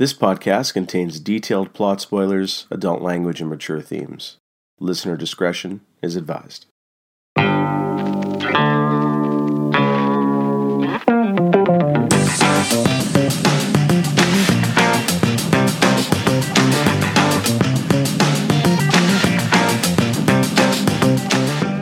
This 0.00 0.14
podcast 0.14 0.72
contains 0.72 1.20
detailed 1.20 1.74
plot 1.74 2.00
spoilers, 2.00 2.66
adult 2.70 3.02
language, 3.02 3.42
and 3.42 3.50
mature 3.50 3.82
themes. 3.82 4.38
Listener 4.78 5.14
discretion 5.14 5.82
is 6.00 6.16
advised. 6.16 6.64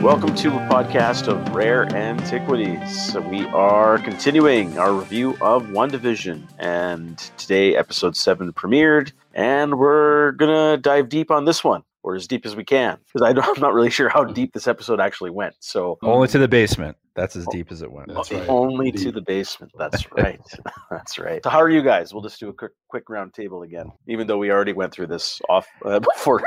Welcome 0.09 0.33
to 0.37 0.49
a 0.49 0.67
podcast 0.67 1.27
of 1.27 1.53
Rare 1.53 1.83
Antiquities. 1.95 3.15
We 3.29 3.45
are 3.49 3.99
continuing 3.99 4.79
our 4.79 4.91
review 4.91 5.37
of 5.39 5.67
WandaVision, 5.67 6.47
and 6.57 7.15
today 7.37 7.75
episode 7.75 8.17
7 8.17 8.51
premiered, 8.53 9.11
and 9.35 9.77
we're 9.77 10.31
gonna 10.31 10.77
dive 10.77 11.09
deep 11.09 11.29
on 11.29 11.45
this 11.45 11.63
one, 11.63 11.83
or 12.03 12.15
as 12.15 12.27
deep 12.27 12.45
as 12.45 12.55
we 12.55 12.63
can, 12.63 12.97
because 13.13 13.35
I'm 13.55 13.61
not 13.61 13.73
really 13.73 13.89
sure 13.89 14.09
how 14.09 14.23
deep 14.23 14.53
this 14.53 14.67
episode 14.67 14.99
actually 14.99 15.31
went. 15.31 15.55
So 15.59 15.97
Only 16.03 16.27
to 16.29 16.37
the 16.39 16.47
basement. 16.47 16.97
That's 17.15 17.35
as 17.35 17.45
deep 17.47 17.69
as 17.69 17.81
it 17.81 17.91
went. 17.91 18.13
That's 18.13 18.31
right. 18.31 18.47
only 18.47 18.93
to 18.93 19.11
the 19.11 19.19
basement. 19.21 19.73
That's 19.77 20.09
right. 20.17 20.39
That's 20.91 21.19
right. 21.19 21.43
So 21.43 21.49
how 21.49 21.59
are 21.59 21.69
you 21.69 21.81
guys? 21.81 22.13
We'll 22.13 22.23
just 22.23 22.39
do 22.39 22.47
a 22.47 22.53
quick 22.53 22.71
quick 22.87 23.09
round 23.09 23.33
table 23.33 23.63
again, 23.63 23.91
even 24.07 24.25
though 24.25 24.37
we 24.37 24.51
already 24.51 24.71
went 24.71 24.93
through 24.93 25.07
this 25.07 25.41
off 25.49 25.67
uh, 25.83 25.99
before. 25.99 26.41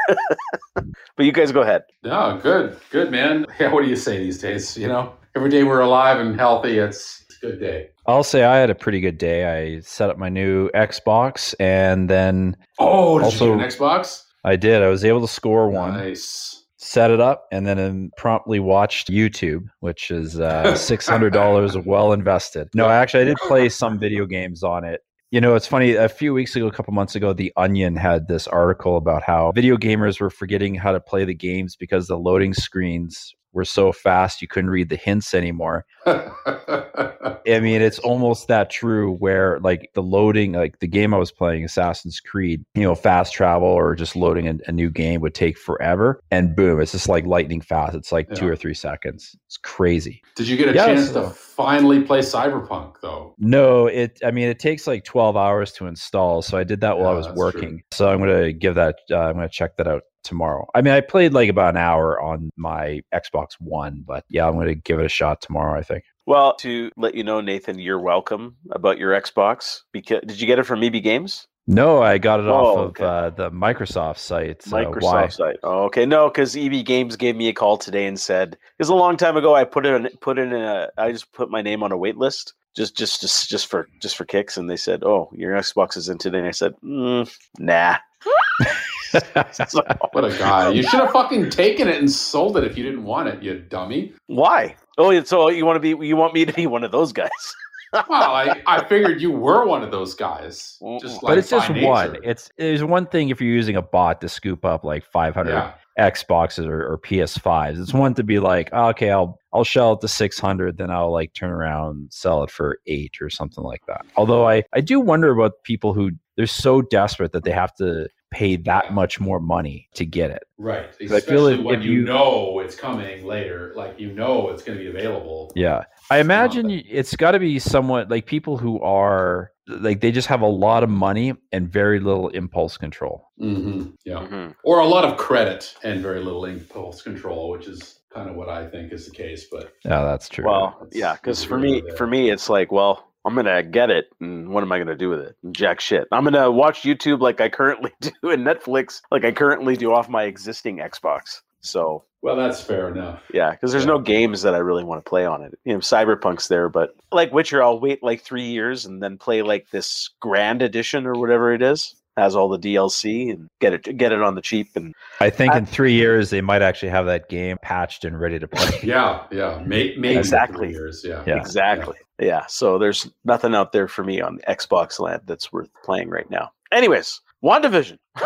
but 0.74 1.26
you 1.26 1.32
guys 1.32 1.52
go 1.52 1.60
ahead. 1.62 1.82
No, 2.02 2.38
good, 2.42 2.78
good, 2.90 3.10
man. 3.10 3.46
Yeah, 3.60 3.70
what 3.72 3.82
do 3.84 3.90
you 3.90 3.96
say 3.96 4.18
these 4.18 4.38
days? 4.38 4.76
You 4.76 4.88
know, 4.88 5.12
every 5.36 5.50
day 5.50 5.62
we're 5.64 5.80
alive 5.80 6.18
and 6.20 6.38
healthy, 6.38 6.78
it's, 6.78 7.22
it's 7.28 7.36
a 7.42 7.46
good 7.46 7.60
day. 7.60 7.90
I'll 8.06 8.24
say 8.24 8.44
I 8.44 8.56
had 8.56 8.70
a 8.70 8.74
pretty 8.74 9.00
good 9.00 9.18
day. 9.18 9.44
I 9.76 9.80
set 9.80 10.08
up 10.08 10.16
my 10.16 10.28
new 10.30 10.70
Xbox 10.70 11.54
and 11.60 12.08
then 12.08 12.56
Oh, 12.78 13.18
did 13.18 13.24
Also- 13.26 13.52
you 13.52 13.56
get 13.58 13.64
an 13.64 13.70
Xbox? 13.70 14.22
I 14.44 14.56
did. 14.56 14.82
I 14.82 14.88
was 14.88 15.04
able 15.04 15.20
to 15.20 15.28
score 15.28 15.68
one, 15.70 15.94
Nice. 15.94 16.64
set 16.76 17.10
it 17.10 17.20
up, 17.20 17.46
and 17.52 17.66
then 17.66 17.78
um, 17.78 18.10
promptly 18.16 18.58
watched 18.60 19.08
YouTube, 19.08 19.66
which 19.80 20.10
is 20.10 20.40
uh, 20.40 20.64
$600 20.74 21.84
well 21.86 22.12
invested. 22.12 22.68
No, 22.74 22.88
actually, 22.88 23.22
I 23.22 23.26
did 23.26 23.36
play 23.38 23.68
some 23.68 23.98
video 23.98 24.26
games 24.26 24.62
on 24.62 24.84
it. 24.84 25.02
You 25.30 25.40
know, 25.40 25.54
it's 25.54 25.66
funny. 25.66 25.94
A 25.94 26.08
few 26.10 26.34
weeks 26.34 26.54
ago, 26.56 26.66
a 26.66 26.72
couple 26.72 26.92
months 26.92 27.14
ago, 27.14 27.32
The 27.32 27.52
Onion 27.56 27.96
had 27.96 28.28
this 28.28 28.46
article 28.46 28.96
about 28.98 29.22
how 29.22 29.52
video 29.52 29.76
gamers 29.78 30.20
were 30.20 30.28
forgetting 30.28 30.74
how 30.74 30.92
to 30.92 31.00
play 31.00 31.24
the 31.24 31.34
games 31.34 31.74
because 31.74 32.06
the 32.08 32.18
loading 32.18 32.52
screens 32.52 33.32
were 33.52 33.64
so 33.64 33.92
fast 33.92 34.42
you 34.42 34.48
couldn't 34.48 34.70
read 34.70 34.88
the 34.88 34.96
hints 34.96 35.34
anymore. 35.34 35.84
I 36.06 37.58
mean, 37.60 37.82
it's 37.82 37.98
almost 37.98 38.48
that 38.48 38.70
true 38.70 39.12
where 39.16 39.58
like 39.60 39.90
the 39.94 40.02
loading, 40.02 40.52
like 40.52 40.78
the 40.78 40.86
game 40.86 41.12
I 41.12 41.18
was 41.18 41.32
playing, 41.32 41.64
Assassin's 41.64 42.20
Creed, 42.20 42.64
you 42.74 42.82
know, 42.82 42.94
fast 42.94 43.32
travel 43.32 43.68
or 43.68 43.94
just 43.94 44.14
loading 44.14 44.48
a, 44.48 44.54
a 44.68 44.72
new 44.72 44.90
game 44.90 45.20
would 45.20 45.34
take 45.34 45.58
forever. 45.58 46.20
And 46.30 46.54
boom, 46.54 46.80
it's 46.80 46.92
just 46.92 47.08
like 47.08 47.26
lightning 47.26 47.60
fast. 47.60 47.94
It's 47.94 48.12
like 48.12 48.32
two 48.34 48.46
or 48.48 48.56
three 48.56 48.74
seconds. 48.74 49.36
It's 49.46 49.56
crazy. 49.56 50.22
did 50.36 50.48
you 50.48 50.56
get 50.56 50.68
a 50.68 50.74
Yeah, 50.74 50.86
chance 50.86 51.10
to 51.10 51.30
finally 51.30 52.02
play 52.02 52.20
Cyberpunk 52.20 52.94
though? 53.02 53.34
No, 53.38 53.86
it, 53.86 54.18
I 54.24 54.30
mean, 54.30 54.48
it 54.48 54.58
takes 54.58 54.86
like 54.86 55.04
12 55.04 55.36
hours 55.36 55.72
to 55.72 55.86
install. 55.86 56.42
So 56.42 56.56
I 56.56 56.64
did 56.64 56.80
that 56.82 56.98
while 56.98 57.08
I 57.08 57.14
was 57.14 57.28
working. 57.28 57.82
So 57.92 58.08
I'm 58.08 58.18
going 58.18 58.44
to 58.44 58.52
give 58.52 58.76
that, 58.76 58.96
uh, 59.10 59.18
I'm 59.18 59.34
going 59.34 59.48
to 59.48 59.52
check 59.52 59.76
that 59.78 59.88
out 59.88 60.04
tomorrow. 60.22 60.68
I 60.74 60.82
mean, 60.82 60.94
I 60.94 61.00
played 61.00 61.32
like 61.32 61.48
about 61.48 61.70
an 61.74 61.80
hour 61.80 62.20
on 62.20 62.50
my 62.56 63.02
Xbox 63.14 63.52
One, 63.60 64.04
but 64.06 64.24
yeah, 64.28 64.46
I'm 64.46 64.54
going 64.54 64.68
to 64.68 64.74
give 64.74 65.00
it 65.00 65.06
a 65.06 65.10
shot 65.10 65.40
tomorrow, 65.40 65.78
I 65.78 65.82
think. 65.82 66.04
Well, 66.26 66.54
to 66.56 66.90
let 66.96 67.14
you 67.14 67.24
know, 67.24 67.40
Nathan, 67.40 67.78
you're 67.78 67.98
welcome 68.00 68.56
about 68.70 68.98
your 68.98 69.12
Xbox. 69.20 69.80
Because 69.92 70.20
did 70.26 70.40
you 70.40 70.46
get 70.46 70.58
it 70.58 70.64
from 70.64 70.82
EB 70.82 71.02
Games? 71.02 71.46
No, 71.66 72.02
I 72.02 72.18
got 72.18 72.40
it 72.40 72.46
off 72.48 72.76
Oh, 72.76 72.80
of 72.82 72.88
okay. 72.90 73.04
uh, 73.04 73.30
the 73.30 73.50
Microsoft 73.50 74.18
site. 74.18 74.60
Microsoft 74.62 75.02
why? 75.02 75.28
site. 75.28 75.56
Oh, 75.62 75.84
okay, 75.84 76.04
no, 76.04 76.28
because 76.28 76.56
EB 76.56 76.84
Games 76.84 77.16
gave 77.16 77.36
me 77.36 77.48
a 77.48 77.52
call 77.52 77.78
today 77.78 78.06
and 78.06 78.18
said 78.18 78.58
because 78.76 78.88
a 78.88 78.94
long 78.94 79.16
time 79.16 79.36
ago 79.36 79.54
I 79.54 79.64
put 79.64 79.86
it 79.86 79.94
in, 79.94 80.08
put 80.20 80.38
in 80.38 80.52
a 80.52 80.90
I 80.98 81.12
just 81.12 81.32
put 81.32 81.50
my 81.50 81.62
name 81.62 81.82
on 81.84 81.92
a 81.92 81.96
wait 81.96 82.16
list 82.16 82.54
just 82.74 82.96
just 82.96 83.20
just 83.20 83.48
just 83.50 83.66
for 83.66 83.88
just 84.00 84.16
for 84.16 84.24
kicks, 84.24 84.56
and 84.56 84.68
they 84.68 84.76
said, 84.76 85.04
"Oh, 85.04 85.30
your 85.32 85.54
Xbox 85.54 85.96
is 85.96 86.08
in 86.08 86.18
today," 86.18 86.38
and 86.38 86.48
I 86.48 86.52
said, 86.52 86.74
mm, 86.82 87.30
"Nah." 87.58 87.96
So- 89.52 89.82
What 90.12 90.24
a 90.24 90.30
guy! 90.38 90.70
You 90.70 90.82
should 90.82 91.00
have 91.00 91.10
fucking 91.12 91.50
taken 91.50 91.88
it 91.88 91.98
and 91.98 92.10
sold 92.10 92.56
it 92.56 92.64
if 92.64 92.76
you 92.76 92.84
didn't 92.84 93.04
want 93.04 93.28
it, 93.28 93.42
you 93.42 93.58
dummy. 93.58 94.12
why? 94.26 94.76
Oh, 94.98 95.22
so 95.24 95.48
you 95.48 95.64
want 95.64 95.76
to 95.76 95.80
be 95.96 96.06
you 96.06 96.16
want 96.16 96.34
me 96.34 96.44
to 96.44 96.52
be 96.52 96.66
one 96.66 96.84
of 96.84 96.92
those 96.92 97.12
guys? 97.12 97.30
Well, 98.08 98.34
I, 98.34 98.62
I 98.66 98.82
figured 98.86 99.20
you 99.20 99.30
were 99.30 99.66
one 99.66 99.82
of 99.82 99.90
those 99.90 100.14
guys. 100.14 100.78
Just 101.02 101.22
like 101.22 101.32
but 101.32 101.36
it's 101.36 101.50
just 101.50 101.68
nature. 101.68 101.86
one. 101.86 102.16
It's 102.24 102.48
there's 102.56 102.82
one 102.82 103.04
thing 103.04 103.28
if 103.28 103.38
you're 103.38 103.52
using 103.54 103.76
a 103.76 103.82
bot 103.82 104.22
to 104.22 104.30
scoop 104.30 104.64
up 104.64 104.82
like 104.82 105.04
500 105.04 105.50
yeah. 105.50 105.72
Xboxes 105.98 106.66
or, 106.66 106.90
or 106.90 106.96
PS5s. 106.96 107.78
It's 107.78 107.92
one 107.92 108.14
to 108.14 108.22
be 108.22 108.38
like, 108.38 108.70
oh, 108.72 108.88
okay, 108.88 109.10
I'll 109.10 109.38
I'll 109.52 109.62
shell 109.64 109.92
it 109.92 110.00
to 110.00 110.08
600, 110.08 110.78
then 110.78 110.90
I'll 110.90 111.12
like 111.12 111.34
turn 111.34 111.50
around 111.50 111.90
and 111.90 112.10
sell 112.10 112.42
it 112.44 112.50
for 112.50 112.78
eight 112.86 113.16
or 113.20 113.28
something 113.28 113.62
like 113.62 113.84
that. 113.88 114.06
Although 114.16 114.48
I 114.48 114.64
I 114.72 114.80
do 114.80 114.98
wonder 114.98 115.30
about 115.30 115.62
people 115.62 115.92
who 115.92 116.12
they're 116.38 116.46
so 116.46 116.80
desperate 116.80 117.32
that 117.32 117.44
they 117.44 117.52
have 117.52 117.74
to 117.74 118.08
pay 118.32 118.56
that 118.56 118.92
much 118.92 119.20
more 119.20 119.38
money 119.38 119.88
to 119.94 120.04
get 120.04 120.30
it. 120.30 120.42
Right. 120.58 120.86
I 120.88 120.92
feel 120.92 121.14
Especially 121.14 121.54
if- 121.54 121.60
when 121.64 121.80
if 121.80 121.84
you, 121.86 121.92
you- 121.92 122.02
know 122.04 122.58
it's 122.60 122.74
coming 122.74 123.24
later, 123.24 123.72
like 123.76 124.00
you 124.00 124.10
know 124.12 124.48
it's 124.48 124.62
going 124.62 124.78
to 124.78 124.82
be 124.84 124.90
available. 124.90 125.52
Yeah. 125.54 125.84
I 126.10 126.18
imagine 126.18 126.66
that. 126.68 126.84
it's 126.88 127.14
got 127.14 127.32
to 127.32 127.38
be 127.38 127.58
somewhat 127.58 128.10
like 128.10 128.26
people 128.26 128.56
who 128.56 128.80
are 128.80 129.52
like 129.68 130.00
they 130.00 130.10
just 130.10 130.26
have 130.28 130.40
a 130.42 130.46
lot 130.48 130.82
of 130.82 130.90
money 130.90 131.34
and 131.52 131.70
very 131.70 132.00
little 132.00 132.28
impulse 132.30 132.76
control. 132.76 133.28
hmm 133.38 133.90
Yeah. 134.04 134.16
Mhm. 134.26 134.54
Or 134.64 134.80
a 134.80 134.86
lot 134.86 135.04
of 135.04 135.16
credit 135.16 135.74
and 135.84 136.00
very 136.02 136.20
little 136.20 136.44
impulse 136.46 137.02
control, 137.02 137.50
which 137.50 137.68
is 137.68 138.00
kind 138.12 138.28
of 138.28 138.34
what 138.36 138.48
I 138.48 138.66
think 138.66 138.92
is 138.92 139.06
the 139.06 139.12
case. 139.12 139.46
But 139.50 139.72
Yeah, 139.84 140.02
that's 140.04 140.28
true. 140.28 140.44
Well, 140.46 140.76
That's- 140.80 140.98
yeah, 140.98 141.14
because 141.14 141.44
for 141.44 141.58
me, 141.58 141.80
bad. 141.82 141.96
for 141.96 142.06
me, 142.06 142.30
it's 142.30 142.48
like, 142.50 142.72
well, 142.72 143.11
I'm 143.24 143.34
gonna 143.34 143.62
get 143.62 143.90
it, 143.90 144.10
and 144.20 144.48
what 144.48 144.62
am 144.62 144.72
I 144.72 144.78
gonna 144.78 144.96
do 144.96 145.08
with 145.08 145.20
it? 145.20 145.36
Jack 145.52 145.80
shit. 145.80 146.08
I'm 146.12 146.24
gonna 146.24 146.50
watch 146.50 146.82
YouTube 146.82 147.20
like 147.20 147.40
I 147.40 147.48
currently 147.48 147.92
do, 148.00 148.10
and 148.24 148.44
Netflix 148.46 149.00
like 149.10 149.24
I 149.24 149.32
currently 149.32 149.76
do 149.76 149.92
off 149.92 150.08
my 150.08 150.24
existing 150.24 150.78
Xbox. 150.78 151.42
So 151.60 152.02
well, 152.22 152.34
that's 152.36 152.60
fair 152.60 152.88
enough. 152.88 153.22
yeah, 153.32 153.52
because 153.52 153.70
there's 153.72 153.84
Yeah. 153.84 153.92
no 153.92 153.98
games 154.00 154.42
that 154.42 154.54
I 154.54 154.58
really 154.58 154.82
want 154.84 155.04
to 155.04 155.08
play 155.08 155.24
on 155.24 155.42
it. 155.42 155.56
You 155.64 155.74
know, 155.74 155.78
Cyberpunk's 155.78 156.48
there, 156.48 156.68
but 156.68 156.94
like 157.12 157.32
Witcher, 157.32 157.62
I'll 157.62 157.78
wait 157.80 158.02
like 158.02 158.22
three 158.22 158.46
years 158.48 158.84
and 158.86 159.00
then 159.02 159.18
play 159.18 159.42
like 159.42 159.70
this 159.70 160.10
Grand 160.20 160.60
Edition 160.62 161.06
or 161.06 161.14
whatever 161.14 161.52
it 161.52 161.62
is. 161.62 161.94
Has 162.16 162.36
all 162.36 162.48
the 162.50 162.58
DLC 162.58 163.30
and 163.30 163.48
get 163.60 163.72
it 163.72 163.96
get 163.96 164.12
it 164.12 164.20
on 164.20 164.34
the 164.34 164.42
cheap 164.42 164.68
and 164.76 164.94
I 165.20 165.30
think 165.30 165.54
I- 165.54 165.58
in 165.58 165.66
three 165.66 165.94
years 165.94 166.28
they 166.28 166.42
might 166.42 166.60
actually 166.60 166.90
have 166.90 167.06
that 167.06 167.28
game 167.30 167.56
patched 167.62 168.04
and 168.04 168.20
ready 168.20 168.38
to 168.38 168.46
play. 168.46 168.68
Yeah, 168.82 169.24
yeah, 169.30 169.62
May, 169.64 169.94
maybe 169.96 170.18
Exactly. 170.18 170.66
three 170.68 170.72
years. 170.74 171.02
Yeah, 171.04 171.22
Yeah. 171.26 171.36
Exactly. 171.36 171.96
Yeah. 172.18 172.44
So 172.48 172.78
there's 172.78 173.08
nothing 173.24 173.54
out 173.54 173.72
there 173.72 173.88
for 173.88 174.04
me 174.04 174.20
on 174.20 174.38
Xbox 174.48 175.00
land 175.00 175.22
that's 175.26 175.52
worth 175.52 175.70
playing 175.84 176.10
right 176.10 176.28
now. 176.30 176.50
Anyways, 176.70 177.20
WandaVision. 177.42 177.96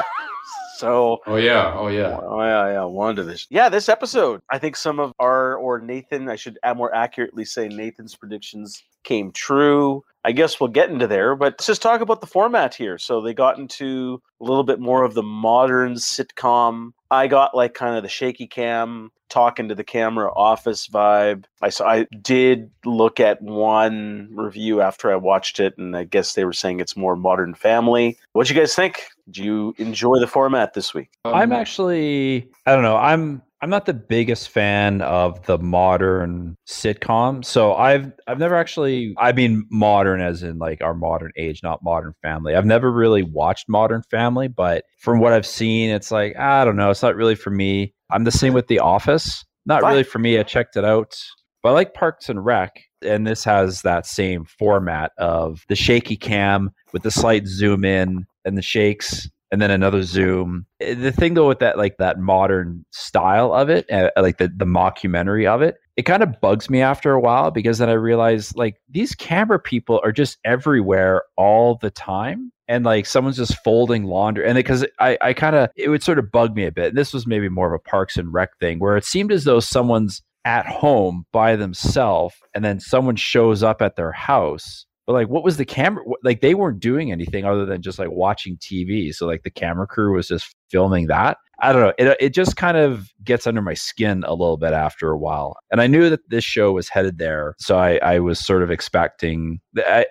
so 0.78 1.18
Oh 1.26 1.36
yeah, 1.36 1.72
oh 1.76 1.88
yeah. 1.88 2.18
Oh 2.22 2.40
yeah, 2.42 2.66
yeah, 2.72 2.78
WandaVision. 2.80 3.46
Yeah, 3.50 3.68
this 3.68 3.88
episode, 3.88 4.40
I 4.50 4.58
think 4.58 4.76
some 4.76 5.00
of 5.00 5.12
our 5.18 5.54
or 5.56 5.78
Nathan, 5.80 6.28
I 6.28 6.36
should 6.36 6.58
more 6.76 6.94
accurately 6.94 7.44
say 7.44 7.68
Nathan's 7.68 8.14
predictions 8.14 8.82
came 9.06 9.32
true. 9.32 10.04
I 10.26 10.32
guess 10.32 10.60
we'll 10.60 10.70
get 10.70 10.90
into 10.90 11.06
there, 11.06 11.36
but 11.36 11.52
let's 11.52 11.66
just 11.66 11.82
talk 11.82 12.00
about 12.00 12.20
the 12.20 12.26
format 12.26 12.74
here. 12.74 12.98
So 12.98 13.20
they 13.20 13.32
got 13.32 13.58
into 13.58 14.20
a 14.40 14.44
little 14.44 14.64
bit 14.64 14.80
more 14.80 15.04
of 15.04 15.14
the 15.14 15.22
modern 15.22 15.94
sitcom. 15.94 16.90
I 17.12 17.28
got 17.28 17.54
like 17.54 17.74
kind 17.74 17.96
of 17.96 18.02
the 18.02 18.08
shaky 18.08 18.48
cam, 18.48 19.12
talking 19.28 19.68
to 19.68 19.76
the 19.76 19.84
camera 19.84 20.32
office 20.34 20.88
vibe. 20.88 21.44
I 21.62 21.68
saw 21.68 21.88
I 21.88 22.06
did 22.20 22.72
look 22.84 23.20
at 23.20 23.40
one 23.40 24.30
review 24.32 24.80
after 24.80 25.12
I 25.12 25.16
watched 25.16 25.60
it, 25.60 25.78
and 25.78 25.96
I 25.96 26.02
guess 26.02 26.34
they 26.34 26.44
were 26.44 26.52
saying 26.52 26.80
it's 26.80 26.96
more 26.96 27.14
modern 27.14 27.54
family. 27.54 28.18
What'd 28.32 28.54
you 28.54 28.60
guys 28.60 28.74
think? 28.74 29.04
Do 29.30 29.44
you 29.44 29.74
enjoy 29.78 30.18
the 30.18 30.26
format 30.26 30.74
this 30.74 30.92
week? 30.92 31.10
I'm 31.24 31.52
actually 31.52 32.48
I 32.66 32.74
don't 32.74 32.82
know. 32.82 32.96
I'm 32.96 33.42
I'm 33.66 33.70
not 33.70 33.86
the 33.86 33.94
biggest 33.94 34.50
fan 34.50 35.02
of 35.02 35.44
the 35.46 35.58
modern 35.58 36.56
sitcom. 36.68 37.44
So 37.44 37.74
I've 37.74 38.12
I've 38.28 38.38
never 38.38 38.54
actually 38.54 39.12
I 39.18 39.32
mean 39.32 39.66
modern 39.72 40.20
as 40.20 40.44
in 40.44 40.58
like 40.58 40.82
our 40.82 40.94
modern 40.94 41.32
age, 41.36 41.64
not 41.64 41.82
modern 41.82 42.14
family. 42.22 42.54
I've 42.54 42.64
never 42.64 42.92
really 42.92 43.24
watched 43.24 43.68
Modern 43.68 44.02
Family, 44.08 44.46
but 44.46 44.84
from 45.00 45.18
what 45.18 45.32
I've 45.32 45.44
seen, 45.44 45.90
it's 45.90 46.12
like 46.12 46.38
I 46.38 46.64
don't 46.64 46.76
know, 46.76 46.90
it's 46.90 47.02
not 47.02 47.16
really 47.16 47.34
for 47.34 47.50
me. 47.50 47.92
I'm 48.08 48.22
the 48.22 48.30
same 48.30 48.52
with 48.52 48.68
The 48.68 48.78
Office. 48.78 49.44
Not 49.66 49.82
really 49.82 50.04
for 50.04 50.20
me. 50.20 50.38
I 50.38 50.44
checked 50.44 50.76
it 50.76 50.84
out. 50.84 51.20
But 51.64 51.70
I 51.70 51.72
like 51.72 51.92
Parks 51.92 52.28
and 52.28 52.44
Rec, 52.44 52.84
and 53.02 53.26
this 53.26 53.42
has 53.42 53.82
that 53.82 54.06
same 54.06 54.44
format 54.44 55.10
of 55.18 55.64
the 55.66 55.74
shaky 55.74 56.16
cam 56.16 56.70
with 56.92 57.02
the 57.02 57.10
slight 57.10 57.48
zoom 57.48 57.84
in 57.84 58.26
and 58.44 58.56
the 58.56 58.62
shakes 58.62 59.28
and 59.50 59.60
then 59.60 59.70
another 59.70 60.02
zoom. 60.02 60.66
Eh, 60.80 60.94
The 60.94 61.12
thing 61.12 61.34
though 61.34 61.48
with 61.48 61.60
that 61.60 61.78
like 61.78 61.96
that 61.98 62.18
modern 62.18 62.84
style 62.92 63.52
of 63.52 63.68
it, 63.68 63.90
uh, 63.90 64.10
like 64.16 64.38
the 64.38 64.48
the 64.48 64.64
mockumentary 64.64 65.46
of 65.46 65.62
it, 65.62 65.76
it 65.96 66.02
kind 66.02 66.22
of 66.22 66.40
bugs 66.40 66.68
me 66.68 66.80
after 66.82 67.12
a 67.12 67.20
while 67.20 67.50
because 67.50 67.78
then 67.78 67.88
I 67.88 67.94
realize 67.94 68.54
like 68.56 68.76
these 68.88 69.14
camera 69.14 69.58
people 69.58 70.00
are 70.04 70.12
just 70.12 70.38
everywhere 70.44 71.22
all 71.36 71.76
the 71.76 71.90
time. 71.90 72.52
And 72.68 72.84
like 72.84 73.06
someone's 73.06 73.36
just 73.36 73.62
folding 73.62 74.04
laundry. 74.04 74.44
And 74.44 74.56
because 74.56 74.84
I, 74.98 75.16
I 75.20 75.32
kind 75.34 75.54
of, 75.54 75.70
it 75.76 75.88
would 75.88 76.02
sort 76.02 76.18
of 76.18 76.32
bug 76.32 76.56
me 76.56 76.64
a 76.66 76.72
bit. 76.72 76.88
And 76.88 76.98
this 76.98 77.14
was 77.14 77.24
maybe 77.24 77.48
more 77.48 77.72
of 77.72 77.80
a 77.80 77.88
Parks 77.88 78.16
and 78.16 78.32
Rec 78.34 78.58
thing 78.58 78.80
where 78.80 78.96
it 78.96 79.04
seemed 79.04 79.30
as 79.30 79.44
though 79.44 79.60
someone's 79.60 80.20
at 80.44 80.66
home 80.66 81.26
by 81.32 81.54
themselves 81.54 82.34
and 82.54 82.64
then 82.64 82.80
someone 82.80 83.14
shows 83.14 83.62
up 83.62 83.80
at 83.82 83.94
their 83.94 84.10
house 84.10 84.84
but 85.06 85.12
like 85.12 85.28
what 85.28 85.44
was 85.44 85.56
the 85.56 85.64
camera 85.64 86.04
like 86.22 86.40
they 86.40 86.54
weren't 86.54 86.80
doing 86.80 87.12
anything 87.12 87.44
other 87.44 87.64
than 87.64 87.80
just 87.80 87.98
like 87.98 88.10
watching 88.10 88.56
tv 88.56 89.14
so 89.14 89.26
like 89.26 89.42
the 89.44 89.50
camera 89.50 89.86
crew 89.86 90.14
was 90.14 90.28
just 90.28 90.55
filming 90.70 91.06
that 91.06 91.38
i 91.60 91.72
don't 91.72 91.82
know 91.82 91.92
it, 91.98 92.16
it 92.20 92.34
just 92.34 92.56
kind 92.56 92.76
of 92.76 93.08
gets 93.24 93.46
under 93.46 93.62
my 93.62 93.74
skin 93.74 94.24
a 94.26 94.32
little 94.32 94.56
bit 94.56 94.72
after 94.72 95.10
a 95.10 95.18
while 95.18 95.56
and 95.70 95.80
i 95.80 95.86
knew 95.86 96.10
that 96.10 96.20
this 96.28 96.44
show 96.44 96.72
was 96.72 96.88
headed 96.88 97.18
there 97.18 97.54
so 97.58 97.78
i, 97.78 97.96
I 97.98 98.18
was 98.18 98.44
sort 98.44 98.62
of 98.62 98.70
expecting 98.70 99.60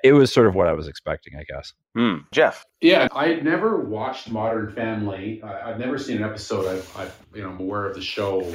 it 0.04 0.14
was 0.14 0.34
sort 0.34 0.48
of 0.48 0.56
what 0.56 0.68
i 0.68 0.74
was 0.74 0.88
expecting 0.88 1.36
i 1.38 1.44
guess 1.44 1.74
Hmm. 1.96 2.18
Jeff. 2.34 2.66
Yeah, 2.82 3.08
I 3.14 3.28
had 3.28 3.46
never 3.46 3.80
watched 3.80 4.30
Modern 4.30 4.74
Family. 4.74 5.42
I, 5.42 5.70
have 5.70 5.80
never 5.80 5.98
seen 5.98 6.18
an 6.18 6.24
episode. 6.24 6.68
I've, 6.68 6.98
I've, 6.98 7.26
you 7.34 7.42
know, 7.42 7.50
I'm 7.50 7.60
aware 7.60 7.86
of 7.88 7.96
the 7.96 8.02
show. 8.02 8.46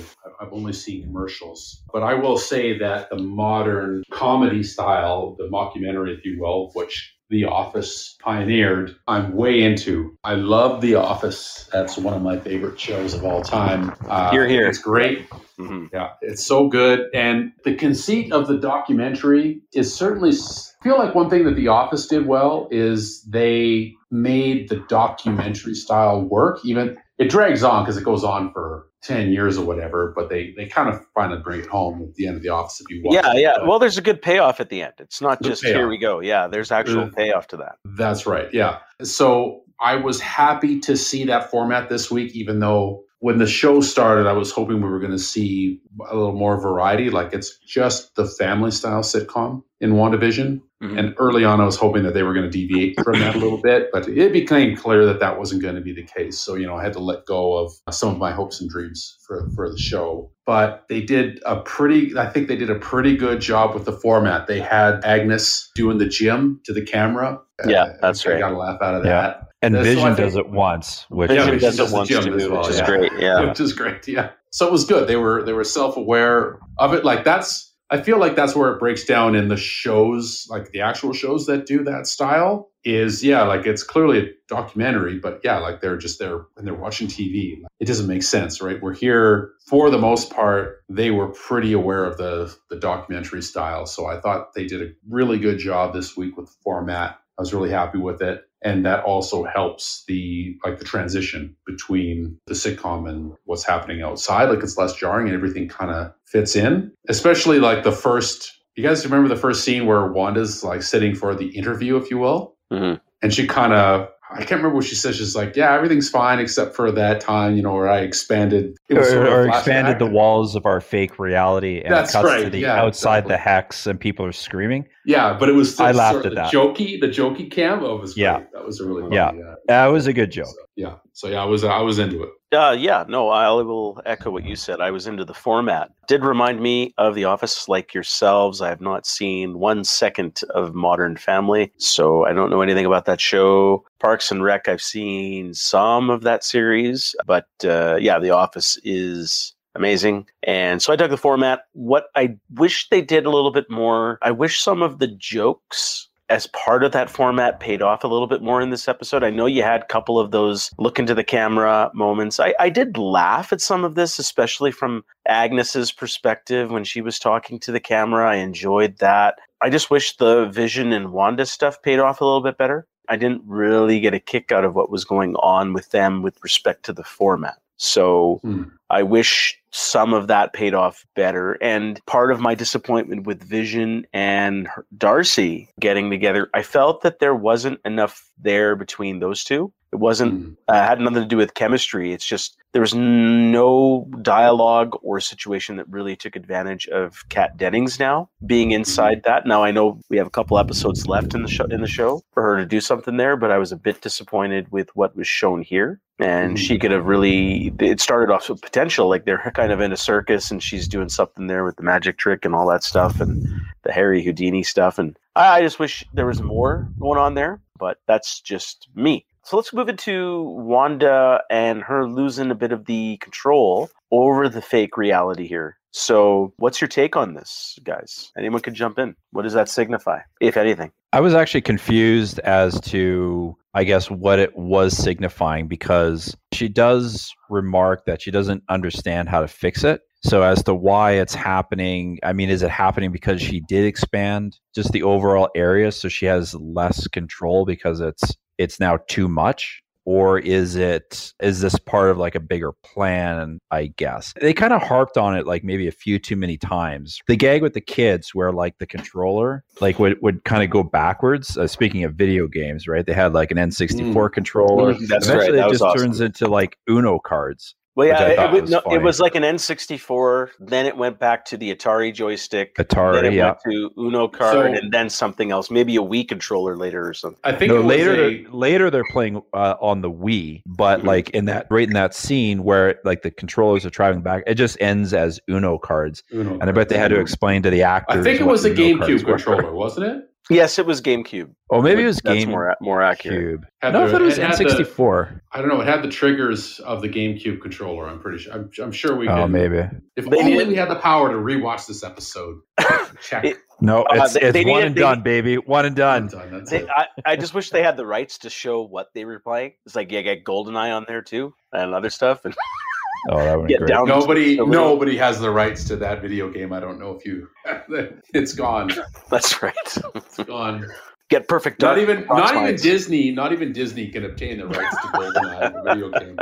I've 0.41 0.53
only 0.53 0.75
seen 0.75 1.05
commercials. 1.05 1.83
But 1.91 2.03
I 2.03 2.15
will 2.15 2.37
say 2.37 2.79
that 2.79 3.09
the 3.09 3.17
modern 3.17 4.05
comedy 4.13 4.63
style, 4.63 5.37
the 5.39 5.49
mockumentary, 5.49 6.19
if 6.19 6.25
you 6.25 6.39
will, 6.39 6.71
which 6.75 7.17
The 7.31 7.45
Office 7.45 8.17
pioneered, 8.21 8.97
I'm 9.07 9.35
way 9.35 9.63
into. 9.63 10.19
I 10.25 10.35
love 10.35 10.81
The 10.81 10.97
Office. 10.97 11.69
That's 11.73 11.97
one 11.97 12.13
of 12.13 12.23
my 12.23 12.39
favorite 12.39 12.79
shows 12.79 13.15
of 13.15 13.25
all 13.25 13.43
time. 13.43 13.95
Uh, 14.09 14.33
here, 14.33 14.49
here. 14.49 14.67
It's 14.67 14.79
great. 14.79 15.31
Mm-hmm. 15.31 15.87
Yeah, 15.93 16.11
it's 16.23 16.45
so 16.45 16.69
good. 16.69 17.07
And 17.15 17.53
the 17.65 17.77
conceit 17.77 18.33
of 18.33 18.49
the 18.49 18.59
documentary 18.59 19.61
is 19.73 19.95
certainly 19.95 20.31
I 20.31 20.83
feel 20.83 20.99
like 20.99 21.15
one 21.15 21.31
thing 21.31 21.45
that 21.45 21.55
The 21.55 21.69
Office 21.69 22.09
did 22.09 22.27
well 22.27 22.67
is 22.71 23.23
they 23.23 23.95
made 24.11 24.69
the 24.69 24.85
documentary 24.89 25.75
style 25.75 26.23
work. 26.23 26.59
Even 26.65 26.97
it 27.19 27.31
drags 27.31 27.63
on 27.63 27.85
because 27.85 27.97
it 27.97 28.05
goes 28.05 28.25
on 28.25 28.53
for 28.53 28.87
10 29.03 29.31
years 29.31 29.57
or 29.57 29.65
whatever, 29.65 30.13
but 30.15 30.29
they 30.29 30.53
they 30.57 30.67
kind 30.67 30.89
of 30.89 31.05
finally 31.15 31.41
bring 31.41 31.61
it 31.61 31.67
home 31.67 32.03
at 32.03 32.15
the 32.15 32.27
end 32.27 32.37
of 32.37 32.43
The 32.43 32.51
Office 32.51 32.81
if 32.81 32.91
you 32.91 33.03
watch 33.03 33.15
Yeah, 33.15 33.33
yeah. 33.35 33.65
Well, 33.67 33.79
there's 33.79 33.99
a 33.99 34.03
good 34.03 34.21
payoff 34.21 34.61
at 34.61 34.69
the 34.69 34.83
end. 34.83 34.95
It's 34.99 35.21
not 35.21 35.43
just 35.43 35.65
here 35.65 35.89
we 35.89 35.99
go. 35.99 36.21
Yeah, 36.21 36.49
there's 36.49 36.71
actual 36.71 37.05
uh, 37.05 37.11
payoff 37.11 37.49
to 37.49 37.57
that. 37.59 37.77
That's 37.85 38.27
right. 38.27 38.53
Yeah. 38.53 38.81
So 39.03 39.63
I 39.81 39.97
was 39.97 40.21
happy 40.21 40.81
to 40.81 40.97
see 40.97 41.25
that 41.25 41.51
format 41.51 41.89
this 41.89 42.11
week, 42.11 42.35
even 42.35 42.61
though 42.61 43.05
when 43.21 43.39
the 43.39 43.47
show 43.47 43.83
started, 43.83 44.27
I 44.27 44.33
was 44.33 44.51
hoping 44.51 44.77
we 44.77 44.89
were 44.89 44.99
going 44.99 45.13
to 45.13 45.19
see 45.19 45.81
a 46.09 46.17
little 46.17 46.33
more 46.33 46.59
variety. 46.59 47.11
Like 47.11 47.35
it's 47.35 47.59
just 47.59 48.15
the 48.17 48.27
family 48.27 48.71
style 48.71 49.03
sitcom 49.03 49.63
in 49.79 49.93
WandaVision. 49.93 50.61
Mm-hmm. 50.83 50.99
And 50.99 51.15
early 51.19 51.45
on, 51.45 51.61
I 51.61 51.67
was 51.67 51.77
hoping 51.77 52.03
that 52.05 52.15
they 52.15 52.23
were 52.23 52.33
going 52.33 52.51
to 52.51 52.51
deviate 52.51 52.99
from 53.05 53.21
that 53.21 53.37
a 53.37 53.39
little 53.39 53.59
bit, 53.63 53.91
but 53.93 54.09
it 54.09 54.33
became 54.33 54.75
clear 54.75 55.05
that 55.05 55.21
that 55.21 55.39
wasn't 55.39 55.61
going 55.61 55.75
to 55.75 55.83
be 55.83 55.93
the 55.93 56.03
case. 56.03 56.39
So, 56.39 56.55
you 56.55 56.67
know, 56.67 56.77
I 56.77 56.83
had 56.83 56.95
to 56.95 56.99
let 56.99 57.27
go 57.27 57.59
of 57.59 57.73
some 57.91 58.09
of 58.09 58.17
my 58.17 58.33
hopes 58.33 58.59
and 58.59 58.71
dreams 58.71 59.19
for, 59.27 59.51
for 59.55 59.71
the 59.71 59.79
show. 59.79 60.33
But 60.47 60.87
they 60.89 61.03
did 61.03 61.43
a 61.45 61.61
pretty, 61.61 62.17
I 62.17 62.27
think 62.31 62.49
they 62.49 62.57
did 62.57 62.71
a 62.71 62.79
pretty 62.79 63.19
good 63.19 63.41
job 63.41 63.75
with 63.75 63.85
the 63.85 63.93
format. 63.93 64.47
They 64.47 64.61
had 64.61 65.05
Agnes 65.05 65.71
doing 65.75 65.99
the 65.99 66.09
gym 66.09 66.61
to 66.65 66.73
the 66.73 66.83
camera. 66.83 67.39
Yeah, 67.67 67.83
uh, 67.83 67.93
that's 68.01 68.25
right. 68.25 68.37
I 68.37 68.41
got 68.41 68.53
a 68.53 68.57
laugh 68.57 68.81
out 68.81 68.95
of 68.95 69.05
yeah. 69.05 69.43
That. 69.61 69.67
And 69.67 69.75
That's 69.75 69.87
Vision 69.87 70.15
does 70.15 70.37
it 70.37 70.49
once, 70.49 71.07
which, 71.11 71.31
yeah, 71.31 71.51
does 71.51 71.79
it 71.79 71.91
once 71.93 72.09
too, 72.09 72.51
well, 72.51 72.63
which 72.63 72.71
is 72.71 72.79
yeah. 72.79 72.87
great. 72.87 73.13
Yeah, 73.19 73.49
which 73.49 73.61
is 73.61 73.73
great. 73.73 74.07
Yeah. 74.09 74.31
So 74.51 74.67
it 74.67 74.73
was 74.73 74.85
good. 74.85 75.09
They 75.09 75.17
were 75.17 75.43
they 75.45 75.53
were 75.53 75.65
self 75.65 75.97
aware 75.97 76.59
of 76.79 76.95
it. 76.95 77.05
Like 77.05 77.25
that's 77.25 77.71
I 77.93 78.01
feel 78.01 78.19
like 78.19 78.37
that's 78.37 78.55
where 78.55 78.73
it 78.73 78.79
breaks 78.79 79.05
down 79.05 79.35
in 79.35 79.49
the 79.49 79.57
shows, 79.57 80.47
like 80.49 80.71
the 80.71 80.81
actual 80.81 81.13
shows 81.13 81.47
that 81.47 81.67
do 81.67 81.83
that 81.85 82.07
style. 82.07 82.69
Is 82.83 83.23
yeah, 83.23 83.43
like 83.43 83.67
it's 83.67 83.83
clearly 83.83 84.19
a 84.21 84.31
documentary, 84.49 85.19
but 85.19 85.41
yeah, 85.45 85.59
like 85.59 85.83
they're 85.83 85.99
just 85.99 86.19
there 86.19 86.47
and 86.57 86.67
they're 86.67 86.73
watching 86.73 87.09
TV. 87.09 87.63
It 87.79 87.85
doesn't 87.85 88.07
make 88.07 88.23
sense, 88.23 88.63
right? 88.63 88.81
We're 88.81 88.95
here 88.95 89.51
for 89.67 89.91
the 89.91 89.99
most 89.99 90.31
part. 90.31 90.83
They 90.89 91.11
were 91.11 91.29
pretty 91.29 91.75
aware 91.75 92.05
of 92.07 92.17
the 92.17 92.57
the 92.71 92.77
documentary 92.77 93.43
style, 93.43 93.85
so 93.85 94.07
I 94.07 94.19
thought 94.19 94.55
they 94.55 94.65
did 94.65 94.81
a 94.81 94.93
really 95.07 95.39
good 95.39 95.59
job 95.59 95.93
this 95.93 96.17
week 96.17 96.39
with 96.39 96.47
the 96.47 96.57
format. 96.65 97.19
I 97.39 97.43
was 97.43 97.53
really 97.53 97.71
happy 97.71 97.99
with 97.99 98.23
it 98.23 98.45
and 98.63 98.85
that 98.85 99.05
also 99.05 99.45
helps 99.45 100.05
the 100.07 100.57
like 100.65 100.79
the 100.79 100.85
transition 100.85 101.57
between 101.67 102.39
the 102.47 102.55
sitcom 102.55 103.09
and 103.09 103.33
what's 103.45 103.65
happening 103.65 104.03
outside. 104.03 104.51
Like 104.51 104.63
it's 104.63 104.77
less 104.77 104.95
jarring 104.95 105.27
and 105.27 105.35
everything 105.35 105.69
kind 105.69 105.91
of 105.91 106.13
fits 106.27 106.57
in. 106.57 106.93
Especially 107.09 107.59
like 107.59 107.83
the 107.85 107.93
first 107.93 108.53
you 108.77 108.85
guys 108.85 109.05
remember 109.05 109.29
the 109.29 109.41
first 109.41 109.65
scene 109.65 109.87
where 109.87 110.07
wanda's 110.07 110.63
like 110.65 110.83
sitting 110.83 111.15
for 111.15 111.35
the 111.35 111.49
interview 111.49 111.97
if 111.97 112.11
you 112.11 112.19
will? 112.19 112.57
Mm-hmm. 112.73 112.99
and 113.21 113.35
she 113.35 113.49
kind 113.49 113.73
of 113.73 114.09
I 114.33 114.39
can't 114.39 114.53
remember 114.53 114.77
what 114.77 114.85
she 114.85 114.95
said. 114.95 115.17
She's 115.17 115.35
like, 115.35 115.57
"Yeah, 115.57 115.75
everything's 115.75 116.09
fine 116.09 116.39
except 116.39 116.77
for 116.77 116.93
that 116.93 117.21
time, 117.21 117.57
you 117.57 117.63
know, 117.63 117.75
where 117.75 117.89
I 117.89 118.01
expanded 118.01 118.77
or, 118.91 119.01
or 119.01 119.49
expanded 119.49 119.99
the 119.99 120.07
walls 120.07 120.55
of 120.55 120.67
our 120.67 120.81
fake 120.81 121.19
reality, 121.19 121.81
and 121.81 121.93
That's 121.93 122.11
it 122.11 122.13
cuts 122.13 122.25
right. 122.25 122.45
to 122.45 122.51
the 122.51 122.61
yeah, 122.61 122.81
outside 122.81 123.25
exactly. 123.25 123.33
the 123.33 123.39
hex, 123.39 123.87
and 123.87 123.99
people 123.99 124.25
are 124.25 124.33
screaming." 124.33 124.87
Yeah, 125.05 125.37
but 125.39 125.49
it 125.49 125.53
was 125.53 125.81
I 125.81 125.91
laughed 125.93 126.27
at 126.27 126.35
that 126.37 126.53
jokey, 126.53 127.01
the 127.01 127.09
jokey 127.09 127.51
cam. 127.51 127.83
Oh, 127.83 127.97
was 127.97 128.17
yeah, 128.17 128.45
that 128.53 128.65
was 128.65 128.81
a 128.81 128.87
really 128.87 129.03
funny, 129.03 129.17
yeah. 129.17 129.33
yeah, 129.33 129.55
that 129.67 129.87
was 129.87 130.07
a 130.07 130.13
good 130.13 130.31
joke. 130.31 130.47
So, 130.47 130.55
yeah, 130.77 130.95
so 131.21 131.29
yeah, 131.29 131.43
I 131.43 131.45
was 131.45 131.65
I 131.65 131.83
was 131.83 131.99
into 131.99 132.23
it. 132.23 132.31
Uh, 132.51 132.75
yeah, 132.77 133.05
no, 133.07 133.29
I 133.29 133.51
will 133.51 134.01
echo 134.07 134.31
what 134.31 134.47
you 134.47 134.57
said. 134.57 134.81
I 134.81 134.91
was 134.91 135.07
into 135.07 135.23
the 135.23 135.35
format. 135.35 135.91
Did 136.09 136.25
remind 136.25 136.63
me 136.63 136.95
of 136.97 137.15
The 137.15 137.27
Office, 137.27 137.69
like 137.69 137.93
yourselves. 137.93 138.63
I 138.63 138.71
have 138.71 138.81
not 138.81 139.07
seen 139.07 139.59
one 139.59 139.85
second 139.85 140.41
of 140.55 140.75
Modern 140.75 141.19
Family, 141.19 141.73
so 141.77 142.25
I 142.25 142.33
don't 142.33 142.49
know 142.49 142.63
anything 142.63 142.87
about 142.87 143.05
that 143.05 143.21
show. 143.21 143.85
Parks 144.01 144.31
and 144.31 144.43
Rec, 144.43 144.67
I've 144.67 144.81
seen 144.81 145.53
some 145.53 146.09
of 146.09 146.23
that 146.23 146.43
series, 146.43 147.15
but 147.27 147.49
uh, 147.65 147.97
yeah, 148.01 148.19
The 148.19 148.31
Office 148.31 148.79
is 148.83 149.55
amazing. 149.75 150.27
And 150.43 150.81
so 150.81 150.91
I 150.91 150.97
dug 150.97 151.11
the 151.11 151.19
format. 151.19 151.65
What 151.73 152.07
I 152.17 152.37
wish 152.55 152.89
they 152.89 153.03
did 153.03 153.27
a 153.27 153.31
little 153.31 153.53
bit 153.53 153.71
more, 153.71 154.19
I 154.23 154.31
wish 154.31 154.63
some 154.63 154.81
of 154.81 155.01
the 155.01 155.07
jokes 155.07 156.09
as 156.31 156.47
part 156.47 156.85
of 156.85 156.93
that 156.93 157.11
format 157.11 157.59
paid 157.59 157.83
off 157.83 158.05
a 158.05 158.09
little 158.09 158.29
bit 158.29 158.41
more 158.41 158.61
in 158.61 158.71
this 158.71 158.87
episode. 158.87 159.25
I 159.25 159.31
know 159.31 159.47
you 159.47 159.65
had 159.65 159.83
a 159.83 159.87
couple 159.87 160.19
of 160.19 160.31
those 160.31 160.71
look 160.79 160.99
into 160.99 161.15
the 161.15 161.25
camera 161.25 161.91
moments. 161.93 162.39
I, 162.39 162.55
I 162.61 162.71
did 162.71 162.97
laugh 162.97 163.53
at 163.53 163.61
some 163.61 163.85
of 163.85 163.97
this, 163.97 164.19
especially 164.19 164.71
from 164.71 165.05
Agnes's 165.27 165.91
perspective 165.91 166.71
when 166.71 166.85
she 166.85 167.03
was 167.03 167.19
talking 167.19 167.59
to 167.61 167.73
the 167.73 167.81
camera. 167.81 168.31
I 168.31 168.37
enjoyed 168.37 168.99
that. 168.99 169.39
I 169.61 169.69
just 169.71 169.91
wish 169.91 170.17
the 170.17 170.47
Vision 170.47 170.93
and 170.93 171.13
Wanda 171.13 171.45
stuff 171.45 171.83
paid 171.83 171.99
off 171.99 172.21
a 172.21 172.25
little 172.25 172.43
bit 172.43 172.57
better. 172.57 172.87
I 173.09 173.17
didn't 173.17 173.43
really 173.45 173.99
get 173.99 174.15
a 174.15 174.21
kick 174.21 174.53
out 174.53 174.65
of 174.65 174.77
what 174.77 174.89
was 174.89 175.05
going 175.05 175.35
on 175.37 175.73
with 175.73 175.91
them 175.91 176.23
with 176.23 176.39
respect 176.45 176.85
to 176.85 176.93
the 176.93 177.03
format. 177.03 177.57
So 177.81 178.41
hmm. 178.43 178.65
I 178.91 179.03
wish 179.03 179.59
some 179.71 180.13
of 180.13 180.27
that 180.27 180.53
paid 180.53 180.75
off 180.75 181.07
better. 181.17 181.53
And 181.63 181.99
part 182.07 182.31
of 182.31 182.39
my 182.39 182.55
disappointment 182.55 183.27
with 183.27 183.43
Vision 183.43 184.07
and 184.13 184.69
Darcy 184.99 185.71
getting 185.81 186.11
together, 186.11 186.51
I 186.53 186.63
felt 186.63 187.01
that 187.03 187.21
there 187.21 187.35
wasn't 187.35 187.81
enough 187.87 188.23
there 188.39 188.77
between 188.77 189.21
those 189.21 189.43
two. 189.43 189.73
It 189.93 189.97
wasn't 189.97 190.35
mm. 190.35 190.57
uh, 190.69 190.87
had 190.87 191.01
nothing 191.01 191.23
to 191.23 191.27
do 191.27 191.37
with 191.37 191.55
chemistry. 191.55 192.13
It's 192.13 192.25
just 192.25 192.57
there 192.73 192.83
was 192.83 192.95
no 192.95 194.09
dialogue 194.23 194.97
or 195.03 195.19
situation 195.19 195.77
that 195.77 195.89
really 195.89 196.15
took 196.15 196.37
advantage 196.37 196.87
of 196.89 197.29
Kat 197.29 197.57
Dennings 197.57 197.99
now 197.99 198.31
being 198.47 198.69
mm-hmm. 198.69 198.77
inside 198.77 199.19
mm. 199.19 199.25
that. 199.25 199.47
Now 199.47 199.65
I 199.65 199.73
know 199.73 200.01
we 200.09 200.17
have 200.19 200.29
a 200.29 200.31
couple 200.31 200.59
episodes 200.59 201.09
left 201.09 201.35
in 201.35 201.43
the 201.43 201.49
show 201.49 201.65
in 201.65 201.81
the 201.81 201.89
show 201.89 202.23
for 202.33 202.43
her 202.43 202.57
to 202.59 202.67
do 202.67 202.81
something 202.81 203.17
there, 203.17 203.37
but 203.37 203.51
I 203.51 203.59
was 203.59 203.73
a 203.73 203.77
bit 203.77 204.01
disappointed 204.01 204.71
with 204.71 204.95
what 204.95 205.17
was 205.17 205.27
shown 205.27 205.63
here. 205.63 206.01
And 206.21 206.59
she 206.59 206.79
could 206.79 206.91
have 206.91 207.07
really 207.07 207.73
it 207.81 208.01
started 208.01 208.33
off 208.33 208.51
with 208.51 208.61
potential, 208.61 209.09
like 209.09 209.25
they're 209.25 209.51
kind 209.55 209.73
of 209.73 209.81
in 209.81 209.91
a 209.91 209.97
circus 209.97 210.51
and 210.51 210.63
she's 210.63 210.87
doing 210.87 211.09
something 211.09 211.47
there 211.47 211.65
with 211.65 211.77
the 211.77 211.83
magic 211.83 212.19
trick 212.19 212.45
and 212.45 212.55
all 212.55 212.69
that 212.69 212.85
stuff 212.85 213.21
and 213.21 213.49
the 213.83 213.93
Harry 213.93 214.23
Houdini 214.23 214.63
stuff. 214.63 214.99
And 214.99 215.19
I, 215.35 215.57
I 215.57 215.63
just 215.63 215.79
wish 215.79 216.05
there 216.13 216.27
was 216.27 216.43
more 216.43 216.89
going 217.01 217.19
on 217.19 217.35
there, 217.35 217.61
but 217.79 217.99
that's 218.07 218.41
just 218.41 218.89
me. 218.95 219.25
So 219.51 219.57
let's 219.57 219.73
move 219.73 219.89
into 219.89 220.43
Wanda 220.43 221.43
and 221.51 221.83
her 221.83 222.07
losing 222.07 222.53
a 222.53 222.55
bit 222.55 222.71
of 222.71 222.85
the 222.85 223.17
control 223.17 223.91
over 224.13 224.49
the 224.49 224.63
fake 224.63 224.97
reality 224.97 225.49
here. 225.49 225.77
So, 225.91 226.55
what's 226.59 226.81
your 226.81 226.87
take 226.87 227.17
on 227.17 227.35
this, 227.35 227.77
guys? 227.83 228.31
Anyone 228.39 228.61
could 228.61 228.75
jump 228.75 229.01
in. 229.01 229.17
What 229.33 229.43
does 229.43 229.55
that 229.55 229.69
signify, 229.69 230.21
if 230.41 230.57
anything? 230.57 230.93
I 231.13 231.19
was 231.19 231.35
actually 231.35 231.63
confused 231.63 232.39
as 232.39 232.81
to, 232.83 233.57
I 233.75 233.83
guess, 233.83 234.09
what 234.09 234.39
it 234.39 234.57
was 234.57 234.97
signifying 234.97 235.67
because 235.67 236.37
she 236.53 236.69
does 236.69 237.35
remark 237.49 238.05
that 238.05 238.23
she 238.23 238.31
doesn't 238.31 238.63
understand 238.69 239.29
how 239.29 239.41
to 239.41 239.49
fix 239.49 239.83
it. 239.83 240.03
So, 240.23 240.45
as 240.45 240.63
to 240.63 240.75
why 240.77 241.15
it's 241.15 241.35
happening, 241.35 242.21
I 242.23 242.35
mean, 242.35 242.51
is 242.51 242.63
it 242.63 242.71
happening 242.71 243.11
because 243.11 243.43
she 243.43 243.59
did 243.67 243.85
expand 243.85 244.61
just 244.77 244.93
the 244.93 245.03
overall 245.03 245.49
area 245.57 245.91
so 245.91 246.09
she 246.09 246.27
has 246.27 246.55
less 246.55 247.09
control 247.09 247.67
because 247.67 247.99
it's 247.99 248.37
it's 248.61 248.79
now 248.79 248.99
too 249.09 249.27
much 249.27 249.83
or 250.05 250.39
is 250.39 250.77
it 250.77 251.33
is 251.41 251.61
this 251.61 251.79
part 251.79 252.11
of 252.11 252.19
like 252.19 252.35
a 252.35 252.41
bigger 252.41 252.73
plan? 252.73 253.59
I 253.71 253.93
guess 253.97 254.35
they 254.41 254.53
kind 254.53 254.73
of 254.73 254.83
harped 254.83 255.17
on 255.17 255.37
it 255.37 255.47
like 255.47 255.63
maybe 255.63 255.87
a 255.87 255.93
few 255.93 256.19
too 256.19 256.37
many 256.37 256.57
times. 256.57 257.21
The 257.27 257.37
gag 257.37 257.63
with 257.63 257.75
the 257.75 257.81
kids, 257.81 258.35
where 258.35 258.53
like 258.53 258.79
the 258.79 258.87
controller 258.87 259.63
like 259.81 259.99
would 259.99 260.21
would 260.23 260.45
kind 260.45 260.63
of 260.63 260.71
go 260.71 260.83
backwards. 260.83 261.57
Uh, 261.57 261.67
speaking 261.67 262.05
of 262.05 262.15
video 262.15 262.49
games, 262.49 262.89
right? 262.89 263.07
They 263.07 263.13
had 263.13 263.35
like 263.35 263.51
an 263.51 263.59
N64 263.59 264.13
mm. 264.13 264.33
controller. 264.33 264.95
Mm, 264.95 265.07
that's 265.07 265.27
Eventually, 265.27 265.53
right. 265.53 265.57
That 265.57 265.69
it 265.69 265.73
just 265.73 265.83
awesome. 265.83 266.07
turns 266.07 266.21
into 266.21 266.49
like 266.49 266.77
Uno 266.89 267.19
cards. 267.19 267.75
Well, 267.97 268.07
yeah, 268.07 268.23
it, 268.23 268.39
it, 268.39 268.63
was, 268.63 268.71
no, 268.71 268.83
it, 268.93 269.03
was, 269.03 269.19
like 269.19 269.35
an 269.35 269.43
N64. 269.43 270.51
Then 270.61 270.87
it 270.87 270.97
went 270.97 271.19
back 271.19 271.45
to 271.47 271.57
the 271.57 271.75
Atari 271.75 272.15
joystick. 272.15 272.77
Atari, 272.77 273.15
then 273.15 273.25
it 273.27 273.33
yeah. 273.33 273.47
went 273.47 273.59
to 273.69 273.91
Uno 273.99 274.29
card, 274.29 274.53
so, 274.53 274.63
and 274.63 274.93
then 274.93 275.11
something 275.11 275.51
else, 275.51 275.71
maybe 275.71 275.97
a 275.97 276.01
Wii 276.01 276.29
controller 276.29 276.77
later 276.77 277.07
or 277.07 277.13
something. 277.13 277.41
I 277.43 277.53
think 277.53 277.73
no, 277.73 277.81
later. 277.81 278.15
A... 278.15 278.47
Later, 278.53 278.91
they're 278.91 279.03
playing 279.11 279.43
uh, 279.53 279.75
on 279.81 280.03
the 280.03 280.11
Wii, 280.11 280.63
but 280.67 280.99
mm-hmm. 280.99 281.09
like 281.09 281.31
in 281.31 281.47
that 281.47 281.67
right 281.69 281.87
in 281.87 281.95
that 281.95 282.15
scene 282.15 282.63
where 282.63 283.01
like 283.05 283.23
the 283.23 283.31
controllers 283.33 283.85
are 283.85 283.91
traveling 283.91 284.23
back, 284.23 284.45
it 284.47 284.55
just 284.55 284.81
ends 284.81 285.13
as 285.13 285.41
Uno 285.51 285.77
cards. 285.77 286.23
Uno 286.33 286.59
and 286.61 286.65
I 286.65 286.73
bet 286.73 286.91
they 286.91 286.99
had 286.99 287.09
to 287.09 287.21
explain 287.21 287.63
to 287.65 287.71
the 287.71 287.83
actors. 287.83 288.21
I 288.21 288.23
think 288.23 288.41
it 288.41 288.47
was 288.47 288.65
a 288.65 288.71
GameCube 288.71 289.25
controller, 289.25 289.73
wasn't 289.73 290.07
it? 290.07 290.30
Yes, 290.51 290.79
it 290.79 290.87
was 290.87 291.01
GameCube. 291.01 291.55
Oh, 291.71 291.81
maybe 291.81 292.03
it 292.03 292.07
was 292.07 292.21
That's 292.25 292.41
Game 292.41 292.51
more 292.51 292.77
more 292.81 293.03
accurate. 293.03 293.61
Had 293.81 293.93
no, 293.93 294.01
the, 294.01 294.07
I 294.07 294.11
thought 294.11 294.23
it 294.23 294.25
was 294.25 294.39
it 294.39 294.43
N64. 294.43 295.29
The, 295.29 295.41
I 295.53 295.61
don't 295.61 295.69
know. 295.69 295.81
It 295.81 295.87
had 295.87 296.03
the 296.03 296.09
triggers 296.09 296.81
of 296.81 297.01
the 297.01 297.09
GameCube 297.09 297.61
controller. 297.61 298.09
I'm 298.09 298.21
pretty 298.21 298.39
sure. 298.39 298.53
I'm, 298.53 298.71
I'm 298.83 298.93
sure 298.93 299.15
we. 299.15 299.29
Oh, 299.29 299.45
could, 299.45 299.53
maybe. 299.53 299.89
If 300.17 300.29
they 300.29 300.39
only 300.39 300.67
we 300.67 300.75
had 300.75 300.91
the 300.91 300.97
power 300.97 301.31
to 301.31 301.37
rewatch 301.37 301.87
this 301.87 302.03
episode. 302.03 302.61
Check. 303.23 303.45
It, 303.45 303.59
no, 303.81 304.05
it's, 304.11 304.37
uh, 304.37 304.41
they, 304.41 304.47
it's 304.47 304.53
they 304.53 304.65
one 304.65 304.83
and 304.83 304.95
they, 304.95 305.01
done, 305.01 305.23
baby. 305.23 305.57
One 305.57 305.87
and 305.87 305.95
done. 305.95 306.29
One 306.29 306.55
and 306.55 306.67
done 306.67 306.89
I, 306.97 307.07
I, 307.25 307.37
just 307.37 307.55
wish 307.55 307.71
they 307.71 307.83
had 307.83 307.97
the 307.97 308.05
rights 308.05 308.39
to 308.39 308.51
show 308.51 308.83
what 308.83 309.09
they 309.15 309.25
were 309.25 309.39
playing. 309.39 309.75
It's 309.87 309.95
like 309.95 310.11
yeah, 310.11 310.21
get 310.23 310.45
GoldenEye 310.45 310.95
on 310.95 311.05
there 311.07 311.23
too 311.23 311.55
and 311.73 311.95
other 311.95 312.11
stuff. 312.11 312.45
And 312.45 312.55
Oh, 313.29 313.39
that 313.39 313.59
would 313.59 313.69
be 313.69 313.77
great. 313.77 313.91
Nobody, 313.91 314.57
nobody 314.57 315.17
has 315.17 315.41
the 315.41 315.51
rights 315.51 315.85
to 315.85 315.97
that 315.97 316.23
video 316.23 316.51
game. 316.51 316.73
I 316.73 316.81
don't 316.81 316.99
know 316.99 317.13
if 317.13 317.27
you. 317.27 317.49
it's 318.35 318.55
gone. 318.55 318.91
That's 319.29 319.63
right. 319.63 319.75
It's 320.15 320.39
gone 320.39 320.87
get 321.31 321.49
perfect. 321.49 321.81
Not 321.81 321.99
even 321.99 322.27
not 322.27 322.55
even 322.55 322.77
Disney. 322.77 323.31
Not 323.31 323.53
even 323.53 323.73
Disney 323.73 324.09
can 324.09 324.25
obtain 324.25 324.59
the 324.59 324.67
rights 324.67 324.97
to 325.01 325.07
GoldenEye, 325.15 325.85
video 325.85 326.11
game. 326.11 326.37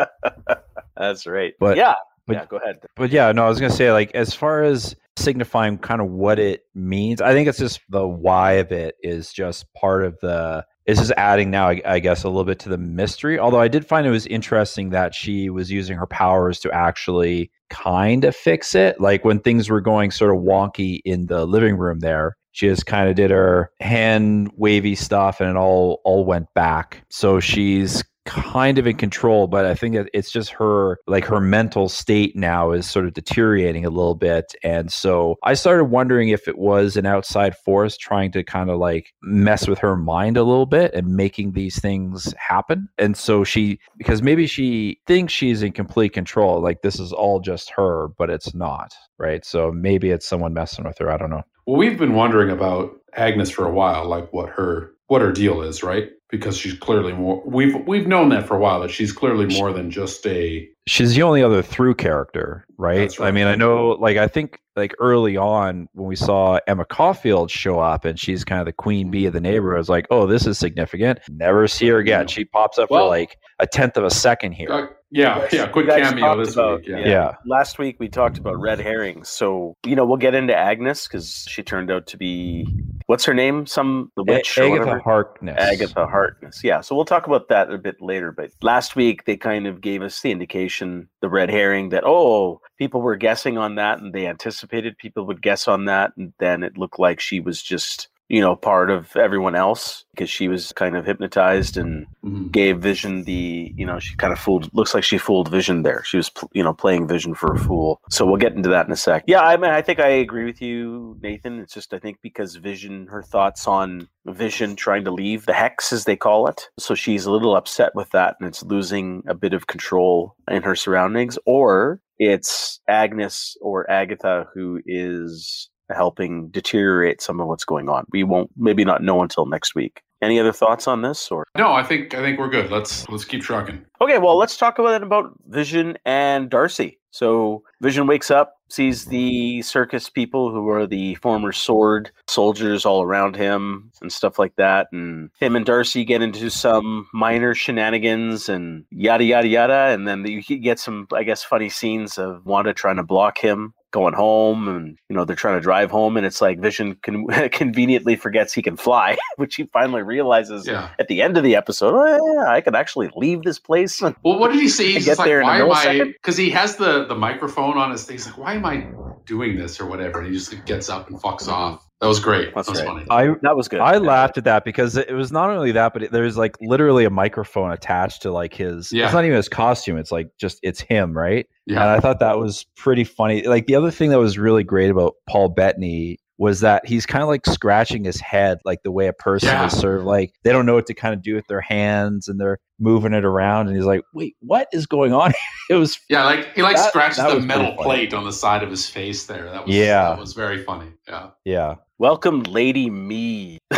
That's 0.96 1.26
right. 1.26 1.52
But 1.60 1.76
yeah, 1.76 1.94
but, 2.26 2.36
yeah. 2.36 2.46
Go 2.46 2.56
ahead. 2.56 2.78
But 2.96 3.10
yeah, 3.10 3.30
no, 3.30 3.44
I 3.44 3.48
was 3.48 3.60
gonna 3.60 3.72
say 3.72 3.92
like 3.92 4.10
as 4.14 4.34
far 4.34 4.64
as 4.64 4.96
signifying 5.16 5.78
kind 5.78 6.00
of 6.00 6.10
what 6.10 6.38
it 6.40 6.62
means, 6.74 7.20
I 7.20 7.32
think 7.32 7.48
it's 7.48 7.58
just 7.58 7.80
the 7.88 8.06
why 8.06 8.52
of 8.54 8.72
it 8.72 8.96
is 9.02 9.32
just 9.32 9.72
part 9.74 10.04
of 10.04 10.18
the. 10.20 10.64
It's 10.88 10.98
just 10.98 11.12
adding 11.16 11.50
now, 11.50 11.68
I, 11.68 11.80
I 11.84 11.98
guess, 12.00 12.24
a 12.24 12.28
little 12.28 12.44
bit 12.44 12.58
to 12.60 12.70
the 12.70 12.78
mystery. 12.78 13.38
Although 13.38 13.60
I 13.60 13.68
did 13.68 13.86
find 13.86 14.06
it 14.06 14.10
was 14.10 14.26
interesting 14.26 14.90
that 14.90 15.14
she 15.14 15.50
was 15.50 15.70
using 15.70 15.96
her 15.96 16.06
powers 16.06 16.58
to 16.60 16.72
actually 16.72 17.52
kind 17.70 18.24
of 18.24 18.34
fix 18.34 18.74
it. 18.74 19.00
Like 19.00 19.24
when 19.24 19.38
things 19.38 19.68
were 19.68 19.82
going 19.82 20.10
sort 20.10 20.34
of 20.34 20.42
wonky 20.42 21.00
in 21.04 21.26
the 21.26 21.44
living 21.44 21.76
room 21.76 22.00
there, 22.00 22.38
she 22.52 22.66
just 22.68 22.86
kind 22.86 23.08
of 23.08 23.14
did 23.14 23.30
her 23.30 23.70
hand 23.80 24.50
wavy 24.56 24.94
stuff 24.96 25.40
and 25.40 25.50
it 25.50 25.56
all 25.56 26.00
all 26.04 26.24
went 26.24 26.52
back 26.54 27.04
so 27.08 27.38
she's 27.38 28.02
kind 28.28 28.78
of 28.78 28.86
in 28.86 28.94
control 28.94 29.46
but 29.46 29.64
i 29.64 29.74
think 29.74 29.96
it's 30.12 30.30
just 30.30 30.50
her 30.50 30.98
like 31.06 31.24
her 31.24 31.40
mental 31.40 31.88
state 31.88 32.36
now 32.36 32.72
is 32.72 32.88
sort 32.88 33.06
of 33.06 33.14
deteriorating 33.14 33.86
a 33.86 33.90
little 33.90 34.14
bit. 34.14 34.54
And 34.62 34.92
so 34.92 35.36
i 35.42 35.54
started 35.54 35.84
wondering 35.84 36.28
if 36.28 36.46
it 36.46 36.58
was 36.58 36.98
an 36.98 37.06
outside 37.06 37.56
force 37.56 37.96
trying 37.96 38.30
to 38.32 38.44
kind 38.44 38.68
of 38.68 38.78
like 38.78 39.14
mess 39.22 39.66
with 39.66 39.78
her 39.78 39.96
mind 39.96 40.36
a 40.36 40.42
little 40.42 40.66
bit 40.66 40.92
and 40.92 41.16
making 41.16 41.52
these 41.52 41.80
things 41.80 42.34
happen. 42.36 42.88
And 42.98 43.16
so 43.16 43.44
she 43.44 43.80
because 43.96 44.20
maybe 44.22 44.46
she 44.46 45.00
thinks 45.06 45.32
she's 45.32 45.62
in 45.62 45.72
complete 45.72 46.12
control 46.12 46.60
like 46.60 46.82
this 46.82 47.00
is 47.00 47.12
all 47.14 47.40
just 47.40 47.70
her 47.70 48.08
but 48.18 48.28
it's 48.28 48.54
not 48.54 48.92
right? 49.16 49.44
So 49.44 49.72
maybe 49.72 50.10
it's 50.10 50.26
someone 50.26 50.52
messing 50.52 50.84
with 50.84 50.98
her 50.98 51.10
i 51.10 51.16
don't 51.16 51.30
know. 51.30 51.42
Well, 51.66 51.76
we've 51.76 51.98
been 51.98 52.14
wondering 52.14 52.50
about 52.50 52.92
Agnes 53.14 53.50
for 53.50 53.66
a 53.66 53.72
while, 53.72 54.06
like 54.06 54.32
what 54.32 54.50
her 54.50 54.92
what 55.06 55.22
her 55.22 55.32
deal 55.32 55.62
is, 55.62 55.82
right? 55.82 56.10
Because 56.30 56.58
she's 56.58 56.74
clearly 56.74 57.12
more. 57.14 57.42
We've 57.46 57.74
we've 57.86 58.06
known 58.06 58.28
that 58.30 58.46
for 58.46 58.56
a 58.56 58.58
while 58.58 58.80
that 58.80 58.90
she's 58.90 59.12
clearly 59.12 59.46
more 59.46 59.72
than 59.72 59.90
just 59.90 60.26
a. 60.26 60.68
She's 60.86 61.14
the 61.14 61.22
only 61.22 61.42
other 61.42 61.62
through 61.62 61.94
character, 61.94 62.66
right? 62.76 63.18
right? 63.18 63.28
I 63.28 63.30
mean, 63.30 63.46
I 63.46 63.54
know, 63.54 63.90
like, 63.92 64.16
I 64.16 64.26
think 64.28 64.58
like 64.76 64.94
early 65.00 65.36
on 65.36 65.88
when 65.92 66.06
we 66.06 66.16
saw 66.16 66.58
Emma 66.66 66.84
Caulfield 66.84 67.50
show 67.50 67.78
up 67.80 68.04
and 68.04 68.18
she's 68.18 68.44
kind 68.44 68.60
of 68.60 68.66
the 68.66 68.72
queen 68.72 69.10
bee 69.10 69.26
of 69.26 69.32
the 69.32 69.38
mm-hmm. 69.38 69.44
neighborhood, 69.44 69.76
I 69.76 69.78
was 69.78 69.88
like, 69.88 70.06
oh, 70.10 70.26
this 70.26 70.46
is 70.46 70.58
significant. 70.58 71.18
Never 71.28 71.66
see 71.66 71.88
her 71.88 71.98
again. 71.98 72.26
She 72.26 72.44
pops 72.44 72.78
up 72.78 72.90
well, 72.90 73.06
for 73.06 73.08
like 73.08 73.38
a 73.58 73.66
tenth 73.66 73.96
of 73.96 74.04
a 74.04 74.10
second 74.10 74.52
here. 74.52 74.70
Uh, 74.70 74.86
Yeah, 75.10 75.48
yeah, 75.52 75.66
quick 75.68 75.88
cameo 75.88 76.36
this 76.36 76.54
about, 76.54 76.80
week. 76.80 76.88
Yeah. 76.88 76.98
yeah. 76.98 77.34
Last 77.46 77.78
week 77.78 77.96
we 77.98 78.08
talked 78.08 78.38
about 78.38 78.60
red 78.60 78.78
herrings. 78.78 79.28
So, 79.28 79.76
you 79.86 79.96
know, 79.96 80.04
we'll 80.04 80.18
get 80.18 80.34
into 80.34 80.54
Agnes 80.54 81.06
because 81.06 81.46
she 81.48 81.62
turned 81.62 81.90
out 81.90 82.06
to 82.08 82.16
be 82.16 82.66
what's 83.06 83.24
her 83.24 83.32
name? 83.32 83.66
Some 83.66 84.12
the 84.16 84.24
witch. 84.24 84.58
A- 84.58 84.64
Agatha 84.64 84.98
Harkness. 84.98 85.56
Agatha 85.58 86.06
Harkness. 86.06 86.62
Yeah. 86.62 86.82
So 86.82 86.94
we'll 86.94 87.06
talk 87.06 87.26
about 87.26 87.48
that 87.48 87.72
a 87.72 87.78
bit 87.78 88.02
later. 88.02 88.32
But 88.32 88.50
last 88.60 88.96
week 88.96 89.24
they 89.24 89.36
kind 89.36 89.66
of 89.66 89.80
gave 89.80 90.02
us 90.02 90.20
the 90.20 90.30
indication, 90.30 91.08
the 91.22 91.28
red 91.30 91.48
herring, 91.48 91.88
that 91.88 92.04
oh, 92.04 92.60
people 92.76 93.00
were 93.00 93.16
guessing 93.16 93.56
on 93.56 93.76
that 93.76 94.00
and 94.00 94.12
they 94.12 94.26
anticipated 94.26 94.98
people 94.98 95.24
would 95.26 95.40
guess 95.40 95.66
on 95.66 95.86
that. 95.86 96.12
And 96.18 96.34
then 96.38 96.62
it 96.62 96.76
looked 96.76 96.98
like 96.98 97.18
she 97.18 97.40
was 97.40 97.62
just 97.62 98.08
you 98.28 98.42
know, 98.42 98.54
part 98.54 98.90
of 98.90 99.16
everyone 99.16 99.54
else 99.54 100.04
because 100.14 100.28
she 100.28 100.48
was 100.48 100.72
kind 100.72 100.96
of 100.96 101.06
hypnotized 101.06 101.78
and 101.78 102.06
mm-hmm. 102.22 102.48
gave 102.48 102.78
Vision 102.78 103.24
the, 103.24 103.72
you 103.74 103.86
know, 103.86 103.98
she 103.98 104.14
kind 104.16 104.32
of 104.32 104.38
fooled, 104.38 104.68
looks 104.74 104.92
like 104.92 105.04
she 105.04 105.16
fooled 105.16 105.48
Vision 105.48 105.82
there. 105.82 106.02
She 106.04 106.18
was, 106.18 106.30
you 106.52 106.62
know, 106.62 106.74
playing 106.74 107.08
Vision 107.08 107.34
for 107.34 107.54
a 107.54 107.58
fool. 107.58 108.00
So 108.10 108.26
we'll 108.26 108.36
get 108.36 108.52
into 108.52 108.68
that 108.68 108.86
in 108.86 108.92
a 108.92 108.96
sec. 108.96 109.24
Yeah, 109.26 109.40
I 109.40 109.56
mean, 109.56 109.70
I 109.70 109.80
think 109.80 109.98
I 109.98 110.08
agree 110.08 110.44
with 110.44 110.60
you, 110.60 111.16
Nathan. 111.22 111.58
It's 111.58 111.72
just, 111.72 111.94
I 111.94 111.98
think 111.98 112.18
because 112.22 112.56
Vision, 112.56 113.06
her 113.06 113.22
thoughts 113.22 113.66
on 113.66 114.08
Vision 114.26 114.76
trying 114.76 115.04
to 115.04 115.10
leave 115.10 115.46
the 115.46 115.54
hex, 115.54 115.90
as 115.92 116.04
they 116.04 116.16
call 116.16 116.48
it. 116.48 116.68
So 116.78 116.94
she's 116.94 117.24
a 117.24 117.32
little 117.32 117.56
upset 117.56 117.94
with 117.94 118.10
that 118.10 118.36
and 118.38 118.48
it's 118.48 118.62
losing 118.62 119.22
a 119.26 119.34
bit 119.34 119.54
of 119.54 119.68
control 119.68 120.36
in 120.50 120.62
her 120.64 120.76
surroundings. 120.76 121.38
Or 121.46 122.02
it's 122.18 122.80
Agnes 122.88 123.56
or 123.62 123.90
Agatha 123.90 124.48
who 124.52 124.80
is 124.84 125.70
helping 125.94 126.48
deteriorate 126.48 127.20
some 127.20 127.40
of 127.40 127.48
what's 127.48 127.64
going 127.64 127.88
on. 127.88 128.04
We 128.10 128.24
won't 128.24 128.50
maybe 128.56 128.84
not 128.84 129.02
know 129.02 129.22
until 129.22 129.46
next 129.46 129.74
week. 129.74 130.02
Any 130.20 130.40
other 130.40 130.52
thoughts 130.52 130.88
on 130.88 131.02
this 131.02 131.30
or 131.30 131.46
No, 131.56 131.72
I 131.72 131.84
think 131.84 132.12
I 132.14 132.20
think 132.20 132.38
we're 132.38 132.48
good. 132.48 132.70
Let's 132.70 133.08
let's 133.08 133.24
keep 133.24 133.42
trucking. 133.42 133.84
Okay, 134.00 134.18
well, 134.18 134.36
let's 134.36 134.56
talk 134.56 134.78
about 134.78 134.94
it 134.94 135.02
about 135.04 135.32
Vision 135.46 135.96
and 136.04 136.50
Darcy. 136.50 136.98
So, 137.10 137.62
Vision 137.80 138.06
wakes 138.06 138.30
up, 138.30 138.58
sees 138.68 139.06
the 139.06 139.62
circus 139.62 140.10
people 140.10 140.50
who 140.50 140.68
are 140.68 140.86
the 140.86 141.14
former 141.16 141.52
sword 141.52 142.10
soldiers 142.26 142.84
all 142.84 143.02
around 143.02 143.36
him 143.36 143.90
and 144.02 144.12
stuff 144.12 144.38
like 144.38 144.54
that 144.56 144.88
and 144.92 145.30
him 145.40 145.56
and 145.56 145.64
Darcy 145.64 146.04
get 146.04 146.22
into 146.22 146.50
some 146.50 147.08
minor 147.14 147.54
shenanigans 147.54 148.48
and 148.48 148.84
yada 148.90 149.24
yada 149.24 149.48
yada 149.48 149.94
and 149.94 150.06
then 150.06 150.26
you 150.26 150.42
get 150.42 150.78
some 150.78 151.06
I 151.12 151.22
guess 151.22 151.42
funny 151.42 151.70
scenes 151.70 152.18
of 152.18 152.44
Wanda 152.44 152.74
trying 152.74 152.96
to 152.96 153.02
block 153.02 153.38
him 153.38 153.72
going 153.90 154.14
home 154.14 154.68
and 154.68 154.98
you 155.08 155.16
know 155.16 155.24
they're 155.24 155.34
trying 155.34 155.56
to 155.56 155.62
drive 155.62 155.90
home 155.90 156.16
and 156.16 156.26
it's 156.26 156.42
like 156.42 156.60
vision 156.60 156.94
con- 157.02 157.26
conveniently 157.52 158.16
forgets 158.16 158.52
he 158.52 158.60
can 158.60 158.76
fly 158.76 159.16
which 159.36 159.56
he 159.56 159.64
finally 159.72 160.02
realizes 160.02 160.66
yeah. 160.66 160.90
at 160.98 161.08
the 161.08 161.22
end 161.22 161.38
of 161.38 161.42
the 161.42 161.56
episode 161.56 161.94
oh 161.94 162.34
yeah 162.34 162.50
i 162.50 162.60
could 162.60 162.74
actually 162.74 163.10
leave 163.16 163.42
this 163.44 163.58
place 163.58 164.02
and, 164.02 164.14
well 164.24 164.38
what 164.38 164.52
did 164.52 164.60
he 164.60 164.68
say 164.68 164.92
he's 164.92 165.06
get 165.06 165.18
like, 165.18 165.26
there 165.26 165.42
why 165.42 165.58
am 165.58 165.70
i 165.72 166.04
because 166.04 166.36
he 166.36 166.50
has 166.50 166.76
the 166.76 167.06
the 167.06 167.14
microphone 167.14 167.78
on 167.78 167.90
his 167.90 168.04
thing 168.04 168.14
he's 168.14 168.26
like 168.26 168.36
why 168.36 168.54
am 168.54 168.66
i 168.66 168.86
doing 169.28 169.56
this 169.56 169.78
or 169.78 169.86
whatever? 169.86 170.20
And 170.20 170.28
he 170.28 170.34
just 170.34 170.64
gets 170.64 170.88
up 170.88 171.08
and 171.08 171.20
fucks 171.20 171.46
off 171.46 171.87
that 172.00 172.06
was 172.06 172.20
great. 172.20 172.54
That's 172.54 172.68
that 172.68 172.72
was 172.72 172.80
right. 172.82 173.06
funny. 173.06 173.06
I 173.10 173.34
that 173.42 173.56
was 173.56 173.66
good. 173.66 173.80
I 173.80 173.98
laughed 173.98 174.38
at 174.38 174.44
that 174.44 174.64
because 174.64 174.96
it 174.96 175.12
was 175.12 175.32
not 175.32 175.50
only 175.50 175.72
that, 175.72 175.92
but 175.92 176.04
it, 176.04 176.12
there's 176.12 176.36
like 176.36 176.56
literally 176.60 177.04
a 177.04 177.10
microphone 177.10 177.72
attached 177.72 178.22
to 178.22 178.30
like 178.30 178.54
his. 178.54 178.92
Yeah. 178.92 179.06
It's 179.06 179.14
not 179.14 179.24
even 179.24 179.36
his 179.36 179.48
costume. 179.48 179.98
It's 179.98 180.12
like 180.12 180.30
just 180.38 180.60
it's 180.62 180.80
him, 180.80 181.16
right? 181.16 181.46
Yeah. 181.66 181.82
And 181.82 181.90
I 181.90 181.98
thought 182.00 182.20
that 182.20 182.38
was 182.38 182.64
pretty 182.76 183.02
funny. 183.02 183.42
Like 183.42 183.66
the 183.66 183.74
other 183.74 183.90
thing 183.90 184.10
that 184.10 184.18
was 184.18 184.38
really 184.38 184.62
great 184.62 184.90
about 184.90 185.14
Paul 185.28 185.48
Bettany 185.48 186.18
was 186.38 186.60
that 186.60 186.86
he's 186.86 187.04
kind 187.04 187.22
of 187.22 187.28
like 187.28 187.44
scratching 187.44 188.04
his 188.04 188.20
head, 188.20 188.58
like 188.64 188.84
the 188.84 188.92
way 188.92 189.08
a 189.08 189.12
person 189.12 189.48
yeah. 189.48 189.66
is 189.66 189.76
sort 189.76 189.98
of 189.98 190.06
like 190.06 190.32
they 190.44 190.52
don't 190.52 190.66
know 190.66 190.74
what 190.74 190.86
to 190.86 190.94
kind 190.94 191.12
of 191.12 191.20
do 191.20 191.34
with 191.34 191.48
their 191.48 191.60
hands 191.60 192.28
and 192.28 192.40
they're 192.40 192.58
moving 192.78 193.12
it 193.12 193.24
around, 193.24 193.66
and 193.66 193.76
he's 193.76 193.84
like, 193.84 194.02
"Wait, 194.14 194.36
what 194.38 194.68
is 194.72 194.86
going 194.86 195.12
on?" 195.12 195.32
it 195.70 195.74
was 195.74 195.98
yeah, 196.08 196.24
like 196.24 196.54
he 196.54 196.62
like 196.62 196.76
that, 196.76 196.90
scratches 196.90 197.16
that 197.18 197.34
the 197.34 197.40
metal 197.40 197.74
plate 197.82 198.14
on 198.14 198.24
the 198.24 198.32
side 198.32 198.62
of 198.62 198.70
his 198.70 198.88
face 198.88 199.26
there. 199.26 199.50
That 199.50 199.66
was 199.66 199.74
yeah, 199.74 200.10
that 200.10 200.18
was 200.18 200.32
very 200.32 200.62
funny. 200.62 200.92
Yeah, 201.08 201.30
yeah. 201.44 201.74
Welcome, 201.98 202.42
Lady 202.44 202.90
Me. 202.90 203.58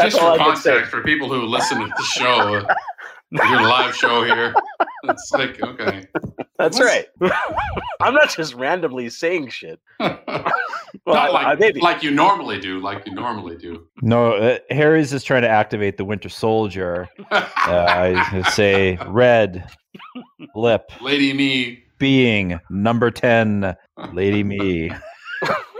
Just 0.00 0.18
for 0.18 0.36
context, 0.36 0.90
for 0.90 1.02
people 1.02 1.28
who 1.28 1.42
listen 1.46 1.78
to 1.80 1.86
the 1.86 2.02
show, 2.02 2.66
we're 3.32 3.58
a 3.60 3.62
live 3.62 3.94
show 3.96 4.24
here. 4.24 4.54
It's 5.04 5.30
like 5.32 5.62
okay. 5.62 6.04
That's 6.58 6.78
What? 6.78 6.84
right. 7.20 7.32
I'm 8.00 8.12
not 8.12 8.28
just 8.34 8.54
randomly 8.54 9.08
saying 9.10 9.48
shit. 9.50 9.80
Well, 11.04 11.14
Not 11.14 11.32
like, 11.34 11.46
I- 11.46 11.54
maybe. 11.56 11.80
like 11.80 12.02
you 12.02 12.10
normally 12.10 12.58
do, 12.58 12.80
like 12.80 13.06
you 13.06 13.14
normally 13.14 13.56
do. 13.56 13.86
No, 14.02 14.32
uh, 14.34 14.58
Harry's 14.70 15.10
just 15.10 15.26
trying 15.26 15.42
to 15.42 15.48
activate 15.48 15.98
the 15.98 16.04
Winter 16.04 16.28
Soldier. 16.28 17.08
Uh, 17.30 17.44
I 17.66 18.42
say 18.52 18.98
red 19.08 19.68
lip 20.54 20.90
Lady 21.02 21.32
me. 21.34 21.84
being 21.98 22.58
number 22.70 23.10
ten, 23.10 23.76
Lady 24.12 24.42
Me. 24.42 24.90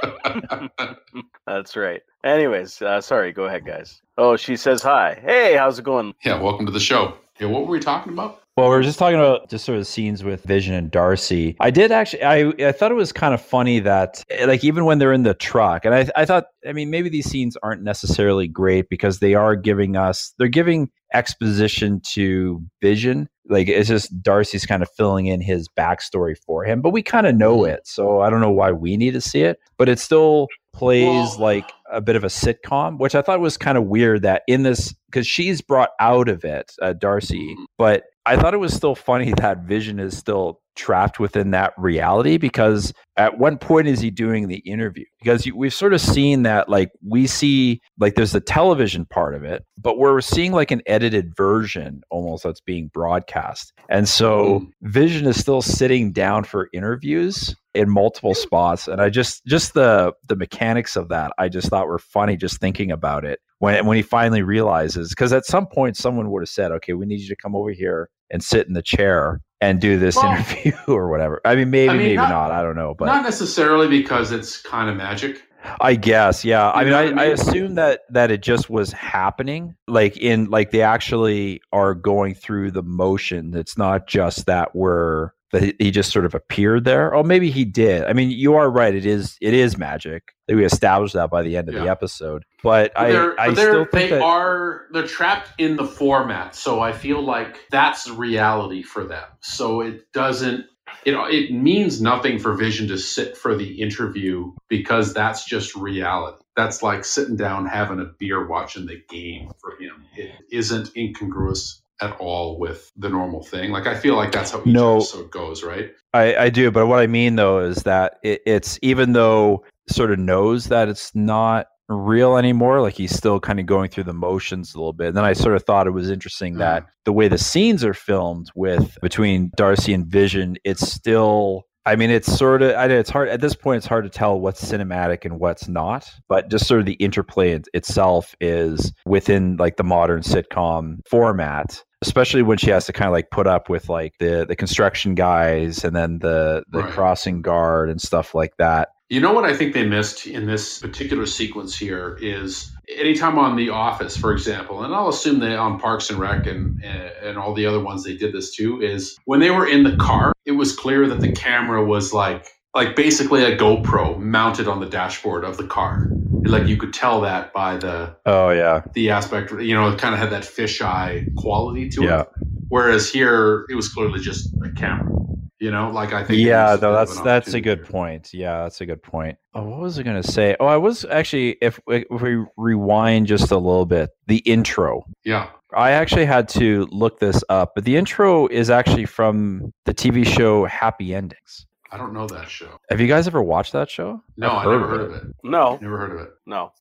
That's 1.46 1.76
right. 1.76 2.02
Anyways, 2.24 2.82
uh, 2.82 3.00
sorry. 3.00 3.32
Go 3.32 3.44
ahead, 3.44 3.64
guys. 3.66 4.00
Oh, 4.18 4.36
she 4.36 4.56
says 4.56 4.82
hi. 4.82 5.20
Hey, 5.22 5.56
how's 5.56 5.78
it 5.78 5.84
going? 5.84 6.14
yeah, 6.24 6.40
welcome 6.40 6.66
to 6.66 6.72
the 6.72 6.80
show. 6.80 7.16
Yeah, 7.38 7.48
what 7.48 7.66
were 7.66 7.72
we 7.72 7.80
talking 7.80 8.12
about? 8.12 8.40
Well, 8.56 8.70
we 8.70 8.76
are 8.76 8.82
just 8.82 8.98
talking 8.98 9.18
about 9.18 9.50
just 9.50 9.66
sort 9.66 9.78
of 9.78 9.86
scenes 9.86 10.24
with 10.24 10.42
Vision 10.44 10.72
and 10.72 10.90
Darcy. 10.90 11.54
I 11.60 11.70
did 11.70 11.92
actually, 11.92 12.22
I, 12.22 12.48
I 12.66 12.72
thought 12.72 12.90
it 12.90 12.94
was 12.94 13.12
kind 13.12 13.34
of 13.34 13.42
funny 13.42 13.80
that, 13.80 14.24
like, 14.46 14.64
even 14.64 14.86
when 14.86 14.98
they're 14.98 15.12
in 15.12 15.24
the 15.24 15.34
truck, 15.34 15.84
and 15.84 15.94
I, 15.94 16.08
I 16.16 16.24
thought, 16.24 16.46
I 16.66 16.72
mean, 16.72 16.88
maybe 16.88 17.10
these 17.10 17.28
scenes 17.28 17.58
aren't 17.62 17.82
necessarily 17.82 18.48
great 18.48 18.88
because 18.88 19.18
they 19.18 19.34
are 19.34 19.56
giving 19.56 19.96
us, 19.96 20.32
they're 20.38 20.48
giving 20.48 20.88
exposition 21.12 22.00
to 22.12 22.62
Vision. 22.80 23.28
Like, 23.48 23.68
it's 23.68 23.88
just 23.88 24.22
Darcy's 24.22 24.66
kind 24.66 24.82
of 24.82 24.90
filling 24.90 25.26
in 25.26 25.40
his 25.40 25.68
backstory 25.68 26.36
for 26.36 26.64
him, 26.64 26.80
but 26.80 26.90
we 26.90 27.02
kind 27.02 27.26
of 27.26 27.34
know 27.34 27.64
it. 27.64 27.86
So 27.86 28.20
I 28.20 28.30
don't 28.30 28.40
know 28.40 28.50
why 28.50 28.72
we 28.72 28.96
need 28.96 29.12
to 29.14 29.20
see 29.20 29.42
it, 29.42 29.58
but 29.76 29.88
it 29.88 29.98
still 29.98 30.48
plays 30.72 31.06
Well- 31.06 31.38
like 31.40 31.70
a 31.90 32.00
bit 32.00 32.16
of 32.16 32.24
a 32.24 32.28
sitcom, 32.28 32.98
which 32.98 33.14
I 33.14 33.22
thought 33.22 33.40
was 33.40 33.56
kind 33.56 33.78
of 33.78 33.84
weird 33.84 34.22
that 34.22 34.42
in 34.48 34.62
this, 34.62 34.92
because 35.06 35.26
she's 35.26 35.60
brought 35.60 35.90
out 36.00 36.28
of 36.28 36.44
it, 36.44 36.72
uh, 36.82 36.92
Darcy, 36.92 37.54
Mhm. 37.56 37.64
but 37.78 38.04
I 38.26 38.36
thought 38.36 38.54
it 38.54 38.58
was 38.58 38.74
still 38.74 38.94
funny 38.94 39.32
that 39.38 39.60
Vision 39.64 40.00
is 40.00 40.16
still 40.16 40.60
trapped 40.74 41.18
within 41.18 41.52
that 41.52 41.72
reality 41.78 42.36
because 42.36 42.92
at 43.16 43.38
one 43.38 43.56
point 43.56 43.88
is 43.88 44.00
he 44.00 44.10
doing 44.10 44.48
the 44.48 44.58
interview? 44.58 45.04
Because 45.20 45.46
you, 45.46 45.56
we've 45.56 45.72
sort 45.72 45.94
of 45.94 46.00
seen 46.02 46.42
that, 46.42 46.68
like, 46.68 46.90
we 47.06 47.26
see, 47.26 47.80
like, 47.98 48.14
there's 48.14 48.32
the 48.32 48.40
television 48.40 49.06
part 49.06 49.34
of 49.34 49.44
it, 49.44 49.64
but 49.78 49.98
we're 49.98 50.20
seeing 50.20 50.52
like 50.52 50.70
an 50.70 50.82
edited 50.86 51.34
version 51.36 52.02
almost 52.10 52.44
that's 52.44 52.60
being 52.60 52.88
broadcast. 52.92 53.72
And 53.88 54.08
so 54.08 54.26
Mm. 54.36 54.70
Vision 54.82 55.26
is 55.26 55.38
still 55.40 55.62
sitting 55.62 56.12
down 56.12 56.44
for 56.44 56.68
interviews 56.72 57.54
in 57.74 57.90
multiple 57.90 58.34
spots 58.34 58.88
and 58.88 59.00
i 59.02 59.10
just 59.10 59.44
just 59.44 59.74
the 59.74 60.12
the 60.28 60.36
mechanics 60.36 60.96
of 60.96 61.08
that 61.08 61.30
i 61.38 61.48
just 61.48 61.68
thought 61.68 61.86
were 61.86 61.98
funny 61.98 62.36
just 62.36 62.58
thinking 62.58 62.90
about 62.90 63.24
it 63.24 63.38
when 63.58 63.84
when 63.86 63.96
he 63.96 64.02
finally 64.02 64.42
realizes 64.42 65.10
because 65.10 65.32
at 65.32 65.44
some 65.44 65.66
point 65.66 65.96
someone 65.96 66.30
would 66.30 66.40
have 66.42 66.48
said 66.48 66.72
okay 66.72 66.94
we 66.94 67.04
need 67.06 67.20
you 67.20 67.28
to 67.28 67.36
come 67.36 67.54
over 67.54 67.70
here 67.70 68.08
and 68.30 68.42
sit 68.42 68.66
in 68.66 68.72
the 68.74 68.82
chair 68.82 69.40
and 69.60 69.80
do 69.80 69.98
this 69.98 70.16
Well- 70.16 70.32
interview 70.32 70.72
or 70.88 71.08
whatever 71.10 71.40
i 71.44 71.54
mean 71.56 71.70
maybe 71.70 71.88
I 71.88 71.92
mean, 71.92 72.02
maybe 72.02 72.16
not- 72.16 72.30
not, 72.30 72.50
i 72.50 72.62
don't 72.62 72.76
know 72.76 72.94
but 72.98 73.06
Not 73.06 73.22
necessarily 73.22 73.88
because 73.88 74.32
it's 74.32 74.60
kind 74.60 74.90
of 74.90 74.96
magic. 74.96 75.42
I 75.80 75.96
guess, 75.96 76.44
yeah. 76.44 76.70
I 76.70 76.84
mean, 76.84 76.92
I, 76.92 77.00
I 77.00 77.06
I 77.06 77.10
mean? 77.14 77.32
assume 77.32 77.74
that 77.74 78.02
that 78.10 78.30
it 78.30 78.40
just 78.40 78.70
was 78.70 78.92
happening, 78.92 79.74
like 79.88 80.16
in 80.16 80.44
like 80.44 80.70
they 80.70 80.82
actually 80.82 81.60
are 81.72 81.92
going 81.92 82.34
through 82.34 82.70
the 82.70 82.84
motion. 82.84 83.52
It's 83.52 83.76
not 83.76 84.06
just 84.06 84.46
that 84.46 84.76
we're 84.76 85.30
that 85.52 85.74
he- 85.78 85.90
just 85.90 86.12
sort 86.12 86.24
of 86.24 86.34
appeared 86.34 86.84
there. 86.84 87.14
Oh, 87.14 87.22
maybe 87.22 87.50
he 87.50 87.64
did. 87.64 88.04
I 88.04 88.12
mean, 88.12 88.30
you 88.30 88.54
are 88.54 88.70
right. 88.70 88.94
It 88.94 89.06
is 89.06 89.36
it 89.40 89.54
is 89.54 89.78
magic. 89.78 90.22
We 90.48 90.64
established 90.64 91.14
that 91.14 91.30
by 91.30 91.42
the 91.42 91.56
end 91.56 91.68
of 91.68 91.74
the 91.74 91.88
episode. 91.88 92.44
But, 92.62 92.92
But 92.94 93.02
I 93.02 93.32
I 93.38 93.46
but 93.48 93.56
still 93.56 93.84
think 93.84 93.92
they 93.92 94.08
that 94.10 94.22
are 94.22 94.86
they're 94.92 95.06
trapped 95.06 95.50
in 95.58 95.76
the 95.76 95.84
format, 95.84 96.54
so 96.54 96.80
I 96.80 96.92
feel 96.92 97.22
like 97.22 97.58
that's 97.70 98.08
reality 98.08 98.82
for 98.82 99.04
them. 99.04 99.24
So 99.40 99.80
it 99.80 100.12
doesn't 100.12 100.66
know 101.06 101.24
it 101.26 101.52
means 101.52 102.00
nothing 102.00 102.38
for 102.38 102.54
Vision 102.54 102.88
to 102.88 102.98
sit 102.98 103.36
for 103.36 103.56
the 103.56 103.80
interview 103.80 104.52
because 104.68 105.14
that's 105.14 105.44
just 105.44 105.74
reality. 105.76 106.38
That's 106.56 106.82
like 106.82 107.04
sitting 107.04 107.36
down 107.36 107.66
having 107.66 108.00
a 108.00 108.06
beer 108.18 108.46
watching 108.46 108.86
the 108.86 109.00
game 109.08 109.50
for 109.60 109.72
him. 109.72 110.04
It 110.16 110.32
isn't 110.50 110.96
incongruous 110.96 111.82
at 112.00 112.16
all 112.18 112.58
with 112.58 112.90
the 112.96 113.08
normal 113.08 113.42
thing. 113.42 113.70
Like 113.70 113.86
I 113.86 113.94
feel 113.94 114.16
like 114.16 114.32
that's 114.32 114.50
how 114.50 114.60
each 114.60 114.66
No. 114.66 114.96
episode 114.96 115.30
goes, 115.30 115.62
right? 115.62 115.90
I, 116.12 116.36
I 116.36 116.50
do, 116.50 116.70
but 116.70 116.86
what 116.86 117.00
I 117.00 117.06
mean 117.06 117.36
though 117.36 117.60
is 117.60 117.82
that 117.84 118.18
it, 118.22 118.42
it's 118.46 118.78
even 118.82 119.12
though 119.12 119.64
sort 119.88 120.10
of 120.10 120.18
knows 120.18 120.66
that 120.66 120.88
it's 120.88 121.14
not 121.14 121.66
real 121.88 122.36
anymore, 122.36 122.80
like 122.80 122.94
he's 122.94 123.14
still 123.14 123.38
kind 123.38 123.60
of 123.60 123.66
going 123.66 123.88
through 123.90 124.04
the 124.04 124.12
motions 124.12 124.74
a 124.74 124.78
little 124.78 124.92
bit. 124.92 125.08
And 125.08 125.16
then 125.16 125.24
I 125.24 125.32
sort 125.32 125.54
of 125.56 125.62
thought 125.64 125.86
it 125.86 125.92
was 125.92 126.10
interesting 126.10 126.56
that 126.58 126.82
mm. 126.82 126.86
the 127.04 127.12
way 127.12 127.28
the 127.28 127.38
scenes 127.38 127.84
are 127.84 127.94
filmed 127.94 128.50
with 128.54 128.98
between 129.00 129.52
Darcy 129.56 129.94
and 129.94 130.06
Vision, 130.06 130.56
it's 130.64 130.86
still. 130.90 131.64
I 131.86 131.96
mean, 131.96 132.10
it's 132.10 132.30
sort 132.36 132.62
of. 132.62 132.74
I 132.76 132.88
know 132.88 132.98
it's 132.98 133.10
hard 133.10 133.28
at 133.28 133.40
this 133.40 133.54
point. 133.54 133.78
It's 133.78 133.86
hard 133.86 134.04
to 134.04 134.10
tell 134.10 134.38
what's 134.40 134.62
cinematic 134.64 135.24
and 135.24 135.38
what's 135.40 135.68
not. 135.68 136.10
But 136.28 136.50
just 136.50 136.66
sort 136.66 136.80
of 136.80 136.86
the 136.86 136.94
interplay 136.94 137.52
it- 137.52 137.68
itself 137.72 138.34
is 138.40 138.92
within 139.06 139.56
like 139.56 139.76
the 139.76 139.84
modern 139.84 140.20
sitcom 140.22 140.98
format 141.08 141.82
especially 142.02 142.42
when 142.42 142.58
she 142.58 142.68
has 142.68 142.84
to 142.84 142.92
kind 142.92 143.06
of 143.08 143.12
like 143.12 143.30
put 143.30 143.46
up 143.46 143.70
with 143.70 143.88
like 143.88 144.12
the 144.20 144.44
the 144.46 144.54
construction 144.54 145.14
guys 145.14 145.82
and 145.82 145.96
then 145.96 146.18
the 146.18 146.62
the 146.70 146.80
Right. 146.80 146.92
crossing 146.92 147.40
guard 147.40 147.88
and 147.88 148.00
stuff 148.00 148.34
like 148.34 148.52
that. 148.58 148.90
You 149.08 149.18
know 149.20 149.32
what 149.32 149.44
I 149.44 149.54
think 149.54 149.72
they 149.72 149.86
missed 149.86 150.26
in 150.26 150.46
this 150.46 150.78
particular 150.80 151.24
sequence 151.26 151.74
here 151.76 152.18
is 152.20 152.70
anytime 152.88 153.38
on 153.38 153.56
The 153.56 153.70
Office, 153.70 154.16
for 154.16 154.32
example, 154.32 154.82
and 154.84 154.94
I'll 154.94 155.08
assume 155.08 155.40
that 155.40 155.58
on 155.58 155.78
Parks 155.78 156.10
and 156.10 156.18
Rec 156.18 156.46
and 156.46 156.82
and 156.84 157.38
all 157.38 157.54
the 157.54 157.66
other 157.66 157.80
ones 157.80 158.04
they 158.04 158.16
did 158.16 158.32
this 158.32 158.54
too, 158.54 158.80
is 158.80 159.18
when 159.24 159.40
they 159.40 159.50
were 159.50 159.66
in 159.66 159.82
the 159.82 159.96
car, 159.96 160.32
it 160.44 160.52
was 160.52 160.74
clear 160.74 161.06
that 161.08 161.20
the 161.20 161.32
camera 161.32 161.84
was 161.84 162.12
like 162.12 162.46
like 162.74 162.94
basically 162.94 163.42
a 163.42 163.56
GoPro 163.56 164.18
mounted 164.18 164.68
on 164.68 164.80
the 164.80 164.86
dashboard 164.86 165.44
of 165.44 165.56
the 165.56 165.66
car. 165.66 166.08
Like 166.44 166.66
you 166.66 166.76
could 166.76 166.92
tell 166.92 167.22
that 167.22 167.52
by 167.52 167.76
the 167.78 168.14
Oh 168.26 168.50
yeah, 168.50 168.82
the 168.94 169.10
aspect, 169.10 169.50
you 169.52 169.74
know, 169.74 169.88
it 169.88 169.98
kind 169.98 170.14
of 170.14 170.20
had 170.20 170.30
that 170.30 170.42
fisheye 170.42 171.34
quality 171.36 171.88
to 171.90 172.04
Yeah. 172.04 172.20
it. 172.22 172.28
Whereas 172.68 173.10
here, 173.10 173.64
it 173.70 173.74
was 173.76 173.88
clearly 173.88 174.20
just 174.20 174.48
a 174.64 174.70
camera. 174.70 175.10
You 175.58 175.70
know, 175.70 175.90
like 175.90 176.12
I 176.12 176.22
think. 176.22 176.38
yeah. 176.40 176.70
missed 176.72 176.82
a 176.82 176.86
No, 176.86 176.92
that's 176.92 177.20
that's 177.22 177.54
a 177.54 177.60
good 177.60 177.78
there. 177.80 177.86
point. 177.86 178.34
Yeah, 178.34 178.64
that's 178.64 178.80
a 178.82 178.86
good 178.86 179.02
point. 179.02 179.38
Oh, 179.54 179.62
what 179.64 179.80
was 179.80 179.98
I 179.98 180.02
gonna 180.02 180.22
say? 180.22 180.54
Oh, 180.60 180.66
I 180.66 180.76
was 180.76 181.04
actually 181.06 181.56
if 181.62 181.80
if 181.88 182.04
we 182.22 182.44
rewind 182.58 183.26
just 183.26 183.50
a 183.50 183.56
little 183.56 183.86
bit, 183.86 184.10
the 184.26 184.38
intro. 184.38 185.04
Yeah. 185.24 185.48
I 185.74 185.90
actually 185.92 186.26
had 186.26 186.48
to 186.50 186.86
look 186.92 187.18
this 187.18 187.42
up, 187.48 187.72
but 187.74 187.84
the 187.84 187.96
intro 187.96 188.46
is 188.46 188.70
actually 188.70 189.04
from 189.06 189.72
the 189.84 189.92
TV 189.94 190.26
show 190.26 190.64
Happy 190.66 191.14
Endings. 191.14 191.66
I 191.90 191.96
don't 191.96 192.12
know 192.12 192.26
that 192.28 192.48
show. 192.50 192.78
Have 192.90 193.00
you 193.00 193.06
guys 193.08 193.26
ever 193.26 193.42
watched 193.42 193.72
that 193.72 193.88
show? 193.90 194.22
No, 194.36 194.50
I've 194.50 194.66
I 194.68 194.72
never 194.72 194.88
heard 194.88 195.00
of 195.02 195.12
it. 195.14 195.22
No, 195.44 195.78
Never 195.80 195.98
heard 195.98 196.12
of 196.12 196.20
it. 196.20 196.30
no. 196.46 196.72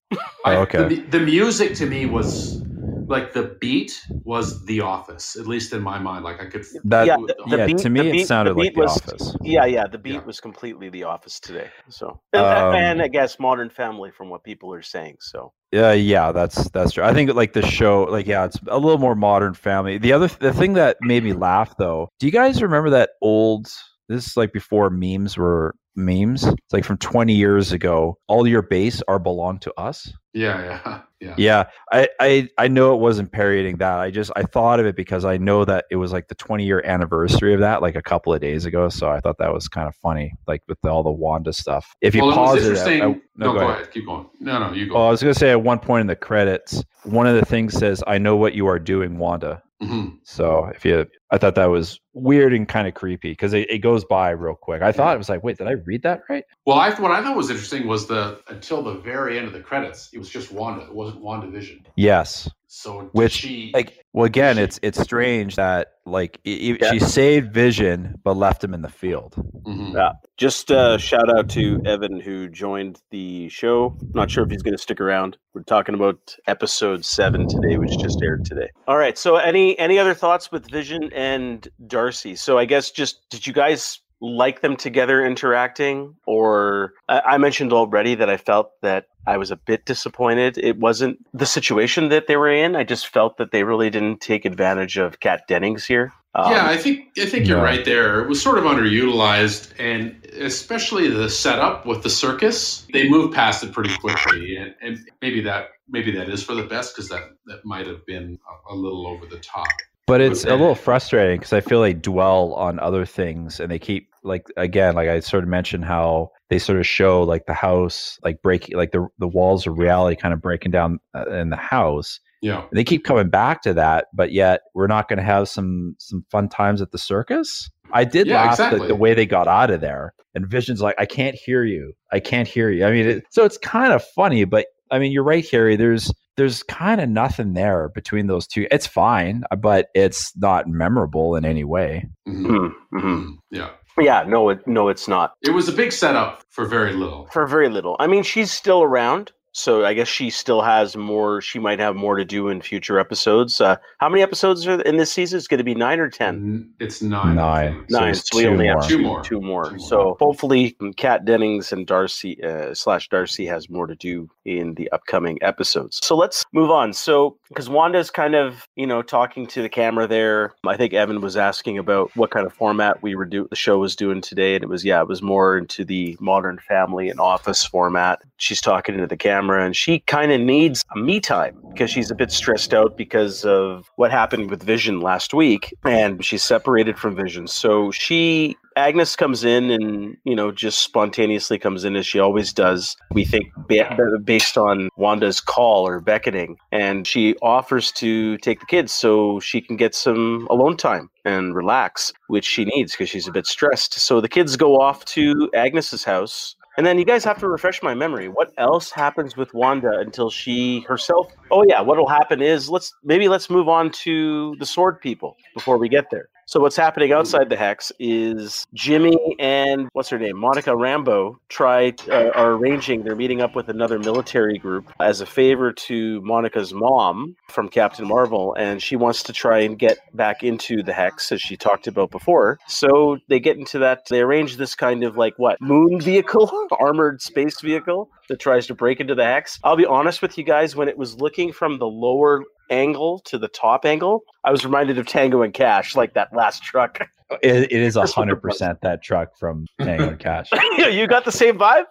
I- 0.45 0.55
Oh, 0.55 0.61
okay. 0.61 0.88
The, 0.88 1.01
the 1.01 1.19
music 1.19 1.75
to 1.75 1.85
me 1.85 2.05
was 2.05 2.61
like 3.08 3.34
the 3.34 3.56
beat 3.62 4.00
was 4.24 4.65
The 4.65 4.82
Office, 4.82 5.36
at 5.36 5.48
least 5.48 5.74
in 5.74 5.82
my 5.82 6.00
mind. 6.00 6.24
Like 6.24 6.41
I 6.41 6.46
could. 6.46 6.65
That 6.86 7.08
Yeah, 7.08 7.18
the- 7.18 7.36
the- 7.48 7.58
yeah, 7.58 7.65
beat- 7.68 7.78
to 7.80 7.89
me 7.89 8.02
the 8.02 8.10
it 8.10 8.12
beat- 8.12 8.28
sounded 8.28 8.52
the 8.56 8.60
like 8.60 8.70
beat 8.70 8.76
The 8.76 8.82
was- 8.82 8.98
Office. 8.98 9.36
Yeah, 9.41 9.65
yeah. 9.65 9.88
The 9.88 9.98
beat 9.98 10.13
Yeah. 10.15 10.24
was 10.26 10.39
completely 10.39 10.89
The 10.89 11.04
Office 11.04 11.39
today. 11.39 11.70
So, 11.89 12.20
Um, 12.34 12.76
and 12.76 13.02
I 13.02 13.08
guess 13.08 13.39
Modern 13.39 13.70
Family 13.70 14.12
from 14.12 14.30
what 14.30 14.44
people 14.44 14.74
are 14.74 14.82
saying. 14.82 15.18
So, 15.20 15.54
Yeah, 15.72 15.91
yeah, 15.94 16.32
that's 16.32 16.70
that's 16.72 16.94
true. 16.94 17.04
I 17.04 17.13
think 17.13 17.34
like 17.34 17.54
the 17.54 17.65
show, 17.65 18.04
like 18.04 18.28
yeah, 18.28 18.46
it's 18.46 18.58
a 18.68 18.78
little 18.80 18.98
more 19.00 19.15
modern 19.15 19.54
family. 19.54 19.98
The 19.98 20.13
other 20.13 20.28
the 20.28 20.54
thing 20.54 20.74
that 20.74 20.98
made 21.02 21.24
me 21.24 21.34
laugh 21.34 21.76
though, 21.78 22.10
do 22.20 22.26
you 22.26 22.32
guys 22.32 22.62
remember 22.62 22.89
that 22.91 23.12
old? 23.22 23.68
This 24.08 24.28
is 24.28 24.38
like 24.38 24.54
before 24.54 24.89
memes 24.89 25.36
were 25.38 25.76
memes. 25.96 26.44
It's 26.44 26.74
like 26.74 26.84
from 26.86 26.98
20 26.98 27.34
years 27.34 27.72
ago. 27.72 28.18
All 28.28 28.46
your 28.48 28.62
base 28.62 29.02
are 29.08 29.18
belong 29.20 29.60
to 29.60 29.74
us. 29.80 30.12
Yeah, 30.36 30.80
yeah, 30.86 31.02
yeah. 31.21 31.36
Yeah, 31.38 31.63
I, 31.91 32.10
I 32.19 32.50
I 32.58 32.67
know 32.67 32.93
it 32.93 33.00
wasn't 33.00 33.32
parodying 33.32 33.78
that. 33.78 34.00
I 34.00 34.12
just 34.12 34.32
I 34.36 34.43
thought 34.43 34.80
of 34.82 34.86
it 34.86 34.95
because 34.95 35.24
I 35.24 35.38
know 35.38 35.63
that 35.63 35.86
it 35.89 35.95
was 35.95 36.12
like 36.12 36.28
the 36.28 36.36
20 36.36 36.65
year 36.65 36.84
anniversary 36.86 37.54
of 37.54 37.62
that, 37.62 37.82
like 37.82 37.95
a 37.95 38.02
couple 38.02 38.34
of 38.34 38.41
days 38.41 38.65
ago. 38.65 38.89
So 38.89 39.10
I 39.10 39.21
thought 39.21 39.38
that 39.39 39.54
was 39.54 39.67
kind 39.69 39.88
of 39.88 39.95
funny, 39.95 40.34
like 40.45 40.62
with 40.67 40.84
all 40.86 41.04
the 41.04 41.12
Wanda 41.12 41.54
stuff. 41.54 41.95
If 42.02 42.13
you 42.13 42.24
well, 42.24 42.36
pause 42.36 42.58
it, 42.58 42.69
interesting. 42.69 43.02
I- 43.02 43.21
no, 43.38 43.54
go, 43.54 43.60
go 43.60 43.69
ahead. 43.69 43.91
Keep 43.91 44.06
going. 44.06 44.28
No, 44.39 44.60
no, 44.60 44.74
you 44.74 44.88
go. 44.88 44.95
Well, 44.95 45.08
I 45.08 45.10
was 45.10 45.21
going 45.21 45.34
to 45.34 45.39
say 45.39 45.52
at 45.52 45.62
one 45.62 45.80
point 45.80 46.02
in 46.02 46.08
the 46.08 46.15
credits, 46.15 46.84
one 47.04 47.28
of 47.28 47.36
the 47.36 47.45
things 47.45 47.74
says, 47.74 48.04
"I 48.08 48.17
know 48.17 48.36
what 48.36 48.54
you 48.54 48.67
are 48.67 48.80
doing, 48.80 49.17
Wanda." 49.17 49.62
Mhm. 49.81 50.19
So 50.23 50.71
if 50.73 50.85
you, 50.85 51.05
I 51.31 51.38
thought 51.38 51.55
that 51.55 51.65
was 51.65 51.99
weird 52.13 52.53
and 52.53 52.67
kind 52.67 52.88
of 52.88 52.93
creepy 52.93 53.31
because 53.31 53.53
it, 53.53 53.69
it 53.69 53.79
goes 53.79 54.05
by 54.05 54.29
real 54.29 54.55
quick. 54.55 54.81
I 54.81 54.91
thought 54.91 55.13
it 55.13 55.17
was 55.17 55.27
like, 55.27 55.43
wait, 55.43 55.57
did 55.57 55.67
I 55.67 55.71
read 55.71 56.01
that 56.03 56.21
right? 56.29 56.45
Well, 56.65 56.77
I 56.77 56.91
what 56.91 57.11
I 57.11 57.21
thought 57.21 57.35
was 57.35 57.49
interesting 57.49 57.85
was 57.85 58.07
the 58.07 58.41
until 58.47 58.81
the 58.81 58.95
very 58.95 59.38
end 59.38 59.47
of 59.47 59.53
the 59.53 59.59
credits, 59.59 60.09
it 60.13 60.17
was 60.17 60.29
just 60.29 60.51
Wanda. 60.51 60.85
It 60.85 60.95
wasn't 60.95 61.21
WandaVision. 61.21 61.85
Yes. 61.97 62.49
So 62.75 63.09
Which, 63.13 63.31
she 63.31 63.71
like, 63.73 64.03
well, 64.13 64.25
again, 64.25 64.57
she- 64.57 64.61
it's 64.63 64.79
it's 64.83 64.99
strange 64.99 65.55
that 65.55 65.93
like 66.05 66.39
Yeah. 66.43 66.91
she 66.91 66.99
saved 66.99 67.53
Vision 67.53 68.15
but 68.23 68.35
left 68.35 68.63
him 68.63 68.73
in 68.73 68.81
the 68.81 68.89
field. 68.89 69.33
Mhm. 69.65 69.93
Yeah. 69.95 70.11
Just 70.38 70.71
uh, 70.71 70.97
shout 70.97 71.29
out 71.35 71.49
to 71.51 71.81
Evan 71.85 72.19
who 72.19 72.49
joined 72.49 73.01
the 73.11 73.47
show. 73.49 73.95
Not 74.13 74.29
sure 74.29 74.43
if 74.43 74.51
he's 74.51 74.61
going 74.61 74.75
to 74.75 74.81
stick 74.81 74.99
around. 74.99 75.38
We're 75.53 75.63
talking 75.63 75.95
about 75.95 76.35
episode 76.47 77.05
seven 77.05 77.47
today, 77.47 77.77
which 77.77 77.97
just 77.97 78.21
aired 78.21 78.43
today. 78.45 78.69
All 78.88 78.97
right. 78.97 79.17
So, 79.17 79.38
any 79.38 79.79
any 79.79 79.97
other 79.97 80.13
thoughts 80.13 80.51
with 80.51 80.69
Vision 80.69 81.11
and 81.13 81.67
Darcy? 81.88 82.35
So, 82.35 82.57
I 82.57 82.65
guess 82.65 82.91
just 82.91 83.21
did 83.29 83.47
you 83.47 83.53
guys 83.53 84.01
like 84.21 84.61
them 84.61 84.75
together 84.75 85.25
interacting, 85.25 86.15
or 86.27 86.93
I, 87.09 87.19
I 87.21 87.38
mentioned 87.38 87.71
already 87.73 88.15
that 88.15 88.29
I 88.29 88.38
felt 88.38 88.71
that 88.81 89.05
I 89.27 89.38
was 89.38 89.51
a 89.51 89.55
bit 89.55 89.85
disappointed. 89.85 90.57
It 90.57 90.77
wasn't 90.77 91.19
the 91.33 91.45
situation 91.45 92.09
that 92.09 92.27
they 92.27 92.35
were 92.38 92.51
in. 92.51 92.75
I 92.75 92.83
just 92.83 93.07
felt 93.07 93.38
that 93.38 93.51
they 93.51 93.63
really 93.63 93.89
didn't 93.89 94.21
take 94.21 94.45
advantage 94.45 94.97
of 94.97 95.19
Kat 95.19 95.47
Dennings 95.47 95.85
here. 95.85 96.13
Um, 96.35 96.51
yeah, 96.51 96.67
I 96.67 96.75
think 96.75 97.07
I 97.17 97.25
think 97.25 97.47
you're 97.47 97.57
No. 97.59 97.63
right 97.63 97.85
there. 97.85 98.21
It 98.21 98.27
was 98.27 98.41
sort 98.41 98.57
of 98.57 98.65
underutilized, 98.65 99.71
and 99.79 100.15
especially 100.38 101.07
the 101.07 101.29
setup 101.29 101.85
with 101.85 102.03
the 102.03 102.09
circus, 102.09 102.85
they 102.91 103.07
moved 103.09 103.33
past 103.33 103.63
it 103.63 103.71
pretty 103.71 103.95
quickly, 103.97 104.57
and, 104.57 104.75
and 104.81 104.99
maybe 105.21 105.41
that 105.41 105.69
maybe 105.89 106.11
that 106.11 106.29
is 106.29 106.43
for 106.43 106.53
the 106.53 106.63
best 106.63 106.93
because 106.93 107.09
that 107.09 107.23
that 107.45 107.63
might 107.63 107.88
have 107.88 108.05
been 108.05 108.38
a, 108.69 108.73
a 108.73 108.75
little 108.75 109.07
over 109.07 109.25
the 109.25 109.38
top. 109.38 109.67
But 110.07 110.21
it's 110.21 110.43
a 110.43 110.51
little 110.51 110.75
frustrating 110.75 111.38
because 111.39 111.53
I 111.53 111.61
feel 111.61 111.81
they 111.81 111.93
dwell 111.93 112.53
on 112.53 112.79
other 112.79 113.05
things 113.05 113.59
and 113.59 113.71
they 113.71 113.79
keep 113.79 114.09
like 114.25 114.47
again, 114.57 114.95
like 114.95 115.07
I 115.07 115.19
sort 115.19 115.43
of 115.43 115.49
mentioned 115.49 115.85
how 115.85 116.31
they 116.49 116.59
sort 116.59 116.79
of 116.79 116.85
show 116.85 117.23
like 117.23 117.45
the 117.45 117.53
house 117.53 118.17
like 118.23 118.41
breaking 118.41 118.75
like 118.77 118.91
the 118.91 119.07
the 119.19 119.27
walls 119.27 119.65
of 119.67 119.77
reality 119.77 120.15
kind 120.19 120.33
of 120.33 120.41
breaking 120.41 120.71
down 120.71 120.99
uh, 121.15 121.29
in 121.29 121.49
the 121.49 121.55
house. 121.55 122.19
Yeah, 122.41 122.65
they 122.73 122.83
keep 122.83 123.03
coming 123.05 123.29
back 123.29 123.61
to 123.63 123.73
that, 123.75 124.07
but 124.13 124.31
yet 124.31 124.61
we're 124.73 124.88
not 124.88 125.07
going 125.07 125.17
to 125.17 125.23
have 125.25 125.47
some 125.47 125.95
some 125.99 126.25
fun 126.31 126.49
times 126.49 126.81
at 126.81 126.91
the 126.91 126.97
circus. 126.97 127.69
I 127.91 128.03
did 128.03 128.27
Yeah, 128.27 128.41
laugh 128.41 128.53
exactly. 128.53 128.81
at 128.81 128.88
the 128.88 128.95
way 128.95 129.13
they 129.13 129.25
got 129.25 129.47
out 129.47 129.71
of 129.71 129.79
there, 129.81 130.13
and 130.33 130.45
Vision's 130.47 130.81
like, 130.81 130.95
"I 130.99 131.05
can't 131.05 131.35
hear 131.35 131.63
you. 131.63 131.93
I 132.11 132.19
can't 132.19 132.47
hear 132.47 132.69
you." 132.69 132.85
I 132.85 132.91
mean, 132.91 133.07
it, 133.07 133.23
so 133.29 133.45
it's 133.45 133.57
kind 133.59 133.93
of 133.93 134.03
funny, 134.03 134.43
but 134.43 134.65
I 134.91 134.99
mean, 134.99 135.11
you're 135.11 135.23
right, 135.23 135.47
Harry. 135.51 135.75
There's 135.75 136.11
there's 136.38 136.63
kind 136.63 136.99
of 136.99 137.09
nothing 137.09 137.53
there 137.53 137.89
between 137.95 138.27
those 138.27 138.45
two. 138.45 138.67
It's 138.69 138.85
fine, 138.88 139.43
but 139.57 139.88
it's 139.95 140.33
not 140.35 140.67
memorable 140.67 141.35
in 141.35 141.45
any 141.45 141.63
way. 141.63 142.09
Mhm. 142.27 142.45
mhm, 142.45 142.71
mhm. 142.93 143.01
Mhm. 143.01 143.31
yeah. 143.51 143.69
Yeah, 143.99 144.23
no, 144.27 144.49
it, 144.49 144.67
no, 144.67 144.89
it's 144.89 145.08
not. 145.08 145.34
It 145.41 145.51
was 145.51 145.69
a 145.69 145.71
big 145.71 145.91
setup 145.91 146.43
for 146.49 146.65
very 146.65 146.93
little. 146.93 147.27
For 147.31 147.47
very 147.47 147.69
little. 147.69 147.95
I 147.99 148.08
mean, 148.08 148.23
she's 148.23 148.51
still 148.51 148.84
around, 148.84 149.31
so 149.58 149.86
I 149.86 149.94
guess 149.94 150.10
she 150.10 150.30
still 150.30 150.62
has 150.62 150.98
more. 150.98 151.39
She 151.41 151.60
might 151.60 151.80
have 151.80 151.96
more 151.96 152.18
to 152.18 152.26
do 152.26 152.50
in 152.50 152.62
future 152.62 153.00
episodes. 153.00 153.62
Uh, 153.62 153.78
how 154.00 154.10
many 154.10 154.22
episodes 154.22 154.68
are 154.68 154.82
in 154.82 154.98
this 154.98 155.13
season? 155.13 155.38
It's 155.38 155.48
going 155.48 155.60
to 155.60 155.63
be 155.63 155.74
nine 155.74 156.00
or 156.00 156.10
ten. 156.10 156.70
It's 156.82 157.02
nine. 157.02 157.39
I 157.39 157.70
Nine. 157.89 158.15
So 158.15 158.22
So 158.26 158.38
we 158.38 158.44
two 158.44 158.50
only 158.50 158.65
more. 158.65 158.82
have 158.82 158.89
Two 158.89 159.00
more. 159.00 159.24
Two 159.24 159.39
more. 159.41 159.63
Two 159.65 159.72
more. 159.72 159.80
So 159.80 160.18
hopefully, 160.20 160.76
Kat 160.98 161.24
Dennings 161.24 161.72
and 161.72 161.88
Darcy 161.88 162.44
uh, 162.44 162.74
slash 162.74 163.08
Darcy 163.08 163.46
has 163.46 163.70
more 163.70 163.88
to 163.88 163.96
do 163.96 164.30
in 164.44 164.74
the 164.74 164.91
upcoming 164.91 165.39
episodes. 165.41 166.00
So 166.04 166.18
let's 166.18 166.44
move 166.52 166.70
on. 166.70 166.91
So 166.91 167.38
because 167.48 167.70
Wanda's 167.70 168.12
kind 168.12 168.36
of 168.36 168.68
you 168.76 168.86
know 168.86 169.02
talking 169.02 169.48
to 169.48 169.62
the 169.62 169.70
camera 169.70 170.06
there. 170.06 170.54
I 170.68 170.76
think 170.76 170.94
Evan 170.94 171.22
was 171.22 171.38
asking 171.38 171.78
about 171.78 172.12
what 172.15 172.30
kind 172.32 172.46
of 172.46 172.54
format 172.54 173.02
we 173.02 173.15
were 173.15 173.26
do 173.26 173.48
the 173.50 173.56
show 173.56 173.78
was 173.78 173.96
doing 173.96 174.20
today, 174.20 174.56
and 174.56 174.63
it 174.63 174.70
was 174.70 174.84
yeah, 174.84 175.02
it 175.02 175.08
was 175.08 175.22
more 175.22 175.58
into 175.58 175.86
the 175.86 176.18
Modern 176.20 176.60
Family 176.60 177.10
and 177.10 177.22
Office 177.22 177.65
format. 177.65 178.22
She's 178.38 178.60
talking 178.60 178.96
into 178.96 179.08
the 179.08 179.15
camera, 179.15 179.44
and 179.53 179.75
she 179.75 179.99
kind 179.99 180.31
of 180.31 180.41
needs 180.41 180.84
a 180.95 180.99
me 180.99 181.19
time 181.19 181.55
because 181.71 181.91
she's 181.91 182.10
a 182.10 182.15
bit 182.15 182.31
stressed 182.31 182.73
out 182.73 182.97
because 182.97 183.43
of 183.45 183.89
what 183.97 184.12
happened 184.12 184.49
with 184.49 184.63
Vision 184.63 185.01
last 185.01 185.34
week, 185.34 185.73
and 185.86 186.23
she's 186.23 186.43
separated 186.43 186.97
from 186.97 187.15
Vision. 187.15 187.47
So 187.47 187.91
she 187.91 188.55
Agnes 188.77 189.15
comes 189.15 189.43
in 189.43 189.71
and 189.71 190.17
you 190.25 190.36
know 190.36 190.51
just 190.51 190.79
spontaneously 190.79 191.58
comes 191.58 191.86
in 191.86 191.95
as 191.95 192.05
she 192.05 192.19
always 192.19 192.51
does. 192.51 192.97
We 193.12 193.25
think 193.25 193.51
ba- 193.67 193.97
based 194.23 194.58
on 194.58 194.89
Wanda's 194.97 195.39
call 195.39 195.88
or 195.88 195.99
beckoning, 195.99 196.58
and 196.71 197.08
she 197.08 197.36
offers 197.41 197.91
to 197.93 198.38
take 198.38 198.60
the 198.60 198.65
kids 198.65 198.91
so 198.91 199.39
she 199.39 199.62
can 199.62 199.77
get 199.77 199.95
some 199.95 200.47
alone 200.49 200.77
time 200.77 201.10
and 201.23 201.55
relax, 201.55 202.13
which 202.27 202.45
she 202.45 202.65
needs 202.65 202.91
because 202.93 203.10
she's 203.10 203.27
a 203.27 203.31
bit 203.31 203.47
stressed. 203.47 203.93
So 203.95 204.21
the 204.21 204.29
kids 204.29 204.58
go 204.58 204.79
off 204.79 205.05
to 205.05 205.49
Agnes's 205.53 206.03
house. 206.03 206.55
And 206.77 206.85
then 206.85 206.97
you 206.99 207.05
guys 207.05 207.23
have 207.23 207.39
to 207.39 207.47
refresh 207.47 207.81
my 207.81 207.93
memory. 207.93 208.27
What 208.27 208.51
else 208.57 208.91
happens 208.91 209.38
with 209.38 209.53
Wanda 209.53 209.99
until 209.99 210.29
she 210.29 210.81
herself? 210.81 211.31
Oh 211.49 211.63
yeah, 211.65 211.79
what'll 211.79 212.07
happen 212.07 212.41
is 212.41 212.69
let's 212.69 212.93
maybe 213.03 213.29
let's 213.29 213.49
move 213.49 213.69
on 213.69 213.91
to 214.03 214.55
the 214.59 214.65
sword 214.65 214.99
people 214.99 215.38
before 215.53 215.77
we 215.77 215.88
get 215.88 216.09
there. 216.11 216.27
So 216.47 216.60
what's 216.60 216.75
happening 216.75 217.12
outside 217.12 217.49
the 217.49 217.55
hex 217.55 217.91
is 217.97 218.67
Jimmy 218.75 219.17
and 219.39 219.89
what's 219.93 220.10
her 220.10 220.19
name, 220.19 220.38
Monica 220.38 220.75
Rambo, 220.75 221.39
try 221.49 221.91
uh, 222.08 222.29
are 222.36 222.51
arranging. 222.51 223.03
They're 223.03 223.15
meeting 223.15 223.41
up 223.41 223.55
with 223.55 223.67
another 223.67 223.97
military 223.97 224.60
group 224.60 224.91
as 224.99 225.21
a 225.21 225.25
favor 225.25 225.73
to 225.73 226.21
Monica's 226.21 226.71
mom 226.71 227.36
from 227.49 227.67
Captain 227.67 228.08
Marvel, 228.08 228.53
and 228.60 228.79
she 228.79 228.95
wants 228.95 229.23
to 229.23 229.34
try 229.34 229.62
and 229.62 229.79
get 229.79 229.97
back 230.13 230.43
into 230.43 230.84
the 230.84 230.93
hex 230.93 231.31
as 231.31 231.41
she 231.41 231.58
talked 231.58 231.88
about 231.88 232.12
before. 232.12 232.60
So 232.67 233.17
they 233.27 233.39
get 233.39 233.58
into 233.58 233.79
that. 233.79 234.05
They 234.08 234.21
arrange 234.21 234.58
this 234.58 234.75
kind 234.75 235.03
of 235.03 235.17
like 235.17 235.34
what 235.38 235.60
moon 235.60 235.99
vehicle, 236.01 236.67
armored 236.79 237.23
space 237.23 237.60
vehicle 237.60 238.12
that 238.29 238.39
tries 238.39 238.67
to 238.67 238.75
break 238.75 238.99
into 238.99 239.15
the 239.15 239.25
hex. 239.25 239.60
I'll 239.63 239.75
be 239.75 239.86
honest 239.86 240.21
with 240.21 240.38
you 240.38 240.43
guys, 240.43 240.75
when 240.75 240.89
it 240.89 240.97
was 240.97 241.15
looking 241.15 241.51
from 241.51 241.79
the 241.79 241.88
lower 241.88 242.43
angle 242.69 243.19
to 243.19 243.38
the 243.38 243.47
top 243.47 243.86
angle, 243.86 244.23
I 244.43 244.51
was 244.51 244.65
reminded 244.65 244.97
of 244.97 245.08
Tango 245.08 245.41
and 245.41 245.54
Cash, 245.54 245.95
like 245.95 246.13
that 246.13 246.34
last 246.34 246.63
truck. 246.63 246.99
It, 247.41 247.71
it 247.71 247.82
is 247.82 247.93
That's 247.95 248.15
what 248.15 248.21
it 248.21 248.28
hundred 248.28 248.36
percent 248.43 248.82
that 248.82 249.01
truck 249.01 249.36
from 249.36 249.65
Tango 249.82 250.10
and 250.10 250.19
Cash. 250.19 250.51
you 250.78 251.08
got 251.08 251.25
the 251.25 251.32
same 251.32 251.58
vibe? 251.58 251.86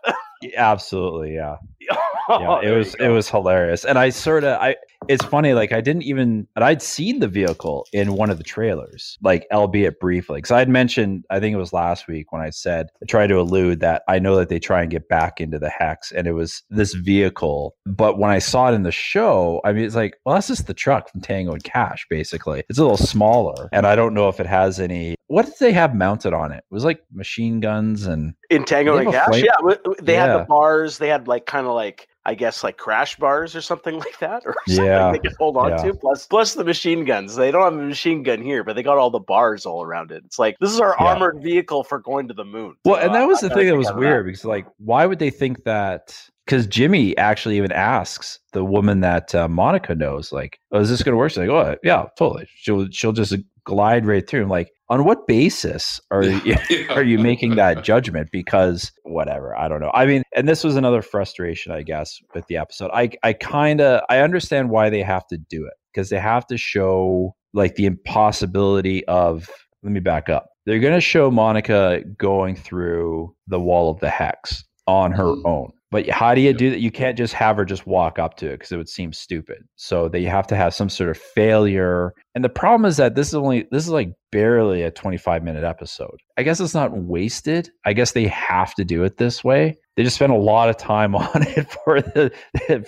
Absolutely, 0.56 1.34
yeah. 1.34 1.56
Oh, 1.90 2.13
Oh, 2.28 2.62
yeah, 2.62 2.70
it 2.70 2.74
was 2.74 2.94
it 2.94 3.08
was 3.08 3.28
hilarious, 3.28 3.84
and 3.84 3.98
I 3.98 4.08
sort 4.08 4.44
of 4.44 4.58
I. 4.60 4.76
It's 5.06 5.24
funny, 5.26 5.52
like 5.52 5.72
I 5.72 5.82
didn't 5.82 6.04
even, 6.04 6.48
and 6.56 6.64
I'd 6.64 6.80
seen 6.80 7.18
the 7.20 7.28
vehicle 7.28 7.86
in 7.92 8.14
one 8.14 8.30
of 8.30 8.38
the 8.38 8.44
trailers, 8.44 9.18
like 9.22 9.46
albeit 9.52 10.00
briefly, 10.00 10.38
because 10.38 10.50
I 10.50 10.60
had 10.60 10.70
mentioned, 10.70 11.26
I 11.28 11.40
think 11.40 11.52
it 11.52 11.58
was 11.58 11.74
last 11.74 12.08
week 12.08 12.32
when 12.32 12.40
I 12.40 12.48
said 12.48 12.86
I 13.02 13.04
tried 13.04 13.26
to 13.26 13.38
allude 13.38 13.80
that 13.80 14.02
I 14.08 14.18
know 14.18 14.36
that 14.36 14.48
they 14.48 14.58
try 14.58 14.80
and 14.80 14.90
get 14.90 15.06
back 15.10 15.42
into 15.42 15.58
the 15.58 15.68
hex, 15.68 16.10
and 16.10 16.26
it 16.26 16.32
was 16.32 16.62
this 16.70 16.94
vehicle. 16.94 17.76
But 17.84 18.18
when 18.18 18.30
I 18.30 18.38
saw 18.38 18.70
it 18.70 18.74
in 18.74 18.84
the 18.84 18.90
show, 18.90 19.60
I 19.62 19.74
mean, 19.74 19.84
it's 19.84 19.94
like, 19.94 20.14
well, 20.24 20.34
that's 20.36 20.48
just 20.48 20.66
the 20.66 20.72
truck 20.72 21.10
from 21.10 21.20
Tango 21.20 21.52
and 21.52 21.62
Cash, 21.62 22.06
basically. 22.08 22.62
It's 22.70 22.78
a 22.78 22.82
little 22.82 22.96
smaller, 22.96 23.68
and 23.72 23.86
I 23.86 23.94
don't 23.94 24.14
know 24.14 24.30
if 24.30 24.40
it 24.40 24.46
has 24.46 24.80
any. 24.80 25.16
What 25.26 25.44
did 25.44 25.54
they 25.60 25.72
have 25.72 25.94
mounted 25.94 26.32
on 26.32 26.50
it? 26.52 26.64
It 26.70 26.74
was 26.74 26.84
like 26.84 27.00
machine 27.12 27.60
guns 27.60 28.06
and 28.06 28.34
in 28.54 28.64
Tango 28.64 28.96
and 28.96 29.10
Cash. 29.10 29.26
flame- 29.28 29.44
Yeah, 29.44 29.74
they 30.02 30.14
had 30.14 30.32
the 30.34 30.44
bars. 30.48 30.98
They 30.98 31.08
had 31.08 31.28
like 31.28 31.46
kind 31.46 31.66
of 31.66 31.72
like 31.74 32.08
I 32.26 32.34
guess 32.34 32.64
like 32.64 32.78
crash 32.78 33.16
bars 33.16 33.54
or 33.54 33.60
something 33.60 33.98
like 33.98 34.18
that, 34.20 34.42
or 34.46 34.54
something 34.66 34.84
Yeah, 34.86 35.12
they 35.12 35.18
could 35.18 35.34
hold 35.38 35.56
on 35.58 35.70
yeah. 35.70 35.76
to. 35.76 35.94
Plus, 35.94 36.26
plus 36.26 36.54
the 36.54 36.64
machine 36.64 37.04
guns. 37.04 37.36
They 37.36 37.50
don't 37.50 37.62
have 37.62 37.74
a 37.74 37.84
machine 37.86 38.22
gun 38.22 38.40
here, 38.42 38.64
but 38.64 38.76
they 38.76 38.82
got 38.82 38.96
all 38.96 39.10
the 39.10 39.18
bars 39.20 39.66
all 39.66 39.82
around 39.82 40.10
it. 40.10 40.22
It's 40.24 40.38
like 40.38 40.56
this 40.60 40.72
is 40.72 40.80
our 40.80 40.96
Yeah. 40.98 41.06
armored 41.06 41.42
vehicle 41.42 41.84
for 41.84 41.98
going 41.98 42.28
to 42.28 42.34
the 42.34 42.44
moon. 42.44 42.76
Well, 42.84 42.96
So, 42.96 43.02
and 43.02 43.14
that 43.14 43.26
was 43.26 43.40
the 43.40 43.50
I 43.50 43.54
thing 43.54 43.66
that 43.66 43.76
was 43.76 43.92
weird 43.92 44.24
because, 44.26 44.44
like, 44.44 44.66
why 44.78 45.04
would 45.06 45.18
they 45.18 45.30
think 45.30 45.64
that? 45.64 46.18
Because 46.46 46.66
Jimmy 46.66 47.16
actually 47.16 47.56
even 47.56 47.72
asks 47.72 48.38
the 48.52 48.64
woman 48.64 49.00
that 49.00 49.34
uh, 49.34 49.48
Monica 49.48 49.94
knows, 49.94 50.30
like, 50.32 50.58
"Oh, 50.72 50.80
is 50.80 50.90
this 50.90 51.02
going 51.02 51.12
to 51.14 51.16
work?" 51.16 51.30
She's 51.30 51.38
like, 51.38 51.48
"Oh, 51.48 51.74
yeah, 51.82 52.04
totally. 52.18 52.46
She'll 52.54 52.86
she'll 52.90 53.12
just 53.12 53.34
glide 53.64 54.06
right 54.06 54.26
through." 54.28 54.42
I'm 54.42 54.48
like, 54.48 54.70
on 54.88 55.04
what 55.04 55.26
basis 55.26 56.00
are 56.10 56.24
you 56.24 56.56
are 56.90 57.02
you 57.02 57.18
making 57.18 57.56
that 57.56 57.82
judgment? 57.90 58.28
Because 58.32 58.92
whatever, 59.04 59.56
I 59.56 59.68
don't 59.68 59.80
know. 59.80 59.90
I 59.94 60.06
mean, 60.06 60.22
and 60.36 60.48
this 60.48 60.62
was 60.64 60.76
another 60.76 61.02
frustration, 61.02 61.72
I 61.72 61.82
guess, 61.82 62.18
with 62.34 62.46
the 62.46 62.56
episode. 62.56 62.90
I 62.92 63.10
I 63.22 63.32
kind 63.32 63.80
of 63.80 64.02
I 64.08 64.18
understand 64.20 64.70
why 64.70 64.90
they 64.90 65.02
have 65.02 65.26
to 65.28 65.36
do 65.38 65.64
it 65.66 65.74
because 65.92 66.10
they 66.10 66.20
have 66.20 66.46
to 66.48 66.56
show 66.56 67.34
like 67.52 67.74
the 67.76 67.86
impossibility 67.86 69.04
of. 69.06 69.48
Let 69.82 69.92
me 69.92 70.00
back 70.00 70.30
up. 70.30 70.46
They're 70.64 70.78
going 70.78 70.94
to 70.94 71.00
show 71.02 71.30
Monica 71.30 72.00
going 72.18 72.56
through 72.56 73.34
the 73.48 73.60
wall 73.60 73.90
of 73.90 74.00
the 74.00 74.08
hex 74.08 74.64
on 74.86 75.12
her 75.12 75.24
Mhm. 75.24 75.42
own. 75.44 75.72
But 75.94 76.08
how 76.10 76.34
do 76.34 76.40
you 76.40 76.52
do 76.52 76.70
that? 76.70 76.80
You 76.80 76.90
can't 76.90 77.16
just 77.16 77.34
have 77.34 77.56
her 77.56 77.64
just 77.64 77.86
walk 77.86 78.18
up 78.18 78.36
to 78.38 78.48
it 78.48 78.54
because 78.58 78.72
it 78.72 78.76
would 78.76 78.88
seem 78.88 79.12
stupid. 79.12 79.58
So 79.76 80.08
that 80.08 80.18
you 80.18 80.28
have 80.28 80.44
to 80.48 80.56
have 80.56 80.74
some 80.74 80.88
sort 80.88 81.08
of 81.08 81.16
failure. 81.16 82.12
And 82.34 82.42
the 82.42 82.48
problem 82.48 82.84
is 82.84 82.96
that 82.96 83.14
this 83.14 83.28
is 83.28 83.34
only 83.36 83.68
this 83.70 83.84
is 83.84 83.90
like 83.90 84.12
barely 84.32 84.82
a 84.82 84.90
25 84.90 85.44
minute 85.44 85.62
episode. 85.62 86.18
I 86.36 86.42
guess 86.42 86.58
it's 86.58 86.74
not 86.74 86.90
wasted. 86.96 87.70
I 87.84 87.92
guess 87.92 88.10
they 88.10 88.26
have 88.26 88.74
to 88.74 88.84
do 88.84 89.04
it 89.04 89.18
this 89.18 89.44
way. 89.44 89.76
They 89.96 90.02
just 90.02 90.16
spent 90.16 90.32
a 90.32 90.36
lot 90.36 90.68
of 90.68 90.76
time 90.76 91.14
on 91.14 91.30
it 91.46 91.70
for 91.84 92.00
the 92.02 92.32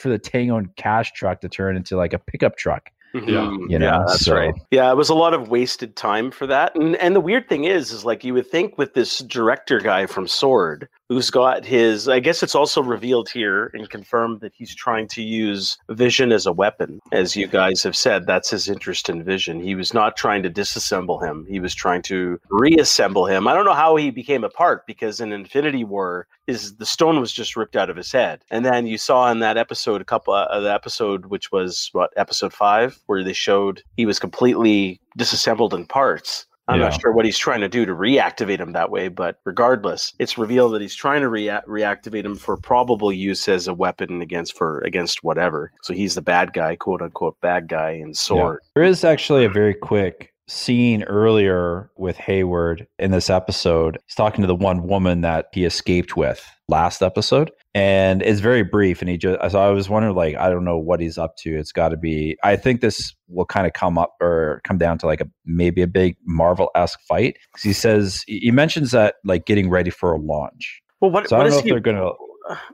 for 0.01 0.09
the 0.09 0.19
Tango 0.19 0.57
and 0.57 0.75
Cash 0.75 1.13
truck 1.13 1.43
to 1.43 1.49
turn 1.49 1.77
into 1.77 1.97
like 1.97 2.13
a 2.13 2.19
pickup 2.19 2.57
truck. 2.57 2.91
Mhm. 3.15 3.71
You 3.71 3.79
know, 3.79 3.87
yeah, 3.87 4.05
that's 4.07 4.25
so- 4.25 4.35
right. 4.35 4.55
Yeah, 4.71 4.91
it 4.91 4.97
was 4.97 5.09
a 5.09 5.15
lot 5.15 5.33
of 5.33 5.49
wasted 5.49 5.97
time 5.97 6.31
for 6.31 6.47
that. 6.49 6.75
And 6.75 6.97
and 6.97 7.15
the 7.15 7.21
weird 7.21 7.49
thing 7.49 7.65
is, 7.65 7.93
is 7.93 8.05
like 8.05 8.25
you 8.25 8.35
would 8.35 8.51
think 8.51 8.77
with 8.79 8.95
this 8.95 9.21
director 9.21 9.79
guy 9.81 10.07
from 10.07 10.27
Sword, 10.27 10.89
who's 11.09 11.31
got 11.31 11.65
his. 11.65 12.09
I 12.09 12.21
guess 12.21 12.43
it's 12.43 12.55
also 12.55 12.83
revealed 12.83 13.29
here 13.29 13.71
and 13.75 13.89
confirmed 13.89 14.41
that 14.41 14.53
he's 14.55 14.75
trying 14.75 15.09
to 15.09 15.23
use 15.23 15.79
Vision 15.91 16.33
as 16.33 16.47
a 16.47 16.53
weapon. 16.53 17.01
As 17.13 17.37
you 17.37 17.47
guys 17.47 17.83
have 17.83 17.97
said, 17.97 18.27
that's 18.27 18.51
his 18.51 18.69
interest 18.69 19.09
in 19.09 19.23
Vision. 19.23 19.61
He 19.61 19.75
was 19.75 19.95
not 19.95 20.17
trying 20.17 20.43
to 20.43 20.51
disassemble 20.51 21.23
him, 21.23 21.47
he 21.49 21.61
was 21.61 21.75
trying 21.75 22.03
to 22.03 22.41
reassemble 22.51 23.27
him. 23.27 23.47
I 23.49 23.55
don't 23.55 23.65
know 23.65 23.75
how 23.75 23.97
he 23.97 24.11
became 24.11 24.45
a 24.45 24.51
part 24.51 24.87
because 24.87 25.21
in 25.21 25.33
Infinity 25.33 25.85
War, 25.85 26.27
is 26.47 26.77
the 26.77 26.87
stone 26.87 27.21
was 27.21 27.33
just 27.33 27.57
ripped 27.57 27.77
out 27.77 27.91
of 27.91 27.97
his 27.97 28.13
head. 28.13 28.43
And 28.51 28.65
then 28.65 28.87
you 28.87 28.99
saw 28.99 29.31
in 29.31 29.41
that 29.41 29.57
episode, 29.57 30.01
a 30.01 30.05
couple 30.05 30.35
of 30.35 30.49
uh, 30.49 30.61
the 30.61 30.73
episode, 30.73 31.27
which 31.27 31.51
was 31.51 31.91
what 31.93 32.13
episode 32.17 32.53
five, 32.53 32.99
where 33.07 33.25
they 33.25 33.33
showed 33.33 33.83
he 33.97 34.07
was 34.07 34.19
completely 34.19 35.01
disassembled 35.17 35.75
in 35.75 35.87
parts. 35.87 36.47
I'm 36.69 36.81
Yeah. 36.81 36.89
not 36.89 37.01
sure 37.01 37.13
what 37.13 37.25
he's 37.25 37.39
trying 37.39 37.61
to 37.61 37.69
do 37.69 37.87
to 37.87 37.95
reactivate 37.95 38.59
him 38.59 38.73
that 38.73 38.91
way, 38.91 39.09
but 39.09 39.39
regardless, 39.45 40.13
it's 40.19 40.37
revealed 40.37 40.75
that 40.75 40.83
he's 40.83 40.95
trying 40.97 41.21
to 41.21 41.29
rea- 41.29 41.61
reactivate 41.69 42.25
him 42.25 42.35
for 42.37 42.57
probable 42.57 43.13
use 43.13 43.49
as 43.49 43.69
a 43.69 43.75
weapon 43.75 44.21
against 44.21 44.57
for 44.57 44.81
against 44.81 45.23
whatever. 45.23 45.73
So 45.83 45.95
he's 45.95 46.15
the 46.17 46.23
bad 46.23 46.53
guy, 46.53 46.77
quote 46.77 47.03
unquote 47.03 47.41
bad 47.41 47.69
guy 47.69 47.91
in 47.93 48.15
sword. 48.15 48.61
There 48.75 48.85
is 48.85 49.05
actually 49.05 49.45
a 49.45 49.49
very 49.51 49.75
quick 49.75 50.33
scene 50.49 51.03
earlier 51.05 51.91
with 51.97 52.17
Hayward 52.19 52.87
in 52.99 53.11
this 53.11 53.29
episode. 53.31 53.99
He's 54.07 54.15
talking 54.15 54.43
to 54.43 54.47
the 54.47 54.55
one 54.55 54.87
woman 54.87 55.21
that 55.23 55.47
he 55.53 55.65
escaped 55.65 56.17
with 56.17 56.45
last 56.69 57.03
episode. 57.03 57.51
And 57.77 58.23
it's 58.23 58.41
very 58.41 58.63
brief. 58.63 59.03
And 59.03 59.11
he 59.11 59.19
just, 59.19 59.53
so 59.53 59.61
I 59.61 59.69
was 59.69 59.91
wondering, 59.91 60.15
like, 60.17 60.35
I 60.37 60.49
don't 60.49 60.65
know 60.65 60.79
what 60.79 60.99
he's 60.99 61.19
up 61.19 61.37
to. 61.41 61.55
It's 61.59 61.73
got 61.73 61.91
to 61.91 61.99
be, 61.99 62.39
I 62.43 62.57
think 62.57 62.81
this 62.81 63.15
will 63.29 63.45
kind 63.45 63.67
of 63.67 63.75
come 63.75 63.99
up 63.99 64.15
or 64.19 64.63
come 64.65 64.79
down 64.79 64.97
to 64.99 65.07
like 65.07 65.21
a 65.21 65.29
maybe 65.45 65.83
a 65.83 65.87
big 65.87 66.17
Marvel 66.25 66.71
esque 66.75 66.99
fight. 67.07 67.37
'Cause 67.53 67.63
he 67.63 67.75
says, 67.75 68.25
he 68.27 68.51
mentions 68.51 68.93
that 68.93 69.17
like 69.25 69.45
getting 69.45 69.69
ready 69.69 69.91
for 69.91 70.13
a 70.15 70.19
launch. 70.19 70.81
Well, 71.03 71.11
what, 71.11 71.29
So 71.29 71.37
I 71.37 71.41
don't 71.41 71.51
know 71.51 71.57
is 71.57 71.59
if 71.59 71.65
he? 71.65 71.71
they're 71.71 71.81
going 71.81 71.99
to, 71.99 72.13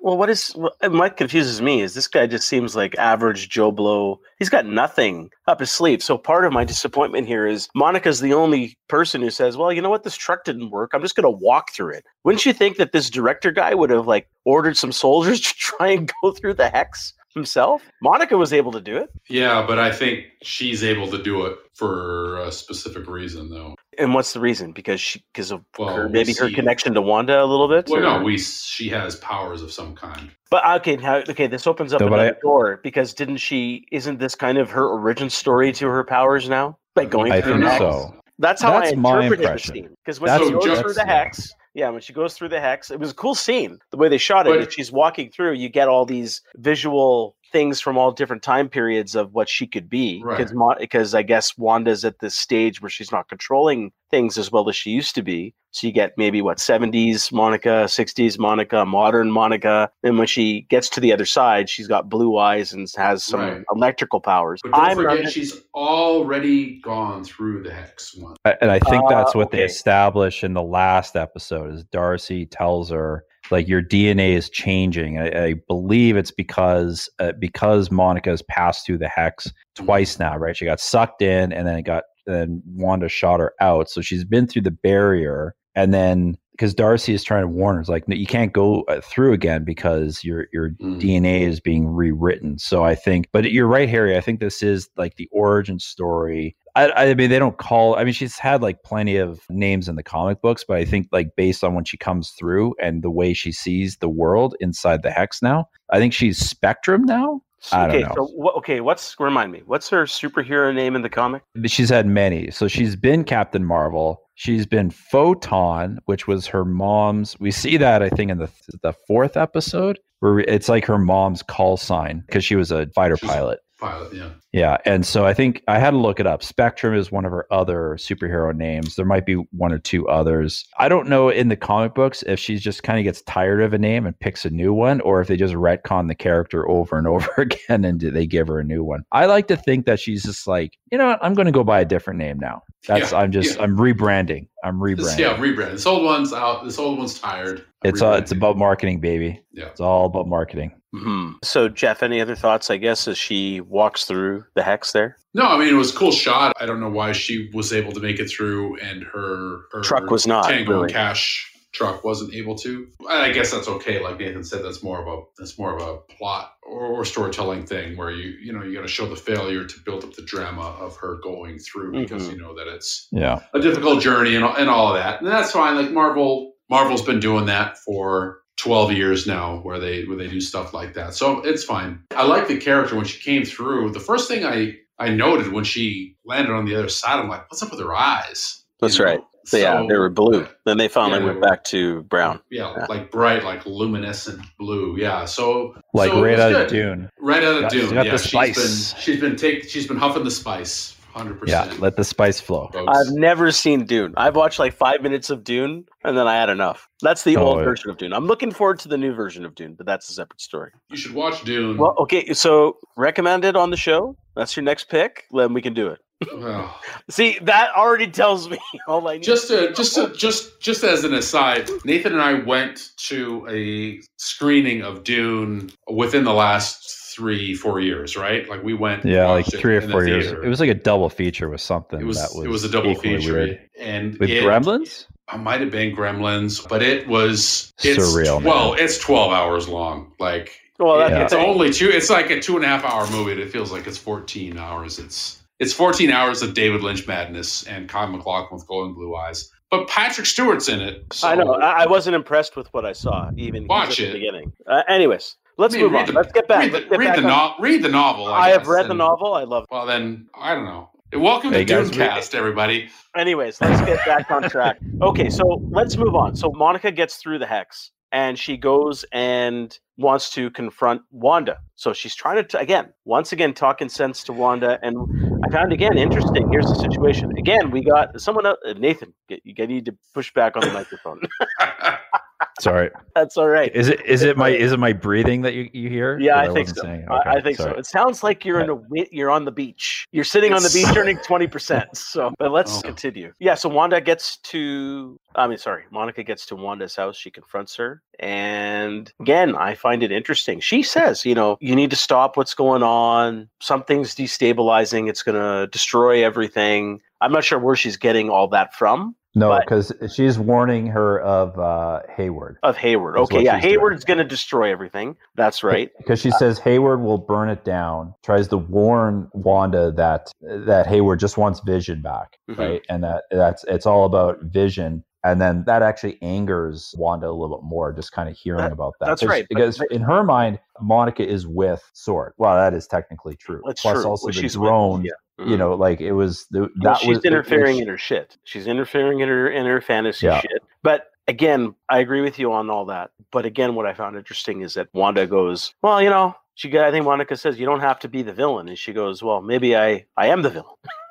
Well, 0.00 0.18
what 0.18 0.28
is 0.28 0.54
what 0.54 1.16
confuses 1.16 1.62
me 1.62 1.80
is 1.80 1.94
this 1.94 2.06
guy 2.06 2.26
just 2.26 2.46
seems 2.46 2.76
like 2.76 2.94
average 2.98 3.48
Joe 3.48 3.70
Blow. 3.70 4.20
He's 4.38 4.50
got 4.50 4.66
nothing 4.66 5.30
up 5.46 5.60
his 5.60 5.70
sleeve. 5.70 6.02
So 6.02 6.18
part 6.18 6.44
of 6.44 6.52
my 6.52 6.64
disappointment 6.64 7.26
here 7.26 7.46
is 7.46 7.68
Monica's 7.74 8.20
the 8.20 8.34
only 8.34 8.76
person 8.88 9.22
who 9.22 9.30
says, 9.30 9.56
"Well, 9.56 9.72
you 9.72 9.80
know 9.80 9.88
what? 9.90 10.04
This 10.04 10.16
truck 10.16 10.44
didn't 10.44 10.70
work. 10.70 10.90
I'm 10.92 11.00
just 11.00 11.16
going 11.16 11.24
to 11.24 11.44
walk 11.44 11.72
through 11.72 11.94
it." 11.94 12.04
Wouldn't 12.24 12.44
you 12.44 12.52
think 12.52 12.76
that 12.76 12.92
this 12.92 13.08
director 13.08 13.50
guy 13.50 13.74
would 13.74 13.90
have 13.90 14.06
like 14.06 14.28
ordered 14.44 14.76
some 14.76 14.92
soldiers 14.92 15.40
to 15.42 15.54
try 15.54 15.88
and 15.88 16.10
go 16.22 16.32
through 16.32 16.54
the 16.54 16.68
hex 16.68 17.14
himself? 17.34 17.82
Monica 18.02 18.36
was 18.36 18.52
able 18.52 18.72
to 18.72 18.80
do 18.80 18.96
it. 18.96 19.10
Yeah, 19.28 19.64
but 19.66 19.78
I 19.78 19.92
think 19.92 20.26
she's 20.42 20.82
able 20.84 21.08
to 21.10 21.22
do 21.22 21.46
it 21.46 21.56
for 21.74 22.38
a 22.40 22.52
specific 22.52 23.08
reason, 23.08 23.50
though. 23.50 23.74
And 23.98 24.14
what's 24.14 24.32
the 24.32 24.40
reason? 24.40 24.72
Because 24.72 25.00
she 25.00 25.22
because 25.32 25.50
of 25.50 25.62
Well, 25.78 25.94
her, 25.94 26.06
we 26.06 26.12
maybe 26.12 26.32
her 26.34 26.50
connection 26.50 26.94
to 26.94 27.02
Wanda 27.02 27.42
a 27.42 27.44
little 27.44 27.68
bit. 27.68 27.88
Well, 27.88 28.00
or- 28.00 28.18
no, 28.18 28.24
we 28.24 28.38
she 28.38 28.88
has 28.88 29.16
powers 29.16 29.60
of 29.62 29.70
some 29.72 29.94
kind. 29.94 30.30
But 30.50 30.64
okay, 30.80 30.96
now 30.96 31.16
okay, 31.28 31.46
this 31.46 31.66
opens 31.66 31.92
up 31.92 32.00
No, 32.00 32.06
another 32.08 32.34
I- 32.36 32.40
door 32.42 32.80
because 32.82 33.12
didn't 33.12 33.36
she? 33.38 33.86
Isn't 33.92 34.18
this 34.18 34.34
kind 34.34 34.56
of 34.58 34.70
her 34.70 34.86
origin 34.88 35.28
story 35.30 35.72
to 35.72 35.88
her 35.88 36.04
powers 36.04 36.48
now? 36.48 36.78
By 36.94 37.04
going 37.06 37.32
I 37.32 37.40
through 37.42 37.52
think 37.54 37.64
the 37.64 37.70
hex? 37.70 37.78
so. 37.80 38.14
That's 38.38 38.62
how 38.62 38.80
That's 38.80 38.92
I 38.92 38.96
my 38.96 39.10
interpreted 39.10 39.38
the 39.38 39.42
impression. 39.44 39.74
scene. 39.74 39.88
Because 40.04 40.20
when 40.20 40.28
That's- 40.28 40.48
she 40.48 40.52
goes 40.54 40.80
through 40.80 40.92
the 40.94 41.04
yeah. 41.06 41.24
hex, 41.24 41.54
yeah, 41.74 41.88
when 41.90 42.00
she 42.00 42.12
goes 42.12 42.34
through 42.34 42.48
the 42.50 42.60
hex, 42.60 42.90
it 42.90 42.98
was 42.98 43.10
a 43.10 43.14
cool 43.14 43.34
scene. 43.34 43.78
The 43.90 43.96
way 43.96 44.08
they 44.08 44.18
shot 44.18 44.46
it, 44.46 44.58
But- 44.58 44.72
she's 44.72 44.92
walking 44.92 45.30
through, 45.30 45.52
you 45.54 45.68
get 45.68 45.88
all 45.88 46.04
these 46.04 46.42
visual 46.56 47.36
things 47.52 47.80
from 47.80 47.96
all 47.98 48.10
different 48.10 48.42
time 48.42 48.68
periods 48.68 49.14
of 49.14 49.32
what 49.34 49.48
she 49.48 49.66
could 49.66 49.88
be. 49.90 50.22
Right. 50.24 50.38
Because 50.38 50.52
because 50.80 51.14
I 51.14 51.22
guess 51.22 51.56
Wanda's 51.58 52.04
at 52.04 52.18
this 52.20 52.34
stage 52.34 52.80
where 52.80 52.90
she's 52.90 53.12
not 53.12 53.28
controlling 53.28 53.92
things 54.10 54.38
as 54.38 54.50
well 54.50 54.68
as 54.68 54.74
she 54.76 54.90
used 54.90 55.14
to 55.14 55.22
be. 55.22 55.54
So 55.74 55.86
you 55.86 55.92
get 55.92 56.12
maybe 56.18 56.42
what 56.42 56.58
70s 56.58 57.32
Monica, 57.32 57.84
60s 57.86 58.38
Monica, 58.38 58.84
modern 58.84 59.30
Monica, 59.30 59.90
and 60.02 60.18
when 60.18 60.26
she 60.26 60.62
gets 60.68 60.90
to 60.90 61.00
the 61.00 61.12
other 61.14 61.24
side, 61.24 61.70
she's 61.70 61.88
got 61.88 62.10
blue 62.10 62.36
eyes 62.36 62.74
and 62.74 62.86
has 62.96 63.24
some 63.24 63.40
Right. 63.40 63.62
electrical 63.74 64.20
powers. 64.20 64.60
But 64.62 64.72
don't 64.72 64.80
I'm 64.84 64.96
forget, 64.96 65.24
not- 65.24 65.32
she's 65.32 65.62
already 65.74 66.78
gone 66.80 67.24
through 67.24 67.62
the 67.62 67.72
hex 67.72 68.14
one, 68.16 68.36
And 68.44 68.70
I 68.70 68.80
think 68.80 69.08
that's 69.08 69.34
Uh, 69.34 69.38
what 69.38 69.50
they 69.50 69.58
okay. 69.58 69.64
established 69.66 70.44
in 70.44 70.52
the 70.52 70.62
last 70.62 71.16
episode 71.16 71.72
is 71.72 71.84
Darcy 71.84 72.44
tells 72.44 72.90
her 72.90 73.24
like 73.52 73.68
your 73.68 73.82
DNA 73.82 74.34
is 74.34 74.50
changing. 74.50 75.18
I, 75.18 75.44
I 75.44 75.54
believe 75.68 76.16
it's 76.16 76.32
because 76.32 77.08
uh, 77.20 77.32
because 77.38 77.90
Monica 77.90 78.30
has 78.30 78.42
passed 78.42 78.84
through 78.86 78.98
the 78.98 79.08
hex 79.08 79.52
twice 79.76 80.18
now, 80.18 80.36
right? 80.36 80.56
She 80.56 80.64
got 80.64 80.80
sucked 80.80 81.22
in 81.22 81.52
and 81.52 81.66
then 81.68 81.78
it 81.78 81.82
got 81.82 82.04
then 82.26 82.62
Wanda 82.74 83.08
shot 83.08 83.40
her 83.40 83.52
out. 83.60 83.90
So 83.90 84.00
she's 84.00 84.24
been 84.24 84.46
through 84.48 84.62
the 84.62 84.70
barrier 84.70 85.54
and 85.74 85.92
then 85.94 86.36
because 86.52 86.74
Darcy 86.74 87.14
is 87.14 87.24
trying 87.24 87.42
to 87.42 87.48
warn 87.48 87.76
her, 87.76 87.80
it's 87.80 87.88
like 87.88 88.06
no, 88.08 88.14
you 88.14 88.26
can't 88.26 88.52
go 88.52 88.82
uh, 88.82 89.00
through 89.02 89.32
again 89.32 89.64
because 89.64 90.22
your 90.22 90.46
your 90.52 90.70
Mm. 90.80 91.00
DNA 91.00 91.40
is 91.42 91.60
being 91.60 91.86
rewritten. 91.88 92.58
So 92.58 92.84
I 92.84 92.94
think, 92.94 93.28
but 93.32 93.50
you're 93.52 93.66
right, 93.66 93.88
Harry. 93.88 94.16
I 94.16 94.20
think 94.20 94.40
this 94.40 94.62
is 94.62 94.88
like 94.96 95.16
the 95.16 95.28
origin 95.32 95.78
story. 95.78 96.56
I, 96.74 96.90
I 96.92 97.14
mean, 97.14 97.28
they 97.28 97.38
don't 97.38 97.58
call. 97.58 97.96
I 97.96 98.04
mean, 98.04 98.14
she's 98.14 98.38
had 98.38 98.62
like 98.62 98.82
plenty 98.82 99.16
of 99.16 99.40
names 99.50 99.88
in 99.88 99.96
the 99.96 100.02
comic 100.02 100.40
books, 100.40 100.64
but 100.66 100.78
I 100.78 100.84
think 100.84 101.08
like 101.12 101.36
based 101.36 101.62
on 101.62 101.74
when 101.74 101.84
she 101.84 101.96
comes 101.96 102.30
through 102.38 102.74
and 102.80 103.02
the 103.02 103.10
way 103.10 103.34
she 103.34 103.52
sees 103.52 103.98
the 103.98 104.08
world 104.08 104.56
inside 104.60 105.02
the 105.02 105.10
hex 105.10 105.42
now, 105.42 105.66
I 105.90 105.98
think 105.98 106.14
she's 106.14 106.38
Spectrum 106.38 107.04
now. 107.04 107.42
I 107.70 107.86
don't 107.86 107.96
okay, 107.96 108.02
know. 108.02 108.12
so 108.16 108.26
what, 108.34 108.56
okay, 108.56 108.80
what's 108.80 109.14
remind 109.20 109.52
me? 109.52 109.62
What's 109.66 109.88
her 109.90 110.04
superhero 110.04 110.74
name 110.74 110.96
in 110.96 111.02
the 111.02 111.08
comic? 111.08 111.42
She's 111.66 111.90
had 111.90 112.06
many. 112.06 112.50
So 112.50 112.66
she's 112.66 112.96
been 112.96 113.22
Captain 113.22 113.64
Marvel. 113.64 114.22
She's 114.34 114.66
been 114.66 114.90
Photon, 114.90 116.00
which 116.06 116.26
was 116.26 116.46
her 116.48 116.64
mom's. 116.64 117.38
We 117.38 117.52
see 117.52 117.76
that 117.76 118.02
I 118.02 118.08
think 118.08 118.30
in 118.30 118.38
the 118.38 118.50
the 118.82 118.92
fourth 119.06 119.36
episode 119.36 120.00
where 120.22 120.38
it's 120.38 120.68
like 120.68 120.84
her 120.86 120.98
mom's 120.98 121.42
call 121.42 121.76
sign 121.76 122.22
because 122.26 122.44
she 122.44 122.54
was 122.54 122.70
a 122.70 122.86
fighter 122.94 123.16
She's- 123.16 123.30
pilot. 123.32 123.58
Pilot, 123.80 124.14
yeah. 124.14 124.28
Yeah, 124.52 124.76
and 124.84 125.04
so 125.04 125.24
I 125.26 125.34
think 125.34 125.60
I 125.66 125.80
had 125.80 125.90
to 125.90 125.96
look 125.96 126.20
it 126.20 126.26
up. 126.26 126.44
Spectrum 126.44 126.94
is 126.94 127.10
one 127.10 127.24
of 127.24 127.32
her 127.32 127.46
other 127.50 127.96
superhero 127.98 128.54
names. 128.54 128.94
There 128.94 129.04
might 129.06 129.26
be 129.26 129.34
one 129.50 129.72
or 129.72 129.78
two 129.80 130.06
others. 130.08 130.64
I 130.78 130.88
don't 130.88 131.08
know 131.08 131.30
in 131.30 131.48
the 131.48 131.56
comic 131.56 131.92
books 131.94 132.22
if 132.28 132.38
she 132.38 132.58
just 132.58 132.84
kind 132.84 133.00
of 133.00 133.02
gets 133.04 133.22
tired 133.22 133.60
of 133.60 133.72
a 133.72 133.78
name 133.78 134.06
and 134.06 134.16
picks 134.20 134.44
a 134.44 134.50
new 134.50 134.72
one, 134.72 135.00
or 135.00 135.20
if 135.20 135.26
they 135.26 135.36
just 135.36 135.54
retcon 135.54 136.06
the 136.06 136.14
character 136.14 136.68
over 136.68 136.96
and 136.96 137.06
over 137.08 137.28
again 137.38 137.84
and 137.84 138.00
they 138.00 138.24
give 138.24 138.46
her 138.46 138.60
a 138.60 138.64
new 138.64 138.84
one. 138.84 139.02
I 139.10 139.26
like 139.26 139.48
to 139.48 139.56
think 139.56 139.86
that 139.86 139.98
she's 139.98 140.22
just 140.22 140.46
like, 140.46 140.78
you 140.92 140.98
know 140.98 141.08
what, 141.08 141.18
I'm 141.24 141.34
going 141.34 141.46
to 141.46 141.52
go 141.52 141.64
by 141.64 141.80
a 141.80 141.84
different 141.84 142.18
name 142.18 142.38
now. 142.38 142.62
That's 142.86 143.10
Yeah, 143.10 143.18
I'm 143.18 143.32
just 143.32 143.56
yeah. 143.56 143.62
I'm 143.64 143.76
rebranding. 143.76 144.46
I'm 144.62 144.78
This, 144.80 145.14
rebranding. 145.14 145.18
yeah, 145.18 145.36
rebrand. 145.36 145.72
This 145.72 145.86
old 145.86 146.04
one's 146.04 146.32
out. 146.32 146.64
This 146.64 146.78
old 146.78 146.98
one's 146.98 147.18
tired. 147.18 147.64
I'm 147.84 147.90
It's 147.90 148.00
all, 148.02 148.14
it's 148.14 148.30
about 148.32 148.56
marketing, 148.56 149.00
baby. 149.00 149.42
Yeah. 149.52 149.66
It's 149.66 149.80
all 149.80 150.06
about 150.06 150.28
marketing. 150.28 150.72
Hmm. 150.94 151.32
So, 151.42 151.68
Jeff, 151.68 152.02
any 152.02 152.20
other 152.20 152.36
thoughts? 152.36 152.70
I 152.70 152.76
guess 152.76 153.08
as 153.08 153.16
she 153.18 153.60
walks 153.62 154.04
through 154.04 154.44
the 154.54 154.62
hex 154.62 154.92
there, 154.92 155.16
No, 155.34 155.44
I 155.46 155.58
mean 155.58 155.68
it 155.68 155.72
was 155.76 155.92
a 155.92 155.96
cool 155.96 156.12
shot. 156.12 156.54
I 156.60 156.66
don't 156.66 156.80
know 156.80 156.90
why 156.90 157.12
she 157.12 157.50
was 157.54 157.72
able 157.72 157.92
to 157.92 158.00
make 158.00 158.20
it 158.20 158.28
through 158.28 158.76
and 158.78 159.02
her, 159.04 159.62
her 159.72 159.80
Truck 159.82 160.10
was 160.10 160.26
not, 160.26 160.44
Tango 160.48 160.72
really. 160.72 160.82
and 160.84 160.92
Cash 160.92 161.51
truck 161.72 162.04
wasn't 162.04 162.34
able 162.34 162.54
to. 162.56 162.86
I 163.08 163.30
guess 163.32 163.50
that's 163.50 163.68
okay. 163.68 164.02
Like 164.02 164.18
Nathan 164.18 164.44
said, 164.44 164.64
that's 164.64 164.82
more 164.82 165.00
of 165.00 165.08
a 165.08 165.22
that's 165.38 165.58
more 165.58 165.76
of 165.76 165.82
a 165.82 165.96
plot 166.14 166.52
or, 166.62 166.86
or 166.86 167.04
storytelling 167.04 167.66
thing 167.66 167.96
where 167.96 168.10
you 168.10 168.30
you 168.40 168.52
know 168.52 168.62
you 168.62 168.74
got 168.74 168.82
to 168.82 168.88
show 168.88 169.06
the 169.08 169.16
failure 169.16 169.64
to 169.64 169.74
build 169.84 170.04
up 170.04 170.12
the 170.14 170.22
drama 170.22 170.76
of 170.80 170.96
her 170.96 171.18
going 171.22 171.58
through 171.58 171.92
because 171.92 172.28
Mhm. 172.28 172.32
you 172.32 172.38
know 172.40 172.54
that 172.54 172.68
it's 172.68 173.08
Yeah. 173.10 173.40
a 173.54 173.60
difficult 173.60 174.00
journey 174.02 174.34
and, 174.36 174.44
all- 174.44 174.56
and 174.56 174.68
all 174.68 174.88
of 174.94 175.02
that. 175.02 175.20
And 175.20 175.30
that's 175.30 175.52
fine. 175.52 175.76
Like 175.76 175.90
Marvel, 175.90 176.54
Marvel's 176.70 177.02
been 177.02 177.20
doing 177.20 177.46
that 177.46 177.78
for 177.78 178.40
12 178.58 178.92
years 178.92 179.26
now 179.26 179.56
where 179.62 179.78
they 179.80 180.04
where 180.04 180.16
they 180.16 180.28
do 180.28 180.40
stuff 180.40 180.72
like 180.74 180.94
that. 180.94 181.14
So 181.14 181.40
it's 181.40 181.64
fine. 181.64 182.02
I 182.14 182.24
like 182.24 182.48
the 182.48 182.58
character 182.58 182.96
when 182.96 183.06
she 183.06 183.18
came 183.18 183.44
through. 183.44 183.92
The 183.92 184.00
first 184.00 184.28
thing 184.28 184.44
I 184.44 184.76
I 184.98 185.08
noted 185.08 185.50
when 185.52 185.64
she 185.64 186.16
landed 186.24 186.52
on 186.52 186.64
the 186.66 186.76
other 186.76 186.88
side, 186.88 187.18
I'm 187.18 187.28
like, 187.28 187.50
what's 187.50 187.62
up 187.62 187.70
with 187.70 187.80
her 187.80 187.94
eyes? 187.94 188.62
That's 188.80 188.98
You 188.98 189.04
know? 189.06 189.10
right. 189.12 189.20
So, 189.44 189.56
yeah, 189.56 189.84
they 189.88 189.96
were 189.96 190.08
blue. 190.10 190.46
Then 190.64 190.78
they 190.78 190.88
finally 190.88 191.18
Yeah, 191.20 191.26
went 191.26 191.36
were. 191.40 191.46
back 191.48 191.64
to 191.64 192.02
brown. 192.04 192.40
Yeah, 192.50 192.72
Yeah. 192.76 192.86
like 192.88 193.10
bright, 193.10 193.44
like 193.44 193.66
luminescent 193.66 194.40
blue. 194.58 194.96
Yeah. 194.98 195.24
So 195.24 195.74
Like 195.94 196.10
so 196.10 196.18
it 196.18 196.22
right 196.30 196.38
out 196.40 196.52
good. 196.52 196.62
of 196.66 196.68
Dune. 196.70 197.10
Right 197.20 197.42
out 197.42 197.56
of 197.56 197.60
Got- 197.62 197.72
she's 197.72 197.80
Dune. 197.82 197.94
got 197.94 198.06
yeah, 198.06 198.12
the 198.12 198.18
she's 198.18 198.30
spice. 198.30 198.92
been 198.94 199.00
she's 199.02 199.20
been 199.20 199.36
take 199.36 199.68
she's 199.68 199.86
been 199.86 199.96
huffing 199.98 200.24
the 200.24 200.30
spice. 200.30 200.96
100%. 201.14 201.40
Yeah. 201.46 201.70
Let 201.78 201.96
the 201.96 202.04
spice 202.04 202.40
flow. 202.40 202.70
I've 202.88 203.10
never 203.12 203.52
seen 203.52 203.84
Dune. 203.84 204.14
I've 204.16 204.34
watched 204.34 204.58
like 204.58 204.72
five 204.72 205.02
minutes 205.02 205.28
of 205.28 205.44
Dune, 205.44 205.84
and 206.04 206.16
then 206.16 206.26
I 206.26 206.36
had 206.36 206.48
enough. 206.48 206.88
That's 207.02 207.22
the 207.24 207.36
Oh, 207.36 207.42
old 207.48 207.58
yeah. 207.58 207.64
version 207.64 207.90
of 207.90 207.98
Dune. 207.98 208.14
I'm 208.14 208.26
looking 208.26 208.50
forward 208.50 208.78
to 208.78 208.88
the 208.88 208.96
new 208.96 209.12
version 209.12 209.44
of 209.44 209.54
Dune, 209.54 209.74
but 209.74 209.84
that's 209.84 210.08
a 210.08 210.14
separate 210.14 210.40
story. 210.40 210.70
You 210.88 210.96
should 210.96 211.12
watch 211.12 211.44
Dune. 211.44 211.76
Well, 211.76 211.94
okay, 211.98 212.32
so 212.32 212.78
recommended 212.96 213.56
on 213.56 213.68
the 213.68 213.76
show. 213.76 214.16
That's 214.36 214.56
your 214.56 214.62
next 214.62 214.88
pick. 214.88 215.24
Then 215.32 215.52
we 215.52 215.60
can 215.60 215.74
do 215.74 215.88
it. 215.88 215.98
Well, 216.34 216.74
See, 217.10 217.38
that 217.42 217.74
already 217.74 218.06
tells 218.08 218.48
me 218.48 218.58
all 218.86 219.06
I 219.08 219.14
need. 219.14 219.22
just 219.22 219.48
to, 219.48 219.72
just 219.72 219.94
to, 219.94 220.12
just 220.14 220.60
just 220.60 220.84
as 220.84 221.04
an 221.04 221.14
aside, 221.14 221.68
Nathan 221.84 222.12
and 222.12 222.22
I 222.22 222.34
went 222.34 222.90
to 223.08 223.46
a 223.50 224.00
screening 224.16 224.82
of 224.82 225.04
Dune 225.04 225.70
within 225.90 226.24
the 226.24 226.32
last 226.34 226.98
three 227.14 227.54
four 227.54 227.80
years, 227.80 228.16
right? 228.16 228.48
Like 228.48 228.62
we 228.62 228.72
went, 228.74 229.04
Yeah, 229.04 229.28
like 229.28 229.46
three 229.46 229.76
or 229.76 229.80
in 229.80 229.86
the 229.86 229.92
four 229.92 230.06
years. 230.06 230.26
It 230.26 230.44
was 230.48 230.60
like 230.60 230.70
a 230.70 230.74
double 230.74 231.10
feature 231.10 231.48
with 231.48 231.60
something 231.60 232.00
it 232.00 232.04
was 232.06 232.16
that 232.18 232.34
was 232.36 232.46
it 232.46 232.48
was 232.50 232.64
a 232.64 232.70
double 232.70 232.94
feature, 232.94 233.32
weird. 233.34 233.68
and 233.78 234.16
with 234.18 234.30
it- 234.30 234.42
Gremlins. 234.44 235.06
it 235.32 235.38
might 235.38 235.60
have 235.60 235.70
been 235.70 235.94
Gremlins, 235.94 236.66
but 236.68 236.82
it 236.82 237.06
was 237.08 237.70
it's, 237.82 237.98
Surreal, 238.02 238.42
Well, 238.42 238.74
man. 238.74 238.82
it's 238.82 238.98
twelve 238.98 239.32
hours 239.32 239.68
long. 239.68 240.12
Like 240.18 240.58
Well, 240.78 240.96
that's 240.98 241.10
Yeah. 241.12 241.24
it's 241.24 241.32
only 241.34 241.70
two. 241.72 241.90
It's 241.90 242.08
like 242.08 242.30
a 242.30 242.40
two 242.40 242.56
and 242.56 242.64
a 242.64 242.68
half 242.68 242.82
hour 242.84 243.06
movie. 243.10 243.32
and 243.32 243.40
It 243.40 243.50
feels 243.50 243.70
like 243.72 243.86
it's 243.86 243.98
fourteen 243.98 244.56
hours. 244.56 244.98
It's 244.98 245.41
it's 245.62 245.72
fourteen 245.72 246.10
hours 246.10 246.42
of 246.42 246.52
David 246.54 246.82
Lynch 246.82 247.06
madness 247.06 247.62
and 247.66 247.88
Kyle 247.88 248.08
MacLachlan 248.08 248.58
with 248.58 248.66
golden 248.66 248.92
blue 248.94 249.14
eyes. 249.16 249.48
But 249.70 249.88
Patrick 249.88 250.26
Stewart's 250.26 250.68
in 250.68 250.80
it. 250.82 251.04
So 251.14 251.28
I 251.28 251.34
know. 251.34 251.54
I, 251.54 251.84
I 251.84 251.86
wasn't 251.86 252.14
impressed 252.16 252.56
with 252.56 252.66
what 252.74 252.84
I 252.84 252.92
saw, 252.92 253.30
even 253.38 253.66
Watch 253.66 253.98
at 253.98 254.00
it. 254.00 254.12
the 254.12 254.18
beginning. 254.18 254.52
Uh, 254.66 254.82
anyways, 254.88 255.36
let's 255.56 255.74
I 255.74 255.78
mean, 255.78 255.86
move 255.86 255.94
on. 255.94 256.06
the- 256.06 256.12
let's 256.12 256.32
get 256.32 256.46
back. 256.46 256.64
Read 256.64 256.72
the, 256.74 256.80
get 256.90 256.98
read 256.98 257.06
back 257.06 257.16
the, 257.16 257.22
no, 257.22 257.54
read 257.58 257.82
the 257.82 257.88
novel. 257.88 258.26
I 258.26 258.50
have 258.50 258.62
guess, 258.62 258.68
read 258.68 258.88
the 258.88 258.94
novel. 258.94 259.32
I 259.34 259.44
love. 259.44 259.62
It. 259.62 259.68
Well, 259.74 259.86
then 259.86 260.26
I 260.34 260.54
don't 260.54 260.64
know. 260.66 260.90
Welcome 261.14 261.52
Hey, 261.52 261.64
to 261.64 261.64
guys, 261.64 261.96
read- 261.96 262.10
Doomcast, 262.10 262.34
everybody. 262.34 262.88
Anyways, 263.16 263.60
let's 263.60 263.80
get 263.86 264.04
back 264.04 264.30
on 264.30 264.42
track. 264.50 264.78
Okay, 265.02 265.30
so 265.30 265.42
let's 265.70 265.96
move 265.96 266.14
on. 266.14 266.36
So 266.36 266.52
Monica 266.54 266.92
gets 266.92 267.16
through 267.16 267.38
the 267.38 267.46
hex 267.46 267.90
and 268.12 268.38
she 268.38 268.56
goes 268.56 269.04
and 269.12 269.78
wants 269.96 270.30
to 270.30 270.50
confront 270.50 271.02
Wanda. 271.10 271.58
So 271.74 271.92
she's 271.92 272.14
trying 272.14 272.44
to, 272.44 272.58
again, 272.58 272.92
once 273.04 273.32
again, 273.32 273.54
talking 273.54 273.88
sense 273.88 274.22
to 274.24 274.32
Wanda. 274.32 274.78
And 274.82 274.96
I 275.44 275.50
found 275.50 275.72
again 275.72 275.96
interesting. 275.96 276.50
Here's 276.52 276.66
the 276.66 276.74
situation. 276.74 277.32
Again, 277.38 277.70
we 277.70 277.82
got 277.82 278.20
someone, 278.20 278.46
else, 278.46 278.58
Nathan, 278.76 279.14
you 279.28 279.66
need 279.66 279.86
to 279.86 279.96
push 280.14 280.32
back 280.34 280.56
on 280.56 280.62
the 280.62 280.72
microphone. 280.72 281.20
Sorry. 282.60 282.90
That's 283.14 283.36
all 283.36 283.48
right. 283.48 283.74
Is 283.74 283.88
it 283.88 284.04
is 284.06 284.22
it 284.22 284.36
my 284.36 284.50
is 284.50 284.72
it 284.72 284.78
my 284.78 284.92
breathing 284.92 285.42
that 285.42 285.54
you, 285.54 285.68
you 285.72 285.88
hear? 285.88 286.18
Yeah, 286.18 286.42
That 286.42 286.50
I 286.50 286.52
think 286.54 286.68
so. 286.68 286.86
I- 286.86 286.92
Okay, 286.92 287.30
I 287.30 287.40
think 287.40 287.56
sorry. 287.56 287.72
so. 287.72 287.78
It 287.78 287.86
sounds 287.86 288.22
like 288.22 288.44
you're 288.44 288.60
in 288.60 288.70
a 288.70 288.78
you're 289.10 289.30
on 289.30 289.44
the 289.44 289.50
beach. 289.52 290.06
You're 290.12 290.24
sitting 290.24 290.52
on 290.52 290.62
the 290.62 290.70
beach 290.72 290.86
earning 290.96 291.18
twenty 291.18 291.46
percent. 291.46 291.96
So, 291.96 292.32
but 292.38 292.50
let's 292.52 292.78
Oh. 292.78 292.82
continue. 292.82 293.32
Yeah. 293.38 293.54
So 293.54 293.68
Wanda 293.68 294.00
gets 294.00 294.36
to. 294.38 295.18
I 295.34 295.46
mean, 295.46 295.58
sorry, 295.58 295.84
Monica 295.90 296.22
gets 296.22 296.44
to 296.46 296.56
Wanda's 296.56 296.94
house. 296.94 297.16
She 297.16 297.30
confronts 297.30 297.74
her, 297.76 298.02
and 298.20 299.10
again, 299.20 299.56
I 299.56 299.74
find 299.74 300.02
it 300.02 300.12
interesting. 300.12 300.60
She 300.60 300.82
says, 300.82 301.24
you 301.24 301.34
know, 301.34 301.56
you 301.60 301.74
need 301.74 301.90
to 301.90 301.96
stop 301.96 302.36
what's 302.36 302.54
going 302.54 302.82
on. 302.82 303.48
Something's 303.60 304.14
destabilizing. 304.14 305.08
It's 305.08 305.22
going 305.22 305.40
to 305.40 305.66
destroy 305.68 306.24
everything. 306.24 307.00
I'm 307.20 307.32
not 307.32 307.44
sure 307.44 307.58
where 307.58 307.76
she's 307.76 307.96
getting 307.96 308.28
all 308.30 308.48
that 308.48 308.74
from. 308.74 309.14
No, 309.34 309.58
because 309.60 309.92
she's 310.14 310.38
warning 310.38 310.88
her 310.88 311.18
of 311.20 311.58
uh, 311.58 312.02
Hayward. 312.16 312.58
Of 312.62 312.76
Hayward. 312.76 313.16
Okay, 313.16 313.42
yeah. 313.42 313.58
Hayward's 313.58 314.04
going 314.04 314.18
to 314.18 314.24
destroy 314.24 314.70
everything. 314.70 315.16
That's 315.36 315.64
right. 315.64 315.90
Because 315.96 316.20
she 316.20 316.30
says 316.32 316.58
Hayward 316.58 317.00
will 317.00 317.18
burn 317.18 317.48
it 317.48 317.64
down. 317.64 318.14
Tries 318.22 318.48
to 318.48 318.58
warn 318.58 319.30
Wanda 319.32 319.90
that 319.92 320.30
that 320.42 320.86
Hayward 320.86 321.18
just 321.20 321.38
wants 321.38 321.60
Vision 321.60 322.02
back, 322.02 322.36
Mhm. 322.50 322.58
right? 322.58 322.82
And 322.90 323.04
that 323.04 323.24
that's 323.30 323.64
it's 323.64 323.86
all 323.86 324.04
about 324.04 324.42
Vision. 324.42 325.02
And 325.24 325.40
then 325.40 325.62
that 325.66 325.82
actually 325.82 326.18
angers 326.20 326.94
Wanda 326.98 327.28
a 327.28 327.30
little 327.30 327.56
bit 327.58 327.64
more, 327.64 327.92
just 327.92 328.10
kind 328.12 328.28
of 328.28 328.36
hearing 328.36 328.58
That- 328.62 328.72
about 328.72 328.94
that. 329.00 329.06
That's 329.06 329.22
right, 329.22 329.46
but- 329.48 329.56
Because 329.56 329.80
in 329.90 330.02
her 330.02 330.24
mind, 330.24 330.58
Monica 330.80 331.26
is 331.26 331.46
with 331.46 331.82
Sword. 331.92 332.32
Well, 332.38 332.56
that 332.56 332.74
is 332.74 332.86
technically 332.88 333.36
true. 333.36 333.62
That's 333.66 333.80
Plus, 333.82 334.02
true. 334.02 334.10
also 334.10 334.26
Well, 334.26 334.32
the 334.32 334.40
she's 334.40 334.58
with- 334.58 334.70
yeah. 335.04 335.10
You 335.38 335.44
mm-hmm. 335.44 335.56
know, 335.58 335.74
like 335.74 336.00
it 336.00 336.12
was 336.12 336.46
the, 336.50 336.62
that 336.62 336.70
Well, 336.84 336.94
she's 336.96 337.08
was 337.16 337.24
interfering 337.24 337.76
which- 337.76 337.82
in 337.82 337.88
her 337.88 337.98
shit. 337.98 338.36
She's 338.44 338.66
interfering 338.66 339.20
in 339.20 339.28
her 339.28 339.48
in 339.48 339.64
her 339.66 339.80
fantasy 339.80 340.26
Yeah. 340.26 340.40
shit. 340.40 340.62
But 340.82 341.06
again, 341.26 341.74
I 341.88 342.00
agree 342.00 342.20
with 342.20 342.38
you 342.38 342.52
on 342.52 342.68
all 342.68 342.84
that. 342.86 343.10
But 343.30 343.46
again, 343.46 343.74
what 343.74 343.86
I 343.86 343.94
found 343.94 344.16
interesting 344.16 344.60
is 344.60 344.74
that 344.74 344.88
Wanda 344.92 345.26
goes, 345.26 345.74
"Well, 345.82 346.02
you 346.02 346.10
know." 346.10 346.34
She, 346.54 346.68
got- 346.68 346.84
I 346.86 346.90
think 346.90 347.06
Monica 347.06 347.34
says, 347.36 347.58
"You 347.58 347.64
don't 347.64 347.80
have 347.80 347.98
to 348.00 348.08
be 348.08 348.20
the 348.22 348.32
villain," 348.34 348.68
and 348.68 348.76
she 348.78 348.92
goes, 348.92 349.22
"Well, 349.22 349.40
maybe 349.40 349.74
I, 349.74 350.04
I 350.18 350.26
am 350.26 350.42
the 350.42 350.50
villain." 350.50 350.66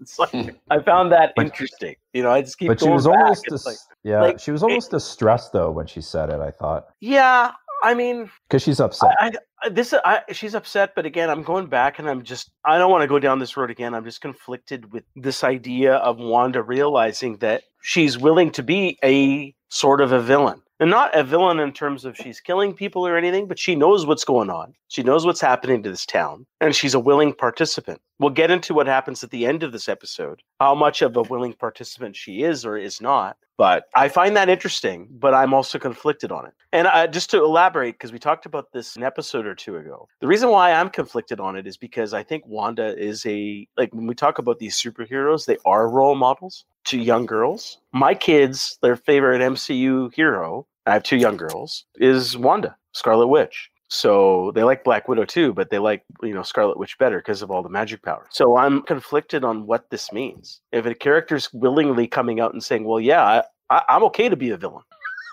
it's 0.00 0.18
like 0.18 0.30
hmm. 0.30 0.48
I 0.70 0.80
found 0.80 1.12
that 1.12 1.32
But- 1.36 1.46
interesting. 1.46 1.96
You 2.12 2.22
know, 2.22 2.30
I 2.30 2.40
just 2.40 2.58
keep 2.58 2.68
but 2.68 2.80
she 2.80 2.86
going 2.86 2.94
was 2.96 3.06
back. 3.06 3.16
almost 3.16 3.44
dis- 3.48 3.66
like, 3.66 3.76
yeah, 4.02 4.20
like, 4.20 4.40
she 4.40 4.50
was 4.50 4.62
almost 4.62 4.90
distressed 4.90 5.52
though 5.52 5.70
when 5.70 5.86
she 5.86 6.00
said 6.00 6.30
it. 6.30 6.40
I 6.40 6.50
thought 6.50 6.86
yeah. 7.00 7.52
I 7.82 7.94
mean, 7.94 8.30
because 8.48 8.62
she's 8.62 8.78
upset. 8.78 9.16
I, 9.20 9.32
I 9.62 9.70
this 9.70 9.94
I, 10.04 10.20
she's 10.32 10.54
upset, 10.54 10.92
but 10.94 11.06
again, 11.06 11.30
I'm 11.30 11.42
going 11.42 11.66
back 11.66 11.98
and 11.98 12.10
I'm 12.10 12.22
just 12.22 12.50
I 12.64 12.76
don't 12.76 12.90
want 12.90 13.02
to 13.02 13.08
go 13.08 13.18
down 13.18 13.38
this 13.38 13.56
road 13.56 13.70
again. 13.70 13.94
I'm 13.94 14.04
just 14.04 14.20
conflicted 14.20 14.92
with 14.92 15.04
this 15.16 15.42
idea 15.44 15.94
of 15.94 16.18
Wanda 16.18 16.62
realizing 16.62 17.38
that 17.38 17.62
she's 17.82 18.18
willing 18.18 18.50
to 18.52 18.62
be 18.62 18.98
a 19.02 19.54
sort 19.68 20.00
of 20.02 20.12
a 20.12 20.20
villain. 20.20 20.60
And 20.80 20.88
not 20.88 21.14
a 21.14 21.22
villain 21.22 21.60
in 21.60 21.72
terms 21.72 22.06
of 22.06 22.16
she's 22.16 22.40
killing 22.40 22.72
people 22.72 23.06
or 23.06 23.14
anything, 23.14 23.46
but 23.46 23.58
she 23.58 23.74
knows 23.74 24.06
what's 24.06 24.24
going 24.24 24.48
on. 24.48 24.74
She 24.88 25.02
knows 25.02 25.26
what's 25.26 25.40
happening 25.40 25.82
to 25.82 25.90
this 25.90 26.06
town, 26.06 26.46
and 26.58 26.74
she's 26.74 26.94
a 26.94 26.98
willing 26.98 27.34
participant. 27.34 28.00
We'll 28.18 28.30
get 28.30 28.50
into 28.50 28.72
what 28.72 28.86
happens 28.86 29.22
at 29.22 29.30
the 29.30 29.44
end 29.44 29.62
of 29.62 29.72
this 29.72 29.90
episode, 29.90 30.42
how 30.58 30.74
much 30.74 31.02
of 31.02 31.16
a 31.16 31.22
willing 31.22 31.52
participant 31.52 32.16
she 32.16 32.42
is 32.42 32.64
or 32.64 32.78
is 32.78 33.00
not. 33.00 33.36
But 33.58 33.84
I 33.94 34.08
find 34.08 34.34
that 34.36 34.48
interesting, 34.48 35.06
but 35.10 35.34
I'm 35.34 35.52
also 35.52 35.78
conflicted 35.78 36.32
on 36.32 36.46
it. 36.46 36.54
And 36.72 36.86
uh, 36.86 37.06
just 37.06 37.28
to 37.32 37.44
elaborate, 37.44 37.96
because 37.96 38.10
we 38.10 38.18
talked 38.18 38.46
about 38.46 38.72
this 38.72 38.96
an 38.96 39.02
episode 39.02 39.44
or 39.44 39.54
two 39.54 39.76
ago, 39.76 40.08
the 40.20 40.26
reason 40.26 40.48
why 40.48 40.72
I'm 40.72 40.88
conflicted 40.88 41.40
on 41.40 41.56
it 41.56 41.66
is 41.66 41.76
because 41.76 42.14
I 42.14 42.22
think 42.22 42.46
Wanda 42.46 42.96
is 42.98 43.26
a, 43.26 43.68
like 43.76 43.94
when 43.94 44.06
we 44.06 44.14
talk 44.14 44.38
about 44.38 44.60
these 44.60 44.80
superheroes, 44.80 45.44
they 45.44 45.58
are 45.66 45.90
role 45.90 46.14
models 46.14 46.64
to 46.84 46.98
young 46.98 47.26
girls. 47.26 47.76
My 47.92 48.14
kids, 48.14 48.78
their 48.80 48.96
favorite 48.96 49.42
MCU 49.42 50.14
hero, 50.14 50.66
I 50.86 50.92
have 50.92 51.02
two 51.02 51.16
young 51.16 51.36
girls, 51.36 51.84
is 51.96 52.36
Wanda, 52.36 52.76
Scarlet 52.92 53.28
Witch. 53.28 53.70
So 53.88 54.52
they 54.54 54.62
like 54.62 54.84
Black 54.84 55.08
Widow 55.08 55.24
too, 55.24 55.52
but 55.52 55.70
they 55.70 55.78
like, 55.78 56.04
you 56.22 56.32
know, 56.32 56.44
Scarlet 56.44 56.78
Witch 56.78 56.96
better 56.98 57.18
because 57.18 57.42
of 57.42 57.50
all 57.50 57.62
the 57.62 57.68
magic 57.68 58.02
power. 58.02 58.26
So 58.30 58.56
I'm 58.56 58.82
conflicted 58.82 59.44
on 59.44 59.66
what 59.66 59.90
this 59.90 60.12
means. 60.12 60.60
If 60.70 60.86
a 60.86 60.94
character's 60.94 61.52
willingly 61.52 62.06
coming 62.06 62.40
out 62.40 62.52
and 62.52 62.62
saying, 62.62 62.84
well, 62.84 63.00
yeah, 63.00 63.42
I, 63.68 63.82
I'm 63.88 64.04
okay 64.04 64.28
to 64.28 64.36
be 64.36 64.50
a 64.50 64.56
villain. 64.56 64.84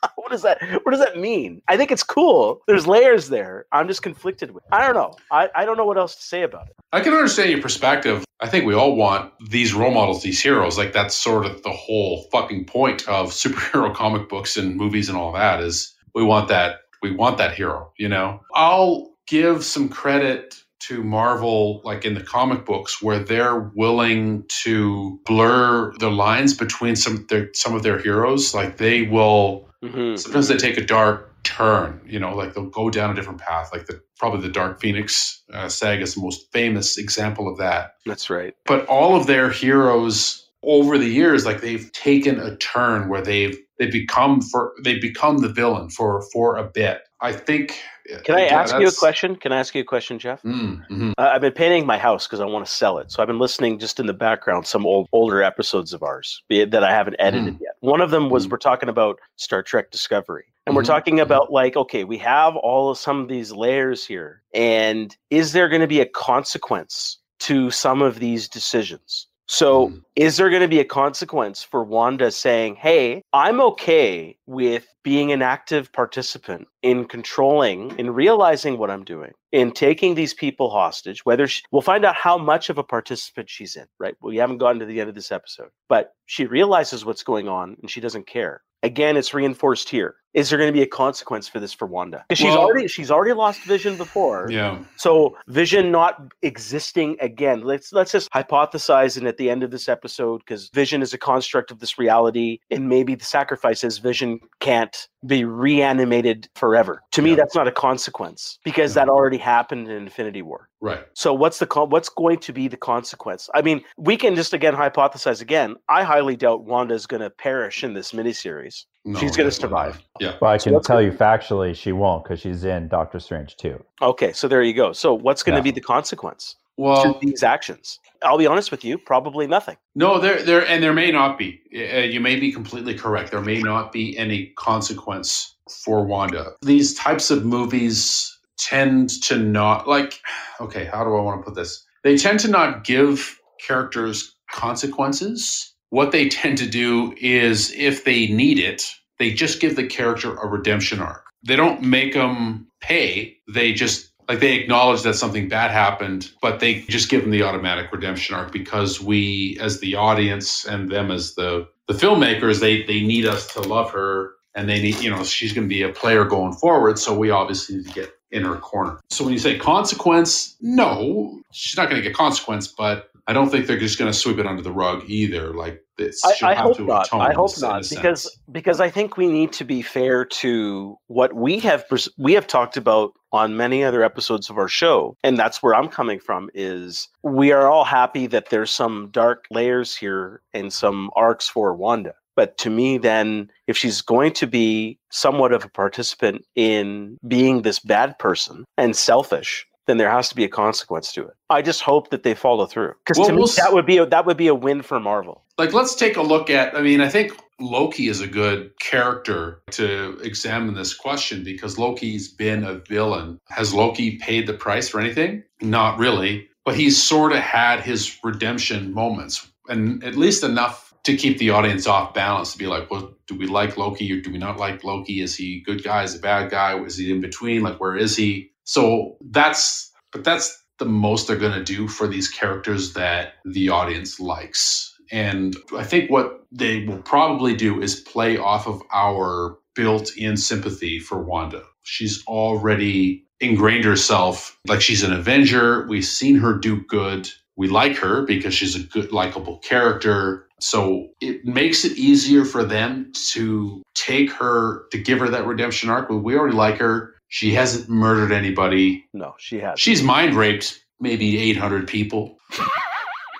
what 0.15 0.31
does 0.31 0.41
that 0.41 0.61
what 0.83 0.91
does 0.91 0.99
that 0.99 1.17
mean? 1.17 1.61
I 1.67 1.77
think 1.77 1.91
it's 1.91 2.03
cool. 2.03 2.61
There's 2.67 2.87
layers 2.87 3.29
there. 3.29 3.65
I'm 3.71 3.87
just 3.87 4.01
conflicted 4.01 4.51
with. 4.51 4.63
I 4.71 4.85
don't 4.85 4.95
know. 4.95 5.15
I, 5.31 5.49
I 5.55 5.65
don't 5.65 5.77
know 5.77 5.85
what 5.85 5.97
else 5.97 6.15
to 6.15 6.23
say 6.23 6.43
about 6.43 6.67
it. 6.67 6.75
I 6.91 7.01
can 7.01 7.13
understand 7.13 7.51
your 7.51 7.61
perspective. 7.61 8.23
I 8.39 8.47
think 8.47 8.65
we 8.65 8.75
all 8.75 8.95
want 8.95 9.33
these 9.49 9.73
role 9.73 9.91
models, 9.91 10.21
these 10.21 10.41
heroes. 10.41 10.77
Like 10.77 10.93
that's 10.93 11.15
sort 11.15 11.45
of 11.45 11.63
the 11.63 11.71
whole 11.71 12.27
fucking 12.31 12.65
point 12.65 13.07
of 13.07 13.31
superhero 13.31 13.93
comic 14.01 14.29
books 14.29 14.57
and 14.57 14.75
movies 14.75 15.09
and 15.09 15.17
all 15.17 15.31
that 15.33 15.61
is 15.61 15.95
we 16.13 16.23
want 16.23 16.47
that 16.49 16.81
we 17.01 17.11
want 17.11 17.37
that 17.37 17.53
hero, 17.53 17.91
you 17.97 18.09
know. 18.09 18.41
I'll 18.55 19.11
give 19.27 19.63
some 19.63 19.89
credit 19.89 20.55
to 20.79 21.03
Marvel 21.03 21.81
like 21.83 22.05
in 22.05 22.13
the 22.13 22.23
comic 22.23 22.65
books 22.65 23.01
where 23.01 23.19
they're 23.19 23.59
willing 23.75 24.45
to 24.63 25.19
blur 25.25 25.91
the 25.99 26.09
lines 26.11 26.53
between 26.53 26.95
some 26.95 27.15
of 27.15 27.27
their 27.27 27.49
some 27.53 27.75
of 27.75 27.83
their 27.83 27.99
heroes. 27.99 28.53
Like 28.53 28.77
they 28.77 29.03
will 29.03 29.67
Mhm. 29.83 30.17
sometimes 30.17 30.47
they 30.47 30.57
take 30.57 30.77
a 30.77 30.85
dark 30.85 31.36
turn 31.47 32.01
you 32.05 32.19
know 32.19 32.35
like 32.35 32.53
they'll 32.53 32.69
go 32.69 32.89
down 32.89 33.09
a 33.09 33.13
different 33.13 33.39
path 33.39 33.69
like 33.71 33.85
the 33.87 34.01
probably 34.19 34.41
the 34.41 34.51
dark 34.53 34.79
phoenix 34.81 35.41
uh, 35.53 35.69
saga 35.69 36.01
is 36.01 36.15
the 36.15 36.21
most 36.21 36.51
famous 36.51 36.97
example 36.97 37.47
of 37.47 37.57
that 37.57 37.93
That's 38.05 38.29
right. 38.29 38.53
but 38.65 38.85
all 38.87 39.15
of 39.15 39.27
their 39.27 39.49
heroes 39.49 40.45
over 40.63 40.97
the 40.97 41.07
years 41.07 41.45
like 41.45 41.61
they've 41.61 41.89
taken 41.93 42.39
a 42.39 42.55
turn 42.57 43.07
where 43.09 43.21
they've 43.21 43.57
they 43.79 43.87
become 43.87 44.41
for 44.41 44.73
they 44.83 44.99
become 44.99 45.37
the 45.37 45.49
villain 45.49 45.89
for 45.89 46.21
for 46.33 46.57
a 46.57 46.63
bit 46.63 47.01
i 47.21 47.31
think 47.31 47.79
Can 48.23 48.35
I 48.35 48.45
yeah, 48.45 48.61
ask 48.61 48.79
you 48.79 48.87
a 48.87 48.91
question? 48.91 49.35
Can 49.35 49.51
I 49.51 49.59
ask 49.59 49.75
you 49.75 49.81
a 49.81 49.83
question, 49.83 50.17
Jeff? 50.17 50.41
Mm, 50.43 50.81
mhm. 50.89 51.11
Uh, 51.17 51.29
I've 51.33 51.41
been 51.41 51.51
painting 51.51 51.85
my 51.85 51.97
house 51.97 52.25
because 52.25 52.39
I 52.39 52.45
want 52.45 52.65
to 52.65 52.71
sell 52.71 52.99
it. 52.99 53.11
So 53.11 53.21
I've 53.21 53.27
been 53.27 53.37
listening 53.47 53.79
just 53.79 53.99
in 53.99 54.05
the 54.05 54.13
background 54.13 54.65
some 54.65 54.85
old 54.85 55.09
older 55.11 55.43
episodes 55.43 55.91
of 55.91 56.01
ours 56.03 56.41
that 56.49 56.83
I 56.89 56.91
haven't 56.99 57.17
edited 57.19 57.55
yet. 57.59 57.73
One 57.81 57.99
of 57.99 58.09
them 58.09 58.29
was 58.29 58.47
Mm. 58.47 58.51
we're 58.51 58.59
talking 58.69 58.87
about 58.87 59.19
Star 59.35 59.61
Trek 59.61 59.91
Discovery. 59.91 60.45
And 60.67 60.75
we're 60.75 60.83
Mhm. 60.83 60.87
talking 60.87 61.19
about 61.21 61.49
like, 61.49 61.77
okay, 61.77 62.03
we 62.03 62.17
have 62.17 62.57
all 62.57 62.89
of 62.91 62.97
some 62.97 63.21
of 63.21 63.29
these 63.29 63.53
layers 63.53 64.05
here. 64.05 64.43
And 64.53 65.15
is 65.29 65.53
there 65.53 65.69
going 65.69 65.81
to 65.81 65.87
be 65.87 66.01
a 66.01 66.05
consequence 66.05 67.19
to 67.39 67.71
some 67.71 68.01
of 68.01 68.19
these 68.19 68.49
decisions? 68.49 69.27
So 69.49 69.87
Mhm. 69.87 70.03
is 70.17 70.35
there 70.35 70.49
going 70.49 70.61
to 70.61 70.67
be 70.67 70.81
a 70.81 70.83
consequence 70.85 71.63
for 71.63 71.85
Wanda 71.85 72.31
saying, 72.31 72.75
"Hey, 72.75 73.21
I'm 73.31 73.61
okay 73.61 74.37
with 74.45 74.85
being 75.03 75.31
an 75.31 75.41
active 75.41 75.89
participant 75.93 76.67
in 76.81 77.05
controlling, 77.05 77.97
in 77.97 78.13
realizing 78.13 78.77
what 78.77 78.91
I'm 78.91 79.05
doing, 79.05 79.31
in 79.53 79.71
taking 79.71 80.15
these 80.15 80.33
people 80.33 80.69
hostage." 80.69 81.23
Whether 81.23 81.47
she, 81.47 81.63
we'll 81.71 81.81
find 81.81 82.03
out 82.03 82.15
how 82.15 82.37
much 82.37 82.69
of 82.69 82.77
a 82.77 82.83
participant 82.83 83.49
she's 83.49 83.77
in, 83.77 83.85
right? 83.99 84.15
We 84.21 84.35
haven't 84.35 84.57
gotten 84.57 84.79
to 84.79 84.85
the 84.85 84.99
end 84.99 85.07
of 85.07 85.15
this 85.15 85.31
episode, 85.31 85.69
but 85.87 86.11
she 86.25 86.45
realizes 86.45 87.05
what's 87.05 87.23
going 87.23 87.47
on 87.47 87.77
and 87.81 87.89
she 87.89 88.01
doesn't 88.01 88.27
care. 88.27 88.63
Again, 88.83 89.15
it's 89.17 89.33
reinforced 89.33 89.87
here. 89.89 90.17
Is 90.33 90.49
there 90.49 90.57
going 90.59 90.67
to 90.67 90.73
be 90.73 90.81
a 90.83 90.87
consequence 90.87 91.47
for 91.47 91.59
this 91.59 91.73
for 91.73 91.85
Wanda? 91.87 92.25
Because 92.27 92.39
she's 92.39 92.47
Well- 92.53 92.59
already 92.59 92.87
she's 92.87 93.09
already 93.11 93.33
lost 93.33 93.61
Vision 93.61 93.95
before. 93.97 94.47
Yeah. 94.49 94.79
So 94.97 95.37
Vision 95.47 95.91
not 95.91 96.21
existing 96.41 97.17
again. 97.21 97.61
Let's 97.61 97.91
let's 97.93 98.11
just 98.11 98.29
hypothesize, 98.31 99.17
and 99.17 99.27
at 99.27 99.37
the 99.37 99.49
end 99.49 99.63
of 99.63 99.71
this 99.71 99.87
episode, 99.89 100.39
because 100.39 100.69
Vision 100.69 101.01
is 101.01 101.13
a 101.13 101.17
construct 101.17 101.71
of 101.71 101.79
this 101.79 101.97
reality, 101.97 102.59
and 102.71 102.89
maybe 102.89 103.15
the 103.15 103.25
sacrifice 103.25 103.83
is 103.83 103.97
Vision 103.99 104.39
can't 104.59 105.07
be 105.25 105.43
reanimated 105.43 106.47
forever. 106.55 107.01
To 107.11 107.21
me, 107.21 107.31
Yeah. 107.31 107.37
that's 107.37 107.55
not 107.55 107.67
a 107.67 107.71
consequence 107.71 108.59
because 108.63 108.93
that 108.93 109.09
already 109.09 109.37
happened 109.37 109.87
in 109.89 109.97
Infinity 109.97 110.41
War. 110.41 110.69
Right. 110.79 111.05
So 111.13 111.33
what's 111.33 111.57
the 111.59 111.65
con- 111.65 111.89
what's 111.89 112.09
going 112.09 112.37
to 112.39 112.53
be 112.53 112.67
the 112.67 112.77
consequence? 112.77 113.49
I 113.55 113.61
mean, 113.63 113.83
we 113.97 114.15
can 114.15 114.35
just 114.35 114.53
again 114.53 114.75
hypothesize 114.75 115.41
again. 115.41 115.75
I 115.89 116.03
highly 116.03 116.35
doubt 116.35 116.63
Wanda 116.65 116.93
is 116.93 117.07
going 117.07 117.21
to 117.21 117.29
perish 117.31 117.83
in 117.83 117.93
this 117.93 118.11
miniseries. 118.11 118.85
No, 119.05 119.19
She's 119.19 119.37
gonna 119.37 119.51
survive. 119.51 119.93
not. 119.95 120.03
Yeah. 120.19 120.33
Well, 120.41 120.51
I 120.51 120.57
can 120.57 120.73
let's 120.73 120.85
tell 120.87 120.97
go- 120.97 121.01
you 121.05 121.11
factually 121.11 121.73
she 121.75 121.91
won't 121.93 122.23
because 122.23 122.41
she's 122.41 122.63
in 122.65 122.87
Doctor 122.89 123.19
Strange 123.19 123.55
too. 123.55 123.81
Okay, 124.01 124.33
so 124.33 124.47
there 124.47 124.61
you 124.61 124.73
go. 124.73 124.91
So 124.91 125.13
what's 125.13 125.43
going 125.43 125.53
to 125.55 125.59
Yeah. 125.59 125.63
be 125.63 125.71
the 125.71 125.81
consequence 125.81 126.55
Well, 126.75 127.13
to 127.13 127.19
these 127.25 127.41
actions? 127.41 127.99
I'll 128.21 128.37
be 128.37 128.47
honest 128.47 128.69
with 128.69 128.83
you, 128.83 128.97
probably 128.97 129.47
nothing. 129.47 129.77
No, 129.95 130.19
there, 130.19 130.41
there, 130.43 130.67
and 130.67 130.83
there 130.83 130.91
may 130.93 131.11
not 131.11 131.37
be. 131.37 131.61
Uh, 131.73 131.99
you 131.99 132.19
may 132.19 132.37
be 132.37 132.51
completely 132.51 132.95
correct. 132.95 133.31
There 133.31 133.39
may 133.41 133.61
not 133.61 133.93
be 133.93 134.17
any 134.17 134.47
consequence 134.57 135.55
for 135.83 136.03
Wanda. 136.05 136.53
These 136.61 136.95
types 136.95 137.29
of 137.31 137.45
movies 137.45 138.37
tend 138.57 139.09
to 139.23 139.37
not 139.37 139.87
like. 139.87 140.19
Okay, 140.59 140.85
how 140.85 141.03
do 141.03 141.15
I 141.15 141.21
want 141.21 141.39
to 141.41 141.45
put 141.45 141.53
this? 141.55 141.85
They 142.03 142.17
tend 142.17 142.39
to 142.39 142.47
not 142.47 142.83
give 142.83 143.39
characters 143.65 144.35
consequences. 144.51 145.75
What 145.89 146.11
they 146.11 146.29
tend 146.29 146.57
to 146.59 146.67
do 146.67 147.15
is, 147.17 147.71
if 147.75 148.03
they 148.05 148.27
need 148.27 148.59
it, 148.59 148.91
they 149.19 149.31
just 149.33 149.61
give 149.61 149.75
the 149.75 149.87
character 149.87 150.35
a 150.35 150.47
redemption 150.47 150.99
arc. 150.99 151.25
They 151.43 151.55
don't 151.55 151.81
make 151.83 152.13
them 152.13 152.67
pay. 152.81 153.37
They 153.53 153.73
just 153.73 154.11
like 154.27 154.39
they 154.41 154.55
acknowledge 154.55 155.03
that 155.03 155.15
something 155.15 155.47
bad 155.47 155.71
happened, 155.71 156.31
but 156.41 156.59
they 156.59 156.81
just 156.81 157.09
give 157.09 157.21
them 157.21 157.31
the 157.31 157.43
automatic 157.43 157.91
redemption 157.91 158.35
arc 158.35 158.51
because 158.51 159.01
we, 159.01 159.57
as 159.61 159.79
the 159.79 159.95
audience, 159.95 160.65
and 160.65 160.91
them 160.91 161.11
as 161.11 161.35
the 161.35 161.67
the 161.87 161.93
filmmakers, 161.93 162.59
they 162.59 162.83
they 162.83 163.01
need 163.01 163.25
us 163.25 163.53
to 163.53 163.61
love 163.61 163.91
her, 163.91 164.33
and 164.55 164.69
they 164.69 164.81
need 164.81 164.99
you 165.01 165.09
know 165.09 165.23
she's 165.23 165.53
going 165.53 165.67
to 165.67 165.73
be 165.73 165.83
a 165.83 165.89
player 165.89 166.25
going 166.25 166.53
forward. 166.53 166.99
So 166.99 167.17
we 167.17 167.31
obviously 167.31 167.77
need 167.77 167.87
to 167.87 167.93
get 167.93 168.11
in 168.31 168.43
her 168.43 168.55
corner. 168.55 168.99
So 169.09 169.23
when 169.23 169.33
you 169.33 169.39
say 169.39 169.57
consequence, 169.57 170.55
no, 170.61 171.39
she's 171.51 171.77
not 171.77 171.89
going 171.89 172.01
to 172.01 172.07
get 172.07 172.15
consequence, 172.15 172.67
but 172.67 173.09
I 173.27 173.33
don't 173.33 173.49
think 173.49 173.67
they're 173.67 173.77
just 173.77 173.99
going 173.99 174.11
to 174.11 174.17
sweep 174.17 174.39
it 174.39 174.45
under 174.45 174.61
the 174.61 174.71
rug 174.71 175.03
either. 175.07 175.53
Like 175.53 175.83
this, 175.97 176.23
I, 176.23 176.33
she'll 176.33 176.49
I 176.49 176.53
have 176.53 176.63
hope 176.65 176.77
to 176.77 176.85
not. 176.85 177.07
atone 177.07 177.21
I 177.21 177.33
hope 177.33 177.51
not 177.59 177.85
sense. 177.85 177.89
because 177.89 178.39
because 178.51 178.79
I 178.79 178.89
think 178.89 179.17
we 179.17 179.27
need 179.27 179.51
to 179.53 179.65
be 179.65 179.81
fair 179.81 180.23
to 180.25 180.97
what 181.07 181.33
we 181.33 181.59
have 181.59 181.87
pres- 181.89 182.09
we 182.17 182.33
have 182.33 182.47
talked 182.47 182.77
about 182.77 183.11
on 183.33 183.57
many 183.57 183.83
other 183.83 184.03
episodes 184.03 184.49
of 184.49 184.57
our 184.57 184.69
show, 184.69 185.17
and 185.23 185.37
that's 185.37 185.61
where 185.61 185.75
I'm 185.75 185.89
coming 185.89 186.19
from. 186.19 186.49
Is 186.53 187.09
we 187.21 187.51
are 187.51 187.69
all 187.69 187.85
happy 187.85 188.27
that 188.27 188.49
there's 188.49 188.71
some 188.71 189.09
dark 189.11 189.45
layers 189.51 189.95
here 189.95 190.41
and 190.53 190.71
some 190.71 191.09
arcs 191.15 191.49
for 191.49 191.75
Wanda. 191.75 192.13
But 192.37 192.57
to 192.59 192.69
me, 192.69 192.97
then, 192.97 193.51
if 193.67 193.75
she's 193.75 193.99
going 194.01 194.31
to 194.33 194.47
be 194.47 194.97
somewhat 195.09 195.51
of 195.51 195.65
a 195.65 195.69
participant 195.69 196.45
in 196.55 197.17
being 197.27 197.63
this 197.63 197.79
bad 197.79 198.17
person 198.19 198.63
and 198.77 198.95
selfish, 198.95 199.67
then 199.87 199.97
there 199.97 200.11
has 200.11 200.29
to 200.29 200.35
be 200.35 200.43
a 200.43 200.49
consequence 200.49 201.11
to 201.13 201.23
it. 201.23 201.33
I 201.49 201.61
just 201.61 201.81
hope 201.81 202.11
that 202.11 202.23
they 202.23 202.35
follow 202.35 202.65
through 202.67 202.93
because 203.03 203.17
Well, 203.17 203.27
to 203.27 203.33
me, 203.33 203.39
we'll 203.39 203.47
that 203.47 203.73
would 203.73 203.85
be 203.85 203.97
a, 203.97 204.05
that 204.05 204.25
would 204.25 204.37
be 204.37 204.47
a 204.47 204.55
win 204.55 204.81
for 204.83 204.99
Marvel. 204.99 205.43
like 205.57 205.73
let's 205.73 205.95
take 205.95 206.17
a 206.17 206.21
look 206.21 206.49
at 206.49 206.75
i 206.75 206.81
mean 206.81 207.01
i 207.01 207.09
think 207.09 207.35
loki 207.59 208.07
is 208.09 208.21
a 208.21 208.27
good 208.27 208.71
character 208.79 209.61
to 209.71 210.19
examine 210.23 210.75
this 210.75 210.93
question 210.93 211.43
because 211.43 211.79
loki's 211.79 212.27
been 212.27 212.63
a 212.63 212.75
villain 212.87 213.39
has 213.49 213.73
loki 213.73 214.17
paid 214.17 214.45
the 214.45 214.53
price 214.53 214.87
for 214.89 214.99
anything 214.99 215.41
not 215.61 215.97
really 215.97 216.47
but 216.65 216.75
he's 216.75 217.01
sort 217.01 217.31
of 217.31 217.39
had 217.39 217.79
his 217.79 218.19
redemption 218.23 218.93
moments 218.93 219.49
and 219.69 220.03
at 220.03 220.15
least 220.15 220.43
enough 220.43 220.86
to 221.07 221.17
keep 221.17 221.39
the 221.39 221.51
audience 221.51 221.87
off 221.87 222.13
balance 222.15 222.53
to 222.53 222.59
be 222.59 222.67
like 222.67 222.91
well 222.91 223.13
do 223.27 223.35
we 223.37 223.47
like 223.47 223.77
loki 223.77 224.11
or 224.13 224.21
do 224.21 224.31
we 224.31 224.39
not 224.39 224.57
like 224.59 224.85
loki 224.85 225.21
is 225.21 225.35
he 225.35 225.59
a 225.59 225.63
good 225.63 225.83
guy 225.83 226.03
is 226.03 226.13
he 226.13 226.19
a 226.19 226.23
bad 226.23 226.51
guy 226.51 226.79
is 226.83 226.97
he 226.97 227.11
in 227.11 227.21
between 227.21 227.63
like 227.63 227.81
where 227.81 227.97
is 227.97 228.17
he 228.17 228.51
so 228.65 229.17
that's 229.31 229.91
but 230.13 230.25
that's 230.25 230.63
the 230.79 230.85
most 230.85 231.27
they're 231.27 231.37
going 231.37 231.53
to 231.59 231.63
do 231.65 231.89
for 231.89 232.07
these 232.07 232.29
characters 232.29 232.93
that 232.95 233.35
the 233.45 233.69
audience 233.69 234.19
likes. 234.21 234.95
And 235.11 235.57
I 235.77 235.85
think 235.85 236.11
what 236.11 236.45
they 236.53 236.85
will 236.85 237.03
probably 237.03 237.55
do 237.55 237.81
is 237.81 238.01
play 238.01 238.37
off 238.37 238.67
of 238.67 238.83
our 238.93 239.59
built 239.75 240.15
in 240.17 240.37
sympathy 240.37 240.99
for 240.99 241.23
Wanda. 241.23 241.63
She's 241.83 242.25
already 242.27 243.25
ingrained 243.41 243.85
herself 243.85 244.59
like 244.67 244.81
she's 244.81 245.03
an 245.03 245.13
Avenger. 245.13 245.87
We've 245.87 246.05
seen 246.05 246.37
her 246.37 246.55
do 246.55 246.81
good. 246.83 247.29
We 247.57 247.69
like 247.69 247.97
her 247.97 248.23
because 248.23 248.55
she's 248.55 248.75
a 248.77 248.81
good, 248.83 249.13
likable 249.13 249.59
character. 249.59 250.46
So 250.59 251.07
it 251.21 251.45
makes 251.45 251.85
it 251.85 251.97
easier 251.97 252.43
for 252.45 252.63
them 252.63 253.11
to 253.31 253.83
take 253.95 254.31
her, 254.31 254.85
to 254.91 254.97
give 254.97 255.19
her 255.19 255.29
that 255.29 255.45
redemption 255.45 255.89
arc. 255.89 256.07
But 256.09 256.17
we 256.17 256.35
already 256.37 256.55
like 256.55 256.77
her. 256.77 257.13
She 257.29 257.53
hasn't 257.53 257.89
murdered 257.89 258.31
anybody. 258.31 259.05
No, 259.13 259.33
she 259.37 259.59
hasn't. 259.59 259.79
She's 259.79 260.01
mind 260.01 260.33
raped 260.35 260.83
maybe 260.99 261.37
800 261.51 261.87
people. 261.87 262.37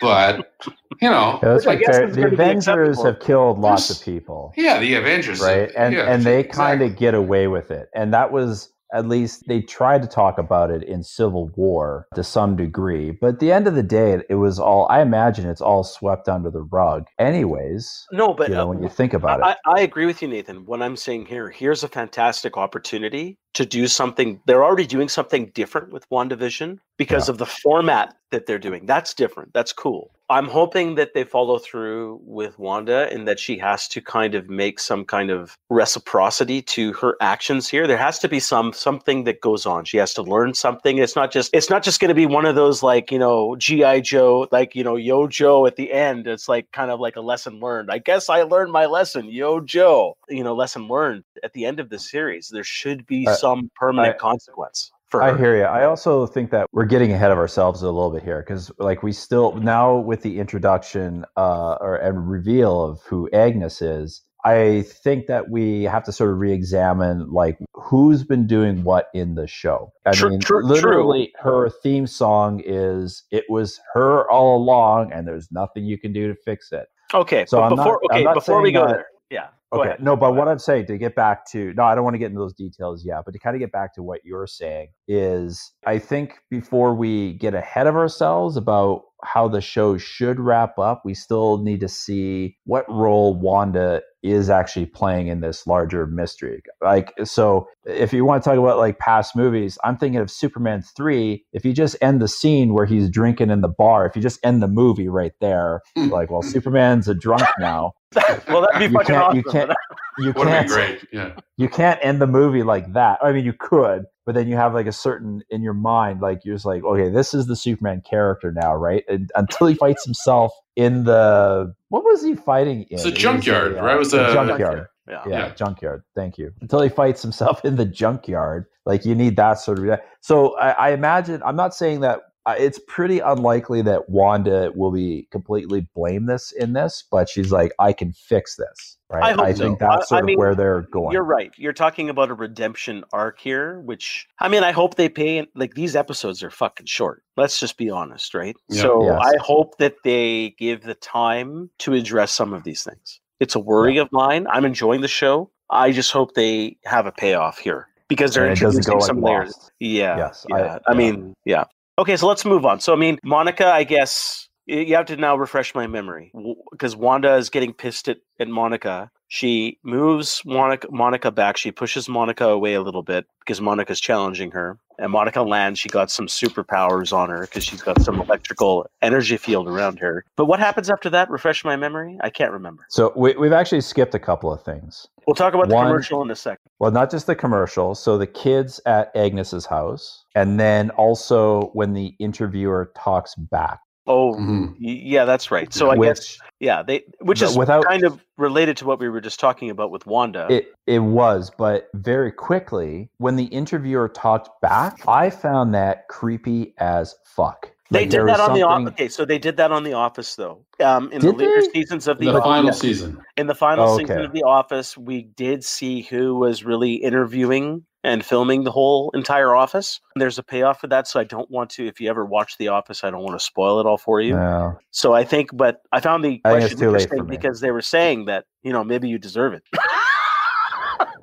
but, 0.02 0.54
you 1.02 1.10
know, 1.10 1.40
Yeah, 1.42 1.54
let's 1.54 1.66
I 1.66 1.76
guess 1.76 1.96
fair. 1.98 2.08
The 2.12 2.28
Avengers 2.28 3.02
have 3.04 3.20
killed 3.20 3.58
lots 3.60 3.88
There's- 3.88 4.00
of 4.02 4.06
people, 4.06 4.54
yeah, 4.56 4.80
the 4.80 4.94
Avengers. 4.96 5.40
right? 5.42 5.72
And 5.76 5.96
yeah, 5.96 6.04
and 6.12 6.24
they 6.24 6.44
kind 6.44 6.82
of 6.84 6.96
get 6.98 7.14
away 7.16 7.48
with 7.48 7.72
it. 7.72 7.90
And 7.96 8.14
that 8.14 8.32
was 8.32 8.72
at 8.94 9.08
least 9.08 9.44
they 9.48 9.62
tried 9.62 10.02
to 10.02 10.08
talk 10.08 10.38
about 10.38 10.72
it 10.72 10.84
in 10.84 11.04
Civil 11.04 11.52
War 11.56 12.08
to 12.16 12.24
some 12.24 12.56
degree. 12.56 13.12
But 13.12 13.28
at 13.28 13.40
the 13.40 13.52
end 13.52 13.68
of 13.68 13.76
the 13.76 13.84
day, 13.84 14.22
it 14.30 14.36
was 14.36 14.60
all 14.60 14.88
I 14.90 15.02
imagine 15.02 15.50
it's 15.50 15.62
all 15.62 15.84
swept 15.84 16.30
under 16.30 16.50
the 16.50 16.62
rug, 16.62 17.06
anyways. 17.20 18.08
no, 18.12 18.34
but 18.34 18.50
you 18.50 18.56
know, 18.56 18.64
uh, 18.64 18.68
when 18.68 18.84
you 18.84 18.90
think 18.90 19.14
about 19.14 19.44
I, 19.44 19.52
it. 19.52 19.58
I 19.66 19.82
agree 19.82 20.06
with 20.06 20.22
you, 20.22 20.28
Nathan. 20.28 20.66
What 20.66 20.82
I'm 20.82 20.96
saying 20.96 21.26
here, 21.26 21.50
here's 21.50 21.84
a 21.84 21.88
fantastic 21.88 22.58
opportunity 22.58 23.38
to 23.54 23.66
do 23.66 23.88
something. 23.88 24.40
They're 24.46 24.64
already 24.64 24.88
doing 24.88 25.10
something 25.10 25.52
different 25.54 25.92
with 25.92 26.10
WandaVision 26.10 26.80
because 26.98 27.30
of 27.30 27.38
the 27.38 27.46
format 27.46 28.16
that 28.32 28.46
they're 28.46 28.60
doing. 28.60 28.86
That's 28.86 29.14
different. 29.14 29.54
That's 29.54 29.74
cool. 29.74 30.12
I'm 30.30 30.50
hoping 30.50 30.96
that 30.96 31.14
they 31.14 31.24
follow 31.24 31.58
through 31.58 32.20
with 32.24 32.60
Wanda 32.60 33.08
and 33.14 33.26
that 33.30 33.40
she 33.40 33.58
has 33.60 33.88
to 33.90 34.02
kind 34.02 34.36
of 34.36 34.50
make 34.50 34.78
some 34.80 35.06
kind 35.06 35.30
of 35.32 35.58
reciprocity 35.70 36.62
to 36.64 36.92
her 36.94 37.16
actions 37.22 37.70
here. 37.70 37.88
There 37.88 37.98
has 37.98 38.20
to 38.20 38.28
be 38.28 38.42
some 38.42 38.74
something 38.74 39.24
that 39.24 39.40
goes 39.40 39.66
on. 39.66 39.86
She 39.86 39.96
has 39.98 40.14
to 40.16 40.22
learn 40.22 40.54
something. 40.54 40.98
It's 40.98 41.16
not 41.16 41.32
just 41.32 41.50
it's 41.54 41.70
not 41.70 41.82
just 41.82 42.02
going 42.02 42.10
to 42.10 42.16
be 42.16 42.26
one 42.26 42.46
of 42.46 42.56
those 42.56 42.84
like, 42.84 43.10
you 43.10 43.20
know, 43.20 43.56
GI 43.56 44.02
Joe 44.02 44.48
like, 44.52 44.76
you 44.76 44.84
know, 44.84 44.98
Yo 44.98 45.28
Joe 45.28 45.66
at 45.66 45.78
the 45.78 45.94
end. 45.94 46.28
It's 46.28 46.50
like 46.50 46.70
kind 46.74 46.92
of 46.92 47.00
like 47.00 47.16
a 47.16 47.22
lesson 47.22 47.60
learned. 47.62 47.90
I 47.90 48.00
guess 48.00 48.30
I 48.30 48.42
learned 48.42 48.72
my 48.74 48.86
lesson. 48.86 49.30
Yo 49.30 49.62
Joe. 49.62 50.18
You 50.28 50.44
know, 50.44 50.54
lesson 50.56 50.90
learned 50.90 51.24
at 51.44 51.54
the 51.54 51.66
end 51.66 51.80
of 51.80 51.90
the 51.90 52.00
series. 52.00 52.50
There 52.50 52.66
should 52.66 53.06
be 53.08 53.26
Uh, 53.28 53.36
some 53.36 53.72
permanent 53.76 54.16
I- 54.16 54.18
consequence 54.18 54.92
for 55.10 55.22
I 55.22 55.38
hear 55.38 55.56
you. 55.58 55.64
I 55.64 55.86
also 55.86 56.26
think 56.28 56.52
that 56.52 56.68
we're 56.72 56.86
getting 56.86 57.12
ahead 57.14 57.32
of 57.32 57.38
ourselves 57.38 57.82
a 57.82 57.86
little 57.86 58.12
bit 58.12 58.24
here 58.24 58.42
because, 58.46 58.72
like, 58.78 59.04
we 59.04 59.12
still 59.12 59.54
now 59.56 59.96
with 59.98 60.22
the 60.22 60.40
introduction 60.40 61.26
uh, 61.38 61.74
or 61.80 61.96
and 61.96 62.30
reveal 62.30 62.84
of 62.84 63.02
who 63.04 63.30
Agnes 63.32 63.82
is. 63.82 64.22
I 64.46 64.84
think 65.04 65.28
that 65.28 65.50
we 65.50 65.84
have 65.84 66.04
to 66.06 66.12
sort 66.14 66.30
of 66.32 66.38
re-examine 66.38 67.32
like 67.32 67.58
who's 67.74 68.24
been 68.24 68.48
doing 68.48 68.84
what 68.84 69.08
in 69.14 69.36
the 69.36 69.48
show. 69.48 69.92
I 70.06 70.12
True- 70.12 70.30
mean, 70.30 70.40
true- 70.40 70.64
literally, 70.66 71.34
her 71.40 71.70
theme 71.70 72.08
song 72.08 72.62
is 72.64 73.24
"It 73.32 73.46
was 73.50 73.80
her 73.94 74.30
all 74.30 74.56
along," 74.58 75.12
and 75.12 75.28
there's 75.28 75.50
nothing 75.52 75.86
you 75.86 75.98
can 75.98 76.14
do 76.14 76.28
to 76.28 76.36
fix 76.46 76.72
it. 76.72 76.88
Okay, 77.14 77.46
So 77.46 77.62
I'm 77.62 77.70
not- 77.76 77.78
before 77.78 78.02
okay, 78.12 78.34
before 78.34 78.62
we 78.62 78.72
go 78.72 78.86
that- 78.86 78.94
there. 78.94 79.06
Yeah. 79.30 79.48
Okay. 79.74 79.90
ahead. 79.90 80.04
No, 80.04 80.16
but 80.16 80.34
what. 80.36 80.48
I'm 80.48 80.60
saying 80.60 80.86
to 80.88 80.98
get 80.98 81.14
back 81.16 81.46
to 81.52 81.74
no, 81.76 81.84
I 81.84 81.94
don't 81.96 82.04
want 82.06 82.14
to 82.14 82.20
get 82.20 82.28
into 82.28 82.40
those 82.40 82.54
details 82.54 83.04
yet, 83.06 83.24
but 83.26 83.32
to 83.34 83.40
kind 83.40 83.56
of 83.56 83.60
get 83.60 83.72
back 83.72 83.94
to 83.96 84.04
what 84.04 84.22
you're 84.24 84.48
saying 84.48 84.90
is 85.10 85.72
I 85.86 86.00
think 86.00 86.36
before 86.50 86.96
we 86.96 87.34
get 87.34 87.54
ahead 87.54 87.86
of 87.88 87.96
ourselves 87.96 88.56
about 88.56 89.02
how 89.24 89.48
the 89.48 89.62
show 89.62 89.98
should 89.98 90.40
wrap 90.40 90.78
up, 90.78 91.02
we 91.04 91.14
still 91.14 91.58
need 91.64 91.80
to 91.82 91.88
see 91.90 92.56
what 92.66 92.86
role 92.90 93.34
Wanda 93.38 94.02
is 94.24 94.50
actually 94.50 94.86
playing 94.86 95.28
in 95.28 95.42
this 95.42 95.66
larger 95.68 96.06
mystery. 96.08 96.62
Like 96.82 97.14
so 97.24 97.68
if 97.86 98.14
you 98.14 98.24
want 98.26 98.44
to 98.44 98.50
talk 98.50 98.58
about 98.60 98.78
like 98.78 99.00
past 99.00 99.36
movies, 99.36 99.78
I'm 99.84 99.98
thinking 99.98 100.20
of 100.22 100.30
Superman 100.32 100.82
3, 100.96 101.44
if 101.54 101.66
you 101.66 101.74
just 101.74 101.96
end 102.02 102.22
the 102.22 102.28
scene 102.28 102.74
where 102.74 102.86
he's 102.86 103.10
drinking 103.10 103.50
in 103.50 103.62
the 103.62 103.68
bar, 103.70 104.06
if 104.06 104.16
you 104.16 104.22
just 104.22 104.40
end 104.46 104.62
the 104.62 104.68
movie 104.68 105.10
right 105.10 105.34
there, 105.42 105.82
Hmm. 105.98 106.10
like 106.10 106.30
well 106.32 106.42
Superman's 106.42 107.08
a 107.10 107.14
drunk 107.16 107.48
now. 107.60 107.94
well, 108.48 108.62
that'd 108.62 108.80
be 108.80 108.86
You 108.86 108.92
fucking 108.92 109.16
awesome. 109.16 109.38
you 109.38 109.44
can't 109.66 109.72
you 110.20 110.34
can't 110.34 110.68
great. 110.68 111.06
Yeah. 111.12 111.34
you 111.58 111.70
can't 111.70 112.00
end 112.02 112.22
the 112.22 112.28
movie 112.28 112.64
like 112.64 112.94
that. 112.94 113.20
I 113.22 113.32
mean, 113.32 113.46
you 113.46 113.54
could, 113.54 114.06
but 114.26 114.36
then 114.36 114.48
you 114.48 114.56
have 114.56 114.74
like 114.74 114.88
a 114.88 114.92
certain 114.92 115.42
in 115.50 115.62
your 115.62 115.74
mind, 115.74 116.22
like 116.22 116.44
you're 116.44 116.56
just 116.56 116.66
like, 116.66 116.84
okay, 116.84 117.10
this 117.10 117.34
is 117.34 117.48
the 117.48 117.56
Superman 117.56 118.02
character 118.10 118.52
now, 118.52 118.76
right? 118.76 119.04
And 119.08 119.32
until 119.36 119.68
he 119.68 119.76
fights 119.76 120.04
himself 120.06 120.52
in 120.76 121.04
the 121.06 121.74
what 121.90 122.04
was 122.04 122.24
he 122.24 122.36
fighting 122.36 122.82
in? 122.84 122.98
It's 122.98 123.06
a 123.06 123.10
It 123.10 123.14
was 123.14 123.22
junkyard, 123.22 123.74
a, 123.78 123.82
right? 123.84 123.96
It 123.96 124.00
was 124.00 124.14
a 124.14 124.30
a- 124.30 124.34
junkyard. 124.34 124.88
Yeah. 125.10 125.24
Yeah, 125.26 125.38
Yeah. 125.48 125.54
junkyard. 125.56 126.04
Thank 126.16 126.38
you. 126.38 126.52
Until 126.62 126.82
he 126.82 126.90
fights 126.90 127.22
himself 127.22 127.64
in 127.64 127.78
the 127.78 127.86
junkyard, 127.86 128.66
like 128.86 129.06
you 129.06 129.16
need 129.16 129.38
that 129.38 129.54
sort 129.60 129.78
of. 129.78 129.86
rea- 129.86 129.98
So 130.22 130.58
I, 130.58 130.72
I 130.72 130.90
imagine. 130.92 131.42
I'm 131.46 131.56
not 131.56 131.74
saying 131.74 132.02
that. 132.02 132.22
Uh, 132.48 132.56
it's 132.58 132.80
pretty 132.88 133.20
unlikely 133.20 133.82
that 133.82 134.10
Wanda 134.10 134.72
will 134.74 134.92
be 134.92 135.28
completely 135.32 135.86
blameless 135.94 136.54
in 136.54 136.72
this, 136.72 137.04
but 137.12 137.28
she's 137.28 137.52
like, 137.52 137.74
I 137.78 137.92
can 137.92 138.14
fix 138.14 138.56
this. 138.56 138.98
Right. 139.10 139.22
I 139.24 139.34
hope 139.34 139.46
think 139.48 139.58
so. 139.58 139.78
that's 139.80 140.12
I- 140.12 140.16
I 140.16 140.20
sort 140.20 140.26
mean, 140.26 140.36
of 140.36 140.40
where 140.40 140.56
they're 140.56 140.82
going. 140.84 141.12
You're 141.12 141.26
right. 141.26 141.52
You're 141.58 141.74
talking 141.74 142.10
about 142.10 142.30
a 142.30 142.34
redemption 142.34 143.04
arc 143.12 143.40
here, 143.40 143.82
which 143.82 144.28
I 144.40 144.48
mean, 144.48 144.64
I 144.64 144.72
hope 144.72 144.96
they 144.96 145.10
pay. 145.10 145.46
Like 145.56 145.74
these 145.74 145.94
episodes 145.96 146.42
are 146.42 146.50
fucking 146.50 146.86
short. 146.86 147.22
Let's 147.36 147.60
just 147.60 147.78
be 147.78 147.90
honest, 147.90 148.34
right? 148.34 148.56
Yeah. 148.70 148.82
So 148.82 149.04
Yes. 149.06 149.20
I 149.22 149.34
hope 149.42 149.78
that 149.80 149.96
they 150.06 150.56
give 150.58 150.84
the 150.84 150.96
time 150.96 151.70
to 151.80 151.94
address 151.96 152.32
some 152.32 152.54
of 152.54 152.64
these 152.64 152.82
things. 152.84 153.20
It's 153.42 153.56
a 153.56 153.60
worry 153.60 153.98
of 153.98 154.10
mine. 154.14 154.48
I'm 154.50 154.64
enjoying 154.64 155.02
the 155.02 155.08
show. 155.10 155.52
I 155.70 155.92
just 155.92 156.14
hope 156.14 156.34
they 156.34 156.78
have 156.86 157.06
a 157.08 157.12
payoff 157.12 157.58
here 157.60 157.90
because 158.08 158.34
they're 158.34 158.46
And 158.46 158.58
it 158.58 158.62
doesn't 158.62 158.80
introducing 158.88 158.94
go 158.94 159.00
like 159.00 159.08
some 159.08 159.22
layers. 159.22 159.48
Lost. 159.58 159.72
Yeah. 159.82 160.18
Yes, 160.18 160.46
I- 160.52 160.60
Yeah. 160.60 160.80
I, 160.88 160.94
mean, 160.94 161.34
yeah. 161.44 161.66
Okay, 162.00 162.16
so 162.16 162.28
let's 162.28 162.46
move 162.46 162.66
on. 162.66 162.80
So, 162.80 162.94
I 162.94 162.96
mean, 162.96 163.18
Monica, 163.24 163.68
I 163.68 163.84
guess 163.84 164.50
you 164.68 164.96
have 164.96 165.08
to 165.08 165.18
now 165.18 165.36
refresh 165.36 165.74
my 165.74 165.88
memory 165.88 166.32
because 166.72 166.96
Wanda 166.96 167.36
is 167.36 167.50
getting 167.50 167.74
pissed 167.74 168.08
at, 168.08 168.18
at 168.40 168.48
Monica. 168.48 169.10
She 169.30 169.80
moves 169.84 170.42
Monica, 170.46 170.88
Monica 170.92 171.32
back. 171.32 171.58
She 171.58 171.72
pushes 171.72 172.08
Monica 172.08 172.46
away 172.46 172.76
a 172.76 172.82
little 172.82 173.02
bit 173.02 173.26
because 173.40 173.60
Monica's 173.60 174.00
challenging 174.00 174.52
her. 174.52 174.78
And 175.00 175.12
Monica 175.12 175.42
lands. 175.42 175.80
She 175.80 175.90
got 175.90 176.10
some 176.10 176.28
superpowers 176.28 177.14
on 177.14 177.30
her 177.30 177.42
because 177.42 177.64
she's 177.64 177.82
got 177.82 178.02
some 178.02 178.20
electrical 178.20 178.90
energy 179.02 179.38
field 179.38 179.68
around 179.68 180.00
her. 180.00 180.26
But 180.36 180.46
what 180.46 180.60
happens 180.60 180.90
after 180.90 181.10
that? 181.12 181.30
Refresh 181.30 181.64
my 181.66 181.76
memory. 181.76 182.18
I 182.22 182.30
can't 182.30 182.52
remember. 182.52 182.86
So 182.90 183.14
we, 183.16 183.36
we've 183.36 183.52
actually 183.52 183.82
skipped 183.82 184.16
a 184.16 184.20
couple 184.20 184.52
of 184.52 184.64
things. 184.64 185.08
We'll 185.28 185.36
talk 185.36 185.54
about 185.54 185.68
One- 185.68 185.86
the 185.86 185.90
commercial 185.92 186.22
in 186.22 186.32
a 186.32 186.36
second. 186.36 186.72
Well, 186.80 186.92
not 186.92 187.12
just 187.12 187.28
the 187.28 187.36
commercial. 187.36 187.96
So 187.96 188.18
the 188.18 188.28
kids 188.28 188.80
at 188.86 189.12
Agnes's 189.16 189.66
house, 189.66 190.24
and 190.38 190.60
then 190.60 190.90
also 190.92 191.70
when 191.74 191.94
the 191.94 192.14
interviewer 192.20 192.92
talks 192.96 193.34
back. 193.36 193.80
Oh, 194.10 194.36
Mhm. 194.36 194.76
yeah, 194.80 195.26
that's 195.26 195.52
right. 195.52 195.74
So 195.74 195.90
I 195.90 195.96
which 195.96 196.08
guess 196.10 196.38
yeah, 196.62 196.82
they 196.82 197.04
which 197.20 197.42
is 197.42 197.58
without- 197.58 197.84
kind 197.86 198.04
of 198.06 198.22
related 198.38 198.78
to 198.78 198.86
what 198.86 199.00
we 199.00 199.10
were 199.10 199.20
just 199.20 199.40
talking 199.40 199.70
about 199.70 199.92
with 199.92 200.06
Wanda. 200.06 200.48
it 200.50 200.74
it 200.86 201.00
was, 201.00 201.52
but 201.58 201.90
very 201.94 202.32
quickly 202.32 203.10
when 203.18 203.36
the 203.36 203.46
interviewer 203.46 204.08
talked 204.08 204.62
back, 204.62 205.02
I 205.08 205.30
found 205.30 205.74
that 205.74 206.08
creepy 206.08 206.74
as 206.78 207.16
fuck. 207.26 207.72
they 207.90 208.02
Like, 208.02 208.10
did 208.10 208.28
that 208.28 208.40
on 208.42 208.54
the 208.54 208.60
something- 208.60 208.64
office. 208.66 208.88
Okay, 208.94 209.08
so 209.08 209.24
they 209.24 209.40
did 209.40 209.56
that 209.58 209.72
on 209.72 209.84
the 209.84 209.94
Office 209.94 210.36
though. 210.36 210.60
Um, 210.84 211.10
in 211.14 211.22
the 211.22 211.32
later 211.32 211.62
they? 211.62 211.68
seasons 211.70 212.06
of 212.10 212.18
the, 212.20 212.26
the 212.26 212.32
Office- 212.32 212.44
final 212.44 212.66
yes. 212.66 212.80
season. 212.80 213.22
in 213.38 213.48
the 213.48 213.56
final 213.56 213.86
Oh, 213.90 213.98
season 213.98 214.22
of 214.26 214.34
the 214.34 214.44
Office, 214.44 214.98
we 214.98 215.22
did 215.24 215.64
see 215.64 216.02
who 216.02 216.36
was 216.36 216.66
really 216.66 216.96
interviewing 216.96 217.86
and 218.04 218.24
filming 218.24 218.64
the 218.64 218.72
whole 218.72 219.12
entire 219.14 219.56
Office. 219.56 220.00
There's 220.16 220.38
a 220.38 220.44
payoff 220.44 220.80
for 220.80 220.88
that, 220.88 221.08
so 221.08 221.20
I 221.20 221.24
don't 221.24 221.50
want 221.52 221.72
to. 221.72 221.88
If 221.88 222.00
you 222.00 222.10
ever 222.10 222.26
watch 222.26 222.58
The 222.58 222.70
Office, 222.70 223.04
I 223.04 223.10
don't 223.10 223.24
want 223.24 223.38
to 223.40 223.44
spoil 223.44 223.80
it 223.80 223.86
all 223.86 223.98
for 223.98 224.22
you. 224.22 224.34
No. 224.36 224.78
So 224.92 225.14
I 225.14 225.24
think, 225.24 225.50
but 225.54 225.82
I 225.92 226.00
found 226.00 226.24
the 226.24 226.42
I 226.46 226.52
question 226.52 226.84
interesting 226.84 227.26
because 227.26 227.60
they 227.60 227.72
were 227.72 227.82
saying 227.82 228.26
that 228.26 228.46
you 228.64 228.72
know 228.72 228.84
maybe 228.84 229.10
you 229.10 229.18
deserve 229.18 229.54
it. 229.54 229.64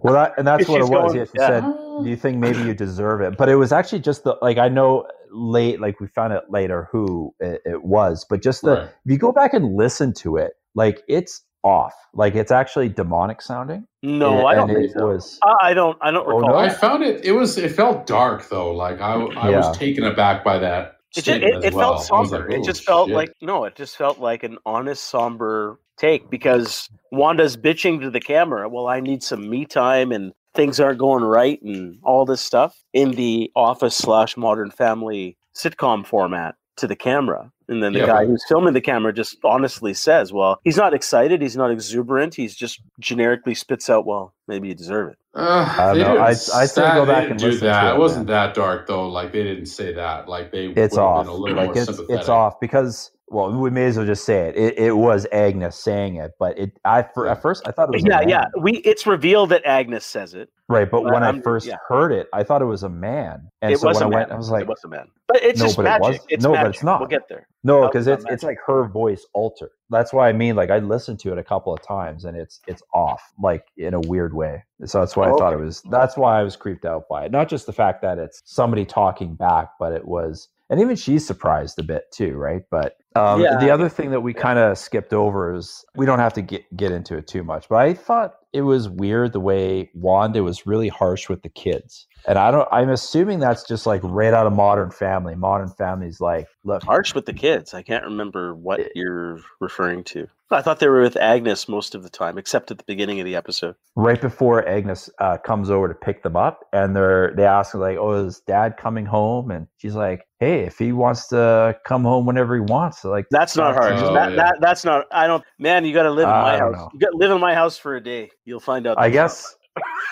Well, 0.03 0.15
that 0.15 0.35
and 0.37 0.47
that's 0.47 0.69
what 0.69 0.81
it 0.81 0.89
was. 0.89 1.13
going- 1.13 1.17
yeah, 1.17 1.25
she 1.25 1.31
yeah. 1.37 1.47
said, 1.47 1.63
"Do 2.03 2.09
you 2.11 2.17
think 2.17 2.39
maybe 2.39 2.59
you 2.63 2.75
deserve 2.75 3.21
it?" 3.23 3.37
But 3.39 3.49
it 3.49 3.57
was 3.57 3.73
actually 3.73 4.01
just 4.01 4.25
the 4.25 4.37
like 4.43 4.59
I 4.59 4.69
know 4.69 5.07
late, 5.31 5.81
like 5.81 5.99
we 6.01 6.07
found 6.09 6.33
out 6.33 6.51
later 6.51 6.89
who 6.93 7.35
it, 7.41 7.63
it 7.65 7.85
was, 7.85 8.25
but 8.29 8.43
just 8.43 8.63
the 8.63 8.71
Right. 8.73 8.83
if 8.85 9.13
you 9.13 9.19
go 9.19 9.33
back 9.33 9.55
and 9.55 9.75
listen 9.77 10.13
to 10.15 10.37
it, 10.37 10.53
like 10.75 11.03
it's 11.09 11.43
off, 11.65 11.95
like 12.13 12.35
it's 12.35 12.53
actually 12.53 12.89
demonic 12.89 13.41
sounding. 13.43 13.87
no, 14.03 14.39
And- 14.39 14.47
I 14.49 14.55
don't 14.55 14.69
think 14.69 14.85
it 14.85 14.93
so. 14.93 15.09
was. 15.09 15.39
I 15.43 15.71
I 15.71 15.75
don't. 15.75 15.97
I 16.03 16.11
don't 16.11 16.27
Oh, 16.27 16.37
recall. 16.37 16.51
no? 16.51 16.57
I 16.57 16.69
found 16.69 17.03
it. 17.03 17.25
It 17.25 17.33
was. 17.33 17.57
It 17.59 17.73
felt 17.73 18.07
dark 18.07 18.49
though. 18.49 18.73
Like 18.73 19.01
I, 19.01 19.15
I 19.15 19.51
Yeah. 19.51 19.57
was 19.57 19.77
taken 19.77 20.05
aback 20.05 20.45
by 20.45 20.59
that. 20.59 20.99
It, 21.17 21.23
just, 21.23 21.29
it, 21.29 21.65
it 21.65 21.73
well. 21.75 21.97
felt 21.99 22.01
I 22.01 22.05
somber. 22.27 22.47
like, 22.49 22.57
it 22.57 22.61
"Oh, 22.61 22.65
just 22.65 22.85
felt 22.85 23.09
shit." 23.09 23.17
like 23.17 23.33
no. 23.41 23.65
It 23.65 23.77
just 23.77 23.97
felt 23.97 24.19
like 24.19 24.43
an 24.43 24.59
honest, 24.67 25.05
somber 25.05 25.79
take 25.97 26.29
because 26.29 26.89
Wanda's 27.13 27.57
bitching 27.57 28.01
to 28.03 28.11
the 28.11 28.21
camera. 28.21 28.69
Well, 28.69 28.89
I 28.89 29.01
need 29.01 29.23
some 29.23 29.49
me 29.49 29.65
time, 29.65 30.11
and 30.13 30.33
things 30.55 30.81
aren't 30.81 30.99
going 30.99 31.23
right, 31.25 31.63
and 31.63 31.99
all 32.03 32.25
this 32.27 32.41
stuff 32.41 32.77
in 32.93 33.13
the 33.13 33.51
Office 33.57 33.97
slash 33.97 34.37
Modern 34.37 34.71
Family 34.71 35.37
sitcom 35.57 36.05
format 36.05 36.57
to 36.77 36.87
the 36.87 36.97
camera. 36.97 37.51
And 37.69 37.83
then 37.83 37.93
the 37.95 38.01
Yeah, 38.01 38.07
guy 38.07 38.19
but- 38.25 38.27
who's 38.29 38.45
filming 38.49 38.75
the 38.75 38.81
camera 38.81 39.13
just 39.13 39.39
honestly 39.45 39.95
says, 39.95 40.33
"Well, 40.33 40.59
he's 40.65 40.77
not 40.77 40.93
excited. 40.93 41.41
He's 41.41 41.57
not 41.57 41.71
exuberant. 41.71 42.35
He's 42.35 42.55
just 42.55 42.81
generically 43.01 43.55
spits 43.55 43.89
out, 43.89 44.05
well, 44.07 44.35
maybe 44.49 44.69
you 44.69 44.75
deserve 44.75 45.11
it." 45.13 45.19
Uh, 45.35 45.67
I 45.79 45.87
don't 45.87 45.95
they 45.99 46.05
know. 46.05 46.21
I'd- 46.23 46.41
I'd 46.55 46.71
say 46.71 46.83
go 46.95 47.05
they 47.07 47.13
back 47.13 47.31
and 47.31 47.39
do 47.39 47.47
listen 47.47 47.61
to 47.61 47.67
that. 47.67 47.87
it, 47.93 47.95
It 47.95 47.99
wasn't 47.99 48.27
that 48.29 48.55
dark 48.55 48.87
though. 48.87 49.09
Like 49.09 49.33
they 49.33 49.43
didn't 49.43 49.67
say 49.67 49.95
that. 49.95 50.29
Like 50.29 50.53
they. 50.53 50.67
It's 50.67 50.77
would've 50.93 50.99
off. 50.99 51.25
Been 51.25 51.33
a 51.33 51.37
little 51.37 51.57
Like 51.57 51.67
more 51.67 51.77
it's 51.79 51.85
sympathetic. 51.87 52.21
it's 52.21 52.29
off 52.29 52.61
because 52.61 53.11
well, 53.29 53.51
we 53.59 53.71
may 53.71 53.87
as 53.87 53.97
well 53.97 54.07
just 54.07 54.25
say 54.25 54.49
it. 54.49 54.57
It, 54.57 54.79
it 54.79 54.93
was 54.97 55.27
Agnes 55.33 55.77
saying 55.77 56.17
it, 56.17 56.33
but 56.39 56.59
it. 56.59 56.79
I 56.85 57.03
for, 57.03 57.27
at 57.29 57.41
first 57.41 57.67
I 57.67 57.71
thought 57.73 57.89
it 57.89 57.93
was 57.95 58.05
a 58.05 58.09
Yeah, 58.09 58.19
man. 58.21 58.29
yeah. 58.29 58.45
We 58.61 58.73
it's 58.79 59.07
revealed 59.07 59.49
that 59.51 59.65
Agnes 59.65 60.05
says 60.05 60.35
it. 60.35 60.51
right. 60.69 60.91
But 60.91 61.05
But 61.05 61.13
when 61.15 61.23
I 61.23 61.27
I'm- 61.27 61.43
first 61.43 61.67
yeah. 61.67 61.77
heard 61.89 62.13
it, 62.13 62.29
I 62.33 62.43
thought 62.43 62.61
it 62.63 62.67
was 62.67 62.83
a 62.83 62.89
man, 62.89 63.51
and 63.63 63.73
it 63.73 63.79
so 63.79 63.89
was 63.89 63.97
when 63.97 64.05
a 64.05 64.07
I 64.07 64.11
man. 64.11 64.19
went, 64.21 64.33
I 64.33 64.37
was 64.37 64.51
like, 64.51 64.63
it 64.63 64.69
was 64.69 64.85
a 64.85 64.89
man. 64.89 65.09
But 65.27 65.43
it's 65.43 65.59
No, 65.59 65.65
just 65.65 65.77
but 65.77 65.83
it 65.87 65.89
magic. 65.89 66.03
was- 66.03 66.27
It's 66.29 66.45
no, 66.45 66.53
but 66.53 66.67
it's 66.67 66.83
not. 66.83 67.01
We'll 67.01 67.09
get 67.09 67.29
there. 67.29 67.49
No, 67.65 67.87
because 67.89 68.07
it's 68.07 68.25
not 68.25 68.33
it's 68.35 68.43
like 68.43 68.59
her 68.67 68.85
voice 68.87 69.25
altered. 69.33 69.71
That's 69.89 70.13
why 70.13 70.29
I 70.29 70.33
mean, 70.33 70.55
like 70.55 70.71
I 70.71 70.79
listened 70.81 71.19
to 71.21 71.33
it 71.33 71.39
a 71.39 71.43
couple 71.45 71.73
of 71.73 71.81
times, 71.83 72.27
and 72.27 72.37
it's 72.37 72.61
it's 72.67 72.83
off, 72.93 73.23
like 73.43 73.65
in 73.79 73.95
a 73.95 74.01
weird 74.01 74.35
way. 74.35 74.63
So 74.85 75.01
that's 75.01 75.17
why 75.17 75.29
I 75.29 75.31
Oh, 75.31 75.39
thought 75.39 75.55
it 75.55 75.61
was. 75.61 75.81
That's 75.91 76.17
why 76.19 76.39
I 76.39 76.43
was 76.43 76.57
creeped 76.57 76.85
out 76.85 77.09
by 77.09 77.25
it. 77.25 77.33
Not 77.33 77.49
just 77.49 77.65
the 77.65 77.73
fact 77.73 78.03
that 78.03 78.19
it's 78.19 78.43
somebody 78.45 78.85
talking 78.85 79.35
back, 79.35 79.71
but 79.79 79.93
it 79.95 80.07
was, 80.07 80.49
and 80.71 80.81
even 80.81 80.97
she's 80.97 81.27
surprised 81.27 81.79
a 81.79 81.83
bit 81.83 82.05
too, 82.13 82.37
right? 82.37 82.63
But 82.71 82.97
um, 83.17 83.41
Yeah, 83.41 83.59
the 83.59 83.71
other 83.71 83.89
thing 83.89 84.11
that 84.11 84.21
we 84.21 84.33
kind 84.35 84.59
of 84.59 84.79
skipped 84.79 85.13
over 85.13 85.55
is 85.55 85.85
we 85.95 86.07
don't 86.07 86.19
have 86.19 86.33
to 86.35 86.43
get 86.43 86.65
get 86.77 86.93
into 86.93 87.17
it 87.17 87.27
too 87.27 87.45
much, 87.45 87.69
but 87.69 87.77
I 87.77 87.95
thought 87.95 88.35
it 88.53 88.63
was 88.63 88.89
weird 88.89 89.33
the 89.33 89.41
way 89.41 89.91
Wanda 89.95 90.43
was 90.43 90.65
really 90.65 90.89
harsh 90.89 91.29
with 91.29 91.43
the 91.43 91.49
kids. 91.49 92.07
And 92.27 92.39
I 92.39 92.51
don't. 92.51 92.69
I'm 92.73 92.89
assuming 92.89 93.41
that's 93.41 93.65
just 93.65 93.85
like 93.85 94.01
right 94.03 94.33
out 94.33 94.47
of 94.47 94.53
Modern 94.55 94.91
Family. 94.91 95.35
Modern 95.35 95.69
Family's 95.69 96.21
like, 96.21 96.47
look, 96.65 96.83
Harsh 96.83 97.15
with 97.15 97.27
the 97.27 97.35
kids. 97.35 97.75
I 97.75 97.83
can't 97.83 98.05
remember 98.05 98.55
what 98.55 98.81
you're 98.95 99.41
referring 99.61 100.05
to. 100.05 100.29
I 100.51 100.63
thought 100.63 100.79
they 100.79 100.89
were 100.89 101.03
with 101.03 101.17
Agnes 101.17 101.69
most 101.69 101.95
of 101.95 102.03
the 102.03 102.09
time, 102.09 102.39
except 102.39 102.71
at 102.71 102.79
the 102.79 102.85
beginning 102.85 103.19
of 103.19 103.25
the 103.25 103.35
episode. 103.35 103.75
right 103.97 104.21
before 104.21 104.67
Agnes 104.69 105.11
uh, 105.19 105.37
comes 105.39 105.69
over 105.69 105.89
to 105.89 105.95
pick 105.95 106.23
them 106.23 106.37
up, 106.37 106.65
and 106.73 106.95
they're 106.95 107.35
they 107.37 107.45
ask 107.45 107.73
her 107.73 107.79
like, 107.79 107.99
"Oh, 107.99 108.25
is 108.25 108.41
Dad 108.41 108.77
coming 108.77 109.05
home?" 109.05 109.51
And 109.51 109.67
she's 109.79 109.95
like, 109.95 110.27
"Hey, 110.45 110.61
if 110.65 110.79
he 110.79 110.93
wants 110.93 111.29
to 111.29 111.77
come 111.87 112.03
home 112.03 112.27
whenever 112.27 112.55
he 112.55 112.61
wants, 112.61 113.05
like 113.05 113.27
That's 113.31 113.57
not 113.57 113.75
hard. 113.75 113.95
Oh, 113.95 114.13
that, 114.13 114.31
yeah. 114.31 114.37
that, 114.37 114.57
that's 114.61 114.85
not. 114.85 115.07
I 115.11 115.27
don't. 115.27 115.43
Man, 115.59 115.85
you 115.85 115.95
got 115.95 116.03
to 116.05 116.11
live 116.11 116.29
in 116.29 116.35
my 116.35 116.59
house. 116.59 116.75
know. 116.75 116.91
You 116.93 117.01
got 117.01 117.11
to 117.11 117.17
live 117.17 117.31
in 117.31 117.41
my 117.41 117.55
house 117.55 117.79
for 117.79 117.97
a 117.97 118.01
day. 118.03 118.31
You'll 118.45 118.61
find 118.61 118.87
out. 118.87 118.99
I 118.99 119.09
not 119.09 119.13
guess 119.13 119.57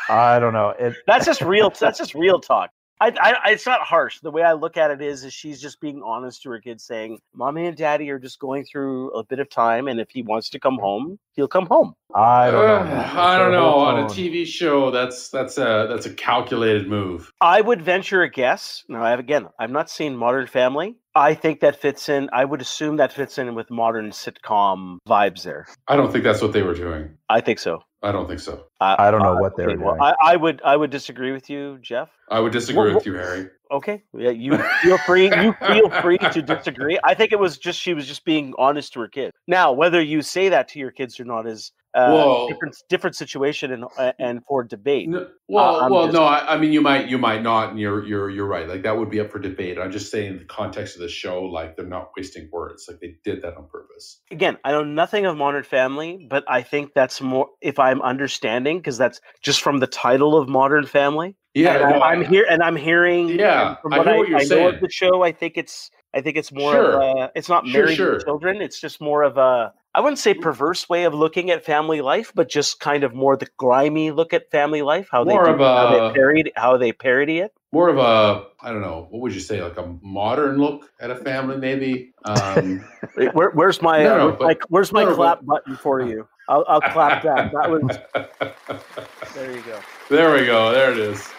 I 0.09 0.39
don't 0.39 0.53
know. 0.53 0.71
It 0.71 0.95
That's 1.07 1.27
just 1.27 1.43
real. 1.43 1.71
that's 1.71 1.99
just 1.99 2.15
real 2.15 2.41
talk. 2.41 2.71
I, 3.03 3.33
I, 3.45 3.51
it's 3.51 3.67
not 3.67 3.81
harsh. 3.81 4.21
The 4.21 4.31
way 4.31 4.43
I 4.43 4.53
look 4.53 4.77
at 4.77 4.93
it 4.93 5.03
is, 5.03 5.25
is 5.25 5.35
she's 5.35 5.61
just 5.61 5.81
being 5.81 6.03
honest 6.05 6.43
to 6.43 6.51
her 6.51 6.61
kids, 6.61 6.85
saying, 6.85 7.19
"Mommy 7.35 7.67
and 7.67 7.77
Daddy 7.77 8.09
are 8.11 8.19
just 8.21 8.39
going 8.39 8.65
through 8.65 9.11
a 9.11 9.25
bit 9.25 9.41
of 9.41 9.51
time, 9.51 9.89
and 9.89 9.99
if 9.99 10.11
he 10.11 10.23
wants 10.23 10.49
to 10.51 10.61
come 10.61 10.79
home, 10.79 11.19
he'll 11.33 11.49
come 11.49 11.67
home." 11.67 11.95
I 12.15 12.51
don't 12.53 12.67
know. 12.67 12.95
Uh. 12.95 13.13
I 13.17 13.39
don't 13.39 13.51
know. 13.51 13.71
whole 13.71 13.81
On 13.81 13.99
a. 13.99 14.05
TV 14.05 14.47
show, 14.47 14.93
that's 14.93 15.31
that's 15.31 15.59
a 15.59 15.87
that's 15.89 16.07
a 16.07 16.15
calculated 16.15 16.89
move. 16.89 17.33
I 17.41 17.61
would 17.61 17.83
venture 17.83 18.23
a 18.23 18.31
guess. 18.31 18.85
Now, 18.89 19.03
I 19.03 19.11
have 19.11 19.19
again, 19.19 19.49
I've 19.59 19.71
not 19.71 19.91
seen 19.91 20.17
Modern 20.17 20.47
Family. 20.47 20.97
I 21.15 21.35
think 21.35 21.61
that 21.61 21.81
fits 21.81 22.09
in. 22.09 22.31
I 22.33 22.45
would 22.45 22.61
assume 22.61 22.99
that 22.99 23.13
fits 23.13 23.37
in 23.37 23.55
with 23.57 23.69
modern 23.69 24.11
sitcom 24.11 24.99
vibes. 25.09 25.43
There, 25.43 25.67
I 25.89 25.97
don't 25.97 26.13
think 26.13 26.23
that's 26.23 26.41
what 26.41 26.53
they 26.53 26.63
were 26.63 26.75
doing. 26.75 27.17
I 27.29 27.41
think 27.41 27.59
so. 27.59 27.83
I 28.05 28.11
don't 28.11 28.27
think 28.27 28.41
so. 28.41 28.65
I 28.81 29.13
don't 29.13 29.23
know 29.23 29.37
what 29.37 29.57
they 29.57 29.63
okay, 29.63 29.77
were 29.77 29.85
well, 29.85 29.95
doing. 29.95 30.15
I, 30.21 30.33
I 30.33 30.37
would, 30.37 30.61
I 30.65 30.77
would 30.77 30.91
disagree 30.91 31.31
with 31.31 31.49
you, 31.49 31.79
Jeff. 31.81 32.11
I 32.29 32.41
would 32.41 32.53
disagree 32.53 32.87
Well, 32.87 32.95
with 32.95 33.07
you, 33.07 33.15
Harry. 33.15 33.49
Okay, 33.71 34.03
yeah, 34.13 34.31
you 34.31 34.59
feel 34.83 34.99
free. 34.99 35.27
You 35.43 35.55
feel 35.67 35.89
free 36.03 36.19
to 36.19 36.43
disagree. 36.43 36.99
I 37.05 37.15
think 37.15 37.33
it 37.33 37.39
was 37.39 37.57
just 37.59 37.79
she 37.81 37.95
was 37.95 38.07
just 38.07 38.25
being 38.25 38.53
honest 38.59 38.93
to 38.95 39.01
her 39.01 39.09
kid. 39.09 39.31
Now, 39.47 39.73
whether 39.73 40.03
you 40.03 40.21
say 40.21 40.49
that 40.51 40.69
to 40.69 40.79
your 40.79 40.91
kids 40.91 41.19
or 41.21 41.25
not 41.25 41.47
is 41.47 41.73
uh, 41.95 42.47
different 42.49 42.77
different 42.89 43.17
situation 43.17 43.73
and 43.73 43.85
uh, 43.99 44.13
and 44.19 44.45
for 44.47 44.65
debate. 44.65 45.09
No, 45.09 45.29
well, 45.49 45.81
I'm 45.81 45.91
well, 45.93 46.07
just- 46.07 46.15
no. 46.15 46.25
I, 46.25 46.55
I 46.55 46.59
mean, 46.59 46.73
you 46.73 46.81
might, 46.81 47.09
you 47.09 47.19
might 47.19 47.43
not, 47.43 47.71
and 47.71 47.79
you're, 47.79 48.05
you're, 48.07 48.31
you're 48.31 48.47
right. 48.47 48.67
Like 48.69 48.83
that 48.83 48.97
would 48.97 49.11
be 49.11 49.21
up 49.21 49.31
for 49.31 49.39
debate. 49.39 49.79
I'm 49.79 49.93
just 49.93 50.11
saying, 50.11 50.33
in 50.33 50.39
the 50.39 50.45
context 50.45 50.95
of 50.97 51.03
the 51.03 51.09
show, 51.09 51.43
like 51.45 51.77
they're 51.77 51.85
not 51.87 52.11
wasting 52.17 52.49
words. 52.53 52.87
Like 52.89 53.01
they 53.01 53.17
did 53.25 53.43
that 53.43 53.57
on 53.57 53.67
purpose. 53.69 54.21
Again, 54.31 54.57
I 54.65 54.73
know 54.73 54.85
nothing 54.85 55.27
of 55.27 55.37
Modern 55.37 55.65
Family, 55.65 56.27
but 56.31 56.45
I 56.49 56.63
think 56.63 56.93
that's 56.95 57.21
more 57.21 57.49
if 57.61 57.79
I'm 57.79 58.01
understanding 58.03 58.79
because 58.79 58.97
that's 58.99 59.21
just 59.43 59.61
from 59.61 59.79
the 59.79 59.87
title 59.87 60.37
of 60.37 60.49
Modern 60.49 60.87
Family. 60.87 61.37
Yeah, 61.55 61.75
no, 61.79 61.99
I, 61.99 62.15
am 62.15 62.21
I- 62.23 62.25
here, 62.25 62.47
and 62.49 62.63
I'm 62.63 62.77
hearing. 62.77 63.29
Yeah, 63.29 63.77
from 63.83 63.93
I 63.93 63.99
what 63.99 64.09
I, 64.09 64.17
what 64.17 64.29
you're 64.29 64.39
I 64.39 64.43
know 64.43 64.47
saying. 64.49 64.75
of 64.77 64.81
the 64.81 64.89
show, 64.91 65.23
I 65.23 65.33
think 65.33 65.59
it's. 65.59 65.91
I 66.15 66.21
think 66.21 66.37
it's 66.37 66.53
more 66.53 66.73
Sure. 66.73 67.03
of 67.03 67.17
a. 67.19 67.31
It's 67.35 67.49
not 67.49 67.67
married 67.67 67.97
sure. 67.97 68.21
children. 68.21 68.61
It's 68.63 68.81
just 68.81 69.01
more 69.01 69.23
of 69.23 69.37
a 69.39 69.73
I 69.95 70.01
wouldn't 70.01 70.19
say 70.19 70.33
perverse 70.33 70.89
way 70.89 71.05
of 71.05 71.13
looking 71.13 71.51
at 71.51 71.65
family 71.67 72.01
life, 72.01 72.33
but 72.35 72.49
just 72.49 72.81
kind 72.81 73.05
of 73.05 73.15
more 73.15 73.37
the 73.37 73.47
grimy 73.59 74.11
look 74.11 74.33
at 74.33 74.51
family 74.51 74.81
life. 74.81 75.09
How 75.13 75.23
More 75.23 75.45
they 75.45 75.51
of 75.53 75.59
do, 75.59 75.65
how 75.65 75.91
they 76.09 76.15
parody 76.15 76.53
how 76.57 76.77
they 76.79 76.93
parody 76.93 77.41
it. 77.41 77.53
More 77.73 77.89
of 77.91 77.99
a, 77.99 78.47
I 78.63 78.71
don't 78.71 78.81
know, 78.81 79.07
what 79.11 79.21
would 79.23 79.35
you 79.35 79.41
say, 79.41 79.63
like 79.63 79.77
a 79.79 79.95
modern 80.03 80.57
look 80.59 80.91
at 81.01 81.11
a 81.11 81.17
family, 81.17 81.57
maybe? 81.59 82.13
Um, 82.25 82.85
Where, 83.33 83.51
where's 83.51 83.81
my, 83.83 84.03
No, 84.03 84.15
uh, 84.15 84.17
no, 84.17 84.27
where's 84.27 84.39
but- 84.39 84.47
my 84.47 84.57
where's 84.69 84.93
my 84.93 85.03
no, 85.05 85.11
no, 85.11 85.15
clap 85.17 85.45
button 85.45 85.77
for 85.77 86.01
you? 86.01 86.27
I'll, 86.49 86.65
I'll 86.69 86.81
clap 86.81 87.23
that. 87.23 87.53
That 87.53 87.71
was 87.71 87.83
there. 89.35 89.53
You 89.55 89.63
go. 89.63 89.79
there 90.11 90.33
we 90.35 90.45
go. 90.47 90.73
There 90.73 90.91
it 90.91 90.99
is. 90.99 91.23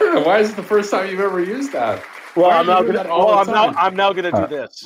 Why 0.00 0.38
is 0.40 0.50
it 0.50 0.56
the 0.56 0.62
first 0.62 0.90
time 0.90 1.08
you've 1.10 1.20
ever 1.20 1.40
used 1.42 1.72
that? 1.72 2.02
Well, 2.36 2.50
I'm 2.50 2.66
now 2.66 2.82
gonna. 2.82 2.92
that 2.94 3.06
all 3.06 3.26
Well, 3.26 3.44
the 3.44 3.52
I'm 3.52 3.72
now. 3.72 3.80
I'm 3.80 3.96
now 3.96 4.12
gonna 4.12 4.30
do 4.32 4.36
Uh, 4.38 4.46
this. 4.46 4.84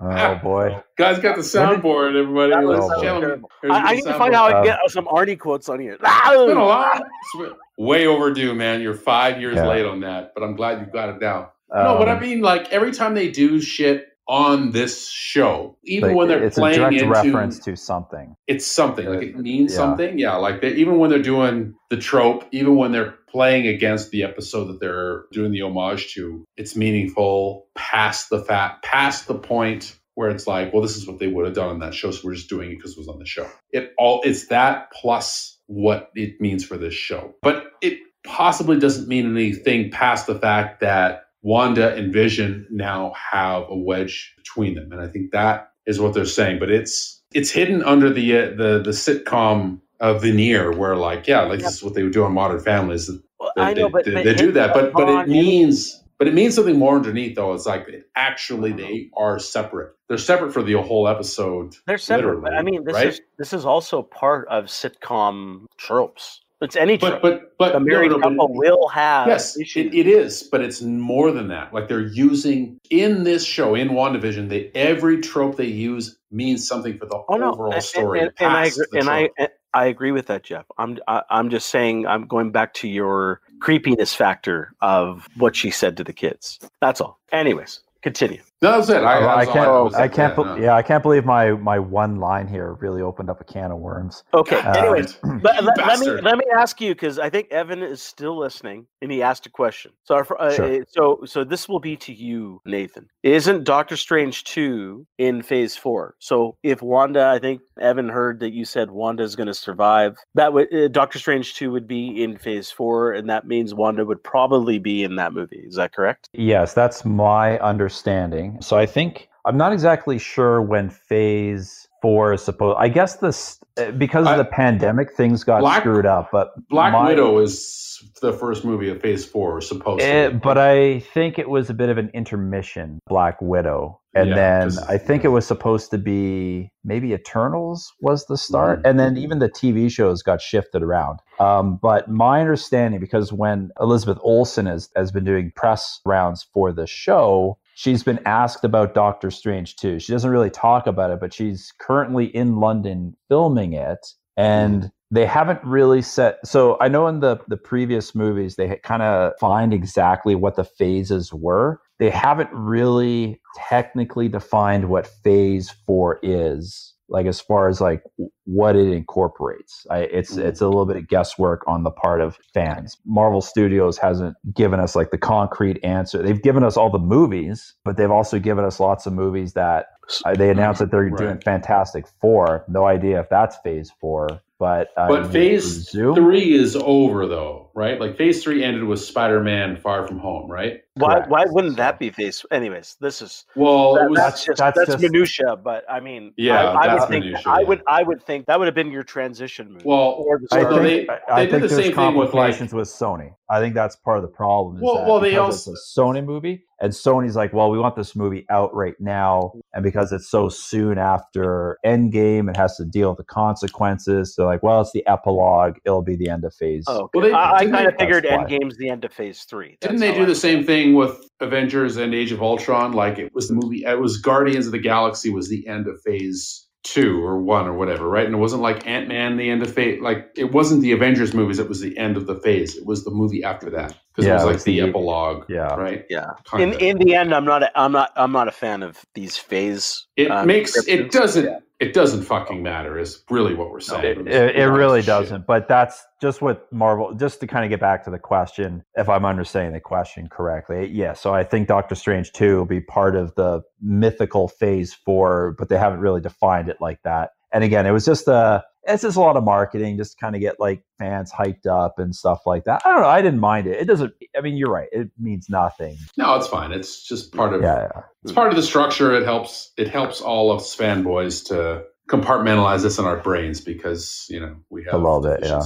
Oh 0.00 0.34
boy. 0.42 0.82
Guys 0.96 1.18
got 1.18 1.36
the 1.36 1.42
soundboard, 1.42 2.16
everybody. 2.18 2.52
That 2.52 2.64
Ladies 2.66 2.90
was 2.90 3.02
and 3.02 3.46
Here's 3.62 3.76
I, 3.76 3.80
I 3.92 3.94
need 3.94 4.04
to 4.04 4.14
find 4.14 4.34
soundboard. 4.34 4.36
how 4.36 4.44
I 4.46 4.48
Um, 4.48 4.54
can 4.54 4.64
get 4.64 4.90
some 4.90 5.06
Arnie 5.06 5.38
quotes 5.38 5.68
on 5.68 5.80
here. 5.80 5.94
It's 5.94 6.46
been 6.46 6.56
a 6.56 6.64
lot. 6.64 7.02
It's 7.34 7.54
way 7.78 8.06
overdue, 8.06 8.54
man. 8.54 8.80
You're 8.82 8.94
five 8.94 9.40
years 9.40 9.56
Yeah. 9.56 9.66
late 9.68 9.86
on 9.86 10.00
that, 10.00 10.32
but 10.34 10.44
I'm 10.44 10.56
glad 10.56 10.80
you 10.80 10.86
got 10.92 11.08
it 11.10 11.20
down. 11.20 11.46
no, 11.74 11.98
but 11.98 12.08
I 12.08 12.14
Um, 12.14 12.20
mean, 12.22 12.40
like 12.42 12.72
every 12.72 12.92
time 12.92 13.14
they 13.14 13.30
do 13.30 13.60
shit 13.60 14.06
on 14.28 14.72
this 14.72 15.08
show, 15.10 15.76
even 15.84 16.10
like, 16.10 16.16
when 16.18 16.28
they're 16.28 16.42
it's 16.44 16.58
a 16.58 16.60
playing 16.60 16.78
direct 16.78 16.94
into 16.94 17.08
reference 17.08 17.58
to 17.60 17.76
something. 17.76 18.34
it's 18.46 18.66
something 18.66 19.06
like 19.06 19.22
it 19.22 19.38
means 19.38 19.72
Yeah. 19.72 19.76
something. 19.78 20.18
Yeah, 20.18 20.36
like 20.36 20.60
they, 20.62 20.72
even 20.74 20.98
when 20.98 21.10
they're 21.10 21.18
doing 21.22 21.74
the 21.90 21.96
trope, 21.98 22.44
even 22.52 22.76
when 22.76 22.92
they're 22.92 23.17
playing 23.30 23.66
against 23.66 24.10
the 24.10 24.22
episode 24.22 24.66
that 24.66 24.80
they're 24.80 25.24
doing 25.32 25.52
the 25.52 25.62
homage 25.62 26.14
to, 26.14 26.44
it's 26.56 26.76
meaningful 26.76 27.68
past 27.74 28.30
the 28.30 28.42
fact, 28.42 28.84
past 28.84 29.26
the 29.26 29.34
point 29.34 29.96
where 30.18 30.30
it's 30.30 30.48
like, 30.48 30.72
well, 30.72 30.82
this 30.82 30.96
is 30.96 31.06
what 31.06 31.20
they 31.20 31.28
would 31.28 31.44
have 31.44 31.54
done 31.54 31.68
on 31.68 31.78
that 31.78 31.94
show, 31.94 32.10
so 32.10 32.22
we're 32.24 32.34
just 32.34 32.48
doing 32.48 32.72
it 32.72 32.76
because 32.76 32.92
it 32.92 32.98
was 32.98 33.06
on 33.06 33.20
the 33.20 33.24
show. 33.24 33.48
It 33.70 33.92
all 33.98 34.20
it's 34.24 34.48
that 34.48 34.90
plus 34.90 35.58
what 35.66 36.10
it 36.16 36.40
means 36.40 36.64
for 36.64 36.76
this 36.76 36.92
show, 36.92 37.34
but 37.40 37.66
it 37.80 38.00
possibly 38.24 38.80
doesn't 38.80 39.06
mean 39.06 39.30
anything 39.30 39.92
past 39.92 40.26
the 40.26 40.34
fact 40.34 40.80
that 40.80 41.26
Wanda 41.42 41.94
and 41.94 42.12
Vision 42.12 42.66
now 42.68 43.12
have 43.30 43.64
a 43.68 43.76
wedge 43.76 44.34
between 44.36 44.74
them, 44.74 44.90
and 44.90 45.00
I 45.00 45.06
think 45.06 45.30
that 45.30 45.70
is 45.86 46.00
what 46.00 46.14
they're 46.14 46.24
saying. 46.24 46.58
But 46.58 46.70
it's 46.70 47.22
it's 47.32 47.52
hidden 47.52 47.84
under 47.84 48.10
the 48.12 48.36
uh, 48.36 48.46
the 48.56 48.82
the 48.84 48.90
sitcom 48.90 49.80
uh, 50.00 50.14
veneer, 50.14 50.72
where 50.72 50.96
like 50.96 51.26
yeah, 51.26 51.42
like 51.42 51.60
this 51.60 51.74
is 51.76 51.82
what 51.82 51.94
they 51.94 52.02
would 52.02 52.12
do 52.12 52.24
on 52.24 52.32
Modern 52.32 52.60
Families. 52.60 53.10
Well, 53.38 53.52
They, 53.56 53.62
I 53.62 53.74
know, 53.74 53.86
they- 53.86 53.92
but, 53.92 54.04
they, 54.04 54.14
but 54.14 54.24
they 54.24 54.34
do 54.34 54.52
that, 54.52 54.74
but 54.74 54.92
but 54.92 55.08
it 55.08 55.28
means 55.28 56.02
but 56.18 56.26
it 56.26 56.34
means 56.34 56.54
something 56.54 56.78
more 56.78 56.96
underneath 56.96 57.36
though. 57.36 57.54
It's 57.54 57.66
like 57.66 57.86
it, 57.88 58.08
actually 58.16 58.72
they 58.72 59.08
are 59.16 59.38
separate. 59.38 59.94
They're 60.08 60.18
separate 60.18 60.52
for 60.52 60.62
the 60.62 60.72
whole 60.74 61.06
episode. 61.06 61.76
They're 61.86 61.98
separate, 61.98 62.42
but 62.42 62.54
I 62.54 62.62
mean, 62.62 62.84
this 62.84 62.94
right? 62.94 63.06
is 63.08 63.20
this 63.38 63.52
is 63.52 63.64
also 63.64 64.02
part 64.02 64.48
of 64.48 64.64
sitcom 64.66 65.66
tropes. 65.76 66.40
It's 66.60 66.74
any 66.74 66.98
trope. 66.98 67.22
But 67.22 67.22
but 67.22 67.56
but 67.58 67.72
the 67.74 67.80
married 67.80 68.10
no, 68.10 68.16
no, 68.16 68.22
but- 68.22 68.30
couple 68.30 68.54
will 68.54 68.88
have 68.88 69.28
Yes, 69.28 69.56
it, 69.56 69.68
it 69.76 70.08
is, 70.08 70.42
but 70.42 70.60
it's 70.60 70.82
more 70.82 71.30
than 71.30 71.46
that. 71.48 71.72
Like 71.72 71.86
they're 71.86 72.00
using 72.08 72.80
in 72.90 73.22
this 73.22 73.44
show, 73.44 73.76
in 73.76 73.90
WandaVision, 73.90 74.48
they 74.48 74.72
every 74.74 75.20
trope 75.20 75.56
they 75.56 75.66
use 75.66 76.18
means 76.32 76.66
something 76.66 76.98
for 76.98 77.06
the 77.06 77.22
oh 77.28 77.36
no, 77.36 77.52
overall 77.52 77.72
and, 77.74 77.82
story. 77.82 78.20
and, 78.20 78.32
and 78.40 78.52
I 78.52 78.64
past 78.64 78.80
agree, 78.80 78.86
the 78.90 78.98
and 78.98 79.08
I 79.08 79.18
and 79.38 79.48
I 79.48 79.48
agree 79.86 80.12
with 80.12 80.26
that, 80.26 80.44
Jeff. 80.44 80.66
I'm 80.78 80.98
I, 81.06 81.22
I'm 81.30 81.50
just 81.50 81.68
saying 81.68 82.06
I'm 82.06 82.26
going 82.26 82.50
back 82.50 82.74
to 82.74 82.88
your 82.88 83.40
creepiness 83.60 84.14
factor 84.14 84.72
of 84.80 85.28
what 85.36 85.56
she 85.56 85.70
said 85.70 85.96
to 85.98 86.04
the 86.04 86.12
kids. 86.12 86.58
That's 86.80 87.00
all. 87.00 87.18
Anyways, 87.32 87.80
continue. 88.02 88.40
No, 88.60 88.72
that's 88.72 88.88
it. 88.88 89.02
I, 89.04 89.18
I, 89.18 89.44
that's 89.44 89.52
can't. 89.52 89.70
was- 89.70 89.94
I 89.94 90.08
can't. 90.08 90.36
yeah, 90.36 90.56
yeah, 90.56 90.74
I 90.74 90.82
can't 90.82 91.02
believe 91.02 91.24
my 91.24 91.52
my 91.52 91.78
one 91.78 92.16
line 92.16 92.48
here 92.48 92.72
really 92.74 93.02
opened 93.02 93.30
up 93.30 93.40
a 93.40 93.44
can 93.44 93.70
of 93.70 93.78
worms. 93.78 94.24
Okay. 94.34 94.56
Uh, 94.60 94.72
Anyways, 94.72 95.12
but 95.42 95.62
let, 95.62 95.78
let 95.78 96.00
me 96.00 96.06
let 96.10 96.36
me 96.38 96.44
ask 96.56 96.80
you 96.80 96.92
because 96.94 97.18
I 97.18 97.30
think 97.30 97.52
Evan 97.52 97.82
is 97.82 98.02
still 98.02 98.36
listening 98.36 98.86
and 99.00 99.12
he 99.12 99.22
asked 99.22 99.46
a 99.46 99.50
question. 99.50 99.92
So 100.02 100.16
our, 100.16 100.24
fr- 100.24 100.36
uh, 100.40 100.54
Sure. 100.54 100.84
so 100.88 101.20
so 101.24 101.44
this 101.44 101.68
will 101.68 101.78
be 101.78 101.96
to 101.98 102.12
you, 102.12 102.60
Nathan. 102.66 103.06
Isn't 103.22 103.62
Doctor 103.64 103.96
Strange 103.96 104.42
two 104.44 105.06
in 105.18 105.42
Phase 105.42 105.76
four? 105.76 106.16
So 106.18 106.56
if 106.64 106.82
Wanda, 106.82 107.26
I 107.26 107.38
think 107.38 107.60
Evan 107.80 108.08
heard 108.08 108.40
that 108.40 108.52
you 108.52 108.64
said 108.64 108.90
Wanda 108.90 109.22
is 109.22 109.36
going 109.36 109.46
to 109.46 109.54
survive. 109.54 110.16
That 110.34 110.52
would 110.52 110.74
uh, 110.74 110.88
Doctor 110.88 111.20
Strange 111.20 111.54
two 111.54 111.70
would 111.70 111.86
be 111.86 112.24
in 112.24 112.36
Phase 112.38 112.70
four, 112.72 113.12
and 113.12 113.30
that 113.30 113.46
means 113.46 113.72
Wanda 113.72 114.04
would 114.04 114.24
probably 114.24 114.78
be 114.80 115.04
in 115.04 115.14
that 115.16 115.32
movie. 115.32 115.62
Is 115.64 115.76
that 115.76 115.92
correct? 115.94 116.28
Yes, 116.32 116.74
that's 116.74 117.04
my 117.04 117.58
understanding. 117.60 118.47
So 118.60 118.76
I 118.76 118.86
think 118.86 119.28
I'm 119.44 119.56
not 119.56 119.72
exactly 119.72 120.18
sure 120.18 120.60
when 120.62 120.90
Phase 120.90 121.88
Four 122.02 122.32
is 122.34 122.42
supposed. 122.42 122.76
I 122.78 122.88
guess 122.88 123.16
this 123.16 123.58
uh, 123.76 123.90
because 123.92 124.26
of 124.26 124.34
I- 124.34 124.36
the 124.36 124.44
pandemic, 124.44 125.12
things 125.14 125.44
got 125.44 125.60
Black- 125.60 125.82
screwed 125.82 126.06
up. 126.06 126.30
But 126.32 126.48
Black 126.68 126.92
my- 126.92 127.08
Widow 127.08 127.38
is 127.38 127.84
the 128.22 128.32
first 128.32 128.64
movie 128.64 128.88
of 128.90 129.00
Phase 129.00 129.24
Four, 129.26 129.60
supposed 129.60 130.00
to. 130.00 130.06
Eh, 130.06 130.28
be. 130.28 130.36
but 130.38 130.56
I 130.58 131.00
think 131.00 131.38
it 131.38 131.48
was 131.50 131.68
a 131.68 131.74
bit 131.74 131.88
of 131.88 131.98
an 131.98 132.10
intermission, 132.14 133.00
Black 133.08 133.36
Widow. 133.40 134.00
And 134.14 134.30
Yeah, 134.30 134.34
then 134.36 134.70
I 134.88 134.98
think 134.98 135.24
it 135.24 135.28
was 135.28 135.46
supposed 135.46 135.90
to 135.90 135.98
be 135.98 136.70
maybe 136.84 137.12
Eternals 137.12 137.92
was 138.00 138.26
the 138.26 138.36
start. 138.36 138.82
Mm. 138.82 138.90
And 138.90 138.98
then 139.00 139.16
even 139.16 139.38
the 139.38 139.48
TV 139.48 139.90
shows 139.90 140.22
got 140.22 140.40
shifted 140.40 140.82
around. 140.82 141.20
Um, 141.40 141.78
but 141.80 142.08
my 142.08 142.40
understanding, 142.40 142.98
because 143.00 143.32
when 143.32 143.70
Elizabeth 143.80 144.18
Olsen 144.22 144.66
has, 144.66 144.88
has 144.96 145.12
been 145.12 145.24
doing 145.24 145.52
press 145.54 146.00
rounds 146.04 146.46
for 146.52 146.72
the 146.72 146.86
show, 146.86 147.58
she's 147.78 148.02
been 148.02 148.18
asked 148.26 148.64
about 148.64 148.92
Doctor 148.92 149.30
Strange 149.30 149.76
too. 149.76 150.00
She 150.00 150.12
doesn't 150.12 150.30
really 150.30 150.50
talk 150.50 150.88
about 150.88 151.12
it, 151.12 151.20
but 151.20 151.32
she's 151.32 151.72
currently 151.78 152.24
in 152.24 152.56
London 152.56 153.16
filming 153.28 153.72
it. 153.72 154.04
And 154.36 154.82
hmm. 154.82 154.88
they 155.12 155.24
haven't 155.24 155.62
really 155.64 156.02
set 156.02 156.38
so 156.46 156.76
i 156.80 156.86
know 156.86 157.06
in 157.08 157.20
the 157.20 157.38
the 157.48 157.56
previous 157.56 158.14
movies 158.14 158.56
they 158.56 158.76
kind 158.84 159.02
of 159.02 159.32
find 159.40 159.72
exactly 159.72 160.34
what 160.34 160.54
the 160.54 160.62
phases 160.64 161.32
were 161.32 161.80
they 161.98 162.10
haven't 162.10 162.50
really 162.52 163.40
technically 163.68 164.28
defined 164.28 164.88
what 164.88 165.06
phase 165.24 165.70
four 165.86 166.20
is 166.22 166.94
like 167.08 167.26
as 167.26 167.40
far 167.40 167.68
as 167.68 167.80
like 167.80 168.02
what 168.44 168.76
it 168.76 168.88
incorporates 168.92 169.86
I, 169.90 170.00
it's 170.00 170.36
Mm. 170.36 170.44
it's 170.46 170.60
a 170.62 170.66
little 170.68 170.86
bit 170.86 170.96
of 170.96 171.08
guesswork 171.08 171.64
on 171.68 171.84
the 171.84 171.90
part 171.92 172.20
of 172.22 172.38
fans 172.54 172.98
marvel 173.06 173.42
studios 173.42 173.98
hasn't 173.98 174.36
given 174.54 174.80
us 174.80 174.96
like 174.96 175.10
the 175.12 175.18
concrete 175.18 175.84
answer 175.84 176.22
they've 176.22 176.42
given 176.42 176.64
us 176.64 176.76
all 176.76 176.90
the 176.90 176.98
movies 176.98 177.74
but 177.84 177.96
they've 177.96 178.10
also 178.10 178.38
given 178.38 178.64
us 178.64 178.80
lots 178.80 179.06
of 179.06 179.12
movies 179.14 179.54
that 179.54 179.86
uh, 180.24 180.34
they 180.36 180.50
announced 180.50 180.80
that 180.80 180.90
they're 180.90 181.04
Right. 181.08 181.18
doing 181.18 181.38
fantastic 181.44 182.06
four 182.20 182.64
no 182.68 182.86
idea 182.86 183.20
if 183.20 183.28
that's 183.30 183.56
phase 183.58 183.92
four 184.00 184.42
but 184.58 184.88
I 184.98 185.08
But 185.08 185.32
phase 185.32 185.90
three 186.14 186.52
is 186.54 186.76
over, 186.76 187.26
though, 187.26 187.70
right? 187.74 188.00
Like 188.00 188.16
Phase 188.16 188.42
three 188.42 188.64
ended 188.64 188.84
with 188.84 189.00
Spider-Man: 189.00 189.76
Far 189.78 190.06
From 190.06 190.18
Home, 190.18 190.50
right? 190.50 190.82
Why 190.98 191.20
why 191.28 191.44
wouldn't 191.48 191.76
that 191.76 191.98
be 191.98 192.10
Phase? 192.10 192.44
Anyways, 192.50 192.96
this 193.00 193.22
is 193.22 193.44
Well, 193.56 193.94
that- 193.94 194.04
it 194.06 194.10
was 194.10 194.18
that's 194.18 194.44
just 194.44 194.58
that's 194.58 194.76
that's, 194.78 194.90
just- 194.92 195.02
minutia. 195.02 195.56
But 195.56 195.84
I 195.90 196.00
mean, 196.00 196.32
Yeah, 196.36 196.70
I, 196.72 196.86
I 196.86 196.94
would 196.94 197.08
think 197.08 197.24
minutia, 197.26 197.42
I 197.50 197.60
yeah. 197.60 197.66
would 197.68 197.82
I 197.88 198.02
would 198.02 198.22
think 198.22 198.46
that 198.46 198.58
would 198.58 198.66
have 198.66 198.74
been 198.74 198.90
your 198.90 199.02
transition 199.04 199.72
movie. 199.72 199.82
well. 199.84 200.16
or 200.26 200.38
the 200.40 200.48
I 200.52 200.62
So 200.62 200.70
start. 200.70 200.82
they- 200.82 201.08
I, 201.08 201.18
I 201.28 201.40
did 201.44 201.50
think 201.50 201.62
the 201.62 201.68
there's 201.68 201.84
same 201.86 201.94
thing 201.94 202.14
with, 202.16 202.34
like- 202.34 202.58
with 202.60 202.88
Sony. 202.88 203.34
I 203.50 203.60
think 203.60 203.74
that's 203.74 203.96
part 203.96 204.18
of 204.18 204.22
the 204.22 204.28
problem. 204.28 204.76
Is 204.76 204.82
Well- 204.82 204.94
that 204.96 205.06
well, 205.06 205.20
they 205.20 205.36
also- 205.36 205.72
it's 205.72 205.96
a 205.96 206.00
Sony 206.00 206.22
movie, 206.24 206.64
and 206.80 206.92
Sony's 206.92 207.34
like, 207.34 207.52
well, 207.54 207.70
we 207.70 207.78
want 207.78 207.96
this 207.96 208.14
movie 208.14 208.44
out 208.50 208.74
right 208.74 208.94
now, 209.00 209.52
and 209.72 209.82
because 209.82 210.12
it's 210.12 210.28
so 210.30 210.48
soon 210.50 210.98
after 210.98 211.78
Endgame, 211.84 212.50
it 212.50 212.56
has 212.58 212.76
to 212.76 212.84
deal 212.84 213.08
with 213.08 213.18
the 213.18 213.24
consequences. 213.24 214.34
They're 214.36 214.46
like, 214.46 214.62
well, 214.62 214.80
it's 214.80 214.92
the 214.92 215.06
epilogue; 215.06 215.76
it'll 215.84 216.02
be 216.02 216.16
the 216.16 216.28
end 216.28 216.44
of 216.44 216.54
Phase. 216.54 216.84
Oh, 216.88 217.04
okay. 217.04 217.18
Well, 217.18 217.26
they- 217.28 217.32
I, 217.32 217.56
I 217.58 217.66
kind 217.66 217.86
of 217.88 217.94
figured 217.98 218.24
why. 218.28 218.44
Endgame's 218.44 218.76
the 218.76 218.90
end 218.90 219.04
of 219.04 219.12
Phase 219.12 219.44
Three. 219.44 219.78
Didn't 219.80 219.98
they 219.98 220.12
do 220.14 220.22
I- 220.22 220.26
the 220.26 220.34
same 220.34 220.64
thing 220.64 220.87
with 220.94 221.28
Avengers 221.40 221.96
and 221.96 222.14
Age 222.14 222.32
of 222.32 222.42
Ultron? 222.42 222.92
Like 222.92 223.18
it 223.18 223.34
was 223.34 223.48
the 223.48 223.54
movie, 223.54 223.84
it 223.84 224.00
was 224.00 224.18
Guardians 224.18 224.66
of 224.66 224.72
the 224.72 224.78
Galaxy 224.78 225.30
was 225.30 225.48
the 225.48 225.66
end 225.66 225.88
of 225.88 226.00
Phase 226.02 226.66
two 226.84 227.22
or 227.24 227.42
one 227.42 227.66
or 227.66 227.74
whatever, 227.74 228.08
right? 228.08 228.26
And 228.26 228.34
it 228.34 228.38
wasn't 228.38 228.62
like 228.62 228.86
Ant 228.86 229.08
Man 229.08 229.36
the 229.36 229.50
end 229.50 229.62
of 229.62 229.72
Phase. 229.72 230.00
Like 230.00 230.28
it 230.36 230.52
wasn't 230.52 230.82
the 230.82 230.92
Avengers 230.92 231.34
movies; 231.34 231.58
it 231.58 231.68
was 231.68 231.80
the 231.80 231.98
end 231.98 232.16
of 232.16 232.26
the 232.26 232.36
phase. 232.40 232.76
It 232.76 232.86
was 232.86 233.04
the 233.04 233.10
movie 233.10 233.44
after 233.44 233.70
that 233.70 233.96
because 234.18 234.26
Yeah, 234.26 234.32
it 234.32 234.34
was 234.36 234.44
it 234.44 234.52
was 234.54 234.64
the, 234.64 234.80
the- 234.80 234.88
epilogue, 234.88 235.44
Yeah. 235.48 235.74
right? 235.76 236.04
Yeah. 236.10 236.26
Kinda. 236.50 236.78
In 236.78 236.98
in 236.98 236.98
the 236.98 237.14
end, 237.14 237.32
I'm 237.34 237.44
not 237.44 237.62
a, 237.62 237.80
I'm 237.80 237.92
not 237.92 238.10
I'm 238.16 238.32
not 238.32 238.48
a 238.48 238.52
fan 238.52 238.82
of 238.82 239.04
these 239.14 239.36
phase. 239.36 240.06
it 240.16 240.30
um, 240.30 240.46
makes 240.46 240.76
it 240.88 241.12
doesn't 241.12 241.44
Yeah. 241.44 241.58
it 241.78 241.92
doesn't 241.94 242.24
fucking 242.24 242.62
matter. 242.62 242.98
Is 242.98 243.22
really 243.30 243.54
what 243.54 243.70
we're 243.70 243.80
saying. 243.80 244.26
It, 244.26 244.28
it, 244.28 244.56
it 244.56 244.66
really 244.66 245.02
doesn't. 245.02 245.46
But 245.46 245.68
that's 245.68 246.04
just 246.20 246.42
what 246.42 246.66
Marvel. 246.72 247.14
Just 247.14 247.38
to 247.40 247.46
kind 247.46 247.64
of 247.64 247.70
get 247.70 247.78
back 247.80 248.04
to 248.04 248.10
the 248.10 248.18
question, 248.18 248.82
if 248.96 249.08
I'm 249.08 249.24
understanding 249.24 249.72
the 249.72 249.80
question 249.80 250.28
correctly, 250.28 250.88
yeah. 250.88 251.12
So 251.12 251.32
I 251.32 251.44
think 251.44 251.68
Doctor 251.68 251.94
Strange 251.94 252.32
two 252.32 252.56
will 252.58 252.64
be 252.66 252.80
part 252.80 253.14
of 253.14 253.34
the 253.36 253.62
mythical 253.80 254.48
Phase 254.48 254.92
Four, 254.94 255.54
but 255.58 255.68
they 255.68 255.78
haven't 255.78 256.00
really 256.00 256.20
defined 256.20 256.68
it 256.68 256.78
like 256.80 257.00
that. 257.04 257.30
And 257.52 257.62
again, 257.64 257.86
it 257.86 257.92
was 257.92 258.04
just 258.04 258.26
a. 258.28 258.64
it's 258.88 259.02
just 259.02 259.16
a 259.16 259.20
lot 259.20 259.36
of 259.36 259.44
marketing, 259.44 259.96
just 259.96 260.18
kind 260.18 260.34
of 260.34 260.40
get 260.40 260.58
like 260.58 260.82
fans 260.98 261.30
hyped 261.30 261.66
up 261.66 261.98
and 261.98 262.14
stuff 262.14 262.40
like 262.46 262.64
that. 262.64 262.82
I 262.84 262.90
don't 262.90 263.02
know. 263.02 263.08
I 263.08 263.22
didn't 263.22 263.40
mind 263.40 263.66
it. 263.66 263.80
It 263.80 263.84
doesn't. 263.84 264.12
I 264.36 264.40
mean, 264.40 264.56
you're 264.56 264.70
right. 264.70 264.88
It 264.92 265.10
means 265.18 265.48
nothing. 265.48 265.96
No, 266.16 266.34
it's 266.36 266.48
fine. 266.48 266.72
It's 266.72 267.02
just 267.06 267.32
part 267.34 267.54
of 267.54 267.62
Yeah, 267.62 267.88
yeah. 267.94 268.02
it's 268.24 268.32
part 268.32 268.48
of 268.48 268.56
the 268.56 268.62
structure. 268.62 269.14
It 269.14 269.24
helps 269.24 269.72
it 269.76 269.88
helps 269.88 270.20
all 270.20 270.50
of 270.50 270.60
us 270.60 270.74
fanboys 270.74 271.46
to 271.48 271.84
compartmentalize 272.08 272.82
this 272.82 272.98
in 272.98 273.04
our 273.04 273.18
brains 273.18 273.60
because 273.60 274.26
you 274.30 274.40
know 274.40 274.56
we 274.70 274.82
have 274.84 274.94
A 274.94 274.98
little 274.98 275.20
bit, 275.20 275.40
yeah. 275.42 275.62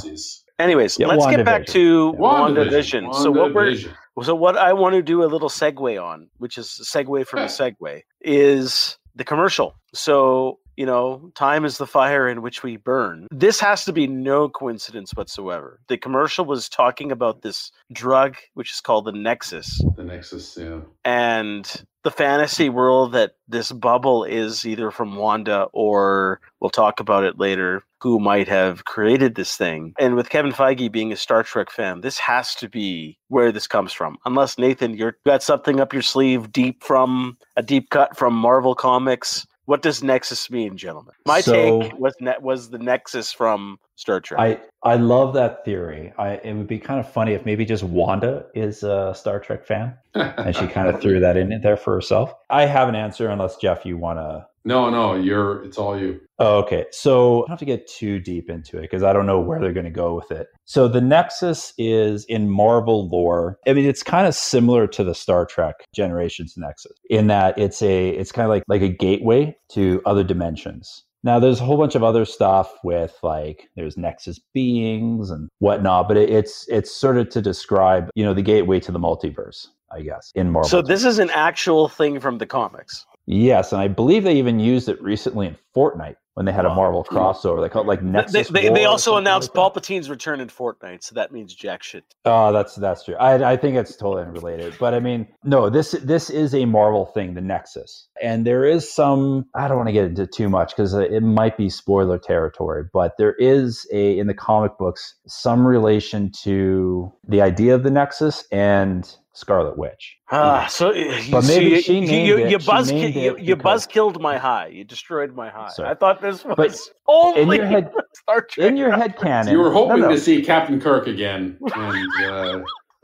Anyways, 0.59 0.99
Yeah, 0.99 1.07
let's 1.07 1.27
get 1.27 1.45
back 1.45 1.67
to 1.67 2.13
Yeah. 2.15 2.21
WandaVision. 2.21 3.15
So 3.15 3.31
what 3.31 3.55
we're 3.55 3.77
so 4.23 4.35
what 4.35 4.57
I 4.59 4.73
want 4.75 4.95
to 4.95 5.03
do 5.03 5.25
a 5.25 5.27
little 5.27 5.49
segue 5.49 6.03
on, 6.03 6.29
which 6.39 6.59
is 6.59 6.79
a 6.81 6.85
segue 6.85 7.27
from 7.27 7.41
a 7.41 7.45
segue, 7.47 8.03
is 8.21 8.99
the 9.15 9.25
commercial. 9.25 9.75
So 9.95 10.59
you 10.77 10.87
know, 10.87 11.31
time 11.35 11.65
is 11.65 11.79
the 11.79 11.87
fire 11.87 12.29
in 12.29 12.43
which 12.43 12.63
we 12.63 12.77
burn. 12.77 13.27
This 13.31 13.61
has 13.61 13.85
to 13.85 13.93
be 13.93 14.07
no 14.07 14.49
coincidence 14.49 15.13
whatsoever. 15.13 15.81
The 15.89 15.99
commercial 15.99 16.45
was 16.45 16.69
talking 16.69 17.13
about 17.13 17.43
this 17.43 17.71
drug, 17.93 18.37
which 18.55 18.73
is 18.73 18.81
called 18.81 19.05
the 19.05 19.13
Nexus, 19.13 19.81
the 19.97 20.05
Nexus, 20.05 20.57
yeah. 20.59 20.81
and 21.05 21.85
the 22.05 22.11
fantasy 22.11 22.69
world 22.69 23.13
that 23.13 23.37
this 23.49 23.71
bubble 23.71 24.25
is 24.25 24.67
either 24.67 24.91
from 24.91 25.17
Wanda 25.17 25.69
or 25.73 26.41
we'll 26.61 26.71
talk 26.71 27.01
about 27.01 27.25
it 27.25 27.39
later 27.39 27.85
who 28.01 28.19
might 28.19 28.49
have 28.49 28.85
created 28.85 29.37
this 29.37 29.57
thing. 29.57 29.95
And 29.99 30.17
with 30.17 30.29
Kevin 30.29 30.51
Feige 30.51 30.91
being 30.91 31.13
a 31.13 31.17
Star 31.17 31.45
Trek 31.45 31.71
fan, 31.71 32.01
this 32.01 32.19
has 32.19 32.57
to 32.57 32.69
be 32.69 33.19
where 33.29 33.53
this 33.53 33.69
comes 33.69 33.93
from. 33.93 34.19
Unless 34.25 34.59
Nathan, 34.59 34.97
you've 34.97 35.15
got 35.25 35.43
something 35.43 35.79
up 35.79 35.93
your 35.93 36.03
sleeve 36.03 36.51
deep 36.51 36.83
from 36.83 37.39
a 37.57 37.63
deep 37.63 37.91
cut 37.91 38.17
from 38.17 38.35
Marvel 38.35 38.75
Comics. 38.75 39.47
What 39.65 39.81
does 39.83 40.03
Nexus 40.03 40.51
mean, 40.51 40.77
gentlemen? 40.77 41.15
My 41.27 41.41
So- 41.41 41.83
take 41.83 41.99
was 41.99 42.15
ne- 42.21 42.39
was 42.41 42.71
the 42.71 42.79
Nexus 42.79 43.33
from 43.33 43.79
Star 43.97 44.21
Trek. 44.21 44.41
I 44.41 44.61
I 44.83 44.97
love 44.97 45.35
that 45.35 45.65
theory. 45.65 46.13
I 46.19 46.33
it 46.43 46.55
would 46.55 46.67
be 46.67 46.79
kind 46.79 46.99
of 46.99 47.09
funny 47.11 47.33
if 47.33 47.47
maybe 47.47 47.65
just 47.65 47.85
Wanda 47.85 48.47
is 48.55 48.83
a 48.83 49.13
Star 49.15 49.39
Trek 49.39 49.65
fan 49.65 49.95
and 50.15 50.55
she 50.57 50.67
kind 50.77 50.89
of 50.89 51.01
threw 51.01 51.21
that 51.21 51.37
in 51.37 51.61
there 51.63 51.77
for 51.77 51.95
herself. 51.95 52.35
I 52.51 52.67
have 52.67 52.89
an 52.89 52.97
answer 52.97 53.29
unless 53.29 53.57
Jeff 53.57 53.87
you 53.87 53.97
want 53.97 54.19
to 54.19 54.47
No, 54.65 54.91
no, 54.91 55.15
you're 55.15 55.65
it's 55.65 55.77
all 55.77 55.99
you. 55.99 56.21
Oh, 56.39 56.59
okay. 56.61 56.87
So 56.93 57.39
I 57.39 57.41
don't 57.41 57.51
have 57.51 57.59
to 57.61 57.65
get 57.65 57.87
too 57.87 58.21
deep 58.21 58.49
into 58.49 58.79
it 58.79 58.83
because 58.83 59.03
I 59.03 59.13
don't 59.13 59.27
know 59.27 59.41
where 59.41 59.61
they're 59.61 59.73
going 59.73 59.85
to 59.85 59.91
go 59.91 60.15
with 60.15 60.31
it. 60.31 60.49
So 60.65 60.89
the 60.89 61.01
Nexus 61.01 61.73
is 61.79 62.25
in 62.27 62.49
Marvel 62.49 63.09
lore. 63.09 63.59
I 63.67 63.73
mean, 63.73 63.87
it's 63.87 64.03
kind 64.03 64.27
of 64.27 64.35
similar 64.35 64.87
to 64.89 65.05
the 65.05 65.15
Star 65.15 65.47
Trek 65.47 65.75
Generations 65.95 66.55
Nexus 66.57 66.93
in 67.11 67.27
that 67.27 67.59
it's 67.59 67.83
a 67.83 68.11
it's 68.11 68.33
kind 68.33 68.45
of 68.45 68.51
like 68.51 68.63
like 68.69 68.83
a 68.83 68.89
gateway 68.89 69.57
to 69.73 70.01
other 70.07 70.25
dimensions. 70.25 71.05
Now, 71.25 71.39
there's 71.39 71.61
a 71.61 71.65
whole 71.65 71.79
bunch 71.79 71.95
of 71.95 72.03
other 72.03 72.25
stuff 72.25 72.73
with 72.83 73.17
like 73.23 73.69
there's 73.77 73.97
Nexus 73.97 74.41
beings 74.53 75.31
and 75.31 75.49
whatnot, 75.61 76.09
but 76.09 76.17
it, 76.17 76.31
it's 76.31 76.67
it's 76.69 76.95
sort 76.95 77.17
of 77.17 77.29
to 77.31 77.43
describe 77.43 78.11
you 78.15 78.25
know 78.25 78.35
the 78.35 78.43
gateway 78.43 78.81
to 78.81 78.93
the 78.93 78.99
multiverse, 78.99 79.69
I 79.93 80.03
guess, 80.03 80.33
in 80.35 80.51
Marvel. 80.51 80.69
so 80.69 80.83
this 80.83 81.05
is 81.05 81.19
an 81.19 81.31
actual 81.31 81.89
thing 81.89 82.19
from 82.19 82.39
the 82.39 82.47
comics. 82.47 83.07
Yes, 83.27 83.73
and 83.73 83.81
I 83.81 83.89
believe 83.89 84.25
they 84.25 84.37
even 84.37 84.59
used 84.59 84.89
it 84.89 85.01
recently 85.03 85.47
in 85.47 85.57
Fortnite 85.77 86.17
when 86.35 86.47
they 86.47 86.53
had 86.53 86.65
a. 86.65 86.75
Marvel 86.75 87.05
crossover. 87.05 87.63
They 87.63 87.69
called 87.69 87.87
it 87.87 87.89
like 87.89 88.03
Nexus. 88.03 88.49
they, 88.49 88.69
War 88.69 88.77
they 88.77 88.85
also 88.85 89.17
announced 89.17 89.55
like. 89.55 89.75
Palpatine's 89.75 90.09
return 90.11 90.41
in 90.41 90.49
Fortnite, 90.49 91.05
so 91.05 91.15
that 91.15 91.33
means 91.33 91.55
jack 91.55 91.83
shit. 91.83 92.05
Oh, 92.25 92.53
that's 92.53 92.75
that's 92.77 93.05
true. 93.05 93.15
I 93.17 93.53
I 93.53 93.57
think 93.57 93.77
it's 93.77 93.95
totally 93.97 94.25
unrelated, 94.25 94.75
but 94.81 94.95
I 94.95 95.01
mean, 95.01 95.29
no, 95.45 95.71
this 95.71 95.93
this 96.03 96.31
is 96.31 96.55
a 96.55 96.65
Marvel 96.65 97.07
thing, 97.07 97.35
the 97.35 97.41
Nexus, 97.41 98.09
and 98.23 98.47
there 98.47 98.65
is 98.65 98.91
some. 98.93 99.45
I 99.55 99.69
don't 99.69 99.77
want 99.77 99.89
to 99.89 99.93
get 99.93 100.07
into 100.07 100.27
too 100.27 100.49
much 100.49 100.71
because 100.75 100.95
it 100.95 101.23
might 101.23 101.57
be 101.57 101.69
spoiler 101.69 102.19
territory, 102.19 102.85
but 102.93 103.13
there 103.19 103.35
is 103.35 103.87
a 103.93 104.19
in 104.19 104.27
the 104.27 104.35
comic 104.35 104.79
books 104.79 105.15
some 105.27 105.67
relation 105.67 106.33
to 106.43 107.13
the 107.29 107.43
idea 107.43 107.75
of 107.75 107.83
the 107.83 107.91
Nexus 107.91 108.45
and 108.51 109.15
Scarlet 109.35 109.79
Witch. 109.79 110.19
Ah, 110.31 110.67
so 110.69 110.93
you, 110.93 111.11
But 111.31 111.43
see, 111.43 111.59
maybe 111.59 111.71
you- 111.71 111.81
she 111.81 111.95
you, 111.95 112.01
named 112.07 112.29
you, 112.29 112.37
it- 112.39 112.51
you 112.51 112.61
she 112.61 112.93
named 112.93 113.15
you, 113.15 113.35
it 113.37 113.41
you 113.43 113.57
because- 113.57 113.63
buzz 113.63 113.87
killed 113.87 114.21
my 114.21 114.37
high. 114.37 114.67
You 114.69 114.85
destroyed 114.85 115.35
my 115.35 115.49
high. 115.49 115.69
Sorry. 115.71 115.89
I 115.89 115.95
thought 115.95 116.21
this 116.21 116.45
was 116.45 116.55
But 116.57 116.79
only 117.09 117.41
in 117.57 117.63
your 117.63 117.67
head, 117.67 117.91
Star 118.15 118.43
Trek. 118.43 118.67
in 118.69 118.77
your 118.77 118.93
head 118.93 119.17
canon, 119.21 119.53
you 119.53 119.59
were 119.59 119.73
hoping 119.73 120.01
no, 120.01 120.09
no. 120.09 120.15
to 120.15 120.21
see 120.21 120.43
Captain 120.43 120.81
Kirk 120.81 121.07
again 121.07 121.57
and 121.75 122.07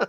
uh, 0.00 0.06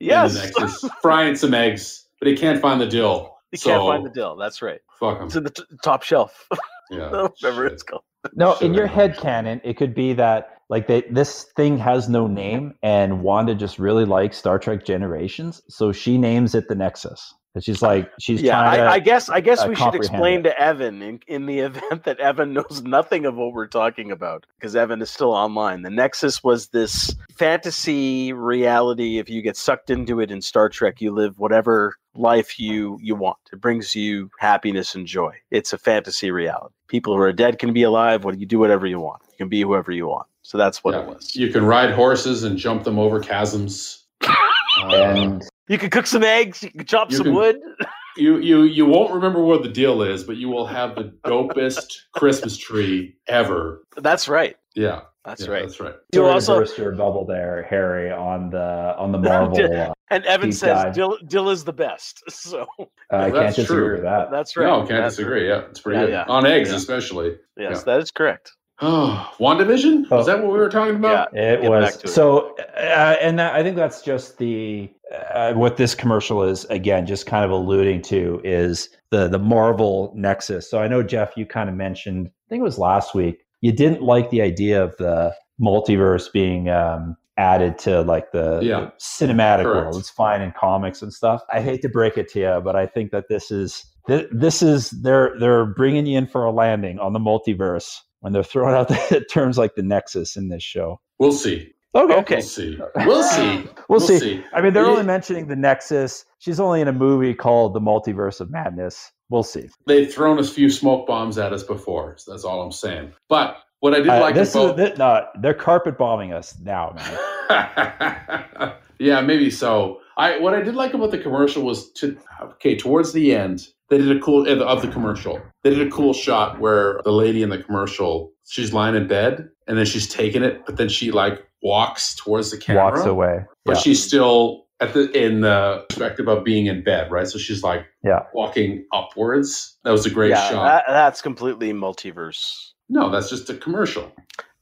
yes, 0.00 0.34
in 0.34 0.40
the 0.52 0.60
Nexus, 0.60 0.90
frying 1.00 1.36
some 1.36 1.54
eggs, 1.54 2.08
but 2.18 2.28
he 2.28 2.36
can't 2.36 2.60
find 2.60 2.80
the 2.80 2.86
dill. 2.86 3.36
He 3.52 3.56
so, 3.56 3.70
can't 3.70 3.82
find 3.82 4.06
the 4.06 4.10
dill. 4.10 4.36
That's 4.36 4.62
right. 4.62 4.80
Fuck 4.98 5.18
him. 5.20 5.26
It's 5.26 5.36
in 5.36 5.44
the 5.44 5.50
t- 5.50 5.62
top 5.82 6.02
shelf, 6.02 6.48
Yeah, 6.90 7.10
whatever 7.10 7.64
shit. 7.64 7.72
it's 7.72 7.82
called. 7.82 8.02
No, 8.34 8.54
Sure. 8.56 8.66
in 8.66 8.74
your 8.74 8.86
head 8.86 9.16
canon, 9.16 9.60
it 9.64 9.76
could 9.76 9.94
be 9.94 10.12
that 10.14 10.59
like 10.70 10.86
they 10.86 11.02
this 11.10 11.46
thing 11.56 11.76
has 11.78 12.08
no 12.08 12.28
name, 12.28 12.74
and 12.82 13.22
Wanda 13.22 13.54
just 13.56 13.78
really 13.78 14.04
likes 14.04 14.38
Star 14.38 14.58
Trek 14.58 14.84
Generations, 14.84 15.60
so 15.68 15.90
she 15.90 16.16
names 16.16 16.54
it 16.54 16.68
the 16.68 16.76
Nexus. 16.76 17.34
And 17.52 17.64
she's 17.64 17.82
like, 17.82 18.08
she's 18.20 18.40
yeah, 18.40 18.52
trying 18.52 18.78
to. 18.78 18.84
I, 18.84 18.92
I 18.92 18.98
guess 19.00 19.28
I 19.28 19.40
guess 19.40 19.64
uh, 19.64 19.66
we 19.68 19.74
should 19.74 19.96
explain 19.96 20.44
to 20.44 20.56
Evan 20.56 21.02
in, 21.02 21.18
in 21.26 21.46
the 21.46 21.58
event 21.70 22.04
that 22.04 22.20
Evan 22.20 22.52
knows 22.52 22.82
nothing 22.84 23.26
of 23.26 23.34
what 23.34 23.52
we're 23.52 23.66
talking 23.66 24.12
about 24.12 24.46
because 24.56 24.76
Evan 24.76 25.02
is 25.02 25.10
still 25.10 25.32
online. 25.32 25.82
The 25.82 25.90
Nexus 25.90 26.44
was 26.44 26.68
this 26.68 27.16
fantasy 27.36 28.32
reality. 28.32 29.18
If 29.18 29.28
you 29.28 29.42
get 29.42 29.56
sucked 29.56 29.90
into 29.90 30.20
it 30.20 30.30
in 30.30 30.40
Star 30.40 30.68
Trek, 30.68 31.00
you 31.00 31.10
live 31.10 31.40
whatever 31.40 31.96
life 32.14 32.60
you 32.60 32.96
you 33.02 33.16
want. 33.16 33.38
It 33.52 33.60
brings 33.60 33.96
you 33.96 34.30
happiness 34.38 34.94
and 34.94 35.04
joy. 35.04 35.34
It's 35.50 35.72
a 35.72 35.78
fantasy 35.78 36.30
reality. 36.30 36.74
People 36.86 37.16
who 37.16 37.22
are 37.22 37.32
dead 37.32 37.58
can 37.58 37.72
be 37.72 37.82
alive. 37.82 38.22
What 38.22 38.38
you 38.38 38.46
do 38.46 38.60
whatever 38.60 38.86
you 38.86 39.00
want. 39.00 39.22
You 39.32 39.38
can 39.38 39.48
be 39.48 39.62
whoever 39.62 39.90
you 39.90 40.06
want. 40.06 40.28
So 40.50 40.58
that's 40.58 40.82
what 40.82 40.94
Yeah. 40.94 41.02
it 41.02 41.06
was. 41.06 41.36
You 41.36 41.48
can 41.52 41.64
ride 41.64 41.92
horses 41.92 42.42
and 42.42 42.58
jump 42.58 42.82
them 42.82 42.98
over 42.98 43.20
chasms. 43.20 44.02
Uh, 44.26 44.34
and 44.90 45.44
You 45.68 45.78
can 45.78 45.90
cook 45.90 46.08
some 46.08 46.24
eggs. 46.24 46.60
You 46.64 46.70
can 46.70 46.86
chop 46.86 47.12
You 47.12 47.18
some 47.18 47.26
can- 47.26 47.34
wood. 47.36 47.60
you 48.16 48.38
you 48.38 48.62
you 48.64 48.84
won't 48.84 49.12
remember 49.14 49.44
what 49.44 49.62
the 49.62 49.68
deal 49.68 50.02
is, 50.02 50.24
but 50.24 50.36
you 50.38 50.48
will 50.48 50.66
have 50.66 50.96
the 50.96 51.12
dopest 51.24 51.98
Christmas 52.14 52.56
tree 52.56 53.16
ever. 53.28 53.84
That's 53.96 54.28
right. 54.28 54.56
Yeah, 54.74 55.02
That's 55.24 55.42
yeah, 55.46 55.50
right. 55.52 55.62
That's 55.66 55.78
right. 55.78 55.94
You 56.12 56.18
Sorry 56.22 56.32
also 56.32 56.58
burst 56.58 56.76
your 56.78 56.92
bubble 56.96 57.24
there, 57.26 57.62
Harry, 57.70 58.10
on 58.10 58.50
the 58.50 58.96
on 58.98 59.12
the 59.12 59.18
Marvel. 59.30 59.72
uh, 59.72 59.92
and 60.10 60.24
Evan 60.26 60.50
says. 60.50 60.92
Dill, 60.96 61.16
Dill 61.28 61.50
is 61.50 61.62
the 61.62 61.72
best. 61.72 62.24
So 62.28 62.66
I 63.12 63.30
That's 63.30 63.34
can't 63.36 63.54
disagree 63.54 63.76
true. 63.84 63.92
with 63.94 64.02
that. 64.02 64.32
that's 64.32 64.56
right. 64.56 64.66
No, 64.66 64.78
can't 64.78 64.88
That's- 64.88 65.12
disagree. 65.14 65.46
Yeah, 65.48 65.60
it's 65.70 65.78
pretty 65.80 66.00
Yeah, 66.00 66.06
good 66.06 66.12
yeah. 66.12 66.24
on 66.26 66.44
eggs, 66.44 66.70
Yeah. 66.70 66.76
especially. 66.76 67.38
Yes, 67.56 67.70
Yeah. 67.78 67.82
that 67.94 68.00
is 68.00 68.10
correct. 68.10 68.50
Oh, 68.82 69.30
Wandavision? 69.38 70.04
Oh. 70.10 70.16
Was 70.18 70.26
that 70.26 70.38
what 70.42 70.52
we 70.52 70.58
were 70.58 70.68
talking 70.68 70.96
about? 70.96 71.28
Yeah, 71.34 71.52
It 71.54 71.62
Get 71.62 71.70
was 71.70 71.96
it. 72.04 72.08
so, 72.08 72.56
uh, 72.76 73.16
and 73.20 73.38
that, 73.38 73.54
I 73.54 73.62
think 73.62 73.76
that's 73.76 74.02
just 74.02 74.38
the 74.38 74.90
uh, 75.34 75.52
what 75.54 75.76
this 75.76 75.94
commercial 75.94 76.42
is 76.42 76.64
again, 76.66 77.06
just 77.06 77.26
kind 77.26 77.44
of 77.44 77.50
alluding 77.50 78.02
to 78.02 78.40
is 78.44 78.88
the 79.10 79.28
the 79.28 79.38
Marvel 79.38 80.12
Nexus. 80.16 80.70
So 80.70 80.78
I 80.80 80.88
know 80.88 81.02
Jeff, 81.02 81.36
you 81.36 81.44
kind 81.46 81.68
of 81.68 81.74
mentioned, 81.74 82.28
I 82.28 82.48
think 82.48 82.60
it 82.60 82.64
was 82.64 82.78
last 82.78 83.14
week, 83.14 83.38
you 83.60 83.72
didn't 83.72 84.02
like 84.02 84.30
the 84.30 84.40
idea 84.42 84.82
of 84.82 84.96
the 84.98 85.34
multiverse 85.60 86.32
being 86.32 86.68
um, 86.70 87.16
added 87.36 87.76
to 87.78 88.02
like 88.02 88.32
the, 88.32 88.60
Yeah. 88.62 88.80
the 88.80 88.92
cinematic 89.00 89.64
Correct. 89.64 89.84
world. 89.86 89.96
It's 89.96 90.10
fine 90.10 90.40
in 90.42 90.52
comics 90.58 91.02
and 91.02 91.12
stuff. 91.12 91.42
I 91.52 91.60
hate 91.60 91.82
to 91.82 91.88
break 91.88 92.16
it 92.16 92.30
to 92.32 92.40
you, 92.40 92.60
but 92.64 92.76
I 92.76 92.86
think 92.86 93.10
that 93.10 93.24
this 93.28 93.50
is 93.50 93.84
th- 94.06 94.28
this 94.30 94.62
is 94.62 94.90
they're 95.02 95.38
they're 95.40 95.66
bringing 95.66 96.06
you 96.06 96.16
in 96.18 96.26
for 96.26 96.44
a 96.44 96.52
landing 96.52 96.98
on 96.98 97.12
the 97.12 97.18
multiverse 97.18 97.98
when 98.20 98.32
they're 98.32 98.42
throwing 98.42 98.74
out 98.74 98.88
the 99.10 99.24
terms 99.30 99.58
like 99.58 99.74
the 99.74 99.82
Nexus 99.82 100.36
in 100.36 100.48
this 100.48 100.62
show. 100.62 101.00
We'll 101.18 101.32
see. 101.32 101.72
Okay. 101.94 102.14
Okay. 102.14 102.34
We'll 102.36 102.42
see. 102.42 102.78
We'll 102.96 103.22
see. 103.22 103.68
We'll, 103.88 103.98
see. 103.98 104.44
I 104.52 104.60
mean, 104.60 104.72
they're 104.72 104.86
only 104.86 105.02
mentioning 105.02 105.48
the 105.48 105.56
Nexus. 105.56 106.24
She's 106.38 106.60
only 106.60 106.80
in 106.80 106.86
a 106.86 106.92
movie 106.92 107.34
called 107.34 107.74
The 107.74 107.80
Multiverse 107.80 108.40
of 108.40 108.48
Madness. 108.48 109.10
We'll 109.30 109.42
see. 109.42 109.68
They've 109.86 110.12
thrown 110.12 110.38
a 110.38 110.44
few 110.44 110.70
smoke 110.70 111.08
bombs 111.08 111.38
at 111.38 111.52
us 111.52 111.64
before. 111.64 112.16
So 112.16 112.30
that's 112.30 112.44
all 112.44 112.62
I'm 112.62 112.70
saying. 112.70 113.12
But 113.28 113.56
what 113.80 113.94
I 113.94 113.98
did 113.98 114.08
Uh, 114.08 114.20
like 114.20 114.36
this 114.36 114.54
about 114.54 114.78
is 114.78 114.90
this, 114.90 114.98
no, 114.98 115.26
they're 115.40 115.54
carpet 115.54 115.98
bombing 115.98 116.32
us 116.32 116.56
now, 116.60 116.94
man. 116.94 118.74
yeah, 119.00 119.20
maybe 119.20 119.50
so. 119.50 120.00
I 120.16 120.38
what 120.38 120.54
I 120.54 120.60
did 120.60 120.76
like 120.76 120.94
about 120.94 121.10
the 121.10 121.18
commercial 121.18 121.64
was 121.64 121.90
to 121.92 122.16
okay 122.42 122.76
towards 122.76 123.12
the 123.12 123.34
end 123.34 123.68
they 123.90 123.98
did 123.98 124.16
a 124.16 124.20
cool 124.20 124.46
eh, 124.48 124.54
of 124.54 124.82
the 124.82 124.88
commercial. 124.88 125.40
They 125.62 125.70
did 125.70 125.86
a 125.86 125.90
cool 125.90 126.12
shot 126.14 126.58
where 126.60 127.00
the 127.04 127.12
lady 127.12 127.42
in 127.42 127.50
the 127.50 127.58
commercial 127.62 128.32
she's 128.48 128.72
lying 128.72 128.94
in 128.96 129.06
bed 129.06 129.48
and 129.68 129.76
then 129.78 129.84
she's 129.86 130.08
taking 130.08 130.42
it, 130.42 130.64
but 130.66 130.76
then 130.76 130.88
she 130.88 131.10
like 131.12 131.46
walks 131.62 132.14
towards 132.16 132.50
the 132.50 132.56
camera, 132.58 132.84
Walks 132.84 133.04
away. 133.04 133.44
but 133.64 133.76
Yeah. 133.76 133.82
she's 133.82 134.02
still 134.02 134.66
at 134.80 134.94
the 134.94 135.10
in 135.12 135.42
the 135.42 135.84
perspective 135.88 136.26
of 136.28 136.42
being 136.42 136.66
in 136.66 136.82
bed, 136.82 137.10
right? 137.10 137.28
So 137.28 137.38
she's 137.38 137.62
like 137.62 137.84
Yeah. 138.02 138.20
walking 138.32 138.86
upwards. 138.92 139.76
That 139.84 139.90
was 139.90 140.06
a 140.06 140.10
great 140.10 140.30
yeah, 140.30 140.48
shot. 140.48 140.64
that, 140.64 140.84
that's 140.88 141.20
completely 141.20 141.72
multiverse. 141.72 142.70
no, 142.88 143.10
that's 143.10 143.28
just 143.28 143.50
a 143.50 143.54
commercial. 143.54 144.10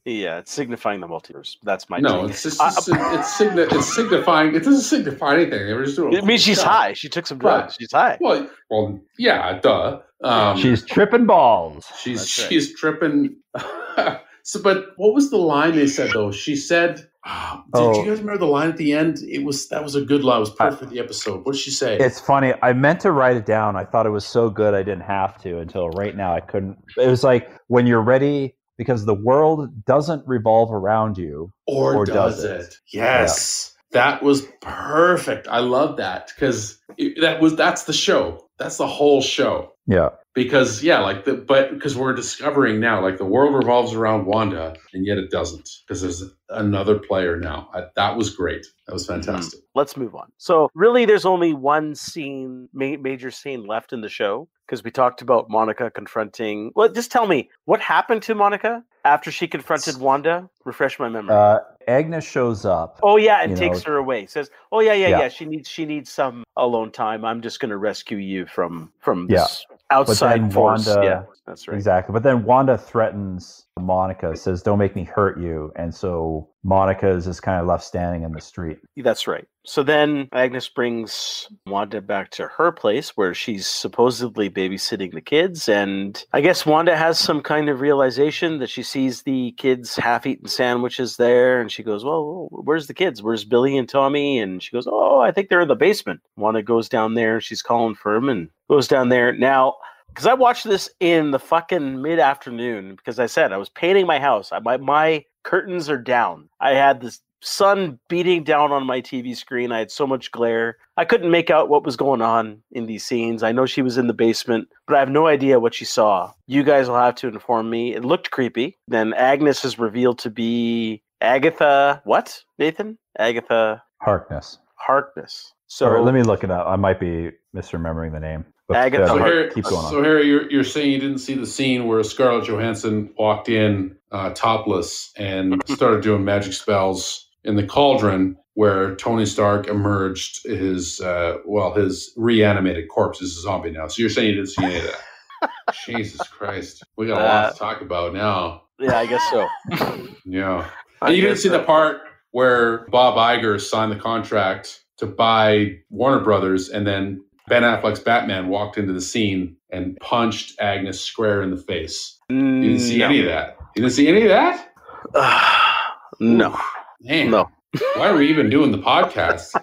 Yeah, 0.05 0.39
it's 0.39 0.51
signifying 0.51 1.01
the 1.01 1.07
multiverse. 1.07 1.57
That's 1.63 1.89
my 1.89 1.99
no, 1.99 2.21
take. 2.23 2.31
it's 2.31 2.43
just 2.43 2.61
I- 2.61 2.69
it's, 2.69 2.87
it's, 2.87 3.37
signi- 3.37 3.71
it's 3.71 3.93
signifying. 3.95 4.55
It 4.55 4.63
doesn't 4.63 4.81
signify 4.81 5.35
anything. 5.35 5.67
They 5.67 5.73
were 5.73 5.83
just 5.85 5.97
doing. 5.97 6.15
a 6.15 6.17
It 6.17 6.25
means 6.25 6.41
she's 6.41 6.61
shot. 6.61 6.67
high. 6.71 6.93
She 6.93 7.09
took 7.09 7.27
some 7.27 7.37
drugs. 7.37 7.75
She's 7.79 7.91
high. 7.91 8.17
Well, 8.21 8.49
well, 8.69 8.99
yeah, 9.17 9.59
duh. 9.59 9.99
Um, 10.23 10.57
She's 10.57 10.83
tripping 10.85 11.25
balls. 11.25 11.85
she's 12.01 12.19
That's 12.19 12.39
right. 12.41 12.49
she's 12.49 12.79
tripping. 12.79 13.35
So, 14.43 14.59
but 14.63 14.87
what 14.95 15.13
was 15.13 15.29
the 15.29 15.37
line 15.37 15.75
they 15.75 15.85
said 15.85 16.09
though? 16.11 16.31
She 16.31 16.55
said, 16.55 17.07
ah, 17.23 17.61
"Did 17.75 17.79
Oh. 17.81 18.03
you 18.03 18.09
guys 18.09 18.19
remember 18.19 18.39
the 18.39 18.45
line 18.47 18.69
at 18.69 18.77
the 18.77 18.93
end? 18.93 19.19
It 19.21 19.43
was 19.43 19.67
that 19.67 19.83
was 19.83 19.93
a 19.93 20.01
good 20.01 20.23
line. 20.23 20.37
It 20.37 20.39
was 20.39 20.49
perfect 20.55 20.79
for 20.81 20.85
the 20.87 20.97
episode. 20.99 21.45
What 21.45 21.51
did 21.51 21.61
she 21.61 21.69
say? 21.69 21.97
It's 21.99 22.19
funny. 22.19 22.53
I 22.63 22.73
meant 22.73 22.99
to 23.01 23.11
write 23.11 23.37
it 23.37 23.45
down. 23.45 23.75
I 23.75 23.83
thought 23.83 24.07
it 24.07 24.11
was 24.11 24.25
so 24.25 24.49
good 24.49 24.73
I 24.73 24.81
didn't 24.81 25.01
have 25.03 25.39
to 25.43 25.59
until 25.59 25.89
right 25.89 26.15
now. 26.15 26.33
I 26.33 26.39
couldn't. 26.39 26.79
It 26.97 27.07
was 27.07 27.23
like 27.23 27.51
when 27.67 27.85
you're 27.85 28.01
ready 28.01 28.55
because 28.79 29.03
the 29.03 29.13
world 29.13 29.85
doesn't 29.85 30.25
revolve 30.25 30.71
around 30.71 31.17
you. 31.17 31.51
or, 31.67 31.97
or 31.97 32.05
does, 32.05 32.37
does 32.37 32.43
it? 32.45 32.61
it? 32.61 32.75
Yes, 32.93 33.75
that 33.91 34.23
was 34.23 34.47
perfect. 34.61 35.49
I 35.49 35.59
love 35.59 35.97
that 35.97 36.31
because 36.33 36.79
that 37.21 37.41
was 37.41 37.57
that's 37.57 37.83
the 37.83 37.93
show. 37.93 38.48
That's 38.59 38.77
the 38.77 38.87
whole 38.87 39.21
show. 39.21 39.73
Yeah. 39.87 40.09
Because 40.35 40.83
yeah, 40.83 40.99
like 40.99 41.25
the 41.25 41.33
but 41.33 41.73
because 41.73 41.97
we're 41.97 42.13
discovering 42.13 42.79
now, 42.79 43.01
like 43.01 43.17
the 43.17 43.25
world 43.25 43.55
revolves 43.55 43.93
around 43.93 44.25
Wanda, 44.25 44.75
and 44.93 45.05
yet 45.05 45.17
it 45.17 45.31
doesn't 45.31 45.67
because 45.87 46.01
there's 46.01 46.23
another 46.49 46.99
player 46.99 47.37
now. 47.37 47.67
I, 47.73 47.85
that 47.95 48.15
was 48.15 48.29
great. 48.29 48.65
That 48.85 48.93
was 48.93 49.07
fantastic. 49.07 49.59
Let's 49.73 49.97
move 49.97 50.13
on. 50.15 50.31
So, 50.37 50.69
really, 50.75 51.05
there's 51.05 51.25
only 51.25 51.53
one 51.53 51.95
scene, 51.95 52.69
ma- 52.73 52.97
major 53.01 53.31
scene 53.31 53.65
left 53.65 53.91
in 53.91 54.01
the 54.01 54.09
show 54.09 54.47
because 54.67 54.83
we 54.83 54.91
talked 54.91 55.21
about 55.21 55.49
Monica 55.49 55.89
confronting. 55.89 56.71
Well, 56.75 56.89
just 56.89 57.11
tell 57.11 57.25
me 57.27 57.49
what 57.65 57.81
happened 57.81 58.21
to 58.23 58.35
Monica 58.35 58.83
after 59.05 59.31
she 59.31 59.47
confronted 59.47 59.97
Wanda. 59.97 60.47
Refresh 60.63 60.99
my 60.99 61.09
memory. 61.09 61.35
Uh, 61.35 61.59
Agnes 61.87 62.23
shows 62.23 62.65
up. 62.65 62.99
oh 63.01 63.17
yeah, 63.17 63.41
and 63.41 63.57
takes 63.57 63.79
know- 63.85 63.93
her 63.93 63.97
away. 63.97 64.27
Says, 64.27 64.51
"Oh 64.71 64.79
yeah, 64.79 64.93
yeah, 64.93 65.07
Yeah. 65.07 65.19
yeah. 65.21 65.29
She 65.29 65.45
needs 65.45 65.67
she 65.67 65.85
needs 65.85 66.11
some 66.11 66.43
alone 66.55 66.91
time. 66.91 67.25
I'm 67.25 67.41
just 67.41 67.59
going 67.59 67.69
to 67.71 67.77
rescue 67.77 68.17
you 68.17 68.45
from 68.49 68.91
from 68.99 69.27
Yeah. 69.29 69.45
outside 69.89 70.51
force." 70.53 70.87
Wanda- 70.87 71.05
yeah, 71.05 71.23
that's 71.45 71.67
right. 71.67 71.75
Exactly. 71.75 72.13
But 72.13 72.23
then 72.23 72.43
Wanda 72.43 72.77
threatens 72.77 73.65
Monica, 73.83 74.35
says, 74.35 74.61
Don't 74.61 74.79
make 74.79 74.95
me 74.95 75.03
hurt 75.03 75.39
you. 75.39 75.71
And 75.75 75.93
so 75.93 76.49
Monica 76.63 77.09
is 77.09 77.25
just 77.25 77.41
kind 77.41 77.59
of 77.59 77.67
left 77.67 77.83
standing 77.83 78.23
in 78.23 78.31
the 78.31 78.41
street. 78.41 78.79
That's 78.97 79.27
right. 79.27 79.47
So 79.65 79.83
then 79.83 80.29
Agnes 80.33 80.67
brings 80.67 81.47
Wanda 81.65 82.01
back 82.01 82.31
to 82.31 82.47
her 82.47 82.71
place 82.71 83.09
where 83.15 83.33
she's 83.33 83.67
supposedly 83.67 84.49
babysitting 84.49 85.13
the 85.13 85.21
kids. 85.21 85.69
And 85.69 86.23
I 86.33 86.41
guess 86.41 86.65
Wanda 86.65 86.97
has 86.97 87.19
some 87.19 87.41
kind 87.41 87.69
of 87.69 87.81
realization 87.81 88.59
that 88.59 88.69
she 88.69 88.83
sees 88.83 89.23
the 89.23 89.51
kids 89.53 89.95
half 89.95 90.25
eaten 90.25 90.47
sandwiches 90.47 91.17
there. 91.17 91.61
And 91.61 91.71
she 91.71 91.83
goes, 91.83 92.03
Well, 92.03 92.47
where's 92.51 92.87
the 92.87 92.93
kids? 92.93 93.21
Where's 93.21 93.45
Billy 93.45 93.77
and 93.77 93.87
Tommy? 93.87 94.39
And 94.39 94.61
she 94.63 94.71
goes, 94.71 94.87
Oh, 94.89 95.19
I 95.19 95.31
think 95.31 95.49
they're 95.49 95.61
in 95.61 95.67
the 95.67 95.75
basement. 95.75 96.21
Wanda 96.35 96.63
goes 96.63 96.89
down 96.89 97.13
there. 97.13 97.39
She's 97.39 97.61
calling 97.61 97.95
for 97.95 98.15
him 98.15 98.29
and 98.29 98.49
goes 98.69 98.87
down 98.87 99.09
there. 99.09 99.33
Now, 99.33 99.75
because 100.09 100.25
I 100.25 100.33
watched 100.33 100.65
this 100.65 100.89
in 100.99 101.31
the 101.31 101.39
fucking 101.39 102.01
mid 102.01 102.19
afternoon, 102.19 102.95
because 102.95 103.19
I 103.19 103.25
said 103.25 103.51
I 103.51 103.57
was 103.57 103.69
painting 103.69 104.07
my 104.07 104.19
house. 104.19 104.51
I, 104.51 104.59
my, 104.59 104.77
my 104.77 105.25
curtains 105.43 105.89
are 105.89 105.97
down. 105.97 106.49
I 106.59 106.71
had 106.71 107.01
this 107.01 107.21
sun 107.41 107.99
beating 108.09 108.43
down 108.43 108.71
on 108.71 108.85
my 108.85 109.01
TV 109.01 109.35
screen. 109.35 109.71
I 109.71 109.79
had 109.79 109.91
so 109.91 110.05
much 110.05 110.31
glare. 110.31 110.77
I 110.97 111.05
couldn't 111.05 111.31
make 111.31 111.49
out 111.49 111.69
what 111.69 111.85
was 111.85 111.95
going 111.95 112.21
on 112.21 112.61
in 112.71 112.85
these 112.85 113.05
scenes. 113.05 113.43
I 113.43 113.51
know 113.51 113.65
she 113.65 113.81
was 113.81 113.97
in 113.97 114.07
the 114.07 114.13
basement, 114.13 114.67
but 114.87 114.95
I 114.95 114.99
have 114.99 115.09
no 115.09 115.27
idea 115.27 115.59
what 115.59 115.73
she 115.73 115.85
saw. 115.85 116.33
You 116.47 116.63
guys 116.63 116.89
will 116.89 116.97
have 116.97 117.15
to 117.15 117.27
inform 117.27 117.69
me. 117.69 117.95
It 117.95 118.03
looked 118.03 118.31
creepy. 118.31 118.77
Then 118.87 119.13
Agnes 119.13 119.63
is 119.63 119.79
revealed 119.79 120.19
to 120.19 120.29
be 120.29 121.01
Agatha. 121.21 122.01
What, 122.03 122.43
Nathan? 122.57 122.97
Agatha 123.17 123.81
Harkness. 124.01 124.57
Harkness. 124.75 125.53
So 125.67 125.87
Or 125.87 126.01
let 126.01 126.13
me 126.13 126.23
look 126.23 126.43
it 126.43 126.51
up. 126.51 126.67
I 126.67 126.75
might 126.75 126.99
be 126.99 127.31
misremembering 127.55 128.11
the 128.11 128.19
name. 128.19 128.45
But 128.69 128.77
Agatha 128.77 129.03
uh, 129.05 129.07
So, 129.07 129.17
Harry, 129.17 129.51
keep 129.51 129.65
going 129.65 129.89
so 129.89 130.03
Harry, 130.03 130.27
you're, 130.27 130.49
you're 130.51 130.63
saying 130.63 130.91
you 130.91 130.99
didn't 130.99 131.17
see 131.17 131.33
the 131.33 131.47
scene 131.47 131.87
where 131.87 132.03
Scarlett 132.03 132.47
Johansson 132.47 133.11
walked 133.17 133.49
in 133.49 133.97
uh, 134.13 134.29
topless 134.35 135.11
and 135.17 135.61
started 135.67 136.01
doing 136.03 136.23
magic 136.23 136.53
spells 136.53 137.27
in 137.43 137.55
the 137.57 137.65
cauldron 137.67 138.37
where 138.53 138.95
Tony 138.95 139.25
Stark 139.25 139.67
emerged 139.67 140.45
his 140.45 141.01
uh, 141.01 141.37
well 141.45 141.73
his 141.73 142.13
reanimated 142.15 142.89
corpse 142.89 143.21
is 143.21 143.37
a 143.37 143.41
zombie 143.41 143.71
now. 143.71 143.87
So 143.87 144.01
you're 144.01 144.09
saying 144.09 144.29
you 144.29 144.35
didn't 144.35 144.49
see 144.49 144.63
any 144.65 144.77
of 144.77 144.83
that? 144.83 145.73
Jesus 145.85 146.21
Christ, 146.27 146.83
we 146.97 147.07
got 147.07 147.21
a 147.21 147.23
lot 147.23 147.45
Uh, 147.45 147.51
to 147.53 147.57
talk 147.59 147.81
about 147.81 148.13
now. 148.13 148.63
yeah, 148.79 148.97
I 148.99 149.05
guess 149.07 149.23
so. 149.31 149.47
Yeah, 150.25 150.69
I 151.01 151.07
and 151.07 151.15
you 151.15 151.21
didn't 151.23 151.37
see 151.37 151.49
so. 151.49 151.57
the 151.57 151.63
part 151.63 152.01
where 152.31 152.85
Bob 152.89 153.15
Iger 153.15 153.59
signed 153.59 153.91
the 153.91 153.95
contract 153.95 154.83
to 154.97 155.07
buy 155.07 155.77
Warner 155.89 156.23
Brothers, 156.23 156.69
and 156.69 156.85
then 156.85 157.23
Ben 157.49 157.63
Affleck's 157.63 157.99
Batman 157.99 158.47
walked 158.47 158.77
into 158.77 158.93
the 158.93 159.01
scene 159.01 159.57
and 159.71 159.97
punched 159.99 160.59
Agnes 160.59 161.01
square 161.01 161.41
in 161.41 161.49
the 161.49 161.57
face. 161.57 162.19
You 162.29 162.61
didn't 162.61 162.79
see 162.79 162.95
mm, 162.95 162.99
no. 162.99 163.05
any 163.05 163.19
of 163.21 163.25
that. 163.25 163.57
You 163.75 163.81
didn't 163.81 163.93
see 163.93 164.07
any 164.07 164.21
of 164.23 164.29
that? 164.29 164.69
no, 166.19 166.57
Man, 167.01 167.31
no. 167.31 167.49
why 167.95 168.09
are 168.09 168.15
we 168.15 168.29
even 168.29 168.49
doing 168.49 168.71
the 168.71 168.77
podcast? 168.77 169.59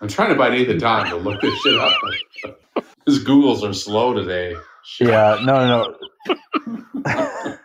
I'm 0.00 0.08
trying 0.08 0.30
to 0.30 0.34
buy 0.34 0.50
Nathan 0.50 0.78
time 0.78 1.08
to 1.10 1.16
look 1.16 1.40
this 1.40 1.54
shit 1.60 1.78
up. 1.78 1.92
His 3.06 3.22
Googles 3.24 3.68
are 3.68 3.72
slow 3.72 4.12
today. 4.12 4.56
Shit. 4.84 5.08
Yeah, 5.08 5.38
no, 5.44 5.66
no, 5.66 5.94
no. 5.94 5.96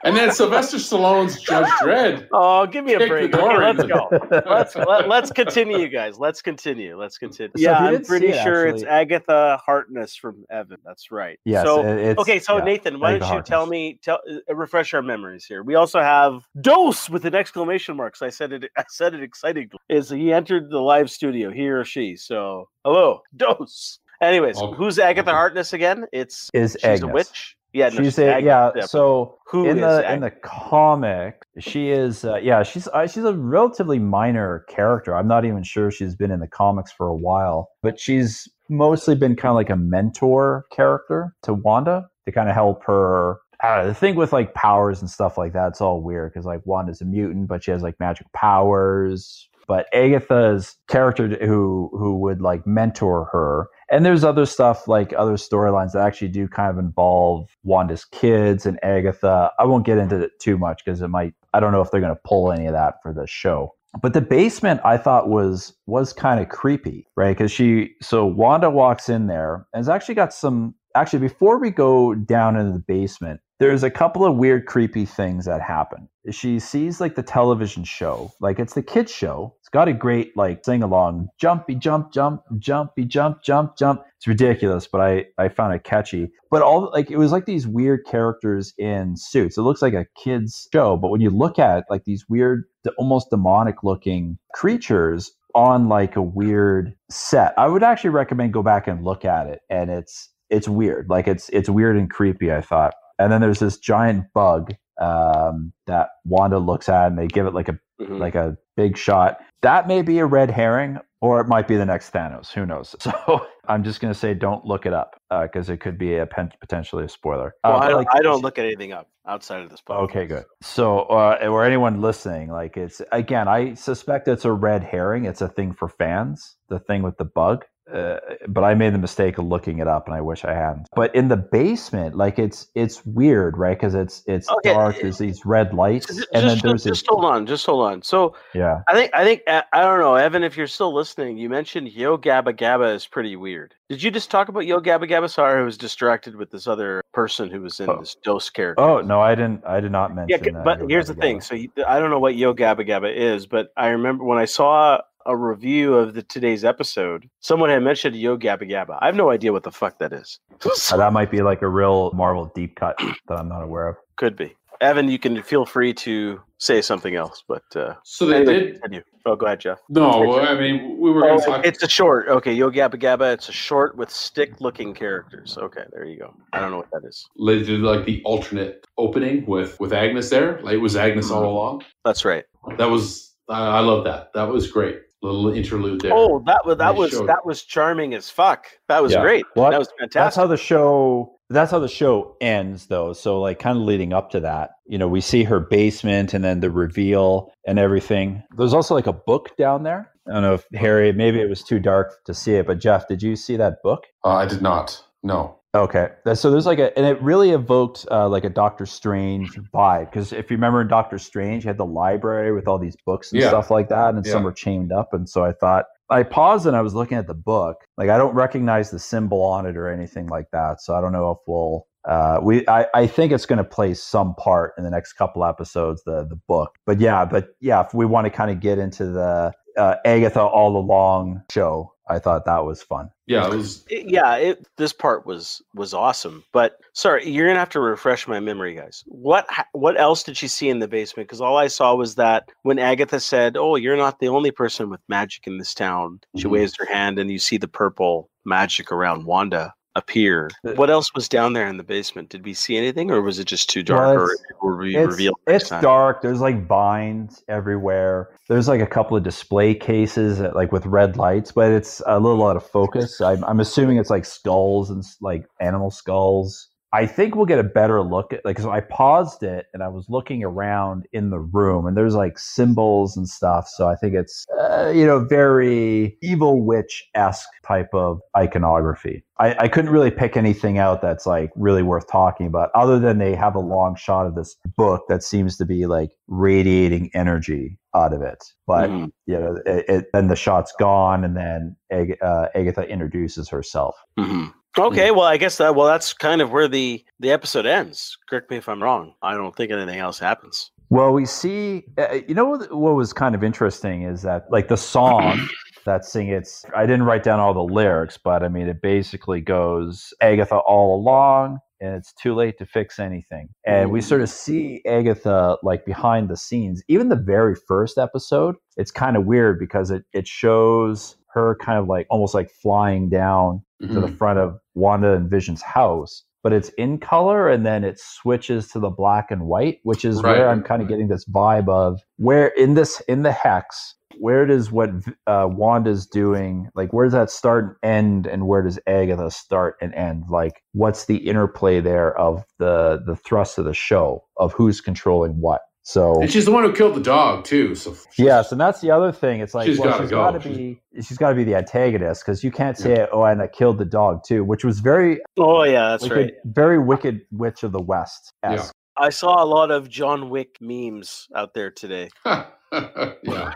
And 0.03 0.15
then 0.15 0.31
Sylvester 0.31 0.77
Stallone's 0.77 1.41
Judge 1.41 1.67
Dredd. 1.81 2.27
Oh, 2.31 2.65
give 2.67 2.85
me 2.85 2.93
a 2.93 3.07
break. 3.07 3.33
Okay, 3.33 3.57
let's 3.57 3.83
go. 3.83 4.09
Let's 4.45 4.75
let, 4.75 5.07
let's 5.09 5.31
continue, 5.31 5.87
guys. 5.89 6.17
Let's 6.19 6.41
continue. 6.41 6.97
Let's 6.97 7.17
continue. 7.17 7.51
So 7.57 7.61
yeah, 7.61 7.89
if 7.89 7.99
I'm 7.99 8.05
pretty 8.05 8.27
it, 8.27 8.43
sure 8.43 8.67
it's 8.67 8.83
Agatha 8.83 9.59
Harkness 9.65 10.15
from 10.15 10.45
Evan. 10.49 10.77
That's 10.85 11.11
right. 11.11 11.39
Yes. 11.45 11.65
So 11.65 11.85
it's, 11.85 12.19
okay, 12.19 12.39
so 12.39 12.57
yeah. 12.57 12.63
Nathan, 12.63 12.99
why 12.99 13.15
Agatha 13.15 13.29
don't 13.29 13.37
you 13.37 13.43
tell 13.43 13.65
me, 13.65 13.99
tell 14.01 14.19
uh, 14.49 14.55
refresh 14.55 14.93
our 14.93 15.01
memories 15.01 15.45
here. 15.45 15.63
We 15.63 15.75
also 15.75 16.01
have 16.01 16.47
Dose 16.61 17.09
with 17.09 17.25
an 17.25 17.35
exclamation 17.35 17.97
mark. 17.97 18.13
'cause 18.13 18.21
I 18.21 18.29
said 18.29 18.53
it. 18.53 18.69
I 18.77 18.83
said 18.89 19.13
it 19.13 19.23
excitingly. 19.23 19.79
Is 19.89 20.09
he 20.09 20.31
entered 20.31 20.69
the 20.69 20.79
live 20.79 21.09
studio? 21.09 21.51
He 21.51 21.67
or 21.67 21.83
she? 21.83 22.15
So 22.15 22.69
hello, 22.85 23.21
Dose. 23.35 23.99
Anyways, 24.21 24.57
Okay. 24.57 24.75
who's 24.77 24.97
Agatha 24.99 25.29
Okay. 25.29 25.35
Harkness 25.37 25.73
again? 25.73 26.05
It's 26.11 26.49
Is 26.53 26.73
she's 26.73 26.83
Agnes. 26.85 27.03
a 27.03 27.07
witch. 27.07 27.57
Yeah, 27.73 27.89
no, 27.89 28.03
she's 28.03 28.17
a, 28.19 28.35
Ag- 28.35 28.43
yeah. 28.45 28.71
So 28.85 29.37
who 29.47 29.65
in 29.69 29.77
is 29.79 29.81
the 29.83 30.13
in 30.13 30.21
the 30.21 30.31
comic, 30.31 31.41
she 31.59 31.89
is 31.89 32.23
uh, 32.23 32.35
yeah. 32.37 32.63
She's 32.63 32.87
uh, 32.87 33.05
she's 33.05 33.25
a 33.25 33.33
relatively 33.33 33.99
minor 33.99 34.65
character. 34.69 35.13
I'm 35.13 35.27
not 35.27 35.43
even 35.43 35.61
sure 35.61 35.91
she's 35.91 36.15
been 36.15 36.31
in 36.31 36.39
the 36.39 36.47
comics 36.47 36.93
for 36.93 37.07
a 37.07 37.15
while, 37.15 37.69
but 37.83 37.99
she's 37.99 38.47
mostly 38.69 39.13
been 39.15 39.35
kind 39.35 39.49
of 39.49 39.55
like 39.55 39.69
a 39.69 39.75
mentor 39.75 40.65
character 40.71 41.35
to 41.43 41.53
Wanda 41.53 42.07
to 42.25 42.31
kind 42.31 42.47
of 42.47 42.55
help 42.55 42.83
her. 42.85 43.39
Uh, 43.61 43.85
the 43.87 43.93
thing 43.93 44.15
with 44.15 44.31
like 44.31 44.53
powers 44.53 45.01
and 45.01 45.09
stuff 45.09 45.37
like 45.37 45.51
that, 45.53 45.67
it's 45.69 45.81
all 45.81 46.01
weird 46.01 46.31
because 46.31 46.45
like 46.45 46.61
Wanda's 46.65 47.01
a 47.01 47.05
mutant, 47.05 47.47
but 47.49 47.61
she 47.63 47.71
has 47.71 47.81
like 47.81 47.99
magic 47.99 48.31
powers. 48.31 49.49
But 49.67 49.87
Agatha's 49.93 50.75
character 50.87 51.27
who 51.45 51.89
who 51.93 52.19
would 52.19 52.41
like 52.41 52.65
mentor 52.67 53.25
her 53.31 53.69
and 53.89 54.05
there's 54.05 54.23
other 54.23 54.45
stuff 54.45 54.87
like 54.87 55.13
other 55.17 55.33
storylines 55.33 55.91
that 55.91 56.05
actually 56.05 56.29
do 56.29 56.47
kind 56.47 56.71
of 56.71 56.83
involve 56.83 57.49
Wanda's 57.63 58.05
kids 58.05 58.65
and 58.65 58.79
Agatha. 58.83 59.51
I 59.59 59.65
won't 59.65 59.85
get 59.85 59.97
into 59.97 60.19
it 60.21 60.31
too 60.39 60.57
much 60.57 60.83
because 60.83 61.01
it 61.01 61.07
might. 61.09 61.33
I 61.53 61.59
don't 61.59 61.71
know 61.71 61.81
if 61.81 61.91
they're 61.91 62.01
going 62.01 62.15
to 62.15 62.21
pull 62.25 62.51
any 62.51 62.65
of 62.65 62.73
that 62.73 62.95
for 63.03 63.13
the 63.13 63.27
show. 63.27 63.75
But 64.01 64.13
the 64.13 64.21
basement 64.21 64.81
I 64.83 64.97
thought 64.97 65.29
was 65.29 65.73
was 65.85 66.13
kind 66.13 66.39
of 66.39 66.49
creepy, 66.49 67.07
right? 67.15 67.37
Because 67.37 67.51
she 67.51 67.93
so 68.01 68.25
Wanda 68.25 68.69
walks 68.69 69.07
in 69.07 69.27
there 69.27 69.65
and 69.73 69.79
has 69.79 69.89
actually 69.89 70.15
got 70.15 70.33
some. 70.33 70.75
Actually, 70.95 71.19
before 71.19 71.59
we 71.59 71.71
go 71.71 72.15
down 72.15 72.55
into 72.55 72.71
the 72.71 72.79
basement, 72.79 73.41
there's 73.59 73.83
a 73.83 73.89
couple 73.89 74.25
of 74.25 74.35
weird, 74.35 74.65
creepy 74.65 75.05
things 75.05 75.45
that 75.45 75.61
happen. 75.61 76.09
She 76.31 76.59
sees 76.59 76.99
like 76.99 77.15
the 77.15 77.23
television 77.23 77.83
show, 77.83 78.31
like 78.41 78.59
it's 78.59 78.73
the 78.73 78.81
kids 78.81 79.11
show. 79.11 79.55
It's 79.59 79.69
got 79.69 79.87
a 79.87 79.93
great 79.93 80.35
like 80.35 80.65
sing 80.65 80.83
along, 80.83 81.29
jumpy 81.39 81.75
jump 81.75 82.11
jump 82.11 82.41
jumpy 82.57 83.05
jump 83.05 83.43
jump 83.43 83.77
jump. 83.77 84.01
It's 84.17 84.27
ridiculous, 84.27 84.87
but 84.87 85.01
I 85.01 85.25
I 85.37 85.49
found 85.49 85.73
it 85.73 85.83
catchy. 85.83 86.31
But 86.51 86.63
all 86.63 86.89
like 86.91 87.11
it 87.11 87.17
was 87.17 87.31
like 87.31 87.45
these 87.45 87.67
weird 87.67 88.01
characters 88.05 88.73
in 88.77 89.15
suits. 89.15 89.57
It 89.57 89.61
looks 89.61 89.81
like 89.81 89.93
a 89.93 90.07
kids 90.21 90.67
show, 90.73 90.97
but 90.97 91.09
when 91.09 91.21
you 91.21 91.29
look 91.29 91.59
at 91.59 91.79
it, 91.79 91.85
like 91.89 92.03
these 92.05 92.25
weird, 92.27 92.65
almost 92.97 93.29
demonic 93.29 93.83
looking 93.83 94.37
creatures 94.53 95.31
on 95.53 95.87
like 95.87 96.17
a 96.17 96.21
weird 96.21 96.93
set. 97.09 97.53
I 97.57 97.67
would 97.67 97.83
actually 97.83 98.09
recommend 98.09 98.51
go 98.51 98.63
back 98.63 98.87
and 98.87 99.03
look 99.05 99.23
at 99.23 99.47
it, 99.47 99.61
and 99.69 99.89
it's 99.89 100.29
it's 100.49 100.67
weird. 100.67 101.07
Like 101.09 101.27
it's 101.27 101.49
it's 101.49 101.69
weird 101.69 101.95
and 101.97 102.09
creepy. 102.09 102.51
I 102.51 102.61
thought. 102.61 102.93
And 103.19 103.31
then 103.31 103.41
there's 103.41 103.59
this 103.59 103.77
giant 103.77 104.25
bug 104.33 104.73
um, 104.99 105.73
that 105.87 106.09
Wanda 106.25 106.57
looks 106.59 106.87
at, 106.89 107.07
and 107.07 107.17
they 107.19 107.27
give 107.27 107.45
it 107.47 107.53
like 107.53 107.69
a 107.69 107.77
Mhm. 107.99 108.19
like 108.19 108.35
a 108.35 108.57
big 108.75 108.97
shot. 108.97 109.39
That 109.61 109.87
may 109.87 110.01
be 110.01 110.19
a 110.19 110.25
red 110.25 110.51
herring, 110.51 110.99
or 111.21 111.39
it 111.39 111.47
might 111.47 111.65
be 111.65 111.77
the 111.77 111.85
next 111.85 112.11
Thanos. 112.11 112.51
Who 112.51 112.65
knows? 112.65 112.93
So 112.99 113.45
I'm 113.67 113.83
just 113.85 113.99
gonna 114.01 114.13
say 114.13 114.33
don't 114.33 114.65
look 114.65 114.85
it 114.85 114.93
up 114.93 115.15
because 115.29 115.69
it 115.69 115.77
could 115.79 115.97
be 115.97 116.17
a 116.17 116.25
pen- 116.25 116.51
potentially 116.59 117.05
a 117.05 117.09
spoiler. 117.09 117.55
Well, 117.63 117.73
Uh, 117.73 117.79
I, 117.79 117.87
don't, 117.87 117.97
like, 117.97 118.07
I 118.13 118.19
don't 118.21 118.41
look 118.41 118.57
at 118.59 118.65
anything 118.65 118.91
up 118.91 119.07
outside 119.25 119.61
of 119.63 119.69
this 119.69 119.81
podcast. 119.81 120.03
Okay, 120.03 120.25
good. 120.27 120.43
So, 120.61 120.99
uh, 121.03 121.37
or 121.49 121.63
anyone 121.63 122.01
listening, 122.01 122.51
like 122.51 122.75
it's 122.77 123.01
again, 123.13 123.47
I 123.47 123.73
suspect 123.75 124.27
it's 124.27 124.43
a 124.45 124.51
red 124.51 124.83
herring. 124.83 125.23
It's 125.25 125.41
a 125.41 125.47
thing 125.47 125.73
for 125.73 125.87
fans. 125.87 126.57
The 126.67 126.79
thing 126.79 127.01
with 127.01 127.17
the 127.17 127.25
bug, 127.25 127.63
uh, 127.93 128.17
but 128.47 128.63
I 128.63 128.73
made 128.73 128.93
the 128.93 128.97
mistake 128.99 129.37
of 129.37 129.45
looking 129.45 129.79
it 129.79 129.87
up, 129.87 130.07
and 130.07 130.15
I 130.15 130.21
wish 130.21 130.43
I 130.43 130.53
hadn't. 130.53 130.87
But 130.95 131.13
in 131.15 131.27
the 131.27 131.37
basement, 131.37 132.15
like 132.15 132.39
it's 132.39 132.67
it's 132.75 133.05
weird, 133.05 133.57
right? 133.57 133.77
Because 133.77 133.93
it's 133.93 134.23
it's 134.25 134.49
Okay. 134.49 134.73
dark. 134.73 134.95
There's 135.01 135.17
these 135.19 135.45
red 135.45 135.73
lights, 135.73 136.07
Just, 136.07 136.27
and 136.33 136.47
then 136.47 136.57
there's 136.63 136.83
just 136.83 137.01
this. 137.01 137.03
hold 137.07 137.25
on, 137.25 137.45
just 137.45 137.65
hold 137.65 137.85
on. 137.85 138.01
So 138.01 138.35
Yeah, 138.53 138.81
I 138.87 138.93
think 138.93 139.11
I 139.13 139.23
think 139.23 139.41
uh, 139.47 139.61
I 139.71 139.81
don't 139.81 139.99
know, 139.99 140.15
Evan. 140.15 140.43
If 140.43 140.57
you're 140.57 140.67
still 140.67 140.93
listening, 140.93 141.37
you 141.37 141.49
mentioned 141.49 141.89
Yo 141.91 142.17
Gabba 142.17 142.57
Gabba 142.57 142.93
is 142.95 143.05
pretty 143.05 143.35
weird. 143.35 143.75
Did 143.89 144.01
you 144.01 144.09
just 144.09 144.31
talk 144.31 144.47
about 144.49 144.65
Yo 144.65 144.79
Gabba 144.79 145.07
Gabba? 145.09 145.29
Sorry, 145.29 145.61
I 145.61 145.63
was 145.63 145.77
distracted 145.77 146.35
with 146.35 146.49
this 146.51 146.67
other 146.67 147.03
person 147.13 147.51
who 147.51 147.61
was 147.61 147.79
in 147.79 147.89
Oh. 147.89 147.99
this 147.99 148.15
Dose 148.23 148.49
character. 148.49 148.83
Oh 148.83 149.01
no, 149.01 149.21
I 149.21 149.35
didn't. 149.35 149.63
I 149.65 149.79
did 149.79 149.91
not 149.91 150.15
mention. 150.15 150.55
uh, 150.55 150.63
But 150.63 150.79
Yo 150.79 150.87
here's 150.87 151.07
the 151.07 151.13
thing. 151.13 151.39
Gabba. 151.39 151.67
So 151.77 151.83
I 151.87 151.99
don't 151.99 152.09
know 152.09 152.19
what 152.19 152.35
Yo 152.35 152.53
Gabba 152.55 152.87
Gabba 152.87 153.15
is, 153.15 153.45
but 153.45 153.71
I 153.77 153.89
remember 153.89 154.23
when 154.23 154.39
I 154.39 154.45
saw 154.45 155.01
a 155.25 155.35
review 155.35 155.95
of 155.95 156.13
the 156.13 156.23
today's 156.23 156.63
episode, 156.63 157.29
someone 157.39 157.69
had 157.69 157.83
mentioned 157.83 158.15
Yo 158.15 158.37
Gabba 158.37 158.69
Gabba. 158.69 158.97
I 159.01 159.07
have 159.07 159.15
no 159.15 159.29
idea 159.31 159.51
what 159.51 159.63
the 159.63 159.71
fuck 159.71 159.99
that 159.99 160.13
is. 160.13 160.39
That 160.95 161.13
might 161.13 161.31
be 161.31 161.41
like 161.41 161.61
a 161.61 161.67
real 161.67 162.11
Marvel 162.13 162.51
deep 162.55 162.75
cut 162.75 162.97
that 163.27 163.37
I'm 163.39 163.49
not 163.49 163.61
aware 163.63 163.87
of. 163.87 163.97
Could 164.17 164.35
be. 164.35 164.55
Evan, 164.81 165.07
you 165.07 165.17
can 165.17 165.41
feel 165.41 165.65
free 165.65 165.93
to 165.93 166.41
say 166.57 166.81
something 166.81 167.15
else, 167.15 167.43
but 167.47 167.63
uh, 167.75 167.93
So 168.03 168.25
they 168.25 168.43
did. 168.43 168.73
continue. 168.73 169.03
Oh, 169.25 169.35
go 169.35 169.45
ahead, 169.45 169.61
Jeff. 169.61 169.79
No, 169.89 170.37
I 170.41 170.53
mean 170.59 170.97
we 170.99 171.11
were 171.11 171.21
going 171.21 171.33
Oh, 171.35 171.39
to 171.39 171.45
talk. 171.45 171.65
it's 171.65 171.81
a 171.81 171.87
short. 171.89 172.27
Okay, 172.27 172.51
Yo 172.53 172.69
Gabba 172.69 172.95
Gabba. 172.95 173.33
It's 173.33 173.47
a 173.49 173.53
short 173.53 173.95
with 173.95 174.11
stick-looking 174.11 174.93
characters. 174.93 175.57
Okay, 175.57 175.83
there 175.93 176.03
you 176.05 176.19
go. 176.19 176.33
I 176.53 176.59
don't 176.59 176.71
know 176.71 176.77
what 176.77 176.89
that 176.91 177.07
is. 177.07 177.25
They 177.45 177.63
did 177.63 177.79
like 177.79 178.05
the 178.05 178.21
alternate 178.25 178.85
opening 178.97 179.45
with 179.45 179.79
with 179.79 179.93
Agnes 179.93 180.29
there. 180.29 180.59
Like 180.61 180.73
it 180.75 180.77
was 180.81 180.95
Agnes 180.97 181.31
all 181.31 181.45
along. 181.45 181.83
That's 182.03 182.25
right. 182.25 182.43
That 182.77 182.89
was 182.89 183.33
I, 183.49 183.77
I 183.77 183.79
love 183.79 184.03
that. 184.03 184.33
That 184.33 184.49
was 184.49 184.69
great. 184.69 184.99
Little 185.25 185.53
interlude 185.53 186.01
there. 186.01 186.11
Oh, 186.13 186.41
that 186.45 186.65
was 186.65 186.77
that 186.77 186.95
was 186.95 187.11
show. 187.11 187.25
that 187.25 187.45
was 187.45 187.63
charming 187.63 188.13
as 188.13 188.29
fuck. 188.29 188.67
That 188.87 189.01
was 189.01 189.13
Yeah. 189.13 189.21
great. 189.21 189.45
Well, 189.55 189.71
that 189.71 189.79
was 189.79 189.89
fantastic. 189.99 190.13
That's 190.13 190.35
how 190.35 190.47
the 190.47 190.57
show. 190.57 191.31
That's 191.49 191.69
how 191.71 191.77
the 191.79 191.87
show 191.87 192.35
ends, 192.41 192.87
though. 192.87 193.13
So, 193.13 193.39
like, 193.39 193.59
kind 193.59 193.77
of 193.77 193.83
leading 193.83 194.13
up 194.13 194.31
to 194.31 194.39
that, 194.39 194.71
you 194.87 194.97
know, 194.97 195.07
we 195.07 195.21
see 195.21 195.43
her 195.43 195.59
basement 195.59 196.33
and 196.33 196.43
then 196.43 196.59
the 196.59 196.71
reveal 196.71 197.51
and 197.67 197.77
everything. 197.77 198.41
There's 198.57 198.73
also 198.73 198.95
like 198.95 199.05
a 199.05 199.13
book 199.13 199.55
down 199.55 199.83
there. 199.83 200.09
I 200.27 200.33
don't 200.33 200.41
know 200.41 200.55
if 200.55 200.65
Harry, 200.73 201.11
maybe 201.13 201.39
it 201.39 201.47
was 201.47 201.63
too 201.63 201.77
dark 201.79 202.23
to 202.25 202.33
see 202.33 202.55
it, 202.55 202.65
but 202.65 202.79
Jeff, 202.79 203.07
did 203.07 203.21
you 203.21 203.35
see 203.35 203.57
that 203.57 203.75
book? 203.83 204.05
Uh, 204.23 204.29
I 204.29 204.47
did 204.47 204.63
not. 204.63 204.99
No. 205.21 205.59
Okay, 205.75 206.07
so 206.35 206.49
there's 206.51 206.65
like 206.65 206.79
a, 206.79 206.97
and 206.97 207.05
it 207.05 207.21
really 207.21 207.51
evoked 207.51 208.05
uh, 208.09 208.29
like 208.29 208.45
a 208.45 208.49
Doctor 208.49 208.85
Strange 208.85 209.59
vibe 209.73 210.09
because 210.09 210.31
if 210.31 210.49
you 210.49 210.55
remember 210.55 210.79
in 210.79 210.87
Doctor 210.87 211.19
Strange, 211.19 211.65
you 211.65 211.67
had 211.67 211.77
the 211.77 211.85
library 211.85 212.53
with 212.53 212.65
all 212.65 212.77
these 212.79 212.95
books 213.05 213.33
and 213.33 213.41
Yeah. 213.41 213.49
stuff 213.49 213.69
like 213.69 213.89
that, 213.89 214.13
and 214.15 214.25
some 214.25 214.41
Yeah. 214.41 214.45
were 214.45 214.53
chained 214.53 214.93
up, 214.93 215.13
and 215.13 215.27
so 215.27 215.43
I 215.43 215.51
thought 215.51 215.85
I 216.09 216.23
paused 216.23 216.65
and 216.65 216.77
I 216.77 216.81
was 216.81 216.95
looking 216.95 217.17
at 217.17 217.27
the 217.27 217.33
book. 217.33 217.83
Like 217.97 218.09
I 218.09 218.17
don't 218.17 218.33
recognize 218.33 218.89
the 218.89 218.99
symbol 218.99 219.41
on 219.41 219.65
it 219.65 219.75
or 219.75 219.89
anything 219.89 220.27
like 220.27 220.47
that, 220.53 220.79
so 220.81 220.95
I 220.95 221.01
don't 221.01 221.11
know 221.11 221.31
if 221.31 221.39
we'll. 221.45 221.87
Uh, 222.07 222.39
we 222.41 222.65
I, 222.69 222.85
I 222.93 223.07
think 223.07 223.31
it's 223.33 223.47
going 223.47 223.57
to 223.57 223.63
play 223.63 223.95
some 223.95 224.33
part 224.35 224.73
in 224.77 224.83
the 224.83 224.91
next 224.91 225.13
couple 225.13 225.43
episodes 225.43 226.03
the 226.03 226.23
the 226.23 226.35
book 226.47 226.75
but 226.85 226.99
yeah 226.99 227.25
but 227.25 227.55
yeah 227.61 227.81
if 227.83 227.95
we 227.95 228.05
want 228.05 228.25
to 228.25 228.29
kind 228.29 228.51
of 228.51 228.59
get 228.59 228.77
into 228.77 229.07
the 229.07 229.51
uh, 229.75 229.95
Agatha 230.05 230.39
all 230.43 230.77
along 230.77 231.41
show 231.51 231.91
I 232.07 232.19
thought 232.19 232.45
that 232.45 232.63
was 232.65 232.83
fun 232.83 233.09
Yeah, 233.25 233.45
it 233.47 233.55
was. 233.55 233.83
It- 233.89 234.07
yeah, 234.09 234.35
it, 234.35 234.67
this 234.77 234.93
part 234.93 235.25
was 235.25 235.61
was 235.73 235.93
awesome. 235.93 236.43
But 236.53 236.77
sorry, 236.93 237.27
you're 237.27 237.47
gonna 237.47 237.59
have 237.59 237.69
to 237.71 237.79
refresh 237.79 238.27
my 238.27 238.39
memory, 238.39 238.75
guys. 238.75 239.03
What 239.07 239.47
what 239.71 239.99
else 239.99 240.21
did 240.23 240.37
she 240.37 240.47
see 240.47 240.69
in 240.69 240.79
the 240.79 240.87
basement? 240.87 241.27
Because 241.27 241.41
all 241.41 241.57
I 241.57 241.67
saw 241.67 241.95
was 241.95 242.15
that 242.15 242.49
when 242.63 242.77
Agatha 242.79 243.19
said, 243.19 243.57
"Oh, 243.57 243.75
you're 243.75 243.97
not 243.97 244.19
the 244.19 244.27
only 244.27 244.51
person 244.51 244.89
with 244.89 245.01
magic 245.09 245.47
in 245.47 245.57
this 245.57 245.73
town," 245.73 246.19
she 246.37 246.45
Mhm. 246.45 246.51
waves 246.51 246.75
her 246.77 246.85
hand, 246.85 247.17
and 247.17 247.31
you 247.31 247.39
see 247.39 247.57
the 247.57 247.67
purple 247.67 248.29
magic 248.45 248.91
around 248.91 249.25
Wanda 249.25 249.73
appear. 249.95 250.49
Uh, 250.67 250.73
What 250.73 250.89
else 250.89 251.13
was 251.15 251.29
down 251.29 251.53
there 251.53 251.67
in 251.67 251.77
the 251.77 251.83
basement? 251.83 252.29
Did 252.29 252.43
we 252.45 252.53
see 252.53 252.75
anything, 252.77 253.11
or 253.11 253.21
was 253.21 253.39
it 253.39 253.45
just 253.45 253.69
too 253.69 253.81
dark, 253.83 253.99
Well, 254.17 254.25
or 254.25 254.31
it's- 254.33 254.41
it 254.49 254.55
will 254.61 254.77
be 254.77 254.95
it's, 254.95 255.07
revealed 255.11 255.35
it's 255.47 255.69
time? 255.69 255.81
dark 255.81 256.21
there's 256.21 256.41
like 256.41 256.67
vines 256.67 257.43
everywhere 257.47 258.29
there's 258.49 258.67
like 258.67 258.81
a 258.81 258.87
couple 258.87 259.15
of 259.17 259.23
display 259.23 259.73
cases 259.73 260.39
that, 260.39 260.55
like 260.55 260.71
with 260.71 260.85
red 260.85 261.17
lights 261.17 261.51
but 261.51 261.71
it's 261.71 262.01
a 262.07 262.19
little 262.19 262.45
out 262.45 262.55
of 262.57 262.65
focus 262.65 263.21
I'm, 263.21 263.43
I'm 263.45 263.59
assuming 263.59 263.97
it's 263.97 264.09
like 264.09 264.25
skulls 264.25 264.89
and 264.89 265.03
like 265.21 265.45
animal 265.59 265.91
skulls 265.91 266.67
i 266.95 267.05
think 267.05 267.35
we'll 267.35 267.45
get 267.45 267.59
a 267.59 267.63
better 267.63 268.01
look 268.01 268.31
at 268.33 268.43
like 268.45 268.57
so 268.59 268.71
i 268.71 268.79
paused 268.79 269.43
it 269.43 269.67
and 269.73 269.83
i 269.83 269.87
was 269.87 270.05
looking 270.09 270.43
around 270.43 271.05
in 271.11 271.29
the 271.29 271.39
room 271.39 271.85
and 271.85 271.95
there's 271.97 272.15
like 272.15 272.39
symbols 272.39 273.15
and 273.17 273.27
stuff 273.27 273.67
so 273.67 273.87
i 273.87 273.95
think 273.95 274.13
it's 274.15 274.45
uh, 274.59 274.91
you 274.95 275.05
know 275.05 275.19
very 275.25 276.17
evil 276.21 276.65
witch-esque 276.65 277.49
type 277.67 277.89
of 277.93 278.19
iconography 278.37 279.23
I, 279.37 279.53
I 279.65 279.67
couldn't 279.67 279.91
really 279.91 280.11
pick 280.11 280.37
anything 280.37 280.77
out 280.77 281.01
that's 281.01 281.25
like 281.25 281.51
really 281.57 281.83
worth 281.83 282.09
talking 282.09 282.47
about 282.47 282.69
other 282.73 282.99
than 282.99 283.17
they 283.17 283.35
have 283.35 283.53
a 283.53 283.59
long 283.59 283.97
shot 283.97 284.25
of 284.25 284.35
this 284.35 284.55
book 284.77 285.03
that 285.09 285.23
seems 285.23 285.57
to 285.57 285.65
be 285.65 285.85
like 285.87 286.11
radiating 286.27 287.11
energy 287.13 287.77
out 287.93 288.13
of 288.13 288.21
it 288.21 288.41
but 288.65 288.89
Mhm. 288.89 289.11
you 289.25 289.37
know 289.39 289.57
it, 289.65 289.85
it, 289.89 290.05
then 290.13 290.27
the 290.27 290.35
shot's 290.35 290.73
gone 290.79 291.23
and 291.25 291.35
then 291.35 291.75
Ag- 291.91 292.17
uh, 292.21 292.47
agatha 292.55 292.83
introduces 292.87 293.49
herself 293.49 293.95
Mhm. 294.17 294.53
Okay, 294.77 295.09
mm. 295.09 295.15
well, 295.15 295.25
I 295.25 295.37
guess 295.37 295.57
that 295.57 295.75
well, 295.75 295.87
that's 295.87 296.13
kind 296.13 296.41
of 296.41 296.51
where 296.51 296.67
the 296.67 297.03
the 297.19 297.31
episode 297.31 297.65
ends. 297.65 298.17
Correct 298.29 298.49
me 298.49 298.57
if 298.57 298.67
I'm 298.67 298.83
wrong. 298.83 299.13
I 299.21 299.35
don't 299.35 299.55
think 299.55 299.71
anything 299.71 299.99
else 299.99 300.19
happens. 300.19 300.71
well 300.89 301.11
we 301.11 301.25
see 301.25 301.83
uh, 301.97 302.01
uh 302.01 302.19
you 302.27 302.35
know 302.35 302.45
what, 302.45 302.71
what 302.71 302.95
was 302.95 303.13
kind 303.13 303.33
of 303.35 303.43
interesting 303.43 304.03
is 304.03 304.21
that 304.21 304.45
like 304.51 304.67
the 304.67 304.77
song 304.77 305.47
that 305.85 306.05
sing 306.05 306.27
it's 306.27 306.63
i 306.75 306.85
didn't 306.85 307.03
write 307.03 307.23
down 307.23 307.39
all 307.39 307.53
the 307.53 307.73
lyrics 307.73 308.19
but 308.23 308.43
i 308.43 308.47
mean 308.47 308.67
it 308.67 308.81
basically 308.81 309.41
goes 309.41 310.13
agatha 310.21 310.57
all 310.57 310.95
along 310.95 311.57
and 311.81 311.95
it's 311.95 312.13
too 312.13 312.35
late 312.35 312.57
to 312.57 312.65
fix 312.65 312.99
anything 312.99 313.49
and 313.65 313.91
we 313.91 313.99
sort 313.99 314.21
mm. 314.21 314.25
of 314.25 314.29
see 314.29 314.81
agatha 314.85 315.57
like 315.63 315.85
behind 315.85 316.29
the 316.29 316.37
scenes 316.37 316.83
even 316.87 317.09
the 317.09 317.15
very 317.15 317.55
first 317.67 317.97
episode 317.97 318.55
it's 318.77 318.91
kind 318.91 319.17
of 319.17 319.25
weird 319.25 319.57
because 319.59 319.89
it, 319.89 320.03
it 320.13 320.27
shows 320.27 321.17
her 321.35 321.55
kind 321.61 321.77
of 321.77 321.87
like 321.87 322.07
almost 322.09 322.33
like 322.33 322.49
flying 322.49 323.09
down 323.09 323.61
to 323.81 323.99
the 323.99 324.07
Mhm. 324.07 324.17
front 324.17 324.39
of 324.39 324.57
Wanda 324.73 325.13
and 325.13 325.29
Vision's 325.29 325.61
house, 325.61 326.23
but 326.43 326.53
it's 326.53 326.69
in 326.69 326.97
color 326.97 327.47
and 327.49 327.65
then 327.65 327.83
it 327.83 327.99
switches 327.99 328.69
to 328.69 328.79
the 328.79 328.89
black 328.89 329.29
and 329.31 329.43
white, 329.43 329.79
which 329.83 330.03
is 330.05 330.23
Right, 330.23 330.37
where 330.37 330.49
I'm 330.49 330.63
kind 330.63 330.81
of 330.81 330.87
getting 330.87 331.07
this 331.09 331.25
vibe 331.25 331.69
of 331.69 332.01
where 332.17 332.47
in 332.47 332.73
this 332.73 333.01
in 333.07 333.21
the 333.23 333.31
hex, 333.31 333.95
where 334.19 334.45
does 334.45 334.71
what 334.71 334.89
uh, 335.27 335.47
Wanda's 335.51 336.07
doing, 336.07 336.69
like 336.73 336.93
where 336.93 337.05
does 337.05 337.13
that 337.13 337.29
start 337.29 337.77
and 337.83 337.93
end, 338.25 338.27
and 338.27 338.47
where 338.47 338.61
does 338.61 338.79
Agatha 338.87 339.29
start 339.29 339.75
and 339.81 339.93
end? 339.93 340.23
Like 340.29 340.61
what's 340.73 341.05
the 341.05 341.17
interplay 341.17 341.81
there 341.81 342.17
of 342.17 342.43
the 342.59 343.03
the 343.05 343.17
thrust 343.17 343.57
of 343.57 343.65
the 343.65 343.73
show 343.73 344.23
of 344.37 344.53
who's 344.53 344.79
controlling 344.81 345.41
what? 345.41 345.61
So 345.87 346.19
And 346.19 346.31
she's 346.31 346.45
the 346.45 346.51
one 346.51 346.63
who 346.63 346.73
killed 346.73 346.95
the 346.95 346.99
dog 347.01 347.43
too. 347.45 347.75
So 347.75 347.95
Yes, 348.17 348.51
and 348.51 348.59
that's 348.59 348.81
the 348.81 348.89
other 348.89 349.11
thing. 349.11 349.39
It's 349.39 349.53
like 349.53 349.67
She's 349.67 349.77
well, 349.79 349.89
gotta 349.91 350.07
go. 350.07 350.15
got 350.31 350.41
to 350.41 350.49
be 350.49 350.81
she's 350.95 351.17
got 351.17 351.29
to 351.29 351.35
be 351.35 351.43
the 351.43 351.53
antagonist 351.55 352.23
because 352.25 352.43
you 352.43 352.51
can't 352.51 352.75
say, 352.75 353.07
"Oh, 353.11 353.23
and 353.23 353.39
I 353.41 353.45
killed 353.47 353.77
the 353.77 353.85
dog 353.85 354.23
too," 354.25 354.43
which 354.43 354.63
was 354.65 354.79
very 354.79 355.19
Oh 355.37 355.63
yeah, 355.63 355.89
that's 355.89 356.01
like 356.03 356.11
right. 356.11 356.33
a 356.43 356.47
very 356.47 356.79
wicked 356.79 357.21
witch 357.31 357.61
of 357.63 357.71
the 357.71 357.81
west. 357.81 358.31
Yeah. 358.43 358.65
I 358.97 359.09
saw 359.11 359.43
a 359.43 359.45
lot 359.45 359.69
of 359.71 359.87
John 359.89 360.29
Wick 360.31 360.57
memes 360.59 361.27
out 361.35 361.53
there 361.53 361.69
today. 361.69 362.09
yeah. 362.25 363.53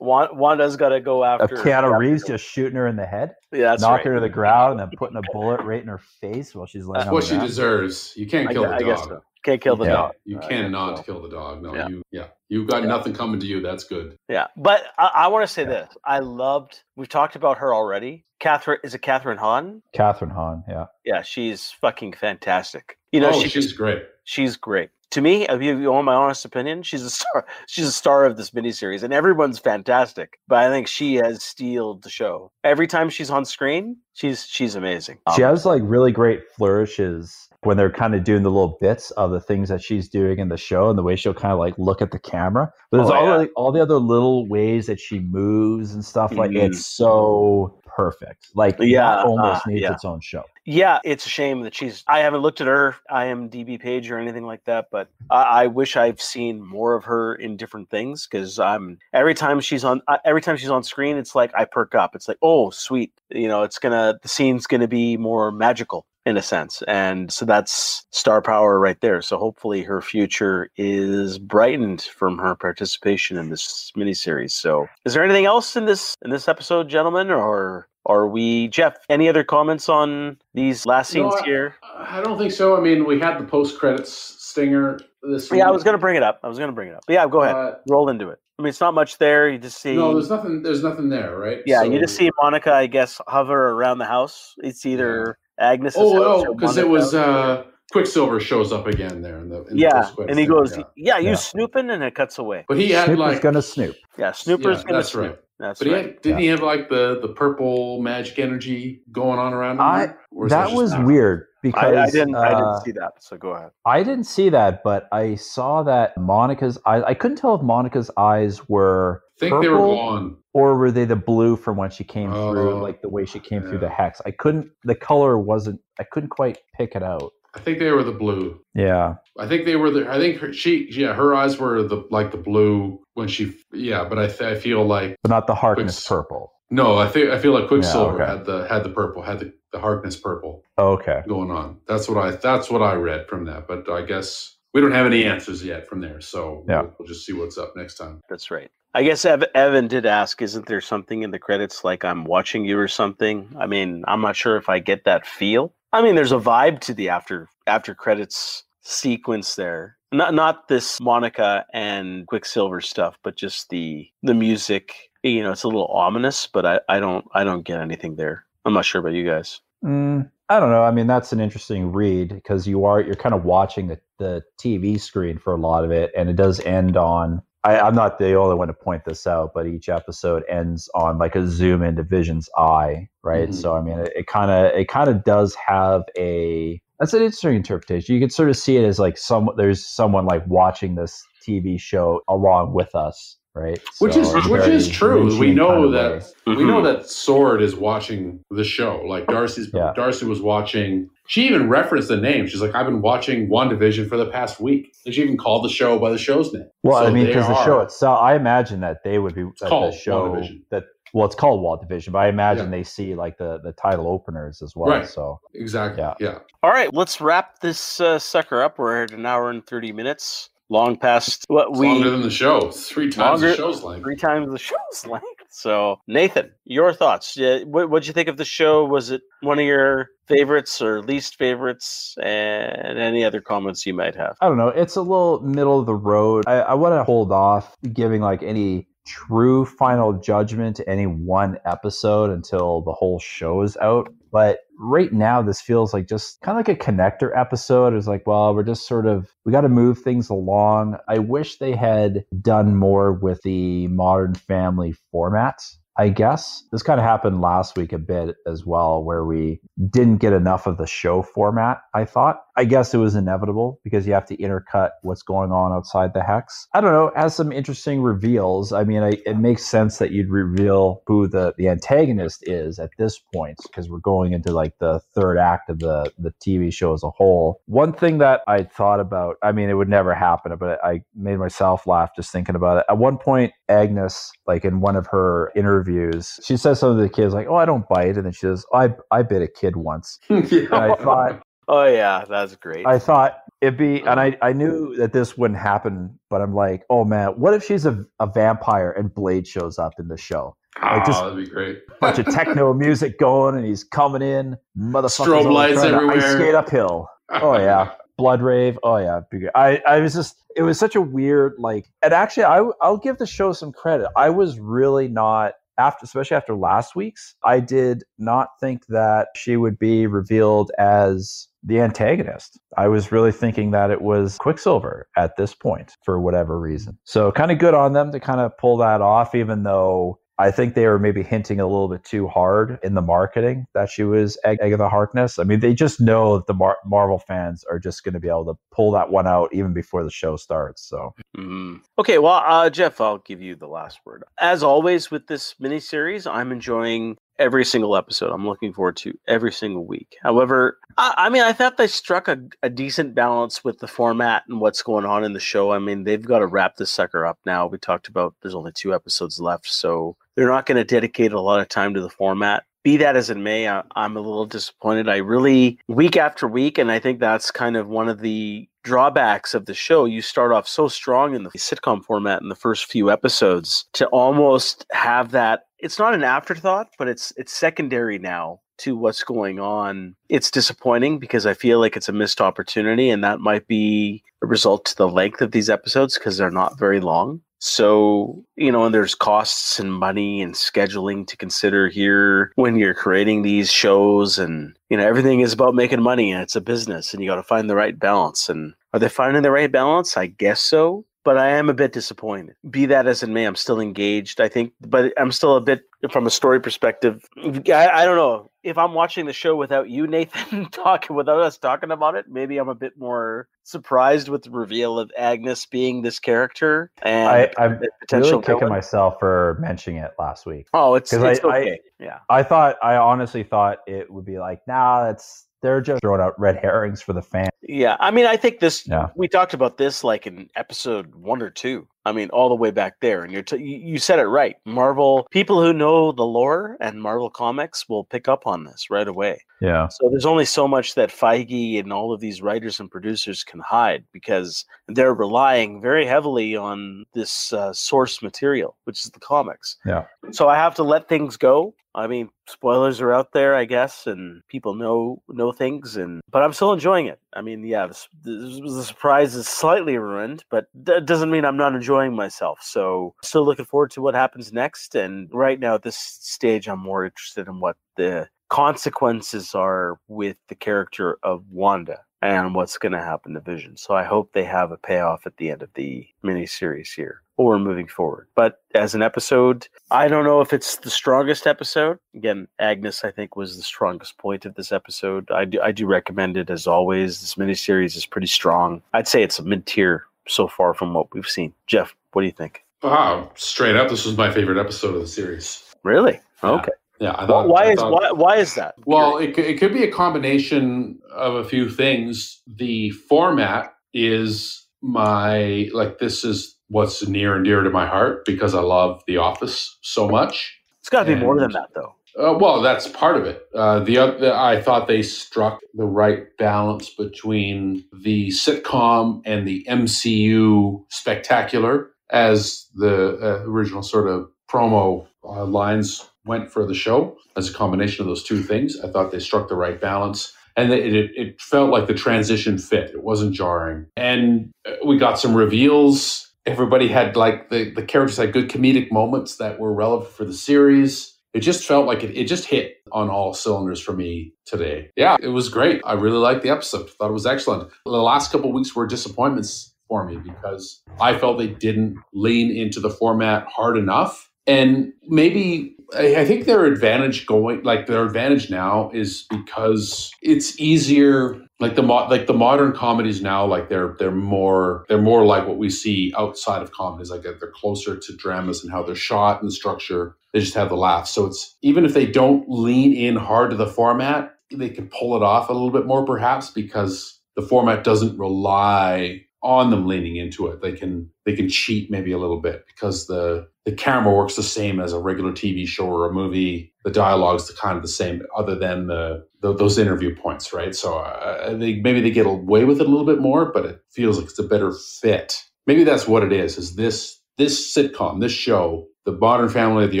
Wanda's 0.00 0.76
got 0.76 0.90
to 0.90 1.00
go 1.00 1.24
Of 1.24 1.40
after 1.42 1.56
Keanu 1.56 1.72
after- 1.84 1.98
Reeves 1.98 2.24
just 2.24 2.44
shooting 2.44 2.76
her 2.76 2.86
in 2.86 2.96
the 2.96 3.06
head, 3.06 3.34
Yeah, 3.52 3.70
that's 3.70 3.82
knocking 3.82 3.96
right. 3.96 4.06
her 4.06 4.14
to 4.16 4.20
the 4.20 4.28
ground, 4.28 4.72
and 4.72 4.80
then 4.80 4.90
putting 4.96 5.16
a 5.16 5.22
bullet 5.32 5.60
right 5.62 5.82
in 5.82 5.88
her 5.88 5.98
face 6.20 6.54
while 6.54 6.66
she's 6.66 6.86
laying 6.86 7.04
That's 7.04 7.12
what 7.12 7.24
she 7.24 7.30
ground. 7.30 7.48
deserves. 7.48 8.12
You 8.16 8.26
can't 8.26 8.48
I, 8.48 8.52
kill 8.52 8.62
gu- 8.64 8.68
the 8.70 8.74
I 8.76 8.78
dog. 8.80 9.22
Guess. 9.44 9.52
Can't 9.52 9.60
kill 9.62 9.76
the 9.76 9.84
Yeah. 9.84 9.92
dog. 9.92 10.12
You 10.24 10.38
uh, 10.38 10.44
I 10.44 10.48
cannot 10.48 10.96
guess 10.96 11.06
kill 11.06 11.22
the 11.22 11.28
dog. 11.28 11.62
No, 11.62 11.74
Yeah. 11.74 11.88
you 11.88 12.02
yeah. 12.10 12.26
You've 12.48 12.66
got 12.68 12.82
Yeah. 12.82 12.88
nothing 12.88 13.12
coming 13.14 13.40
to 13.40 13.46
you. 13.46 13.60
That's 13.60 13.84
good. 13.84 14.16
Yeah, 14.28 14.46
but 14.56 14.84
I, 14.98 15.10
I 15.14 15.28
want 15.28 15.46
to 15.46 15.52
say 15.52 15.64
this. 15.64 15.88
I 16.04 16.18
loved. 16.20 16.82
We've 16.96 17.08
talked 17.08 17.36
about 17.36 17.58
her 17.58 17.74
already. 17.74 18.24
Catherine 18.40 18.78
is 18.84 18.94
it 18.94 19.02
Kathryn 19.02 19.38
Hahn? 19.38 19.82
Kathryn 19.96 20.32
Hahn, 20.32 20.64
yeah. 20.68 20.86
Yeah, 21.04 21.22
she's 21.22 21.70
fucking 21.80 22.14
fantastic. 22.14 22.98
You 23.12 23.20
know, 23.20 23.30
oh, 23.32 23.40
she 23.42 23.48
she's 23.48 23.72
great. 23.72 24.02
she's 24.24 24.56
great. 24.56 24.90
To 25.10 25.20
me, 25.20 25.46
if 25.46 25.62
you 25.62 25.92
want 25.92 26.06
my 26.06 26.14
honest 26.14 26.44
opinion, 26.44 26.82
she's 26.82 27.02
a 27.02 27.10
star. 27.10 27.46
She's 27.68 27.86
a 27.86 27.92
star 27.92 28.24
of 28.24 28.36
this 28.36 28.50
miniseries, 28.50 29.04
and 29.04 29.14
everyone's 29.14 29.60
fantastic. 29.60 30.40
But 30.48 30.58
I 30.64 30.68
think 30.70 30.88
she 30.88 31.14
has 31.16 31.44
stealed 31.44 32.02
the 32.02 32.10
show. 32.10 32.50
Every 32.64 32.88
time 32.88 33.10
she's 33.10 33.30
on 33.30 33.44
screen, 33.44 33.98
she's 34.14 34.44
she's 34.46 34.74
amazing. 34.74 35.18
She 35.36 35.42
has 35.42 35.64
like 35.64 35.82
really 35.84 36.10
great 36.10 36.40
flourishes 36.56 37.48
when 37.64 37.76
they're 37.76 37.90
kind 37.90 38.14
of 38.14 38.24
doing 38.24 38.42
the 38.42 38.50
little 38.50 38.78
bits 38.80 39.10
of 39.12 39.30
the 39.30 39.40
things 39.40 39.68
that 39.68 39.82
she's 39.82 40.08
doing 40.08 40.38
in 40.38 40.48
the 40.48 40.56
show 40.56 40.88
and 40.90 40.98
the 40.98 41.02
way 41.02 41.16
she'll 41.16 41.34
kind 41.34 41.52
of 41.52 41.58
like 41.58 41.74
look 41.78 42.00
at 42.02 42.10
the 42.10 42.18
camera. 42.18 42.72
But 42.90 42.98
there's 42.98 43.10
Oh, 43.10 43.14
all 43.14 43.26
yeah. 43.26 43.36
like 43.36 43.52
all 43.56 43.72
the 43.72 43.80
other 43.82 43.98
little 43.98 44.46
ways 44.46 44.86
that 44.86 45.00
she 45.00 45.20
moves 45.20 45.94
and 45.94 46.04
stuff 46.04 46.32
like 46.32 46.50
Mhm. 46.50 46.62
it's 46.64 46.86
so 46.86 47.80
perfect. 47.84 48.48
Like 48.54 48.76
Yeah, 48.80 49.22
almost 49.22 49.66
uh, 49.66 49.70
needs 49.70 49.82
yeah. 49.82 49.92
its 49.92 50.04
own 50.04 50.20
show. 50.20 50.42
Yeah, 50.66 50.98
it's 51.04 51.26
a 51.26 51.28
shame 51.28 51.60
that 51.62 51.74
she's. 51.74 52.02
I 52.08 52.20
haven't 52.20 52.40
looked 52.40 52.60
at 52.62 52.66
her 52.66 52.96
IMDb 53.10 53.78
page 53.78 54.10
or 54.10 54.18
anything 54.18 54.44
like 54.44 54.64
that, 54.64 54.86
but 54.90 55.08
I, 55.30 55.42
I 55.42 55.66
wish 55.66 55.96
I've 55.96 56.20
seen 56.20 56.60
more 56.66 56.94
of 56.94 57.04
her 57.04 57.34
in 57.34 57.56
different 57.58 57.90
things 57.90 58.26
because 58.26 58.58
I'm 58.58 58.98
every 59.12 59.34
time 59.34 59.60
she's 59.60 59.84
on 59.84 60.00
every 60.24 60.40
time 60.40 60.56
she's 60.56 60.70
on 60.70 60.82
screen, 60.82 61.16
it's 61.18 61.34
like 61.34 61.52
I 61.54 61.66
perk 61.66 61.94
up. 61.94 62.16
It's 62.16 62.28
like, 62.28 62.38
oh, 62.42 62.70
sweet, 62.70 63.12
you 63.30 63.46
know, 63.46 63.62
it's 63.62 63.78
gonna 63.78 64.18
the 64.22 64.28
scene's 64.28 64.66
gonna 64.66 64.88
be 64.88 65.16
more 65.16 65.52
magical 65.52 66.06
in 66.26 66.36
a 66.36 66.42
sense, 66.42 66.82
and 66.88 67.30
so 67.32 67.44
that's 67.44 68.06
star 68.10 68.40
power 68.40 68.78
right 68.80 69.00
there. 69.00 69.20
So 69.22 69.36
hopefully, 69.38 69.82
her 69.82 70.00
future 70.00 70.70
is 70.76 71.38
brightened 71.38 72.02
from 72.02 72.38
her 72.38 72.54
participation 72.54 73.36
in 73.36 73.50
this 73.50 73.92
miniseries. 73.96 74.52
So, 74.52 74.86
is 75.04 75.14
there 75.14 75.24
anything 75.24 75.44
else 75.44 75.76
in 75.76 75.84
this 75.86 76.16
in 76.24 76.30
this 76.30 76.48
episode, 76.48 76.88
gentlemen, 76.88 77.30
or? 77.30 77.88
Are 78.06 78.28
we, 78.28 78.68
Jeff? 78.68 78.96
Any 79.08 79.30
other 79.30 79.42
comments 79.42 79.88
on 79.88 80.36
these 80.52 80.84
last 80.84 81.14
No, 81.14 81.30
scenes 81.30 81.40
I- 81.40 81.44
here? 81.46 81.74
I 81.96 82.20
don't 82.20 82.36
think 82.36 82.52
so. 82.52 82.76
I 82.76 82.80
mean, 82.82 83.06
we 83.06 83.18
had 83.18 83.38
the 83.40 83.44
post 83.44 83.78
credits 83.78 84.12
stinger 84.12 85.00
this 85.22 85.50
week. 85.50 85.60
Yeah, 85.60 85.68
I 85.68 85.70
was 85.70 85.82
going 85.82 85.94
to 85.94 85.98
bring 85.98 86.14
it 86.14 86.22
up. 86.22 86.38
I 86.42 86.48
was 86.48 86.58
going 86.58 86.68
to 86.68 86.74
bring 86.74 86.90
it 86.90 86.94
up. 86.96 87.00
But 87.06 87.14
yeah, 87.14 87.26
go 87.26 87.40
ahead. 87.40 87.56
Uh, 87.56 87.74
Roll 87.88 88.10
into 88.10 88.28
it. 88.28 88.38
I 88.58 88.62
mean, 88.62 88.68
it's 88.68 88.80
not 88.82 88.92
much 88.92 89.16
there. 89.16 89.48
You 89.48 89.56
just 89.58 89.80
see. 89.80 89.96
no, 89.96 90.12
there's 90.12 90.28
nothing. 90.28 90.60
There's 90.60 90.82
nothing 90.82 91.08
there, 91.08 91.34
right? 91.38 91.62
yeah, 91.64 91.78
So- 91.80 91.84
you 91.92 91.98
just 91.98 92.14
see 92.14 92.30
Monica, 92.42 92.74
I 92.74 92.88
guess, 92.88 93.22
hover 93.26 93.70
around 93.70 93.96
the 93.96 94.04
house. 94.04 94.54
It's 94.58 94.84
either 94.84 95.38
Agnes' 95.58 95.94
Oh, 95.96 96.18
or 96.18 96.48
oh, 96.48 96.54
because 96.54 96.76
it 96.76 96.88
was 96.88 97.14
uh, 97.14 97.64
Quicksilver 97.92 98.40
shows 98.40 98.72
up 98.72 98.86
again 98.86 99.22
there 99.22 99.38
in 99.38 99.48
the 99.48 99.62
in 99.64 99.78
yeah, 99.78 100.00
post-credits 100.02 100.30
and 100.30 100.38
he 100.38 100.46
goes, 100.46 100.76
yeah. 100.76 100.84
"Yeah, 100.96 101.18
you 101.18 101.30
Yeah. 101.30 101.34
snooping," 101.36 101.90
and 101.90 102.02
it 102.02 102.14
cuts 102.14 102.38
away. 102.38 102.64
But 102.66 102.76
he 102.78 102.90
had 102.90 103.04
Snooper's 103.06 103.18
like 103.18 103.40
gonna 103.42 103.62
snoop. 103.62 103.96
Yeah, 104.18 104.32
Snooper's 104.32 104.78
Yeah, 104.78 104.84
gonna 104.84 104.98
that's 104.98 105.10
snoop. 105.10 105.24
right. 105.30 105.38
That's 105.60 105.78
But 105.78 105.88
right. 105.88 106.04
had, 106.06 106.22
didn't 106.22 106.38
he 106.40 106.46
have 106.48 106.62
like 106.62 106.88
the 106.88 107.20
the 107.22 107.28
purple 107.28 108.02
magic 108.02 108.38
energy 108.40 109.02
going 109.12 109.38
on 109.38 109.52
around 109.54 109.76
him? 109.76 109.80
I- 109.82 110.06
there? 110.06 110.20
Or 110.32 110.46
is 110.46 110.50
That 110.50 110.72
was 110.72 110.96
me? 110.98 111.04
weird 111.04 111.46
because 111.62 111.96
I, 111.96 112.02
I 112.02 112.10
didn't. 112.10 112.34
I 112.34 112.52
uh, 112.52 112.58
didn't 112.58 112.80
see 112.84 112.90
that. 112.92 113.12
So 113.20 113.36
go 113.36 113.50
ahead. 113.50 113.70
I 113.86 114.02
didn't 114.02 114.24
see 114.24 114.48
that, 114.48 114.82
but 114.82 115.06
I 115.12 115.36
saw 115.36 115.84
that 115.84 116.16
Monica's 116.18 116.76
eyes. 116.84 117.04
I 117.06 117.14
couldn't 117.14 117.36
tell 117.36 117.54
if 117.54 117.62
Monica's 117.62 118.10
eyes 118.16 118.68
were 118.68 119.22
I 119.36 119.40
think 119.40 119.62
they 119.62 119.68
were 119.68 119.76
purple 119.76 119.94
gone. 119.94 120.36
Or 120.54 120.78
were 120.78 120.90
they 120.90 121.04
the 121.04 121.16
blue 121.16 121.56
from 121.56 121.76
when 121.76 121.90
she 121.90 122.04
came 122.04 122.30
through, 122.30 122.72
Oh, 122.72 122.78
like 122.78 123.02
the 123.02 123.08
way 123.10 123.26
she 123.26 123.38
came 123.40 123.60
through 123.62 123.78
the 123.78 123.88
hex. 123.90 124.22
I 124.24 124.30
couldn't. 124.30 124.70
The 124.84 124.94
color 124.94 125.36
wasn't. 125.38 125.80
I 126.00 126.04
couldn't 126.04 126.30
quite 126.30 126.58
pick 126.76 126.94
it 126.94 127.02
out. 127.02 127.32
I 127.56 127.60
think 127.60 127.78
they 127.78 127.90
were 127.92 128.02
the 128.02 128.10
blue. 128.12 128.60
Yeah, 128.74 129.14
I 129.38 129.46
think 129.46 129.64
they 129.66 129.76
were 129.76 129.90
the. 129.90 130.10
I 130.10 130.18
think 130.18 130.38
her, 130.38 130.52
she. 130.52 130.88
Yeah, 130.90 131.12
her 131.14 131.34
eyes 131.34 131.58
were 131.58 131.82
the 131.82 132.04
like 132.10 132.30
the 132.30 132.36
blue 132.38 133.00
when 133.14 133.28
she. 133.28 133.52
Yeah, 133.72 134.04
but 134.08 134.18
I 134.18 134.26
th- 134.28 134.40
I 134.40 134.54
feel 134.58 134.84
like 134.84 135.16
but 135.22 135.28
not 135.30 135.46
the 135.46 135.54
Harkness 135.54 135.94
Quicks- 135.96 136.08
purple. 136.08 136.52
no. 136.70 136.96
I 136.98 137.06
think 137.08 137.30
I 137.30 137.38
feel 137.38 137.52
like 137.52 137.68
Quicksilver 137.68 138.22
okay. 138.22 138.30
had 138.32 138.44
the 138.44 138.66
had 138.68 138.82
the 138.84 138.88
purple 138.90 139.22
had 139.22 139.38
the 139.40 139.52
the 139.72 139.78
Harkness 139.80 140.16
purple 140.16 140.62
Okay. 140.78 141.22
going 141.28 141.50
on. 141.52 141.78
That's 141.86 142.08
what 142.08 142.18
I 142.18 142.32
that's 142.36 142.70
what 142.70 142.82
I 142.82 142.94
read 142.94 143.28
from 143.28 143.44
that. 143.46 143.66
But 143.68 143.88
I 143.90 144.02
guess 144.02 144.56
we 144.72 144.80
don't 144.80 144.92
have 144.92 145.06
any 145.06 145.24
answers 145.24 145.64
yet 145.64 145.86
from 145.88 146.00
there. 146.00 146.20
So 146.20 146.64
Yeah. 146.68 146.82
we'll, 146.82 146.94
we'll 147.00 147.08
just 147.08 147.24
see 147.26 147.32
what's 147.32 147.56
up 147.58 147.74
next 147.76 147.96
time. 147.98 148.20
That's 148.28 148.50
right. 148.50 148.70
I 148.94 149.02
guess 149.02 149.24
Evan 149.24 149.88
did 149.88 150.06
ask, 150.06 150.40
isn't 150.40 150.66
there 150.66 150.80
something 150.80 151.22
in 151.22 151.32
the 151.32 151.38
credits 151.38 151.82
like 151.82 152.04
I'm 152.04 152.24
watching 152.24 152.64
you 152.64 152.78
or 152.78 152.86
something? 152.86 153.52
I 153.58 153.66
mean, 153.66 154.04
I'm 154.06 154.20
not 154.20 154.36
sure 154.36 154.56
if 154.56 154.68
I 154.68 154.78
get 154.78 155.04
that 155.04 155.26
feel. 155.26 155.74
I 155.92 156.00
mean, 156.00 156.14
there's 156.14 156.32
a 156.32 156.38
vibe 156.38 156.80
to 156.82 156.94
the 156.94 157.08
after 157.08 157.48
after 157.66 157.94
credits 157.94 158.64
sequence 158.82 159.56
there. 159.56 159.96
Not 160.12 160.32
not 160.34 160.68
this 160.68 161.00
Monica 161.00 161.66
and 161.72 162.26
Quicksilver 162.28 162.80
stuff, 162.80 163.18
but 163.24 163.36
just 163.36 163.70
the 163.70 164.08
the 164.22 164.34
music. 164.34 165.10
You 165.24 165.42
know, 165.42 165.52
it's 165.52 165.64
a 165.64 165.68
little 165.68 165.86
ominous, 165.86 166.46
but 166.46 166.64
I, 166.64 166.80
I 166.88 167.00
don't 167.00 167.24
I 167.34 167.42
don't 167.42 167.64
get 167.64 167.80
anything 167.80 168.14
there. 168.14 168.44
I'm 168.64 168.74
not 168.74 168.84
sure 168.84 169.00
about 169.00 169.14
you 169.14 169.28
guys. 169.28 169.60
Mm, 169.84 170.30
I 170.48 170.60
don't 170.60 170.70
know. 170.70 170.82
I 170.84 170.92
mean, 170.92 171.06
that's 171.06 171.32
an 171.32 171.40
interesting 171.40 171.92
read 171.92 172.28
because 172.28 172.66
you 172.68 172.84
are 172.84 173.00
you're 173.00 173.14
kind 173.14 173.34
of 173.34 173.44
watching 173.44 173.88
the 173.88 174.00
the 174.18 174.44
TV 174.60 175.00
screen 175.00 175.38
for 175.38 175.52
a 175.52 175.58
lot 175.58 175.84
of 175.84 175.90
it, 175.90 176.12
and 176.16 176.28
it 176.28 176.36
does 176.36 176.60
end 176.60 176.96
on. 176.96 177.42
I, 177.64 177.80
I'm 177.80 177.94
not 177.94 178.18
the 178.18 178.34
only 178.34 178.54
one 178.56 178.68
to 178.68 178.74
point 178.74 179.04
this 179.06 179.26
out, 179.26 179.52
but 179.54 179.66
each 179.66 179.88
episode 179.88 180.44
ends 180.48 180.88
on 180.94 181.18
like 181.18 181.34
a 181.34 181.48
zoom 181.48 181.82
into 181.82 182.02
Vision's 182.02 182.48
eye, 182.58 183.08
right? 183.22 183.48
Mhm. 183.48 183.54
So 183.54 183.74
I 183.74 183.80
mean, 183.82 183.98
it 184.14 184.26
kind 184.26 184.50
of 184.50 184.78
it 184.78 184.88
kind 184.88 185.08
of 185.08 185.24
does 185.24 185.54
have 185.54 186.02
a 186.18 186.80
that's 187.00 187.14
an 187.14 187.22
interesting 187.22 187.54
interpretation. 187.56 188.14
You 188.14 188.20
can 188.20 188.30
sort 188.30 188.50
of 188.50 188.56
see 188.56 188.76
it 188.76 188.84
as 188.84 188.98
like 188.98 189.18
some 189.18 189.50
there's 189.56 189.84
someone 189.84 190.26
like 190.26 190.46
watching 190.46 190.94
this 190.94 191.24
TV 191.46 191.80
show 191.80 192.20
along 192.28 192.74
with 192.74 192.94
us, 192.94 193.36
right? 193.54 193.78
Which 194.00 194.14
So 194.14 194.20
is 194.20 194.32
in 194.34 194.40
a 194.40 194.48
which 194.48 194.66
is 194.68 194.88
true. 194.88 195.38
We 195.38 195.52
know 195.54 195.68
kind 195.68 195.84
of 195.84 195.92
that 195.92 196.12
way. 196.46 196.54
we 196.56 196.64
know 196.64 196.80
Mhm. 196.80 196.84
that 196.84 197.04
S.W.O.R.D. 197.04 197.64
is 197.64 197.76
watching 197.76 198.40
the 198.50 198.64
show. 198.64 199.02
Like 199.06 199.26
Darcy's 199.26 199.70
Yeah. 199.72 199.92
Darcy 199.94 200.26
was 200.26 200.40
watching. 200.40 201.08
She 201.26 201.46
even 201.46 201.68
referenced 201.68 202.08
the 202.08 202.16
name. 202.16 202.46
She's 202.46 202.60
like, 202.60 202.74
I've 202.74 202.86
been 202.86 203.00
watching 203.00 203.48
WandaVision 203.48 204.08
for 204.08 204.16
the 204.16 204.26
past 204.26 204.60
week. 204.60 204.92
And 205.06 205.14
she 205.14 205.22
even 205.22 205.36
called 205.38 205.64
the 205.64 205.68
show 205.70 205.98
by 205.98 206.10
the 206.10 206.18
show's 206.18 206.52
name. 206.52 206.66
Well, 206.82 207.00
So 207.00 207.06
I 207.06 207.10
mean, 207.10 207.26
because 207.26 207.46
the 207.46 207.64
show 207.64 207.80
itself, 207.80 208.20
I 208.20 208.34
imagine 208.34 208.80
that 208.80 209.04
they 209.04 209.18
would 209.18 209.34
be 209.34 209.44
that 209.60 209.68
called 209.68 209.92
the 209.92 209.96
show 209.96 210.28
WandaVision. 210.30 210.62
that. 210.70 210.84
Well, 211.14 211.24
it's 211.26 211.36
called 211.36 211.60
WandaVision, 211.62 212.10
but 212.10 212.18
I 212.18 212.28
imagine 212.28 212.64
Yeah. 212.72 212.78
they 212.78 212.82
see 212.82 213.14
like 213.14 213.38
the 213.38 213.60
the 213.62 213.70
title 213.72 214.08
openers 214.08 214.60
as 214.62 214.74
well. 214.74 214.90
Right. 214.90 215.06
So 215.08 215.38
Exactly. 215.54 216.02
Yeah. 216.02 216.14
Yeah. 216.18 216.38
All 216.64 216.70
right, 216.70 216.92
let's 216.92 217.20
wrap 217.20 217.60
this 217.60 218.00
uh, 218.00 218.18
sucker 218.18 218.60
up. 218.60 218.78
We're 218.80 219.04
at 219.04 219.12
an 219.12 219.24
hour 219.24 219.48
and 219.50 219.64
thirty 219.64 219.92
minutes, 219.92 220.50
long 220.74 220.96
past 220.98 221.44
what 221.48 221.70
It's 221.70 221.78
we 221.78 221.86
longer 221.88 222.10
than 222.10 222.22
the 222.22 222.30
show. 222.30 222.70
Three 222.70 223.10
times 223.10 223.40
the 223.40 223.54
show's 223.54 223.82
length. 223.82 224.02
three 224.02 224.16
times 224.16 224.50
the 224.50 224.58
show's 224.58 225.06
length. 225.06 225.26
So, 225.48 226.00
Nathan, 226.08 226.50
your 226.64 226.92
thoughts? 226.92 227.38
What 227.38 227.88
what'd 227.88 228.06
you 228.08 228.12
think 228.12 228.28
of 228.28 228.36
the 228.36 228.44
show? 228.44 228.84
Was 228.84 229.10
it 229.10 229.22
one 229.40 229.58
of 229.60 229.64
your 229.64 230.08
favorites 230.26 230.82
or 230.82 231.00
least 231.00 231.36
favorites? 231.38 232.16
And 232.20 232.98
any 232.98 233.24
other 233.24 233.40
comments 233.40 233.86
you 233.86 233.94
might 233.94 234.16
have? 234.16 234.36
I 234.40 234.48
don't 234.48 234.58
know. 234.58 234.68
It's 234.68 234.96
a 234.96 235.02
little 235.02 235.40
middle 235.40 235.78
of 235.78 235.86
the 235.86 235.94
road. 235.94 236.44
I, 236.48 236.54
I 236.54 236.74
want 236.74 236.94
to 236.98 237.04
hold 237.04 237.30
off 237.30 237.76
giving 237.92 238.20
like 238.20 238.42
any 238.42 238.88
true 239.06 239.64
final 239.66 240.12
judgment 240.14 240.74
to 240.76 240.88
any 240.88 241.06
one 241.06 241.58
episode 241.66 242.30
until 242.30 242.80
the 242.80 242.92
whole 242.92 243.20
show 243.20 243.62
is 243.62 243.76
out. 243.76 244.12
But 244.34 244.58
right 244.80 245.12
now, 245.12 245.42
this 245.42 245.60
feels 245.60 245.94
like 245.94 246.08
just 246.08 246.40
kind 246.40 246.58
of 246.58 246.66
like 246.66 246.76
a 246.76 246.84
connector 246.84 247.30
episode. 247.38 247.94
It's 247.94 248.08
like, 248.08 248.26
well, 248.26 248.52
we're 248.52 248.64
just 248.64 248.88
sort 248.88 249.06
of, 249.06 249.32
we 249.44 249.52
got 249.52 249.60
to 249.60 249.68
move 249.68 250.00
things 250.00 250.28
along. 250.28 250.96
I 251.08 251.20
wish 251.20 251.58
they 251.58 251.76
had 251.76 252.24
done 252.42 252.74
more 252.74 253.12
with 253.12 253.42
the 253.42 253.86
modern 253.86 254.34
family 254.34 254.96
format. 255.12 255.62
I 255.96 256.08
guess 256.08 256.64
this 256.72 256.82
kind 256.82 256.98
of 256.98 257.06
happened 257.06 257.42
last 257.42 257.76
week 257.76 257.92
a 257.92 257.98
bit 257.98 258.34
as 258.44 258.66
well, 258.66 259.04
where 259.04 259.24
we 259.24 259.60
didn't 259.88 260.16
get 260.16 260.32
enough 260.32 260.66
of 260.66 260.78
the 260.78 260.86
show 260.88 261.22
format. 261.22 261.78
I 261.94 262.04
thought. 262.04 262.40
I 262.56 262.64
guess 262.64 262.94
it 262.94 262.98
was 262.98 263.14
inevitable 263.16 263.80
because 263.84 264.06
you 264.06 264.12
have 264.12 264.26
to 264.26 264.36
intercut 264.36 264.90
what's 265.02 265.22
going 265.22 265.52
on 265.52 265.72
outside 265.72 266.14
the 266.14 266.22
hex. 266.22 266.68
I 266.74 266.80
don't 266.80 266.92
know. 266.92 267.08
It 267.08 267.16
has 267.16 267.34
some 267.34 267.52
interesting 267.52 268.02
reveals. 268.02 268.72
I 268.72 268.84
mean, 268.84 269.02
I, 269.02 269.18
it 269.26 269.38
makes 269.38 269.64
sense 269.64 269.98
that 269.98 270.12
you'd 270.12 270.30
reveal 270.30 271.02
who 271.06 271.26
the 271.28 271.54
the 271.58 271.68
antagonist 271.68 272.44
is 272.48 272.78
at 272.78 272.90
this 272.98 273.18
point 273.34 273.58
because 273.64 273.90
we're 273.90 273.98
going 273.98 274.32
into 274.32 274.52
like 274.52 274.74
the 274.78 275.00
third 275.14 275.38
act 275.38 275.70
of 275.70 275.80
the 275.80 276.12
the 276.18 276.32
TV 276.46 276.72
show 276.72 276.94
as 276.94 277.02
a 277.02 277.10
whole. 277.10 277.60
One 277.66 277.92
thing 277.92 278.18
that 278.18 278.42
I 278.46 278.62
thought 278.62 279.00
about. 279.00 279.36
I 279.42 279.52
mean, 279.52 279.68
it 279.68 279.74
would 279.74 279.88
never 279.88 280.14
happen, 280.14 280.56
but 280.58 280.84
I 280.84 281.02
made 281.14 281.38
myself 281.38 281.86
laugh 281.86 282.10
just 282.16 282.30
thinking 282.30 282.54
about 282.54 282.78
it. 282.78 282.84
At 282.88 282.98
one 282.98 283.18
point, 283.18 283.52
Agnes, 283.68 284.30
like 284.46 284.64
in 284.64 284.80
one 284.80 284.96
of 284.96 285.06
her 285.08 285.50
interviews, 285.56 286.38
she 286.44 286.56
says 286.56 286.80
something 286.80 286.98
to 286.98 287.02
the 287.04 287.08
kids 287.08 287.34
like, 287.34 287.48
"Oh, 287.48 287.56
I 287.56 287.64
don't 287.64 287.88
bite," 287.88 288.16
and 288.16 288.26
then 288.26 288.32
she 288.32 288.40
says, 288.40 288.64
oh, 288.72 288.78
"I 288.78 288.94
I 289.10 289.22
bit 289.22 289.42
a 289.42 289.48
kid 289.48 289.76
once." 289.76 290.18
yeah. 290.28 290.38
And 290.50 290.74
I 290.74 290.94
thought 290.94 291.42
Oh 291.68 291.84
yeah, 291.86 292.24
that's 292.28 292.56
great. 292.56 292.86
I 292.86 292.98
thought 292.98 293.38
it'd 293.60 293.78
be, 293.78 294.00
and 294.00 294.20
uh-huh. 294.20 294.32
I, 294.42 294.50
I 294.50 294.52
knew 294.52 294.94
that 294.96 295.12
this 295.12 295.36
wouldn't 295.36 295.60
happen, 295.60 296.18
but 296.28 296.40
I'm 296.40 296.54
like, 296.54 296.84
oh 296.90 297.04
man, 297.04 297.28
what 297.30 297.54
if 297.54 297.64
she's 297.64 297.86
a, 297.86 298.04
a 298.20 298.26
vampire 298.26 298.90
and 298.90 299.12
Blade 299.12 299.46
shows 299.46 299.78
up 299.78 299.94
in 299.98 300.08
the 300.08 300.16
show? 300.16 300.56
oh, 300.82 301.02
just- 301.06 301.22
ah, 301.22 301.30
that'd 301.30 301.44
be 301.44 301.50
great. 301.50 301.82
Bunch 302.00 302.18
of 302.18 302.26
techno 302.26 302.72
music 302.74 303.18
going, 303.18 303.56
and 303.56 303.64
he's 303.64 303.84
coming 303.84 304.22
in, 304.22 304.56
motherfuckers 304.78 305.26
Strobe 305.26 305.52
lights 305.52 305.82
everywhere. 305.82 306.16
ice 306.16 306.32
skate 306.32 306.54
uphill. 306.54 307.08
Oh 307.30 307.58
yeah, 307.58 307.92
blood 308.18 308.42
rave. 308.42 308.78
Oh 308.82 308.96
yeah, 308.96 309.20
be 309.30 309.38
good. 309.38 309.50
I 309.54 309.82
I 309.86 310.00
was 310.00 310.14
just, 310.14 310.36
it 310.56 310.62
was 310.62 310.78
such 310.78 310.94
a 310.94 311.00
weird 311.00 311.54
like, 311.58 311.90
and 312.02 312.12
actually, 312.12 312.44
I 312.44 312.62
I'll 312.80 312.98
give 312.98 313.18
the 313.18 313.26
show 313.26 313.52
some 313.52 313.72
credit. 313.72 314.08
I 314.16 314.30
was 314.30 314.58
really 314.58 315.08
not 315.08 315.54
after, 315.78 316.04
especially 316.04 316.36
after 316.36 316.54
last 316.54 316.94
week's. 316.94 317.34
I 317.44 317.60
did 317.60 318.04
not 318.18 318.48
think 318.60 318.86
that 318.88 319.28
she 319.36 319.56
would 319.56 319.78
be 319.78 320.06
revealed 320.06 320.70
as 320.78 321.48
the 321.64 321.80
antagonist. 321.80 322.60
I 322.76 322.88
was 322.88 323.10
really 323.10 323.32
thinking 323.32 323.70
that 323.70 323.90
it 323.90 324.02
was 324.02 324.36
Quicksilver 324.38 325.08
at 325.16 325.36
this 325.36 325.54
point 325.54 325.96
for 326.04 326.20
whatever 326.20 326.60
reason. 326.60 326.98
So 327.04 327.32
kind 327.32 327.50
of 327.50 327.58
good 327.58 327.74
on 327.74 327.92
them 327.94 328.12
to 328.12 328.20
kind 328.20 328.40
of 328.40 328.56
pull 328.58 328.76
that 328.78 329.00
off, 329.00 329.34
even 329.34 329.62
though 329.62 330.18
I 330.36 330.50
think 330.50 330.74
they 330.74 330.86
were 330.86 330.98
maybe 330.98 331.22
hinting 331.22 331.60
a 331.60 331.66
little 331.66 331.88
bit 331.88 332.02
too 332.02 332.26
hard 332.26 332.80
in 332.82 332.94
the 332.94 333.00
marketing 333.00 333.66
that 333.72 333.88
she 333.88 334.02
was 334.02 334.36
Ag- 334.44 334.58
Agatha 334.60 334.88
Harkness. 334.88 335.38
I 335.38 335.44
mean, 335.44 335.60
they 335.60 335.74
just 335.74 336.00
know 336.00 336.36
that 336.36 336.48
the 336.48 336.54
Mar- 336.54 336.78
Marvel 336.84 337.20
fans 337.20 337.64
are 337.70 337.78
just 337.78 338.02
going 338.02 338.14
to 338.14 338.20
be 338.20 338.28
able 338.28 338.46
to 338.46 338.54
pull 338.72 338.90
that 338.92 339.10
one 339.10 339.28
out 339.28 339.50
even 339.52 339.72
before 339.72 340.02
the 340.02 340.10
show 340.10 340.36
starts. 340.36 340.82
So 340.82 341.14
Mhm. 341.36 341.82
Okay, 341.98 342.18
well, 342.18 342.42
uh, 342.44 342.68
Jeff, 342.68 343.00
I'll 343.00 343.18
give 343.18 343.40
you 343.40 343.54
the 343.54 343.68
last 343.68 344.00
word. 344.04 344.24
As 344.40 344.62
always 344.64 345.08
with 345.10 345.28
this 345.28 345.54
miniseries, 345.60 346.28
I'm 346.30 346.50
enjoying 346.50 347.16
every 347.38 347.64
single 347.64 347.96
episode. 347.96 348.30
I'm 348.30 348.46
looking 348.46 348.72
forward 348.72 348.96
to 348.98 349.18
every 349.26 349.52
single 349.52 349.84
week. 349.86 350.16
However, 350.22 350.78
I, 350.96 351.14
I 351.16 351.28
mean, 351.30 351.42
I 351.42 351.52
thought 351.52 351.76
they 351.76 351.86
struck 351.86 352.28
a, 352.28 352.38
a, 352.62 352.70
decent 352.70 353.14
balance 353.14 353.64
with 353.64 353.78
the 353.78 353.88
format 353.88 354.44
and 354.48 354.60
what's 354.60 354.82
going 354.82 355.04
on 355.04 355.24
in 355.24 355.32
the 355.32 355.40
show. 355.40 355.72
I 355.72 355.78
mean, 355.78 356.04
they've 356.04 356.24
got 356.24 356.38
to 356.40 356.46
wrap 356.46 356.76
this 356.76 356.90
sucker 356.90 357.26
up 357.26 357.38
now. 357.44 357.66
We 357.66 357.78
talked 357.78 358.08
about 358.08 358.34
there's 358.42 358.54
only 358.54 358.72
two 358.72 358.94
episodes 358.94 359.40
left, 359.40 359.66
so 359.66 360.16
they're 360.34 360.48
not 360.48 360.66
going 360.66 360.76
to 360.76 360.84
dedicate 360.84 361.32
a 361.32 361.40
lot 361.40 361.60
of 361.60 361.68
time 361.68 361.94
to 361.94 362.00
the 362.00 362.10
format 362.10 362.64
be 362.84 362.98
that 362.98 363.16
as 363.16 363.30
it 363.30 363.38
may, 363.38 363.66
I, 363.66 363.82
am 363.96 364.16
a 364.16 364.20
little 364.20 364.44
disappointed. 364.44 365.08
I 365.08 365.16
really, 365.16 365.78
week 365.88 366.16
after 366.16 366.46
week, 366.46 366.78
and 366.78 366.92
I 366.92 367.00
think 367.00 367.18
that's 367.18 367.50
kind 367.50 367.76
of 367.76 367.88
one 367.88 368.08
of 368.08 368.20
the 368.20 368.68
drawbacks 368.84 369.54
of 369.54 369.64
the 369.64 369.74
show. 369.74 370.04
You 370.04 370.20
start 370.20 370.52
off 370.52 370.68
so 370.68 370.86
strong 370.88 371.34
in 371.34 371.42
the 371.42 371.50
sitcom 371.50 372.04
format 372.04 372.42
in 372.42 372.50
the 372.50 372.54
first 372.54 372.84
few 372.84 373.10
episodes 373.10 373.86
to 373.94 374.06
almost 374.08 374.86
have 374.92 375.32
that. 375.32 375.62
It's 375.84 375.98
not 375.98 376.14
an 376.14 376.24
afterthought, 376.24 376.88
but 376.98 377.08
it's 377.08 377.30
it's 377.36 377.52
secondary 377.52 378.18
now 378.18 378.60
to 378.78 378.96
what's 378.96 379.22
going 379.22 379.60
on. 379.60 380.16
It's 380.30 380.50
disappointing 380.50 381.18
because 381.18 381.44
I 381.44 381.52
feel 381.52 381.78
like 381.78 381.94
it's 381.94 382.08
a 382.08 382.12
missed 382.12 382.40
opportunity, 382.40 383.10
and 383.10 383.22
that 383.22 383.38
might 383.38 383.66
be 383.66 384.24
a 384.42 384.46
result 384.46 384.86
to 384.86 384.96
the 384.96 385.08
length 385.08 385.42
of 385.42 385.52
these 385.52 385.68
episodes 385.68 386.14
because 386.14 386.38
they're 386.38 386.50
not 386.50 386.78
very 386.78 387.00
long. 387.00 387.42
So, 387.58 388.44
you 388.56 388.72
know, 388.72 388.84
and 388.84 388.94
there's 388.94 389.14
costs 389.14 389.78
and 389.78 389.92
money 389.92 390.40
and 390.40 390.54
scheduling 390.54 391.26
to 391.26 391.36
consider 391.36 391.88
here 391.88 392.50
when 392.56 392.76
you're 392.76 392.94
creating 392.94 393.42
these 393.42 393.70
shows. 393.70 394.38
And, 394.38 394.76
you 394.90 394.96
know, 394.96 395.06
everything 395.06 395.40
is 395.40 395.54
about 395.54 395.74
making 395.74 396.02
money 396.02 396.30
and 396.30 396.42
it's 396.42 396.56
a 396.56 396.60
business 396.60 397.14
and 397.14 397.22
you 397.22 397.28
got 397.30 397.36
to 397.36 397.42
find 397.42 397.70
the 397.70 397.74
right 397.74 397.98
balance. 397.98 398.50
And 398.50 398.74
are 398.92 399.00
they 399.00 399.08
finding 399.08 399.42
the 399.42 399.50
right 399.50 399.72
balance? 399.72 400.18
I 400.18 400.26
guess 400.26 400.60
so 400.60 401.06
but 401.24 401.38
I 401.38 401.48
am 401.50 401.68
a 401.68 401.74
bit 401.74 401.92
disappointed. 401.92 402.54
Be 402.68 402.86
that 402.86 403.06
as 403.06 403.22
it 403.22 403.28
may, 403.28 403.44
I'm 403.44 403.56
still 403.56 403.80
engaged. 403.80 404.40
I 404.40 404.48
think, 404.48 404.72
but 404.80 405.12
I'm 405.18 405.32
still 405.32 405.56
a 405.56 405.60
bit 405.60 405.82
from 406.10 406.26
a 406.26 406.30
story 406.30 406.60
perspective. 406.60 407.26
I, 407.36 407.88
I 407.88 408.04
don't 408.04 408.16
know 408.16 408.50
if 408.62 408.78
I'm 408.78 408.94
watching 408.94 409.26
the 409.26 409.32
show 409.32 409.56
without 409.56 409.90
you, 409.90 410.06
Nathan, 410.06 410.66
talking 410.70 411.16
without 411.16 411.40
us 411.40 411.58
talking 411.58 411.90
about 411.90 412.14
it. 412.14 412.26
Maybe 412.28 412.58
I'm 412.58 412.68
a 412.68 412.74
bit 412.74 412.98
more 412.98 413.48
surprised 413.62 414.28
with 414.28 414.42
the 414.42 414.50
reveal 414.50 414.98
of 414.98 415.10
Agnes 415.16 415.66
being 415.66 416.02
this 416.02 416.18
character. 416.18 416.90
And 417.02 417.28
I, 417.28 417.52
I'm 417.58 417.80
potential 418.00 418.40
really 418.40 418.42
kicking 418.42 418.68
myself 418.68 419.16
for 419.18 419.58
mentioning 419.60 420.02
it 420.02 420.12
last 420.18 420.46
week. 420.46 420.66
Oh, 420.72 420.94
it's, 420.94 421.12
it's 421.12 421.22
I, 421.44 421.48
okay. 421.48 421.72
I, 421.72 421.78
yeah, 421.98 422.18
I 422.28 422.42
thought 422.42 422.76
I 422.82 422.96
honestly 422.96 423.42
thought 423.42 423.78
it 423.86 424.10
would 424.10 424.24
be 424.24 424.38
like, 424.38 424.60
nah, 424.66 425.08
it's 425.08 425.46
they're 425.64 425.80
just 425.80 426.02
throwing 426.02 426.20
out 426.20 426.38
red 426.38 426.56
herrings 426.56 427.00
for 427.00 427.14
the 427.14 427.22
fan. 427.22 427.48
Yeah, 427.62 427.96
I 427.98 428.10
mean, 428.10 428.26
I 428.26 428.36
think 428.36 428.60
this. 428.60 428.86
Yeah. 428.86 429.08
We 429.16 429.28
talked 429.28 429.54
about 429.54 429.78
this 429.78 430.04
like 430.04 430.26
in 430.26 430.50
episode 430.54 431.14
one 431.14 431.40
or 431.40 431.48
two. 431.48 431.88
I 432.04 432.12
mean, 432.12 432.28
all 432.30 432.48
the 432.48 432.54
way 432.54 432.70
back 432.70 433.00
there, 433.00 433.22
and 433.22 433.32
you're 433.32 433.42
t- 433.42 433.62
you 433.62 433.98
said 433.98 434.18
it 434.18 434.24
right. 434.24 434.56
Marvel 434.64 435.26
people 435.30 435.62
who 435.62 435.72
know 435.72 436.12
the 436.12 436.24
lore 436.24 436.76
and 436.80 437.00
Marvel 437.00 437.30
comics 437.30 437.88
will 437.88 438.04
pick 438.04 438.28
up 438.28 438.46
on 438.46 438.64
this 438.64 438.90
right 438.90 439.08
away. 439.08 439.42
Yeah. 439.60 439.88
So 439.88 440.10
there's 440.10 440.26
only 440.26 440.44
so 440.44 440.68
much 440.68 440.94
that 440.94 441.10
Feige 441.10 441.78
and 441.78 441.92
all 441.92 442.12
of 442.12 442.20
these 442.20 442.42
writers 442.42 442.78
and 442.80 442.90
producers 442.90 443.42
can 443.42 443.60
hide 443.60 444.04
because 444.12 444.66
they're 444.88 445.14
relying 445.14 445.80
very 445.80 446.04
heavily 446.04 446.54
on 446.54 447.04
this 447.14 447.52
uh, 447.52 447.72
source 447.72 448.22
material, 448.22 448.76
which 448.84 449.04
is 449.04 449.10
the 449.10 449.20
comics. 449.20 449.76
Yeah. 449.86 450.04
So 450.32 450.48
I 450.48 450.56
have 450.56 450.74
to 450.74 450.82
let 450.82 451.08
things 451.08 451.38
go. 451.38 451.74
I 451.94 452.08
mean, 452.08 452.28
spoilers 452.48 453.00
are 453.00 453.12
out 453.12 453.32
there, 453.32 453.54
I 453.54 453.64
guess, 453.66 454.08
and 454.08 454.42
people 454.48 454.74
know 454.74 455.22
know 455.28 455.52
things, 455.52 455.96
and 455.96 456.20
but 456.28 456.42
I'm 456.42 456.52
still 456.52 456.72
enjoying 456.72 457.06
it. 457.06 457.20
I 457.34 457.40
mean, 457.40 457.64
yeah, 457.64 457.86
this, 457.86 458.08
this, 458.24 458.60
the 458.60 458.82
surprise 458.82 459.36
is 459.36 459.46
slightly 459.46 459.96
ruined, 459.96 460.44
but 460.50 460.66
that 460.74 461.06
doesn't 461.06 461.30
mean 461.30 461.44
I'm 461.44 461.56
not 461.56 461.74
enjoying 461.74 461.93
myself. 462.14 462.58
So, 462.62 463.14
still 463.22 463.44
looking 463.44 463.64
forward 463.64 463.90
to 463.92 464.02
what 464.02 464.14
happens 464.14 464.52
next. 464.52 464.94
And 464.94 465.28
right 465.32 465.58
now, 465.58 465.74
at 465.74 465.82
this 465.82 465.96
stage, 465.96 466.68
I'm 466.68 466.80
more 466.80 467.04
interested 467.04 467.48
in 467.48 467.60
what 467.60 467.76
the 467.96 468.28
consequences 468.48 469.54
are 469.54 469.98
with 470.08 470.36
the 470.48 470.54
character 470.54 471.18
of 471.22 471.44
Wanda 471.50 472.00
and 472.22 472.54
what's 472.54 472.78
going 472.78 472.92
to 472.92 473.02
happen 473.02 473.34
to 473.34 473.40
Vision. 473.40 473.76
So 473.76 473.94
I 473.94 474.02
hope 474.02 474.30
they 474.32 474.44
have 474.44 474.72
a 474.72 474.78
payoff 474.78 475.26
at 475.26 475.36
the 475.36 475.50
end 475.50 475.62
of 475.62 475.68
the 475.74 476.06
miniseries 476.24 476.94
here 476.94 477.20
or 477.36 477.58
moving 477.58 477.86
forward. 477.86 478.28
But 478.34 478.62
as 478.74 478.94
an 478.94 479.02
episode, 479.02 479.68
I 479.90 480.08
don't 480.08 480.24
know 480.24 480.40
if 480.40 480.52
it's 480.52 480.76
the 480.76 480.90
strongest 480.90 481.46
episode. 481.46 481.98
Again, 482.14 482.48
Agnes, 482.58 483.04
I 483.04 483.10
think, 483.10 483.36
was 483.36 483.56
the 483.56 483.62
strongest 483.62 484.16
point 484.18 484.46
of 484.46 484.54
this 484.54 484.72
episode. 484.72 485.30
I 485.30 485.44
do, 485.44 485.60
I 485.60 485.72
do 485.72 485.86
recommend 485.86 486.36
it 486.36 486.48
as 486.48 486.66
always. 486.66 487.20
This 487.20 487.34
miniseries 487.34 487.96
is 487.96 488.06
pretty 488.06 488.28
strong. 488.28 488.82
I'd 488.94 489.08
say 489.08 489.22
it's 489.22 489.38
a 489.38 489.42
mid 489.44 489.66
tier 489.66 490.06
so 490.28 490.48
far 490.48 490.74
from 490.74 490.94
what 490.94 491.12
we've 491.14 491.28
seen. 491.28 491.52
Jeff, 491.66 491.94
what 492.12 492.22
do 492.22 492.26
you 492.26 492.32
think? 492.32 492.64
Wow, 492.82 493.30
straight 493.34 493.76
up, 493.76 493.88
this 493.88 494.04
was 494.04 494.16
my 494.16 494.30
favorite 494.30 494.58
episode 494.58 494.94
of 494.94 495.00
the 495.00 495.06
series. 495.06 495.62
Really? 495.82 496.20
Okay. 496.42 496.72
Yeah, 497.00 497.14
I 497.16 497.26
thought. 497.26 497.48
Why 497.48 497.64
I 497.64 497.72
is 497.72 497.80
thought, 497.80 497.92
why, 497.92 498.10
why 498.12 498.36
is 498.36 498.54
that? 498.54 498.74
Well, 498.86 499.18
it 499.18 499.36
it 499.38 499.58
could 499.58 499.72
be 499.72 499.82
a 499.82 499.90
combination 499.90 500.98
of 501.12 501.34
a 501.34 501.44
few 501.44 501.68
things. 501.68 502.40
The 502.46 502.90
format 502.90 503.74
is 503.92 504.66
my 504.80 505.68
like 505.72 505.98
this 505.98 506.24
is 506.24 506.56
what's 506.68 507.06
near 507.06 507.34
and 507.34 507.44
dear 507.44 507.62
to 507.62 507.70
my 507.70 507.86
heart 507.86 508.24
because 508.24 508.54
I 508.54 508.60
love 508.60 509.02
The 509.06 509.16
Office 509.16 509.76
so 509.80 510.08
much. 510.08 510.58
It's 510.80 510.88
got 510.88 511.04
to 511.04 511.14
be 511.14 511.20
more 511.20 511.38
than 511.38 511.52
that, 511.52 511.70
though. 511.74 511.94
Uh, 512.16 512.36
well, 512.38 512.62
that's 512.62 512.86
part 512.88 513.16
of 513.16 513.24
it. 513.24 513.42
Uh, 513.54 513.80
the 513.80 513.98
other, 513.98 514.32
I 514.32 514.60
thought 514.60 514.86
they 514.86 515.02
struck 515.02 515.60
the 515.74 515.84
right 515.84 516.24
balance 516.36 516.90
between 516.90 517.84
the 517.92 518.28
sitcom 518.28 519.22
and 519.24 519.46
the 519.46 519.64
MCU 519.68 520.84
spectacular, 520.90 521.90
as 522.10 522.68
the 522.74 523.18
uh, 523.20 523.42
original 523.48 523.82
sort 523.82 524.08
of 524.08 524.30
promo 524.48 525.06
uh, 525.24 525.44
lines 525.44 526.08
went 526.24 526.50
for 526.52 526.66
the 526.66 526.74
show 526.74 527.16
as 527.36 527.50
a 527.50 527.52
combination 527.52 528.02
of 528.02 528.06
those 528.06 528.22
two 528.22 528.42
things. 528.42 528.78
I 528.80 528.88
thought 528.88 529.10
they 529.10 529.18
struck 529.18 529.48
the 529.48 529.56
right 529.56 529.80
balance. 529.80 530.32
And 530.56 530.72
it, 530.72 530.94
it, 530.94 531.10
it 531.16 531.40
felt 531.40 531.70
like 531.70 531.88
the 531.88 531.94
transition 531.94 532.58
fit. 532.58 532.90
It 532.90 533.02
wasn't 533.02 533.34
jarring. 533.34 533.86
And 533.96 534.52
uh, 534.64 534.74
we 534.86 534.98
got 534.98 535.18
some 535.18 535.34
reveals. 535.34 536.30
Everybody 536.46 536.86
had 536.86 537.16
like 537.16 537.50
the, 537.50 537.70
the 537.70 537.82
characters 537.82 538.18
had 538.18 538.32
good 538.32 538.48
comedic 538.48 538.92
moments 538.92 539.36
that 539.38 539.58
were 539.58 539.72
relevant 539.72 540.12
for 540.12 540.24
the 540.24 540.32
series. 540.32 541.13
It 541.34 541.40
just 541.40 541.66
felt 541.66 541.86
like 541.86 542.04
it, 542.04 542.16
it 542.16 542.24
just 542.24 542.46
hit 542.46 542.76
on 542.92 543.10
all 543.10 543.34
cylinders 543.34 543.80
for 543.80 543.92
me 543.92 544.32
today. 544.46 544.90
Yeah, 544.96 545.16
it 545.20 545.28
was 545.28 545.48
great. 545.48 545.82
I 545.84 545.94
really 545.94 546.18
liked 546.18 546.42
the 546.42 546.50
episode. 546.50 546.88
Thought 546.90 547.10
it 547.10 547.12
was 547.12 547.26
excellent. 547.26 547.70
The 547.84 547.90
last 547.90 548.30
couple 548.30 548.52
weeks 548.52 548.74
were 548.74 548.86
disappointments 548.86 549.74
for 549.88 550.06
me 550.06 550.16
because 550.16 550.82
I 551.00 551.18
felt 551.18 551.38
they 551.38 551.48
didn't 551.48 551.98
lean 552.12 552.56
into 552.56 552.80
the 552.80 552.90
format 552.90 553.46
hard 553.48 553.76
enough. 553.76 554.30
And 554.46 554.92
maybe 555.08 555.74
I 555.96 556.24
think 556.24 556.46
their 556.46 556.64
advantage 556.64 557.26
going 557.26 557.62
like 557.62 557.86
their 557.86 558.04
advantage 558.04 558.50
now 558.50 558.90
is 558.92 559.26
because 559.30 560.10
it's 560.22 560.58
easier 560.60 561.40
like 561.64 561.76
the 561.76 561.82
mo- 561.82 562.08
like 562.08 562.26
the 562.26 562.34
modern 562.34 562.72
comedies 562.74 563.22
now 563.22 563.46
like 563.46 563.70
they're 563.70 563.96
they're 563.98 564.12
more 564.12 564.84
they're 564.88 565.02
more 565.02 565.26
like 565.26 565.48
what 565.48 565.58
we 565.58 565.70
see 565.70 566.12
outside 566.18 566.62
of 566.62 566.72
comedies. 566.72 567.10
Like 567.10 567.22
they're 567.22 567.52
closer 567.54 567.96
to 567.96 568.16
dramas 568.16 568.62
and 568.62 568.72
how 568.72 568.82
they're 568.84 568.94
shot 568.96 569.42
and 569.42 569.52
structure 569.52 570.16
they 570.34 570.40
just 570.40 570.54
have 570.54 570.68
the 570.70 570.76
laughs. 570.76 571.10
So 571.12 571.26
it's 571.26 571.56
even 571.62 571.86
if 571.86 571.94
they 571.94 572.06
don't 572.06 572.44
lean 572.50 572.94
in 572.94 573.16
hard 573.16 573.50
to 573.50 573.56
the 573.56 573.66
format 573.68 574.36
they 574.54 574.70
can 574.70 574.88
pull 574.88 575.16
it 575.16 575.22
off 575.24 575.48
a 575.48 575.54
little 575.54 575.70
bit 575.72 575.86
more 575.86 576.04
perhaps 576.06 576.50
because 576.50 577.20
the 577.36 577.42
format 577.42 577.84
doesn't 577.84 578.18
rely 578.18 579.23
on 579.44 579.70
them 579.70 579.86
leaning 579.86 580.16
into 580.16 580.48
it 580.48 580.62
they 580.62 580.72
can 580.72 581.08
they 581.26 581.36
can 581.36 581.48
cheat 581.48 581.90
maybe 581.90 582.12
a 582.12 582.18
little 582.18 582.40
bit 582.40 582.64
because 582.66 583.06
the 583.06 583.46
the 583.64 583.72
camera 583.72 584.12
works 584.14 584.36
the 584.36 584.42
same 584.42 584.78
as 584.78 584.92
a 584.92 584.98
regular 584.98 585.32
TV 585.32 585.66
show 585.66 585.86
or 585.86 586.08
a 586.08 586.12
movie. 586.12 586.72
The 586.84 586.90
dialogue's 586.90 587.48
the 587.48 587.54
kind 587.54 587.76
of 587.76 587.82
the 587.82 587.88
same, 587.88 588.22
other 588.36 588.54
than 588.54 588.88
the, 588.88 589.26
the 589.40 589.54
those 589.54 589.78
interview 589.78 590.14
points, 590.14 590.52
right? 590.52 590.74
So 590.74 590.98
uh, 590.98 591.56
they, 591.56 591.76
maybe 591.80 592.00
they 592.02 592.10
get 592.10 592.26
away 592.26 592.64
with 592.64 592.80
it 592.80 592.86
a 592.86 592.90
little 592.90 593.06
bit 593.06 593.20
more, 593.20 593.50
but 593.52 593.64
it 593.64 593.80
feels 593.90 594.18
like 594.18 594.28
it's 594.28 594.38
a 594.38 594.42
better 594.42 594.72
fit. 594.72 595.42
Maybe 595.66 595.84
that's 595.84 596.06
what 596.06 596.22
it 596.22 596.32
is. 596.32 596.58
Is 596.58 596.76
this 596.76 597.20
this 597.38 597.74
sitcom, 597.74 598.20
this 598.20 598.32
show, 598.32 598.86
the 599.06 599.12
Modern 599.12 599.48
Family, 599.48 599.86
The 599.86 600.00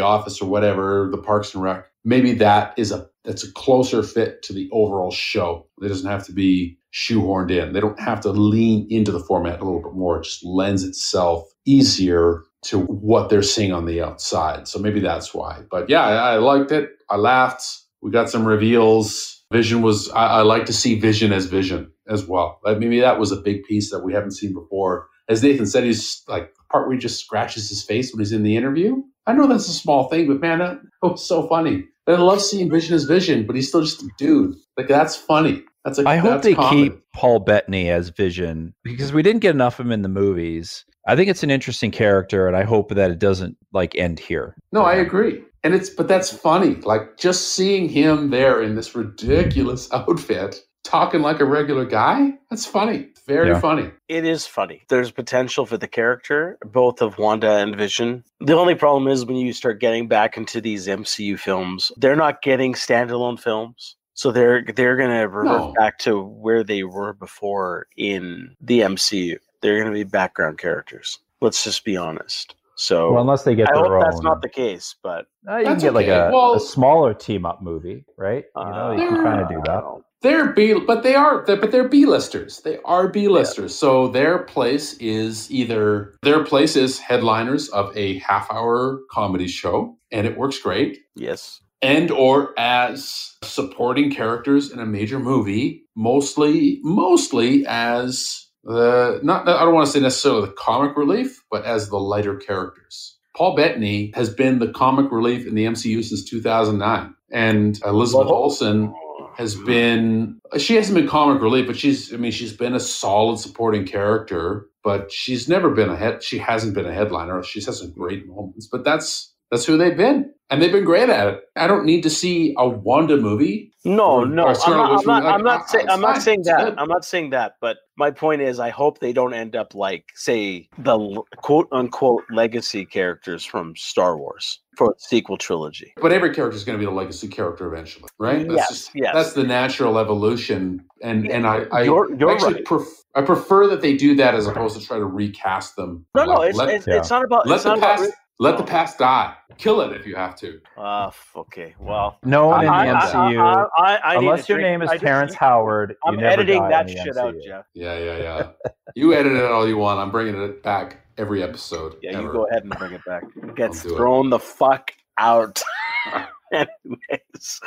Office, 0.00 0.42
or 0.42 0.48
whatever, 0.48 1.08
the 1.10 1.18
Parks 1.18 1.54
and 1.54 1.62
Rec? 1.62 1.86
Maybe 2.04 2.32
that 2.34 2.74
is 2.78 2.92
a 2.92 3.08
that's 3.24 3.44
a 3.44 3.52
closer 3.52 4.02
fit 4.02 4.42
to 4.42 4.52
the 4.52 4.68
overall 4.72 5.10
show. 5.10 5.66
It 5.82 5.88
doesn't 5.88 6.08
have 6.08 6.26
to 6.26 6.32
be 6.32 6.78
shoehorned 6.92 7.50
in. 7.50 7.72
They 7.72 7.80
don't 7.80 7.98
have 7.98 8.20
to 8.20 8.30
lean 8.30 8.86
into 8.90 9.10
the 9.10 9.20
format 9.20 9.60
a 9.60 9.64
little 9.64 9.82
bit 9.82 9.94
more. 9.94 10.18
It 10.18 10.24
just 10.24 10.44
lends 10.44 10.84
itself 10.84 11.48
easier 11.66 12.42
to 12.64 12.80
what 12.80 13.28
they're 13.28 13.42
seeing 13.42 13.72
on 13.72 13.86
the 13.86 14.02
outside. 14.02 14.68
So 14.68 14.78
maybe 14.78 15.00
that's 15.00 15.34
why. 15.34 15.62
But 15.70 15.88
yeah, 15.88 16.02
I, 16.02 16.34
I 16.34 16.36
liked 16.36 16.72
it. 16.72 16.90
I 17.10 17.16
laughed. 17.16 17.64
We 18.02 18.10
got 18.10 18.30
some 18.30 18.46
reveals. 18.46 19.42
Vision 19.52 19.82
was, 19.82 20.10
I, 20.10 20.26
I, 20.26 20.42
like 20.42 20.66
to 20.66 20.72
see 20.72 20.98
Vision 20.98 21.32
as 21.32 21.46
Vision 21.46 21.90
as 22.08 22.26
well. 22.26 22.60
Like 22.64 22.78
maybe 22.78 23.00
that 23.00 23.18
was 23.18 23.32
a 23.32 23.36
big 23.36 23.64
piece 23.64 23.90
that 23.90 24.04
we 24.04 24.12
haven't 24.12 24.32
seen 24.32 24.52
before. 24.52 25.08
As 25.28 25.42
Nathan 25.42 25.66
said, 25.66 25.84
he's 25.84 26.22
like 26.28 26.54
the 26.54 26.62
part 26.70 26.86
where 26.86 26.96
he 26.96 27.00
just 27.00 27.24
scratches 27.24 27.68
his 27.68 27.84
face 27.84 28.12
when 28.12 28.20
he's 28.20 28.32
in 28.32 28.42
the 28.42 28.56
interview. 28.56 29.02
I 29.26 29.32
know 29.32 29.46
that's 29.46 29.68
a 29.68 29.72
small 29.72 30.08
thing, 30.08 30.26
but 30.26 30.40
man, 30.40 30.58
that, 30.58 30.78
that 31.02 31.08
was 31.08 31.26
so 31.26 31.46
funny. 31.48 31.84
I 32.06 32.12
love 32.12 32.40
seeing 32.42 32.70
Vision 32.70 32.94
as 32.94 33.04
Vision, 33.04 33.46
but 33.46 33.56
he's 33.56 33.68
still 33.68 33.82
just 33.82 34.02
a 34.02 34.08
dude. 34.18 34.56
Like 34.76 34.88
that's 34.88 35.16
funny. 35.16 35.62
That's 35.84 35.98
a, 35.98 36.08
I 36.08 36.16
hope 36.16 36.42
they 36.42 36.54
common. 36.54 36.70
keep 36.90 37.12
Paul 37.14 37.40
Bettany 37.40 37.90
as 37.90 38.08
Vision 38.10 38.74
because 38.84 39.12
we 39.12 39.22
didn't 39.22 39.40
get 39.42 39.54
enough 39.54 39.78
of 39.78 39.86
him 39.86 39.92
in 39.92 40.02
the 40.02 40.08
movies. 40.08 40.84
I 41.06 41.16
think 41.16 41.28
it's 41.28 41.42
an 41.42 41.50
interesting 41.50 41.90
character, 41.90 42.46
and 42.46 42.56
I 42.56 42.64
hope 42.64 42.90
that 42.94 43.10
it 43.10 43.18
doesn't 43.18 43.56
like 43.72 43.94
end 43.96 44.18
here. 44.18 44.56
No, 44.72 44.82
I 44.82 44.94
agree. 44.94 45.42
and 45.62 45.74
it's 45.74 45.90
but 45.90 46.08
that's 46.08 46.30
funny. 46.30 46.76
Like 46.76 47.18
just 47.18 47.54
seeing 47.54 47.88
him 47.88 48.30
there 48.30 48.62
in 48.62 48.74
this 48.74 48.94
ridiculous 48.94 49.90
outfit, 49.92 50.60
talking 50.84 51.22
like 51.22 51.40
a 51.40 51.44
regular 51.44 51.84
guy. 51.84 52.34
That's 52.50 52.66
funny. 52.66 53.08
Very 53.26 53.48
Yeah. 53.48 53.58
funny. 53.60 53.90
It 54.08 54.24
is 54.24 54.46
funny. 54.46 54.82
There's 54.88 55.10
potential 55.10 55.64
for 55.66 55.76
the 55.78 55.88
character, 55.88 56.58
both 56.64 57.00
of 57.02 57.18
Wanda 57.18 57.50
and 57.56 57.74
Vision. 57.74 58.22
The 58.40 58.54
only 58.56 58.74
problem 58.74 59.08
is 59.08 59.24
when 59.24 59.36
you 59.38 59.52
start 59.54 59.80
getting 59.80 60.06
back 60.08 60.36
into 60.36 60.60
these 60.60 60.86
MCU 60.86 61.36
films, 61.38 61.90
they're 61.96 62.14
not 62.16 62.42
getting 62.42 62.74
standalone 62.74 63.40
films. 63.40 63.96
So 64.16 64.30
they're 64.30 64.62
they're 64.76 64.96
gonna 64.96 65.26
revert 65.26 65.44
No. 65.60 65.72
back 65.76 65.98
to 66.00 66.22
where 66.22 66.62
they 66.62 66.84
were 66.84 67.14
before 67.14 67.86
in 67.96 68.54
the 68.60 68.80
MCU. 68.82 69.38
They're 69.62 69.78
gonna 69.82 69.92
be 69.94 70.04
background 70.04 70.58
characters. 70.58 71.18
Let's 71.40 71.64
just 71.64 71.84
be 71.84 71.96
honest. 71.96 72.54
So 72.76 73.12
Well, 73.12 73.20
unless 73.22 73.42
they 73.44 73.54
get 73.54 73.70
I 73.70 73.74
their 73.74 73.82
hope 73.84 73.92
own. 73.92 74.00
that's 74.00 74.20
not 74.22 74.42
the 74.42 74.48
case, 74.48 74.94
but 75.02 75.26
Uh, 75.48 75.56
you 75.58 75.64
can 75.64 75.72
That's 75.72 75.82
get 75.84 75.94
like 75.94 76.06
a, 76.08 76.30
Well- 76.32 76.54
a 76.54 76.60
smaller 76.60 77.12
team 77.14 77.44
up 77.46 77.62
movie, 77.62 78.04
right? 78.16 78.44
You 78.56 78.64
know, 78.64 78.92
you 78.92 79.08
can 79.08 79.18
uh, 79.18 79.22
kind 79.22 79.40
of 79.40 79.48
do 79.48 79.60
that. 79.66 79.82
They're 80.24 80.52
B, 80.54 80.72
but 80.86 81.02
they 81.02 81.14
are, 81.14 81.44
they're, 81.46 81.58
but 81.58 81.70
they're 81.70 81.86
B-listers. 81.88 82.60
They 82.62 82.78
are 82.84 83.08
B-listers. 83.08 83.74
So 83.76 84.08
their 84.08 84.38
place 84.38 84.94
is 84.94 85.50
either 85.50 86.14
their 86.22 86.42
place 86.44 86.76
is 86.76 86.98
headliners 86.98 87.68
of 87.68 87.94
a 87.94 88.18
half-hour 88.20 89.00
comedy 89.10 89.46
show, 89.48 89.98
and 90.10 90.26
it 90.26 90.38
works 90.38 90.58
great, 90.58 90.98
Yes. 91.14 91.60
and 91.82 92.10
or 92.10 92.58
as 92.58 93.36
supporting 93.44 94.10
characters 94.10 94.70
in 94.72 94.78
a 94.80 94.86
major 94.86 95.18
movie, 95.18 95.84
mostly, 95.94 96.80
mostly 96.82 97.66
as 97.68 98.46
the 98.64 99.20
not. 99.22 99.46
I 99.46 99.62
don't 99.62 99.74
want 99.74 99.86
to 99.88 99.92
say 99.92 100.00
necessarily 100.00 100.46
the 100.46 100.54
comic 100.54 100.96
relief, 100.96 101.44
but 101.50 101.66
as 101.66 101.90
the 101.90 101.98
lighter 101.98 102.36
characters. 102.36 103.18
Paul 103.36 103.56
Bettany 103.56 104.12
has 104.14 104.30
been 104.30 104.58
the 104.58 104.68
comic 104.72 105.12
relief 105.12 105.46
in 105.46 105.54
the 105.54 105.66
MCU 105.66 106.02
since 106.02 106.24
2009, 106.24 107.14
and 107.30 107.78
Elizabeth 107.84 108.28
Olsen 108.28 108.94
has 109.36 109.56
mm-hmm. 109.56 109.66
been 109.66 110.40
she 110.58 110.74
hasn't 110.76 110.96
been 110.96 111.08
comic 111.08 111.42
relief, 111.42 111.66
but 111.66 111.76
she's 111.76 112.12
I 112.12 112.16
mean 112.16 112.32
she's 112.32 112.52
been 112.52 112.74
a 112.74 112.80
solid 112.80 113.38
supporting 113.38 113.86
character, 113.86 114.66
but 114.82 115.12
she's 115.12 115.48
never 115.48 115.70
been 115.70 115.90
a 115.90 115.96
head 115.96 116.22
she 116.22 116.38
hasn't 116.38 116.74
been 116.74 116.86
a 116.86 116.92
headliner. 116.92 117.42
She's 117.42 117.66
had 117.66 117.74
some 117.74 117.92
great 117.92 118.26
moments, 118.26 118.68
but 118.70 118.84
that's 118.84 119.34
that's 119.50 119.64
who 119.66 119.76
they've 119.76 119.96
been. 119.96 120.32
And 120.50 120.60
they've 120.60 120.72
been 120.72 120.84
great 120.84 121.08
at 121.08 121.28
it. 121.28 121.40
I 121.56 121.66
don't 121.66 121.86
need 121.86 122.02
to 122.02 122.10
see 122.10 122.54
a 122.58 122.68
Wanda 122.68 123.16
movie. 123.16 123.72
No, 123.86 124.20
Or- 124.20 124.26
no, 124.26 124.44
or 124.44 124.54
I'm 124.64 124.70
not. 124.70 124.90
I'm 124.98 125.06
not, 125.06 125.24
like, 125.24 125.34
I'm 125.34 125.42
not 125.42 125.60
uh, 125.60 125.66
saying. 125.66 125.88
I'm 125.90 126.00
not 126.00 126.22
saying 126.22 126.42
that. 126.44 126.64
good. 126.64 126.78
I'm 126.78 126.88
not 126.88 127.04
saying 127.04 127.30
that. 127.30 127.56
But 127.60 127.78
my 127.96 128.10
point 128.10 128.40
is, 128.40 128.58
I 128.58 128.70
hope 128.70 128.98
they 128.98 129.12
don't 129.12 129.34
end 129.34 129.54
up 129.54 129.74
like, 129.74 130.06
say, 130.14 130.68
the 130.78 131.22
quote 131.36 131.68
unquote 131.70 132.24
legacy 132.30 132.86
characters 132.86 133.44
from 133.44 133.76
Star 133.76 134.16
Wars 134.16 134.60
for 134.78 134.88
the 134.88 134.94
sequel 134.98 135.36
trilogy. 135.36 135.92
But 136.00 136.12
every 136.12 136.34
character 136.34 136.56
is 136.56 136.64
going 136.64 136.78
to 136.78 136.84
be 136.84 136.90
a 136.90 136.94
legacy 136.94 137.28
character 137.28 137.72
eventually, 137.72 138.08
right? 138.18 138.48
That's 138.48 138.56
Yes, 138.56 138.68
just, 138.68 138.90
yes. 138.94 139.14
That's 139.14 139.32
the 139.34 139.44
natural 139.44 139.98
evolution, 139.98 140.82
and 141.02 141.30
and 141.30 141.46
I 141.46 141.64
I 141.70 141.82
You're- 141.82 142.16
you're 142.18 142.30
actually 142.32 142.54
right. 142.54 142.64
pref- 142.64 143.04
I 143.14 143.20
prefer 143.22 143.66
that 143.68 143.80
they 143.82 143.96
do 143.96 144.14
that 144.16 144.34
as 144.34 144.46
opposed 144.46 144.80
to 144.80 144.84
try 144.86 144.98
to 144.98 145.04
recast 145.06 145.76
them. 145.76 146.06
No, 146.14 146.24
no, 146.24 146.42
it's 146.42 146.56
let, 146.56 146.68
it's, 146.70 146.86
yeah. 146.86 146.96
it's 146.96 147.10
not 147.10 147.22
about. 147.24 147.46
let 147.46 147.56
it's 147.56 147.64
the 147.64 147.68
not 147.70 147.78
about 147.78 147.98
past 147.98 148.12
let 148.40 148.56
the 148.58 148.64
past 148.64 148.98
die. 148.98 149.34
Kill 149.58 149.80
it 149.82 149.92
if 149.94 150.06
you 150.06 150.16
have 150.16 150.34
to. 150.36 150.60
Uh, 150.76 151.10
okay, 151.36 151.74
well, 151.78 152.18
No 152.24 152.48
one 152.48 152.60
in 152.60 152.66
the 152.66 152.72
I, 152.72 152.86
I- 152.90 153.04
MCU, 153.06 153.40
I, 153.40 153.66
I, 153.78 153.98
I 154.02 154.12
need 154.18 154.26
unless 154.26 154.48
your 154.48 154.58
drink- 154.58 154.68
name 154.72 154.82
is 154.82 154.90
I 154.90 154.94
just- 154.94 155.04
Terrence 155.04 155.34
Howard, 155.34 155.90
you 155.90 155.96
I'm 156.04 156.16
never 156.16 156.26
editing 156.42 156.60
die 156.60 156.68
that 156.70 156.90
in 156.90 156.96
the 156.96 157.02
shit 157.04 157.14
MCU. 157.14 157.18
out, 157.20 157.34
Jeff. 157.44 157.64
Yeah, 157.74 157.98
yeah, 157.98 158.16
yeah. 158.18 158.50
you 158.96 159.14
edit 159.14 159.32
it 159.32 159.44
all 159.44 159.68
you 159.68 159.76
want. 159.78 160.00
I'm 160.00 160.10
bringing 160.10 160.40
it 160.42 160.62
back 160.64 160.96
every 161.18 161.42
episode. 161.44 161.96
Yeah, 162.02 162.12
ever. 162.18 162.22
you 162.26 162.32
go 162.32 162.46
ahead 162.48 162.64
and 162.64 162.72
bring 162.76 162.92
it 162.92 163.04
back. 163.06 163.22
It 163.36 163.54
gets 163.54 163.84
I'll 163.86 163.92
it. 163.92 163.96
thrown 163.96 164.30
the 164.30 164.40
fuck 164.40 164.90
out. 165.18 165.62
Anyways, 166.52 167.60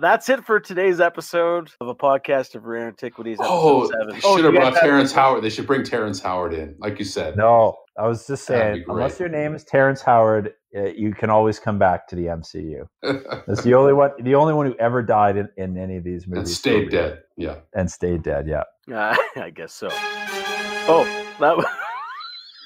that's 0.00 0.28
it 0.28 0.44
for 0.44 0.60
today's 0.60 1.00
episode 1.00 1.70
of 1.80 1.88
a 1.88 1.94
podcast 1.94 2.54
of 2.54 2.64
rare 2.64 2.86
antiquities. 2.88 3.38
Oh, 3.40 3.84
episode 3.84 4.10
they 4.14 4.20
seven. 4.20 4.36
should 4.36 4.44
have 4.44 4.54
brought 4.54 4.74
Terrence 4.76 5.12
Howard. 5.12 5.42
They 5.44 5.50
should 5.50 5.66
bring 5.66 5.84
Terrence 5.84 6.20
Howard 6.20 6.54
in, 6.54 6.74
like 6.78 6.98
you 6.98 7.04
said. 7.04 7.36
No, 7.36 7.76
I 7.98 8.06
was 8.06 8.26
just 8.26 8.44
saying, 8.44 8.84
unless 8.88 9.18
your 9.20 9.28
name 9.28 9.54
is 9.54 9.64
Terrence 9.64 10.00
Howard, 10.02 10.54
uh, 10.76 10.84
you 10.84 11.12
can 11.12 11.28
always 11.28 11.58
come 11.58 11.78
back 11.78 12.06
to 12.08 12.16
the 12.16 12.26
MCU. 12.26 12.86
That's 13.46 13.62
the 13.62 13.74
only 13.74 13.92
one, 13.92 14.12
the 14.22 14.34
only 14.36 14.54
one 14.54 14.66
who 14.66 14.76
ever 14.78 15.02
died 15.02 15.36
in, 15.36 15.48
in 15.56 15.76
any 15.76 15.96
of 15.96 16.04
these 16.04 16.26
movies. 16.26 16.48
and 16.48 16.48
stayed 16.48 16.90
dead. 16.90 17.22
Yeah. 17.36 17.56
And 17.74 17.90
stayed 17.90 18.22
dead. 18.22 18.46
Yeah. 18.48 18.62
Uh, 18.94 19.16
I 19.36 19.50
guess 19.50 19.72
so. 19.74 19.88
Oh, 19.92 21.04
that 21.40 21.56
was 21.56 21.66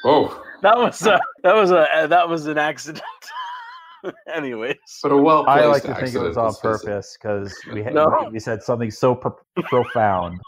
Oh, 0.07 0.43
that 0.63 0.77
was 0.77 1.05
a, 1.07 1.19
that 1.43 1.55
was 1.55 1.71
a 1.71 2.07
that 2.11 2.29
was 2.29 2.47
an 2.47 2.59
accident. 2.59 3.03
Anyways, 4.35 4.77
but 5.03 5.13
a 5.13 5.17
well 5.17 5.45
I 5.49 5.65
like 5.67 5.83
to 5.85 5.95
think 5.95 6.15
it 6.15 6.19
was 6.19 6.37
on 6.37 6.47
let's 6.47 6.61
face 6.61 6.65
it. 6.83 6.85
purpose 6.85 7.19
because 7.21 7.55
we 7.73 7.83
had, 7.83 7.95
No. 7.95 8.29
we 8.33 8.39
said 8.39 8.63
something 8.63 8.91
so 8.91 9.15
pro- 9.15 9.37
profound. 9.65 10.41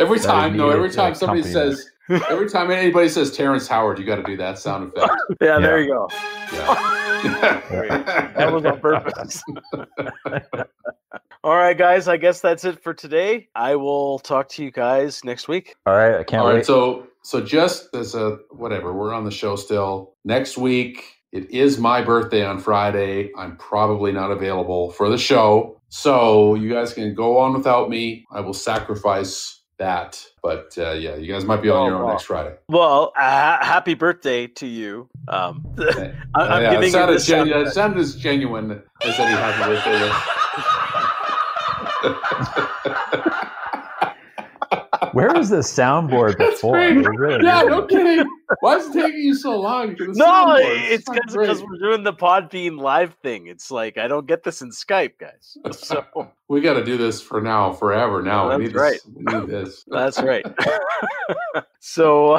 Every 0.00 0.18
time, 0.18 0.56
no, 0.56 0.70
every 0.70 0.90
time 0.90 1.14
somebody 1.14 1.40
accompany 1.42 1.74
says, 1.76 1.90
every 2.28 2.48
time 2.50 2.70
anybody 2.72 3.08
says 3.08 3.30
Terrence 3.36 3.68
Howard, 3.68 3.98
you 4.00 4.04
got 4.04 4.16
to 4.16 4.22
do 4.24 4.36
that 4.36 4.58
sound 4.58 4.92
effect. 4.92 5.12
yeah, 5.40 5.58
there 5.60 5.80
you 5.80 5.88
go. 5.88 6.08
Yeah. 6.52 7.02
That 8.36 8.52
was 8.52 8.64
on 8.66 8.78
purpose. 8.80 9.42
All 11.42 11.54
right, 11.56 11.76
guys. 11.78 12.08
I 12.08 12.16
guess 12.16 12.40
that's 12.40 12.64
it 12.64 12.82
for 12.82 12.92
today. 12.94 13.48
I 13.54 13.76
will 13.76 14.18
talk 14.18 14.48
to 14.50 14.64
you 14.64 14.70
guys 14.70 15.24
next 15.24 15.48
week. 15.48 15.74
All 15.86 15.94
right, 15.96 16.18
I 16.20 16.24
can't 16.24 16.42
All 16.42 16.48
wait. 16.48 16.54
right, 16.56 16.66
so 16.66 17.06
so 17.22 17.40
just 17.40 17.94
as 17.94 18.14
a 18.14 18.38
whatever, 18.50 18.92
we're 18.92 19.14
on 19.14 19.24
the 19.24 19.30
show 19.30 19.56
still. 19.56 20.14
Next 20.24 20.56
week, 20.58 21.15
it 21.32 21.50
is 21.50 21.78
my 21.78 22.02
birthday 22.02 22.44
on 22.44 22.58
Friday. 22.58 23.30
I'm 23.36 23.56
probably 23.56 24.12
not 24.12 24.30
available 24.30 24.90
for 24.92 25.08
the 25.08 25.18
show, 25.18 25.80
so 25.88 26.54
you 26.54 26.72
guys 26.72 26.92
can 26.94 27.14
go 27.14 27.38
on 27.38 27.52
without 27.54 27.90
me. 27.90 28.24
I 28.32 28.40
will 28.40 28.54
sacrifice 28.54 29.60
that, 29.78 30.24
but 30.42 30.72
uh, 30.78 30.92
yeah, 30.92 31.16
you 31.16 31.30
guys 31.30 31.44
might 31.44 31.60
be 31.62 31.68
on 31.68 31.76
Oh, 31.82 31.86
your 31.86 31.96
own 31.96 32.04
wow. 32.04 32.12
next 32.12 32.24
Friday. 32.24 32.54
Well, 32.70 33.12
uh, 33.16 33.62
happy 33.64 33.94
birthday 33.94 34.46
to 34.46 34.66
you. 34.66 35.10
Um, 35.28 35.64
I, 35.78 36.14
I'm 36.34 36.50
Uh, 36.52 36.60
yeah, 36.60 36.70
giving 36.70 36.82
it 36.82 36.86
you 36.86 36.90
sounded, 36.92 37.14
this 37.16 37.26
sound 37.26 37.48
genu- 37.50 37.60
it 37.66 37.72
sounded 37.72 38.00
as 38.00 38.16
genuine 38.16 38.82
as 39.04 39.18
any 39.18 39.32
happy 39.32 39.70
birthday. 39.74 40.45
Where 45.16 45.32
was 45.32 45.48
the 45.48 45.56
soundboard 45.60 46.36
before? 46.36 46.76
really 46.76 47.42
yeah, 47.42 47.62
need 47.62 47.68
no 47.68 47.86
kidding. 47.86 48.28
Why 48.60 48.76
is 48.76 48.88
it 48.88 48.92
taking 48.92 49.22
you 49.22 49.34
so 49.34 49.58
long? 49.58 49.96
to 49.96 50.04
get 50.04 50.12
the 50.12 50.18
No, 50.18 50.56
it's 50.58 51.08
because 51.08 51.62
we're 51.62 51.78
doing 51.78 52.02
the 52.02 52.12
Podbean 52.12 52.78
live 52.78 53.14
thing. 53.22 53.46
It's 53.46 53.70
like 53.70 53.96
I 53.96 54.08
don't 54.08 54.26
get 54.26 54.42
this 54.44 54.60
in 54.60 54.70
Skype, 54.70 55.12
guys. 55.18 55.56
So 55.72 56.04
we 56.48 56.60
got 56.60 56.74
to 56.74 56.84
do 56.84 56.98
this 56.98 57.22
for 57.22 57.40
now, 57.40 57.72
forever. 57.72 58.20
Now 58.20 58.48
That's 58.48 58.58
we 58.58 58.64
need 58.66 58.74
right. 58.74 58.92
this. 58.92 59.06
We 59.06 59.22
need 59.22 59.48
this. 59.48 59.84
that's 59.88 60.20
right. 60.20 60.44
so, 61.80 62.38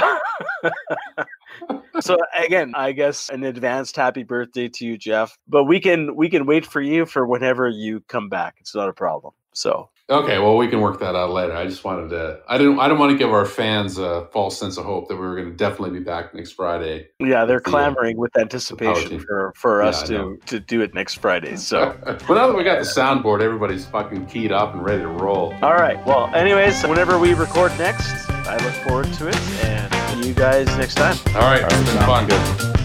so 1.99 2.17
again, 2.45 2.73
I 2.75 2.91
guess 2.91 3.29
an 3.29 3.43
advanced 3.43 3.95
happy 3.95 4.21
birthday 4.21 4.69
to 4.69 4.85
you, 4.85 4.99
Jeff. 4.99 5.35
But 5.47 5.63
we 5.63 5.79
can 5.79 6.15
we 6.15 6.29
can 6.29 6.45
wait 6.45 6.63
for 6.63 6.81
you 6.81 7.07
for 7.07 7.25
whenever 7.25 7.67
you 7.67 8.01
come 8.01 8.29
back. 8.29 8.57
It's 8.59 8.75
not 8.75 8.87
a 8.87 8.93
problem. 8.93 9.33
So 9.53 9.89
Okay, 10.09 10.39
well, 10.39 10.55
we 10.55 10.69
can 10.69 10.79
work 10.79 11.01
that 11.01 11.15
out 11.17 11.31
later. 11.31 11.53
I 11.53 11.65
just 11.65 11.83
wanted 11.83 12.11
to. 12.11 12.39
I 12.47 12.57
didn't. 12.57 12.79
I 12.79 12.87
don't 12.87 12.97
want 12.97 13.11
to 13.11 13.17
give 13.17 13.29
our 13.29 13.45
fans 13.45 13.97
a 13.97 14.25
false 14.31 14.57
sense 14.57 14.77
of 14.77 14.85
hope 14.85 15.09
that 15.09 15.15
we 15.15 15.21
were 15.27 15.35
going 15.35 15.49
to 15.49 15.55
definitely 15.55 15.99
be 15.99 16.03
back 16.05 16.33
next 16.33 16.51
Friday. 16.51 17.09
yeah, 17.19 17.43
they're 17.43 17.59
The, 17.59 17.67
uh, 17.67 17.71
clamoring 17.71 18.15
with 18.15 18.31
anticipation 18.37 19.19
for 19.19 19.51
for 19.57 19.83
Yeah, 19.83 19.89
us 19.89 20.03
to 20.07 20.39
to 20.45 20.61
do 20.61 20.79
it 20.79 20.93
next 20.93 21.15
Friday. 21.15 21.57
So. 21.57 21.93
but 22.05 22.29
now 22.29 22.47
that 22.47 22.55
we 22.55 22.63
got 22.63 22.79
the 22.79 22.85
soundboard, 22.85 23.41
everybody's 23.41 23.85
fucking 23.85 24.27
keyed 24.27 24.53
up 24.53 24.73
and 24.75 24.81
ready 24.85 25.01
to 25.01 25.09
roll. 25.09 25.53
All 25.61 25.73
right. 25.75 26.03
Well, 26.05 26.33
anyways, 26.33 26.83
whenever 26.87 27.19
we 27.19 27.33
record 27.33 27.77
next, 27.77 28.29
I 28.29 28.55
look 28.63 28.73
forward 28.87 29.11
to 29.15 29.27
it, 29.27 29.35
and 29.65 30.21
see 30.23 30.29
you 30.29 30.33
guys 30.33 30.67
next 30.77 30.95
time. 30.95 31.17
All 31.35 31.41
right, 31.41 31.63
All 31.63 31.69
right, 31.69 31.79
it's 31.81 31.91
been 31.91 32.05
fun. 32.05 32.27
good. 32.27 32.76